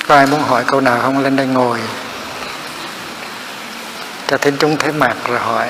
Có 0.09 0.15
ai 0.15 0.27
muốn 0.27 0.41
hỏi 0.41 0.65
câu 0.67 0.81
nào 0.81 1.01
không? 1.03 1.19
Lên 1.19 1.37
đây 1.37 1.47
ngồi. 1.47 1.81
Cho 4.27 4.39
thính 4.39 4.57
chúng 4.59 4.77
thấy 4.77 4.93
mặt 4.93 5.17
rồi 5.29 5.39
hỏi. 5.39 5.69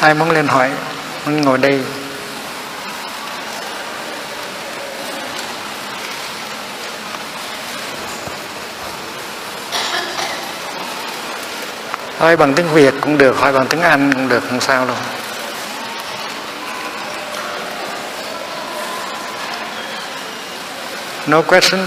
Ai 0.00 0.14
muốn 0.14 0.30
lên 0.30 0.46
hỏi? 0.46 0.70
Muốn 1.26 1.40
ngồi 1.40 1.58
đây. 1.58 1.82
Hỏi 12.18 12.36
bằng 12.36 12.54
tiếng 12.54 12.68
Việt 12.72 12.94
cũng 13.00 13.18
được 13.18 13.36
hỏi 13.36 13.52
bằng 13.52 13.66
tiếng 13.66 13.80
Anh 13.80 14.12
cũng 14.12 14.28
được, 14.28 14.42
không 14.50 14.60
sao 14.60 14.86
đâu. 14.86 14.96
No 21.26 21.42
question. 21.42 21.80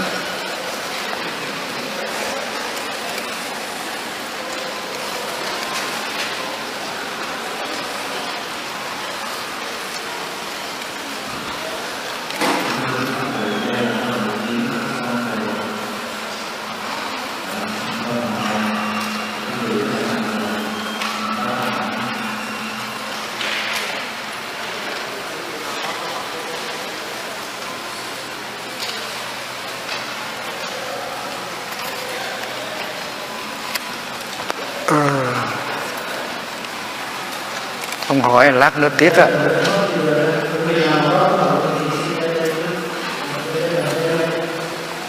Ông 38.38 38.52
hỏi 38.52 38.60
lát 38.60 38.78
nữa 38.78 38.88
tiếc 38.98 39.16
á. 39.16 39.26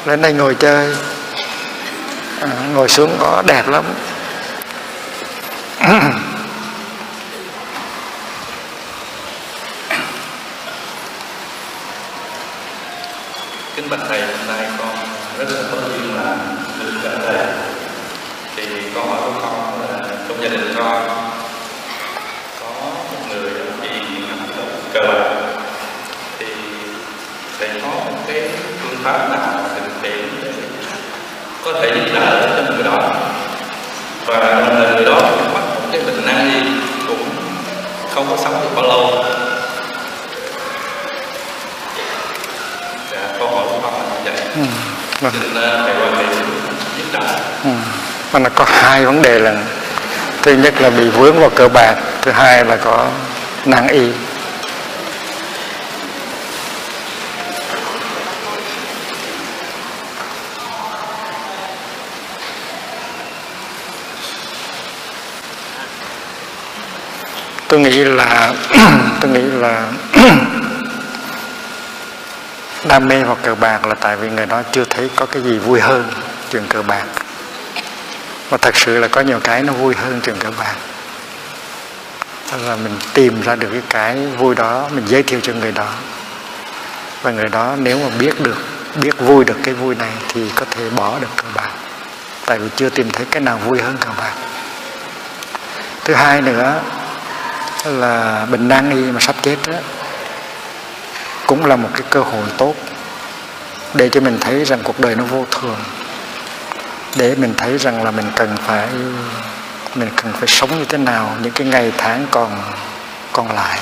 Lên 0.06 0.22
đây 0.22 0.34
ngồi 0.34 0.56
chơi. 0.56 0.95
À, 2.41 2.47
ngồi 2.73 2.89
xuống 2.89 3.18
có 3.19 3.43
đẹp 3.47 3.68
lắm 3.68 3.84
kính 13.76 13.89
bạch 13.89 13.99
thầy 14.10 14.22
hôm 14.22 14.47
nay 14.47 14.69
con 14.77 14.95
rất 15.38 15.45
là 15.49 15.61
có 15.72 15.77
duyên 15.88 16.15
là 16.15 16.35
được 16.80 16.91
trở 17.03 17.18
về 17.18 17.45
thì 18.56 18.65
câu 18.93 19.03
hỏi 19.06 19.19
của 19.26 19.31
con 19.41 19.81
là 19.81 19.97
trong 20.27 20.43
gia 20.43 20.49
đình 20.49 20.73
con 20.77 21.07
có 22.60 22.65
một 23.11 23.18
người 23.30 23.51
bị 23.81 23.89
cờ 24.93 25.01
bạc 25.01 25.30
thì 26.39 26.45
thầy 27.60 27.69
có 27.81 27.88
một 27.88 28.18
cái 28.27 28.49
phương 28.81 28.97
pháp 29.03 29.30
nào 29.30 29.60
thực 29.76 30.10
hiện 30.10 30.26
để 30.43 30.51
có 31.65 31.73
thể 31.73 31.91
giúp 31.95 32.11
đỡ 32.14 32.49
cho 32.68 32.73
người 32.73 32.84
đó 32.84 33.14
và 34.26 34.39
đồng 34.39 34.76
thời 34.76 34.95
người 34.95 35.06
đó 35.06 35.22
mắc 35.53 35.64
một 35.76 35.88
cái 35.91 36.01
bệnh 36.06 36.26
nan 36.26 36.49
y 36.49 36.61
cũng 37.07 37.30
không 38.14 38.27
có 38.30 38.38
sống 38.43 38.53
được 38.61 38.69
bao 38.76 38.85
lâu 38.88 39.26
dạ, 43.11 43.27
câu 43.39 43.47
hỏi 43.47 43.65
của 43.69 43.80
con 43.84 43.93
là 43.93 44.15
như 44.15 44.31
vậy 44.31 44.41
ừ. 44.56 44.61
vâng. 45.22 45.34
xin 45.41 45.56
ờ, 45.56 45.84
thầy 45.85 45.95
quan 46.01 46.15
hệ 46.15 46.35
giúp 46.97 47.06
đỡ 47.14 47.39
Ừ. 47.64 47.69
Mà 48.34 48.39
nó 48.39 48.49
có 48.56 48.65
hai 48.68 49.06
vấn 49.06 49.22
đề 49.22 49.39
là 49.39 49.56
thứ 50.41 50.53
nhất 50.53 50.73
là 50.81 50.89
bị 50.89 51.10
vướng 51.10 51.39
vào 51.39 51.49
cờ 51.49 51.68
bạc 51.68 51.95
thứ 52.22 52.27
hai 52.39 52.65
là 52.65 52.75
có 52.75 53.11
năng 53.65 53.87
y. 53.87 54.11
Tôi 67.67 67.79
nghĩ 67.79 68.03
là, 68.03 68.53
tôi 69.21 69.31
nghĩ 69.31 69.41
là 69.41 69.87
đam 72.87 73.07
mê 73.07 73.23
vào 73.23 73.37
cờ 73.43 73.55
bạc 73.55 73.85
là 73.85 73.95
tại 73.95 74.15
vì 74.15 74.29
người 74.29 74.45
đó 74.45 74.61
chưa 74.71 74.85
thấy 74.89 75.09
có 75.15 75.25
cái 75.25 75.41
gì 75.41 75.57
vui 75.57 75.79
hơn 75.79 76.11
chuyện 76.51 76.63
cờ 76.69 76.81
bạc. 76.81 77.05
Và 78.49 78.57
thật 78.57 78.75
sự 78.75 78.99
là 78.99 79.07
có 79.07 79.21
nhiều 79.21 79.39
cái 79.43 79.63
nó 79.63 79.73
vui 79.73 79.95
hơn 79.95 80.19
chuyện 80.23 80.35
cờ 80.39 80.51
bạc 80.59 80.75
là 82.57 82.76
mình 82.76 82.97
tìm 83.13 83.41
ra 83.41 83.55
được 83.55 83.69
cái 83.71 83.81
cái 83.89 84.27
vui 84.27 84.55
đó 84.55 84.89
mình 84.91 85.03
giới 85.07 85.23
thiệu 85.23 85.39
cho 85.43 85.53
người 85.53 85.71
đó. 85.71 85.88
Và 87.21 87.31
người 87.31 87.49
đó 87.49 87.76
nếu 87.77 87.99
mà 87.99 88.09
biết 88.19 88.41
được 88.41 88.57
biết 89.01 89.19
vui 89.19 89.45
được 89.45 89.57
cái 89.63 89.73
vui 89.73 89.95
này 89.95 90.11
thì 90.30 90.49
có 90.55 90.65
thể 90.71 90.89
bỏ 90.89 91.19
được 91.19 91.27
cờ 91.35 91.47
bạc. 91.55 91.69
Tại 92.45 92.59
vì 92.59 92.69
chưa 92.76 92.89
tìm 92.89 93.11
thấy 93.11 93.26
cái 93.26 93.41
nào 93.41 93.57
vui 93.57 93.81
hơn 93.81 93.97
cờ 93.97 94.09
bạc. 94.17 94.34
Thứ 96.03 96.13
hai 96.13 96.41
nữa 96.41 96.81
là 97.85 98.45
bệnh 98.51 98.67
nan 98.67 98.89
y 98.89 99.11
mà 99.11 99.19
sắp 99.19 99.35
chết 99.41 99.57
đó, 99.67 99.77
cũng 101.47 101.65
là 101.65 101.76
một 101.76 101.89
cái 101.93 102.03
cơ 102.09 102.19
hội 102.19 102.45
tốt 102.57 102.76
để 103.93 104.09
cho 104.09 104.21
mình 104.21 104.38
thấy 104.41 104.65
rằng 104.65 104.80
cuộc 104.84 104.99
đời 104.99 105.15
nó 105.15 105.23
vô 105.23 105.45
thường 105.51 105.80
để 107.15 107.35
mình 107.35 107.53
thấy 107.57 107.77
rằng 107.77 108.03
là 108.03 108.11
mình 108.11 108.26
cần 108.35 108.57
phải 108.67 108.88
mình 109.95 110.09
cần 110.15 110.33
phải 110.33 110.47
sống 110.47 110.77
như 110.79 110.85
thế 110.85 110.97
nào, 110.97 111.37
những 111.41 111.53
cái 111.53 111.67
ngày 111.67 111.91
tháng 111.97 112.25
còn 112.31 112.61
còn 113.33 113.51
lại, 113.51 113.79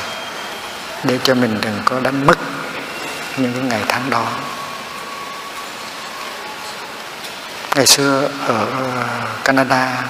để 1.03 1.19
cho 1.23 1.35
mình 1.35 1.57
đừng 1.61 1.79
có 1.85 1.99
đánh 1.99 2.25
mất 2.27 2.38
những 3.38 3.53
cái 3.53 3.63
ngày 3.63 3.84
tháng 3.88 4.09
đó. 4.09 4.25
Ngày 7.75 7.88
xưa 7.88 8.29
ở 8.47 8.65
ờ, 8.79 8.93
Canada 9.43 10.03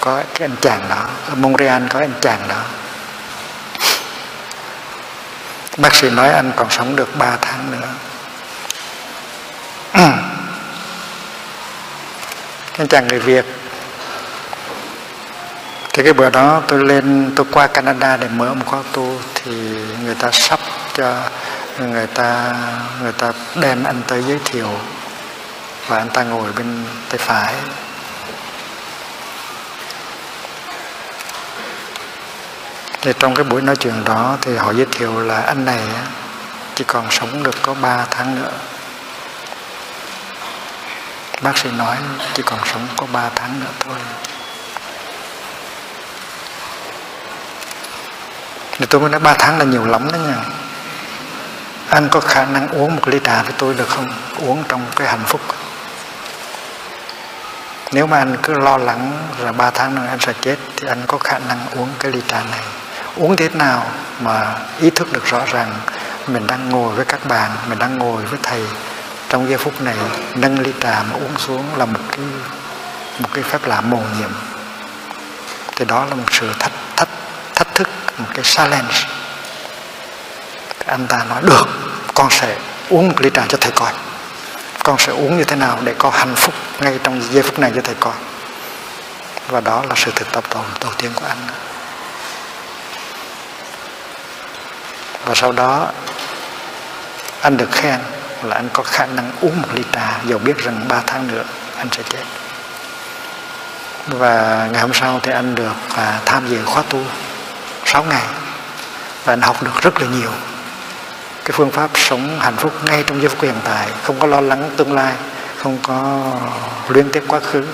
có 0.00 0.22
cái 0.34 0.48
anh 0.48 0.56
chàng 0.60 0.88
đó, 0.88 1.06
ở 1.28 1.34
Montreal 1.34 1.82
có 1.88 1.98
anh 1.98 2.12
chàng 2.20 2.48
đó. 2.48 2.62
Bác 5.76 5.94
sĩ 5.94 6.10
nói 6.10 6.28
anh 6.28 6.52
còn 6.56 6.70
sống 6.70 6.96
được 6.96 7.18
3 7.18 7.36
tháng 7.40 7.70
nữa. 7.70 7.88
Anh 12.78 12.88
chàng 12.88 13.08
người 13.08 13.18
Việt 13.18 13.44
thì 15.94 16.02
cái 16.02 16.12
bữa 16.12 16.30
đó 16.30 16.62
tôi 16.68 16.84
lên, 16.84 17.32
tôi 17.36 17.46
qua 17.52 17.66
Canada 17.66 18.16
để 18.16 18.28
mở 18.28 18.54
một 18.54 18.66
khóa 18.66 18.80
tu 18.92 19.20
thì 19.34 19.52
người 20.04 20.14
ta 20.14 20.28
sắp 20.32 20.60
cho, 20.94 21.20
người 21.78 22.06
ta 22.06 22.54
người 23.02 23.12
ta 23.12 23.32
đem 23.54 23.84
anh 23.84 24.02
tới 24.06 24.22
giới 24.22 24.38
thiệu 24.44 24.68
và 25.86 25.98
anh 25.98 26.08
ta 26.08 26.22
ngồi 26.22 26.52
bên 26.56 26.84
tay 27.08 27.18
phải. 27.18 27.54
Thì 33.00 33.12
trong 33.18 33.34
cái 33.34 33.44
buổi 33.44 33.62
nói 33.62 33.76
chuyện 33.76 34.04
đó 34.04 34.36
thì 34.40 34.56
họ 34.56 34.72
giới 34.72 34.86
thiệu 34.92 35.20
là 35.20 35.40
anh 35.40 35.64
này 35.64 35.82
chỉ 36.74 36.84
còn 36.86 37.10
sống 37.10 37.42
được 37.42 37.54
có 37.62 37.74
3 37.74 38.06
tháng 38.10 38.42
nữa. 38.42 38.52
Bác 41.42 41.58
sĩ 41.58 41.70
nói 41.70 41.96
chỉ 42.34 42.42
còn 42.42 42.58
sống 42.64 42.86
có 42.96 43.06
3 43.12 43.30
tháng 43.34 43.60
nữa 43.60 43.70
thôi. 43.80 43.98
Thì 48.78 48.86
tôi 48.86 49.00
mới 49.00 49.10
nói 49.10 49.20
3 49.20 49.34
tháng 49.38 49.58
là 49.58 49.64
nhiều 49.64 49.86
lắm 49.86 50.12
đó 50.12 50.18
nha. 50.18 50.36
Anh 51.88 52.08
có 52.08 52.20
khả 52.20 52.44
năng 52.44 52.68
uống 52.68 52.96
một 52.96 53.08
ly 53.08 53.18
trà 53.24 53.42
với 53.42 53.52
tôi 53.58 53.74
được 53.74 53.88
không? 53.88 54.12
Uống 54.46 54.64
trong 54.68 54.86
cái 54.96 55.08
hạnh 55.08 55.24
phúc. 55.26 55.40
Nếu 57.92 58.06
mà 58.06 58.18
anh 58.18 58.36
cứ 58.42 58.54
lo 58.54 58.76
lắng 58.76 59.12
là 59.38 59.52
ba 59.52 59.70
tháng 59.70 59.94
nữa 59.94 60.02
anh 60.08 60.18
sẽ 60.20 60.32
chết, 60.40 60.56
thì 60.76 60.88
anh 60.88 61.02
có 61.06 61.18
khả 61.18 61.38
năng 61.38 61.58
uống 61.76 61.88
cái 61.98 62.12
ly 62.12 62.20
trà 62.28 62.42
này. 62.50 62.60
Uống 63.16 63.36
thế 63.36 63.48
nào 63.48 63.86
mà 64.20 64.54
ý 64.80 64.90
thức 64.90 65.12
được 65.12 65.24
rõ 65.24 65.40
ràng 65.52 65.74
mình 66.26 66.46
đang 66.46 66.68
ngồi 66.68 66.94
với 66.94 67.04
các 67.04 67.26
bạn, 67.26 67.50
mình 67.68 67.78
đang 67.78 67.98
ngồi 67.98 68.22
với 68.22 68.38
thầy. 68.42 68.62
Trong 69.28 69.48
giây 69.48 69.58
phút 69.58 69.82
này, 69.82 69.96
nâng 70.34 70.58
ly 70.58 70.72
trà 70.80 71.02
mà 71.10 71.14
uống 71.14 71.38
xuống 71.38 71.64
là 71.76 71.84
một 71.84 72.00
cái 72.10 72.26
một 73.18 73.28
cái 73.34 73.44
phép 73.44 73.66
lạ 73.66 73.80
mầu 73.80 74.02
nhiệm. 74.18 74.30
Thì 75.76 75.84
đó 75.84 76.04
là 76.04 76.14
một 76.14 76.24
sự 76.30 76.50
thách 76.58 76.72
thách 76.96 77.08
một 78.18 78.26
cái 78.34 78.44
challenge. 78.44 78.94
Anh 80.86 81.06
ta 81.06 81.24
nói 81.28 81.42
được 81.42 81.68
con 82.14 82.30
sẽ 82.30 82.56
uống 82.88 83.08
một 83.08 83.20
ly 83.20 83.30
trà 83.34 83.42
cho 83.48 83.58
thầy 83.60 83.72
coi. 83.72 83.92
Con 84.82 84.98
sẽ 84.98 85.12
uống 85.12 85.36
như 85.36 85.44
thế 85.44 85.56
nào 85.56 85.78
để 85.84 85.94
có 85.98 86.10
hạnh 86.10 86.34
phúc 86.34 86.54
ngay 86.80 86.98
trong 87.02 87.22
giây 87.32 87.42
phút 87.42 87.58
này 87.58 87.72
cho 87.74 87.80
thầy 87.84 87.94
coi. 88.00 88.14
Và 89.48 89.60
đó 89.60 89.82
là 89.88 89.94
sự 89.96 90.10
thực 90.14 90.32
tập 90.32 90.44
đầu, 90.54 90.64
đầu 90.80 90.92
tiên 90.98 91.10
của 91.14 91.26
anh. 91.28 91.46
Và 95.24 95.34
sau 95.34 95.52
đó 95.52 95.88
anh 97.40 97.56
được 97.56 97.72
khen 97.72 98.00
là 98.42 98.56
anh 98.56 98.68
có 98.72 98.82
khả 98.82 99.06
năng 99.06 99.32
uống 99.40 99.62
một 99.62 99.68
ly 99.72 99.82
trà. 99.92 100.20
Dầu 100.24 100.38
biết 100.38 100.58
rằng 100.58 100.84
ba 100.88 101.00
tháng 101.06 101.26
nữa 101.26 101.44
anh 101.76 101.88
sẽ 101.92 102.02
chết. 102.08 102.24
Và 104.06 104.68
ngày 104.72 104.82
hôm 104.82 104.94
sau 104.94 105.20
thì 105.22 105.32
anh 105.32 105.54
được 105.54 105.74
à, 105.96 106.20
tham 106.24 106.48
dự 106.48 106.64
khóa 106.64 106.82
tu. 106.88 107.00
6 107.94 108.04
ngày 108.04 108.22
và 109.24 109.32
anh 109.32 109.40
học 109.40 109.62
được 109.62 109.82
rất 109.82 110.00
là 110.02 110.06
nhiều. 110.08 110.30
Cái 111.44 111.52
phương 111.52 111.70
pháp 111.70 111.90
sống 111.94 112.40
hạnh 112.40 112.56
phúc 112.56 112.72
ngay 112.84 113.04
trong 113.06 113.20
giây 113.20 113.28
phút 113.28 113.42
hiện 113.42 113.54
tại, 113.64 113.88
không 114.02 114.18
có 114.20 114.26
lo 114.26 114.40
lắng 114.40 114.70
tương 114.76 114.92
lai, 114.92 115.12
không 115.56 115.78
có 115.82 116.22
liên 116.88 117.10
tiếp 117.10 117.22
quá 117.28 117.40
khứ. 117.40 117.64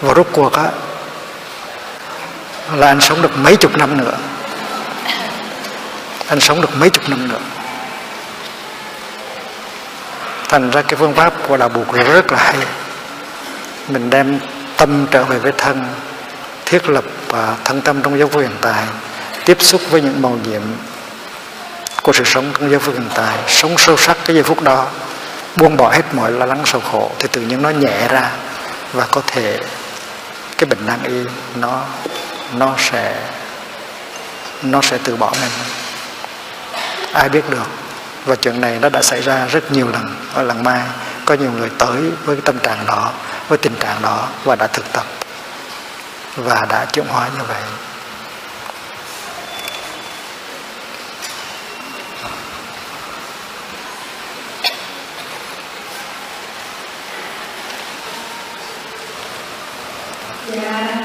Và 0.00 0.14
rốt 0.14 0.26
cuộc 0.32 0.52
á, 0.52 0.68
là 2.74 2.86
anh 2.86 3.00
sống 3.00 3.22
được 3.22 3.38
mấy 3.38 3.56
chục 3.56 3.78
năm 3.78 3.96
nữa. 3.96 4.16
Anh 6.28 6.40
sống 6.40 6.60
được 6.60 6.76
mấy 6.76 6.90
chục 6.90 7.08
năm 7.08 7.28
nữa. 7.28 7.40
Thành 10.48 10.70
ra 10.70 10.82
cái 10.82 10.96
phương 10.98 11.14
pháp 11.14 11.32
của 11.48 11.56
đạo 11.56 11.68
buộc 11.68 11.92
rất 11.92 12.32
là 12.32 12.38
hay. 12.38 12.56
Mình 13.88 14.10
đem 14.10 14.38
tâm 14.76 15.06
trở 15.10 15.24
về 15.24 15.38
với 15.38 15.52
thân 15.52 15.84
thiết 16.66 16.88
lập 16.88 17.04
và 17.28 17.56
thân 17.64 17.80
tâm 17.80 18.02
trong 18.02 18.18
giây 18.18 18.28
phút 18.28 18.42
hiện 18.42 18.56
tại, 18.60 18.84
tiếp 19.44 19.56
xúc 19.60 19.80
với 19.90 20.00
những 20.00 20.22
màu 20.22 20.38
nhiệm 20.44 20.62
của 22.02 22.12
sự 22.12 22.24
sống 22.24 22.52
trong 22.52 22.70
giây 22.70 22.78
phút 22.78 22.94
hiện 22.94 23.08
tại, 23.14 23.38
sống 23.48 23.74
sâu 23.78 23.96
sắc 23.96 24.16
cái 24.24 24.36
giây 24.36 24.42
phút 24.42 24.62
đó, 24.62 24.86
buông 25.56 25.76
bỏ 25.76 25.90
hết 25.90 26.02
mọi 26.12 26.30
lo 26.32 26.46
lắng 26.46 26.62
sầu 26.64 26.80
khổ 26.92 27.10
thì 27.18 27.28
tự 27.32 27.40
nhiên 27.40 27.62
nó 27.62 27.70
nhẹ 27.70 28.08
ra 28.08 28.30
và 28.92 29.06
có 29.10 29.22
thể 29.26 29.58
cái 30.58 30.66
bệnh 30.70 30.86
nan 30.86 31.02
y 31.02 31.24
nó 31.60 31.82
nó 32.54 32.74
sẽ 32.78 33.14
nó 34.62 34.80
sẽ 34.82 34.98
từ 35.04 35.16
bỏ 35.16 35.32
mình. 35.40 35.50
Ai 37.12 37.28
biết 37.28 37.50
được, 37.50 37.66
và 38.26 38.36
chuyện 38.36 38.60
này 38.60 38.78
nó 38.80 38.88
đã 38.88 39.02
xảy 39.02 39.22
ra 39.22 39.46
rất 39.46 39.72
nhiều 39.72 39.88
lần 39.88 40.16
ở 40.34 40.42
lần 40.42 40.62
mai, 40.62 40.82
có 41.24 41.34
nhiều 41.34 41.52
người 41.52 41.70
tới 41.78 42.02
với 42.24 42.36
cái 42.36 42.42
tâm 42.44 42.58
trạng 42.58 42.86
đó, 42.86 43.10
với 43.48 43.58
tình 43.58 43.74
trạng 43.80 44.02
đó 44.02 44.28
và 44.44 44.56
đã 44.56 44.66
thực 44.66 44.92
tập 44.92 45.04
và 46.36 46.66
đã 46.70 46.84
chuyển 46.92 47.06
hóa 47.06 47.28
như 47.38 47.44
vậy 47.48 47.62
Yeah. 60.52 60.95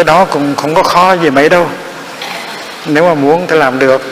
Cái 0.00 0.04
đó 0.04 0.24
cũng 0.24 0.56
không 0.56 0.74
có 0.74 0.82
khó 0.82 1.12
gì 1.12 1.30
mấy 1.30 1.48
đâu. 1.48 1.68
Nếu 2.86 3.04
mà 3.04 3.14
muốn 3.14 3.46
thì 3.46 3.56
làm 3.56 3.78
được. 3.78 4.02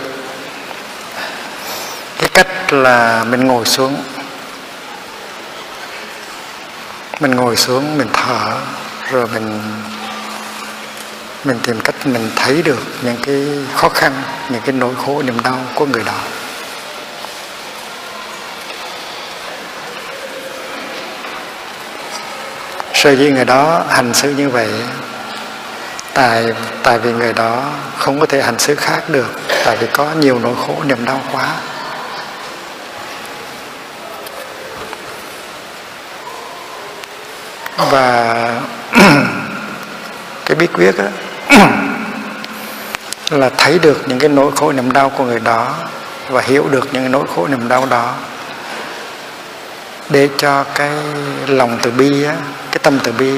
Cái 2.18 2.28
cách 2.28 2.72
là 2.72 3.24
mình 3.24 3.46
ngồi 3.46 3.64
xuống. 3.64 3.96
Mình 7.20 7.30
ngồi 7.30 7.56
xuống, 7.56 7.98
mình 7.98 8.08
thở, 8.12 8.54
rồi 9.10 9.26
mình 9.34 9.60
mình 11.44 11.58
tìm 11.62 11.80
cách 11.80 12.06
mình 12.06 12.30
thấy 12.36 12.62
được 12.62 12.82
những 13.02 13.16
cái 13.26 13.46
khó 13.74 13.88
khăn, 13.88 14.12
những 14.50 14.62
cái 14.62 14.72
nỗi 14.72 14.94
khổ, 15.06 15.22
niềm 15.22 15.42
đau 15.42 15.58
của 15.74 15.86
người 15.86 16.04
đó. 16.04 16.18
Sở 22.94 23.10
dĩ 23.10 23.30
người 23.30 23.44
đó 23.44 23.84
hành 23.88 24.14
xử 24.14 24.30
như 24.30 24.48
vậy 24.48 24.68
tại 26.14 26.52
tại 26.82 26.98
vì 26.98 27.12
người 27.12 27.32
đó 27.32 27.62
không 27.96 28.20
có 28.20 28.26
thể 28.26 28.42
hành 28.42 28.58
xử 28.58 28.74
khác 28.74 29.02
được 29.08 29.40
tại 29.64 29.76
vì 29.76 29.86
có 29.92 30.06
nhiều 30.20 30.38
nỗi 30.38 30.54
khổ 30.66 30.74
niềm 30.86 31.04
đau 31.04 31.20
quá. 31.32 31.54
Và 37.90 38.60
cái 40.44 40.54
bí 40.56 40.66
quyết 40.66 40.94
á 40.98 41.08
là 43.30 43.50
thấy 43.56 43.78
được 43.78 44.08
những 44.08 44.18
cái 44.18 44.28
nỗi 44.28 44.52
khổ 44.56 44.72
niềm 44.72 44.92
đau 44.92 45.10
của 45.10 45.24
người 45.24 45.40
đó 45.40 45.74
và 46.28 46.40
hiểu 46.40 46.68
được 46.70 46.88
những 46.92 47.02
cái 47.02 47.08
nỗi 47.08 47.24
khổ 47.34 47.46
niềm 47.46 47.68
đau 47.68 47.86
đó 47.86 48.14
để 50.10 50.28
cho 50.36 50.64
cái 50.74 50.90
lòng 51.46 51.78
từ 51.82 51.90
bi 51.90 52.24
á, 52.24 52.34
cái 52.70 52.78
tâm 52.82 52.98
từ 53.04 53.12
bi 53.12 53.32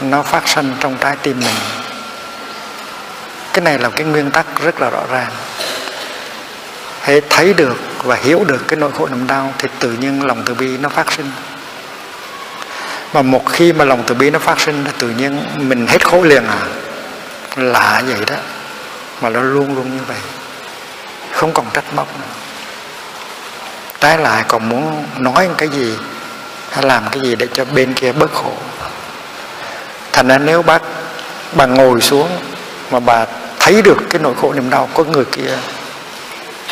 nó 0.00 0.22
phát 0.22 0.48
sinh 0.48 0.74
trong 0.80 0.96
trái 1.00 1.16
tim 1.22 1.40
mình 1.40 1.79
cái 3.52 3.64
này 3.64 3.78
là 3.78 3.90
cái 3.90 4.06
nguyên 4.06 4.30
tắc 4.30 4.46
rất 4.62 4.80
là 4.80 4.90
rõ 4.90 5.02
ràng. 5.10 5.30
Hãy 7.00 7.20
thấy 7.30 7.54
được 7.54 7.76
và 8.04 8.16
hiểu 8.16 8.44
được 8.44 8.68
cái 8.68 8.78
nỗi 8.78 8.90
khổ 8.98 9.08
niềm 9.08 9.26
đau 9.26 9.54
thì 9.58 9.68
tự 9.78 9.92
nhiên 9.92 10.26
lòng 10.26 10.42
từ 10.46 10.54
bi 10.54 10.78
nó 10.78 10.88
phát 10.88 11.12
sinh. 11.12 11.30
Mà 13.12 13.22
một 13.22 13.52
khi 13.52 13.72
mà 13.72 13.84
lòng 13.84 14.02
từ 14.06 14.14
bi 14.14 14.30
nó 14.30 14.38
phát 14.38 14.60
sinh 14.60 14.84
thì 14.84 14.92
tự 14.98 15.08
nhiên 15.08 15.42
mình 15.56 15.86
hết 15.86 16.06
khổ 16.06 16.22
liền 16.22 16.46
à? 16.46 16.58
Lạ 17.56 18.02
vậy 18.06 18.24
đó. 18.26 18.36
Mà 19.20 19.28
nó 19.28 19.40
luôn 19.40 19.74
luôn 19.74 19.96
như 19.96 20.02
vậy. 20.06 20.16
Không 21.32 21.52
còn 21.52 21.66
trách 21.72 21.94
móc 21.94 22.18
nữa. 22.18 22.26
Trái 24.00 24.18
lại 24.18 24.44
còn 24.48 24.68
muốn 24.68 25.04
nói 25.18 25.48
cái 25.58 25.68
gì, 25.68 25.94
hay 26.70 26.84
làm 26.84 27.08
cái 27.10 27.20
gì 27.22 27.36
để 27.36 27.46
cho 27.52 27.64
bên 27.64 27.94
kia 27.94 28.12
bớt 28.12 28.32
khổ. 28.32 28.52
Thành 30.12 30.28
ra 30.28 30.38
nếu 30.38 30.62
bác 30.62 30.82
bà 31.52 31.66
ngồi 31.66 32.00
xuống 32.00 32.28
mà 32.90 33.00
bà 33.00 33.26
thấy 33.58 33.82
được 33.82 33.96
cái 34.10 34.22
nỗi 34.22 34.34
khổ 34.40 34.52
niềm 34.52 34.70
đau 34.70 34.88
của 34.94 35.04
người 35.04 35.24
kia. 35.24 35.58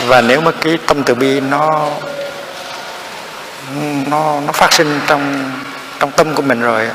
Và 0.06 0.20
nếu 0.20 0.40
mà 0.40 0.50
cái 0.60 0.78
tâm 0.86 1.02
từ 1.02 1.14
bi 1.14 1.40
nó 1.40 1.88
nó 4.06 4.40
nó 4.46 4.52
phát 4.52 4.72
sinh 4.72 5.00
trong 5.06 5.52
trong 6.00 6.10
tâm 6.10 6.34
của 6.34 6.42
mình 6.42 6.60
rồi 6.60 6.88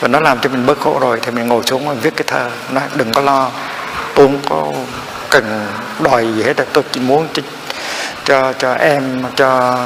và 0.00 0.08
nó 0.08 0.20
làm 0.20 0.38
cho 0.40 0.50
mình 0.50 0.66
bớt 0.66 0.80
khổ 0.80 0.98
rồi 1.00 1.18
thì 1.22 1.30
mình 1.30 1.48
ngồi 1.48 1.62
xuống 1.62 1.88
và 1.88 1.94
viết 1.94 2.16
cái 2.16 2.24
thơ 2.26 2.50
nói 2.70 2.84
đừng 2.94 3.12
có 3.12 3.20
lo 3.20 3.50
tôi 4.14 4.26
không 4.26 4.40
có 4.48 4.66
cần 5.30 5.66
đòi 6.00 6.26
gì 6.36 6.42
hết 6.42 6.56
tôi 6.72 6.84
chỉ 6.92 7.00
muốn 7.00 7.28
cho 7.32 7.42
cho, 8.24 8.52
cho 8.52 8.74
em 8.74 9.22
cho 9.36 9.78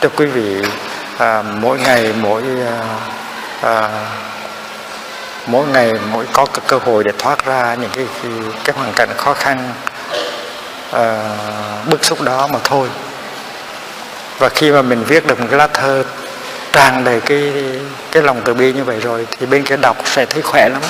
cho 0.00 0.08
quý 0.16 0.26
vị 0.26 0.62
à, 1.18 1.42
mỗi 1.42 1.78
ngày 1.78 2.14
mỗi 2.20 2.42
à, 2.66 2.84
à, 3.62 3.88
mỗi 5.48 5.66
ngày 5.66 5.92
mỗi 6.12 6.26
có 6.32 6.46
cái 6.46 6.60
cơ 6.66 6.78
hội 6.78 7.04
để 7.04 7.12
thoát 7.18 7.46
ra 7.46 7.74
những 7.74 7.90
cái 7.92 8.06
cái, 8.22 8.32
cái 8.64 8.76
hoàn 8.76 8.92
cảnh 8.92 9.08
khó 9.16 9.34
khăn 9.34 9.72
uh, 10.90 11.88
bức 11.90 12.04
xúc 12.04 12.22
đó 12.22 12.46
mà 12.46 12.58
thôi. 12.64 12.88
Và 14.38 14.48
khi 14.48 14.72
mà 14.72 14.82
mình 14.82 15.04
viết 15.04 15.26
được 15.26 15.40
một 15.40 15.46
cái 15.50 15.58
lá 15.58 15.66
thơ 15.66 16.04
tràn 16.72 17.04
đầy 17.04 17.20
cái 17.20 17.52
cái 18.12 18.22
lòng 18.22 18.40
từ 18.44 18.54
bi 18.54 18.72
như 18.72 18.84
vậy 18.84 19.00
rồi 19.00 19.26
thì 19.38 19.46
bên 19.46 19.62
kia 19.62 19.76
đọc 19.76 19.96
sẽ 20.04 20.26
thấy 20.26 20.42
khỏe 20.42 20.68
lắm. 20.68 20.82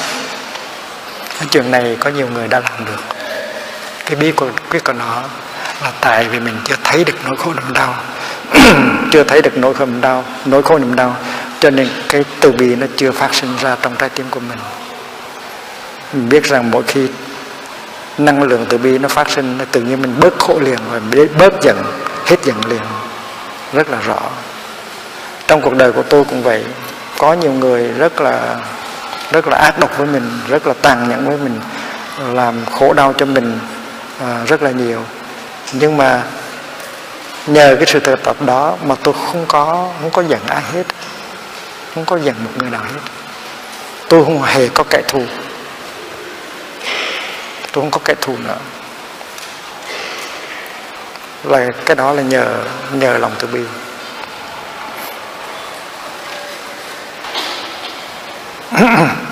Cái 1.38 1.48
chuyện 1.50 1.70
này 1.70 1.96
có 2.00 2.10
nhiều 2.10 2.28
người 2.28 2.48
đã 2.48 2.60
làm 2.60 2.84
được. 2.84 3.16
Cái 4.04 4.16
bí 4.16 4.32
quyết 4.32 4.48
quyết 4.70 4.84
của 4.84 4.92
nó 4.92 5.22
là 5.82 5.92
tại 6.00 6.24
vì 6.24 6.40
mình 6.40 6.56
chưa 6.64 6.76
thấy 6.84 7.04
được 7.04 7.16
nỗi 7.24 7.36
khổ 7.36 7.52
niềm 7.54 7.72
đau. 7.72 7.94
Chưa 9.12 9.24
thấy 9.24 9.42
được 9.42 9.56
nỗi 9.56 9.74
khổ 9.74 9.86
niềm 9.86 10.00
đau 10.00 10.24
nỗi 10.44 10.62
khổ 10.62 10.78
niềm 10.78 10.96
đau 10.96 11.16
cho 11.60 11.70
nên 11.70 11.88
cái 12.08 12.24
từ 12.40 12.52
bi 12.52 12.76
nó 12.76 12.86
chưa 12.96 13.12
phát 13.12 13.34
sinh 13.34 13.56
ra 13.62 13.76
trong 13.82 13.96
trái 13.96 14.08
tim 14.08 14.26
của 14.30 14.40
mình. 14.40 14.58
Mình 16.12 16.28
biết 16.28 16.44
rằng 16.44 16.70
mỗi 16.70 16.82
khi 16.82 17.08
năng 18.18 18.42
lượng 18.42 18.66
từ 18.68 18.78
bi 18.78 18.98
nó 18.98 19.08
phát 19.08 19.30
sinh 19.30 19.58
tự 19.72 19.80
nhiên 19.80 20.02
mình 20.02 20.14
bớt 20.20 20.38
khổ 20.38 20.58
liền 20.60 20.78
và 20.90 21.00
bớt 21.38 21.62
giận 21.62 21.76
hết 22.26 22.36
giận 22.44 22.56
liền. 22.68 22.82
Rất 23.72 23.90
là 23.90 24.00
rõ. 24.00 24.20
Trong 25.46 25.60
cuộc 25.60 25.74
đời 25.74 25.92
của 25.92 26.02
tôi 26.02 26.24
cũng 26.24 26.42
vậy. 26.42 26.64
Có 27.18 27.32
nhiều 27.32 27.52
người 27.52 27.88
rất 27.88 28.20
là 28.20 28.56
rất 29.32 29.48
là 29.48 29.56
ác 29.56 29.78
độc 29.78 29.98
với 29.98 30.06
mình 30.06 30.30
rất 30.48 30.66
là 30.66 30.74
tàn 30.82 31.08
nhẫn 31.08 31.28
với 31.28 31.36
mình 31.36 31.60
làm 32.32 32.54
khổ 32.78 32.92
đau 32.92 33.14
cho 33.16 33.26
mình 33.26 33.58
à, 34.20 34.44
rất 34.46 34.62
là 34.62 34.70
nhiều. 34.70 35.04
Nhưng 35.72 35.96
mà 35.96 36.22
nhờ 37.46 37.76
cái 37.76 37.86
sự 37.86 38.00
thực 38.00 38.22
tập 38.22 38.36
đó 38.40 38.76
mà 38.84 38.94
tôi 39.02 39.14
không 39.14 39.44
có 39.48 39.88
không 40.00 40.10
có 40.10 40.22
giận 40.22 40.40
ai 40.46 40.62
hết 40.72 40.84
không 41.98 42.18
có 42.18 42.24
giận 42.24 42.36
một 42.44 42.50
người 42.56 42.70
nào 42.70 42.82
hết. 42.82 43.00
Tôi 44.08 44.24
không 44.24 44.42
hề 44.42 44.68
có 44.68 44.84
kẻ 44.90 45.02
thù. 45.08 45.22
Tôi 47.72 47.82
không 47.82 47.90
có 47.90 48.00
kẻ 48.04 48.14
thù 48.20 48.36
nữa. 48.38 48.56
Là 51.44 51.66
cái 51.86 51.96
đó 51.96 52.12
là 52.12 52.22
nhờ 52.22 52.64
nhờ 52.92 53.18
lòng 53.18 53.32
từ 53.38 53.48
bi. 53.48 53.60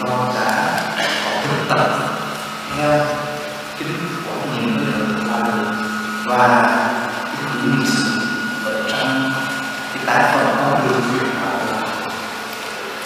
con 0.00 0.34
đã 0.34 0.80
có 1.24 1.30
thực 1.44 1.68
tập 1.68 1.90
theo 2.76 3.06
kính 3.78 3.98
của 4.24 4.32
những 4.54 4.76
người 4.76 5.24
và 6.24 6.70
những 7.62 7.82
sự 7.86 8.10
ở 8.64 8.82
trong 8.88 9.32
cái 9.94 10.04
tái 10.06 10.32
phần 10.32 10.56
con 10.60 10.88
được 10.88 11.00
quyền 11.12 11.32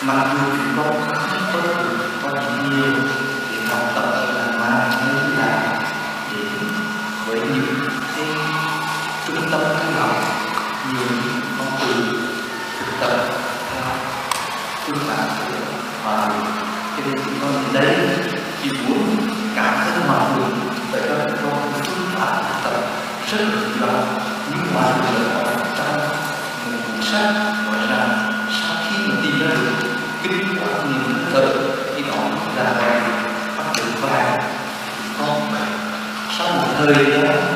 mặc 0.03 0.27
dù 0.33 0.51
chúng 0.51 0.85
con 0.85 1.01
không 1.09 1.41
tốt 1.53 1.61
được 1.83 2.09
con 2.23 2.71
nhiều 2.71 3.24
Alhamdulillah 36.85 37.54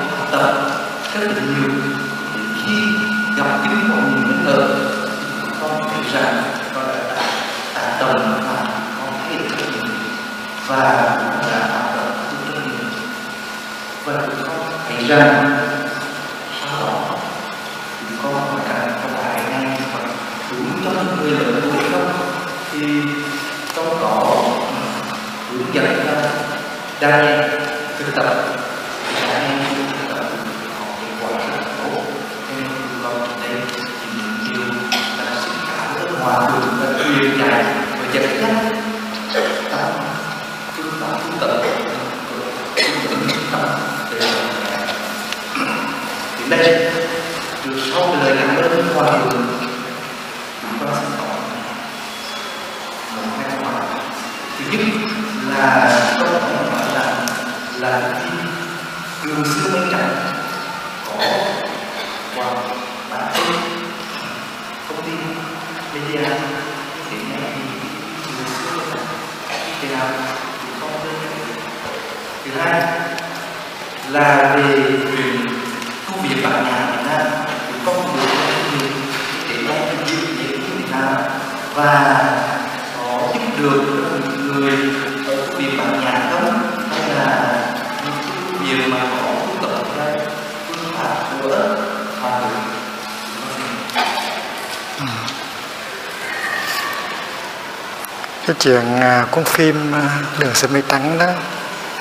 chuyện 99.19 99.27
cuốn 99.31 99.45
phim 99.45 99.93
ờ, 99.93 100.01
đường 100.39 100.55
sơ 100.55 100.69
mi 100.69 100.81
trắng 100.89 101.19
đó. 101.19 101.27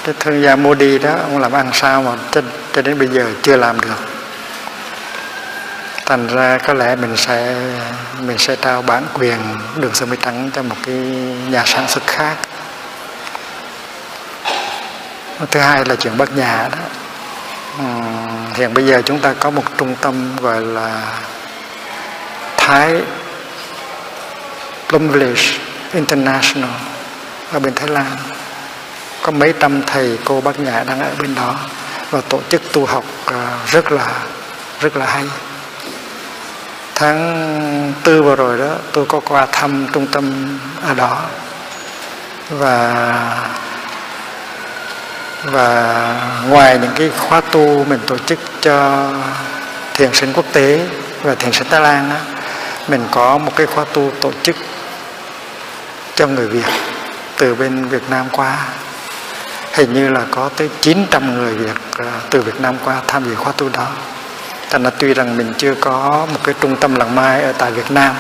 Cái 0.04 0.16
thương 0.20 0.44
gia 0.44 0.56
Modi 0.56 1.00
đó 1.00 1.12
ông 1.22 1.40
làm 1.40 1.52
ăn 1.52 1.70
sao 1.74 2.02
mà 2.02 2.12
cho, 2.32 2.42
cho 2.74 2.82
đến 2.82 3.00
bây 3.00 3.08
giờ 3.08 3.26
chưa 3.42 3.56
làm 3.56 3.80
được. 3.80 4.00
Thành 6.06 6.28
ra 6.28 6.58
có 6.58 6.74
lẽ 6.74 6.96
mình 6.96 7.18
sẽ 7.18 7.56
mình 8.22 8.38
sẽ 8.38 8.56
trao 8.56 8.82
bản 8.82 9.04
quyền 9.14 9.38
đường 9.76 9.94
sơ 9.94 10.06
mi 10.06 10.18
trắng 10.22 10.50
cho 10.54 10.64
một 10.64 10.76
cái 10.84 10.96
nhà 11.50 11.64
sản 11.66 11.88
xuất 11.88 12.08
khác. 12.08 12.36
Thứ 15.52 15.60
hai 15.60 15.86
là 15.86 15.96
chuyện 15.96 16.18
bất 16.18 16.38
nhà 16.38 16.70
đó. 16.72 16.78
Hiện 18.54 18.74
bây 18.74 18.86
giờ 18.86 19.02
chúng 19.06 19.20
ta 19.20 19.34
có 19.40 19.50
một 19.50 19.64
trung 19.78 19.96
tâm 20.02 20.36
gọi 20.42 20.62
là 20.62 21.02
Thái 22.58 23.02
Plum 24.90 25.10
Village 25.10 25.60
International 25.94 26.70
ở 27.52 27.60
bên 27.60 27.76
Thái 27.76 27.88
Lan. 27.88 28.18
Có 29.22 29.32
mấy 29.32 29.54
trăm 29.60 29.82
thầy 29.82 30.18
cô 30.26 30.42
bác 30.42 30.60
nhã 30.60 30.84
đang 30.88 31.00
ở 31.00 31.12
bên 31.22 31.36
đó 31.36 31.56
và 32.12 32.22
tổ 32.22 32.40
chức 32.50 32.62
tu 32.74 32.86
học 32.86 33.04
à, 33.26 33.58
rất 33.66 33.92
là 33.92 34.08
rất 34.80 34.98
là 34.98 35.06
hay. 35.06 35.24
Tháng 36.96 37.94
tư 38.04 38.24
vừa 38.24 38.36
rồi 38.36 38.58
đó, 38.58 38.76
tôi 38.94 39.06
có 39.06 39.20
qua 39.20 39.46
thăm 39.52 39.88
trung 39.94 40.08
tâm 40.08 40.58
ở 40.88 40.94
đó. 40.94 41.22
Và 42.50 42.94
và 45.44 46.16
ngoài 46.48 46.80
những 46.82 46.92
cái 46.96 47.12
khóa 47.18 47.42
tu 47.42 47.86
mình 47.90 48.00
tổ 48.08 48.18
chức 48.18 48.40
cho 48.62 49.10
thiền 49.94 50.14
sinh 50.14 50.34
quốc 50.34 50.46
tế 50.54 50.88
và 51.24 51.36
thiền 51.36 51.52
sinh 51.52 51.68
Thái 51.70 51.82
Lan 51.82 52.10
đó 52.10 52.16
mình 52.88 53.08
có 53.12 53.38
một 53.38 53.52
cái 53.56 53.68
khóa 53.68 53.86
tu 53.94 54.12
tổ 54.22 54.32
chức 54.44 54.56
cho 56.16 56.28
người 56.28 56.48
Việt 56.48 56.66
từ 57.38 57.56
bên 57.56 57.88
Việt 57.88 58.10
Nam 58.10 58.26
qua. 58.32 58.58
Hình 59.74 59.94
như 59.94 60.10
là 60.10 60.26
có 60.32 60.50
tới 60.58 60.70
900 60.82 61.36
người 61.36 61.54
Việt 61.54 61.78
à, 61.98 62.12
từ 62.30 62.42
Việt 62.42 62.62
Nam 62.62 62.76
qua 62.86 63.02
tham 63.08 63.26
dự 63.26 63.36
khóa 63.36 63.52
tu 63.52 63.70
đó. 63.70 63.88
Thành 64.70 64.84
là 64.84 64.90
tuy 64.90 65.14
rằng 65.14 65.38
mình 65.38 65.54
chưa 65.58 65.76
có 65.76 66.28
một 66.34 66.40
cái 66.44 66.56
trung 66.62 66.76
tâm 66.76 66.96
làng 66.96 67.16
mai 67.16 67.42
ở 67.42 67.52
tại 67.58 67.72
Việt 67.72 67.92
Nam, 67.92 68.16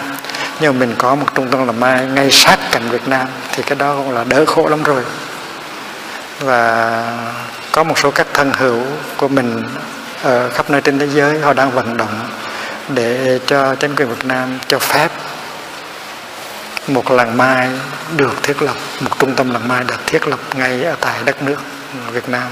nhưng 0.59 0.73
mà 0.73 0.79
mình 0.79 0.95
có 0.97 1.15
một 1.15 1.25
trung 1.35 1.47
tâm 1.51 1.67
làng 1.67 1.79
mai 1.79 2.05
ngay 2.05 2.31
sát 2.31 2.57
cạnh 2.71 2.89
Việt 2.89 3.07
Nam, 3.07 3.27
thì 3.51 3.63
cái 3.63 3.75
đó 3.75 3.95
cũng 3.95 4.11
là 4.11 4.23
đỡ 4.23 4.45
khổ 4.45 4.67
lắm 4.67 4.83
rồi. 4.83 5.03
Và 6.39 7.03
có 7.71 7.83
một 7.83 7.99
số 7.99 8.11
các 8.11 8.27
thân 8.33 8.51
hữu 8.57 8.81
của 9.17 9.27
mình 9.27 9.63
ở 10.23 10.49
khắp 10.49 10.69
nơi 10.69 10.81
trên 10.81 10.99
thế 10.99 11.07
giới, 11.07 11.39
họ 11.39 11.53
đang 11.53 11.71
vận 11.71 11.97
động 11.97 12.29
để 12.89 13.39
cho 13.45 13.75
chính 13.75 13.95
quyền 13.95 14.09
Việt 14.09 14.25
Nam 14.25 14.59
cho 14.67 14.79
phép 14.79 15.11
một 16.87 17.11
làng 17.11 17.37
mai 17.37 17.69
được 18.17 18.43
thiết 18.43 18.61
lập, 18.61 18.75
một 18.99 19.19
trung 19.19 19.35
tâm 19.35 19.51
làng 19.51 19.67
mai 19.67 19.83
được 19.83 20.07
thiết 20.07 20.27
lập 20.27 20.39
ngay 20.55 20.83
ở 20.83 20.95
tại 21.01 21.19
đất 21.25 21.43
nước 21.43 21.57
Việt 22.11 22.29
Nam. 22.29 22.47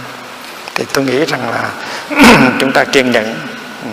Thì 0.76 0.86
tôi 0.94 1.06
nghĩ 1.06 1.26
rằng 1.26 1.52
là 1.52 1.70
chúng 2.60 2.72
ta 2.72 2.84
kiên 2.84 3.12
nhẫn, 3.12 3.36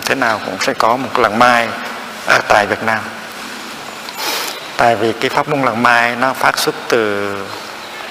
thế 0.04 0.14
nào 0.14 0.40
cũng 0.44 0.56
sẽ 0.60 0.74
có 0.74 0.96
một 0.96 1.18
làng 1.18 1.38
mai 1.38 1.68
ở 2.26 2.40
tại 2.48 2.66
Việt 2.66 2.82
Nam. 2.82 3.00
Tại 4.76 4.96
vì 4.96 5.12
cái 5.12 5.30
pháp 5.30 5.48
môn 5.48 5.62
làng 5.62 5.82
mai 5.82 6.16
nó 6.16 6.32
phát 6.32 6.58
xuất 6.58 6.74
từ 6.88 7.34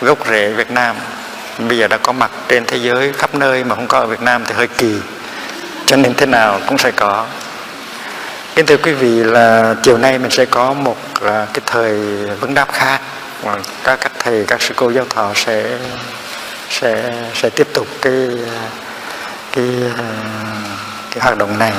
gốc 0.01 0.27
rễ 0.29 0.53
Việt 0.53 0.71
Nam. 0.71 0.95
Bây 1.59 1.77
giờ 1.77 1.87
đã 1.87 1.97
có 1.97 2.11
mặt 2.11 2.31
trên 2.47 2.65
thế 2.65 2.77
giới 2.77 3.13
khắp 3.13 3.35
nơi 3.35 3.63
mà 3.63 3.75
không 3.75 3.87
có 3.87 3.99
ở 3.99 4.05
Việt 4.05 4.21
Nam 4.21 4.43
thì 4.47 4.53
hơi 4.53 4.67
kỳ. 4.67 4.95
Cho 5.85 5.97
nên 5.97 6.13
thế 6.13 6.25
nào 6.25 6.59
cũng 6.67 6.77
sẽ 6.77 6.91
có 6.91 7.25
kính 8.55 8.65
thưa 8.65 8.77
quý 8.77 8.93
vị 8.93 9.23
là 9.23 9.75
chiều 9.83 9.97
nay 9.97 10.19
mình 10.19 10.31
sẽ 10.31 10.45
có 10.45 10.73
một 10.73 10.97
à, 11.25 11.47
cái 11.53 11.61
thời 11.65 11.97
vấn 12.39 12.53
đáp 12.53 12.71
khác. 12.71 13.01
Các 13.83 13.99
các 14.01 14.11
thầy, 14.19 14.45
các 14.47 14.61
sư 14.61 14.73
cô, 14.77 14.89
giáo 14.89 15.05
thọ 15.09 15.31
sẽ 15.35 15.77
sẽ 16.69 17.13
sẽ 17.33 17.49
tiếp 17.49 17.67
tục 17.73 17.87
cái 18.01 18.27
cái 19.51 19.65
à, 19.97 20.05
cái 21.11 21.19
hoạt 21.21 21.37
động 21.37 21.59
này. 21.59 21.73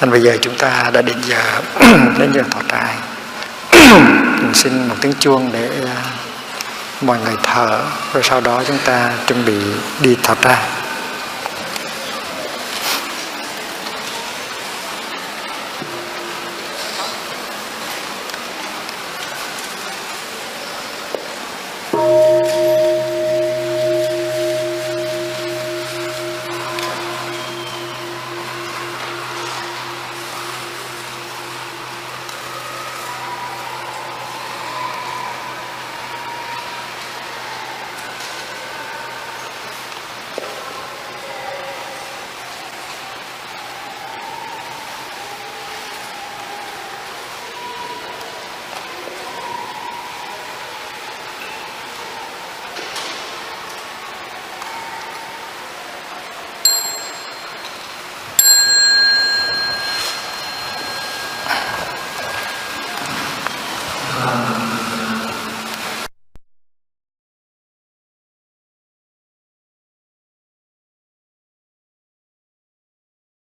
Nên 0.00 0.10
bây 0.10 0.22
giờ 0.22 0.36
chúng 0.40 0.54
ta 0.54 0.90
đã 0.92 1.02
đến 1.02 1.16
giờ 1.22 1.60
đến 2.18 2.32
giờ 2.34 2.42
thọ 2.50 2.60
trai. 2.68 2.94
Mình 4.42 4.54
xin 4.54 4.88
một 4.88 4.94
tiếng 5.00 5.14
chuông 5.18 5.50
để 5.52 5.68
à, 5.86 6.02
mọi 7.00 7.18
người 7.24 7.36
thở, 7.42 7.80
rồi 8.12 8.22
sau 8.22 8.40
đó 8.40 8.62
chúng 8.66 8.78
ta 8.84 9.12
chuẩn 9.26 9.44
bị 9.44 9.58
đi 10.00 10.16
thọ 10.22 10.34
trai. 10.34 10.64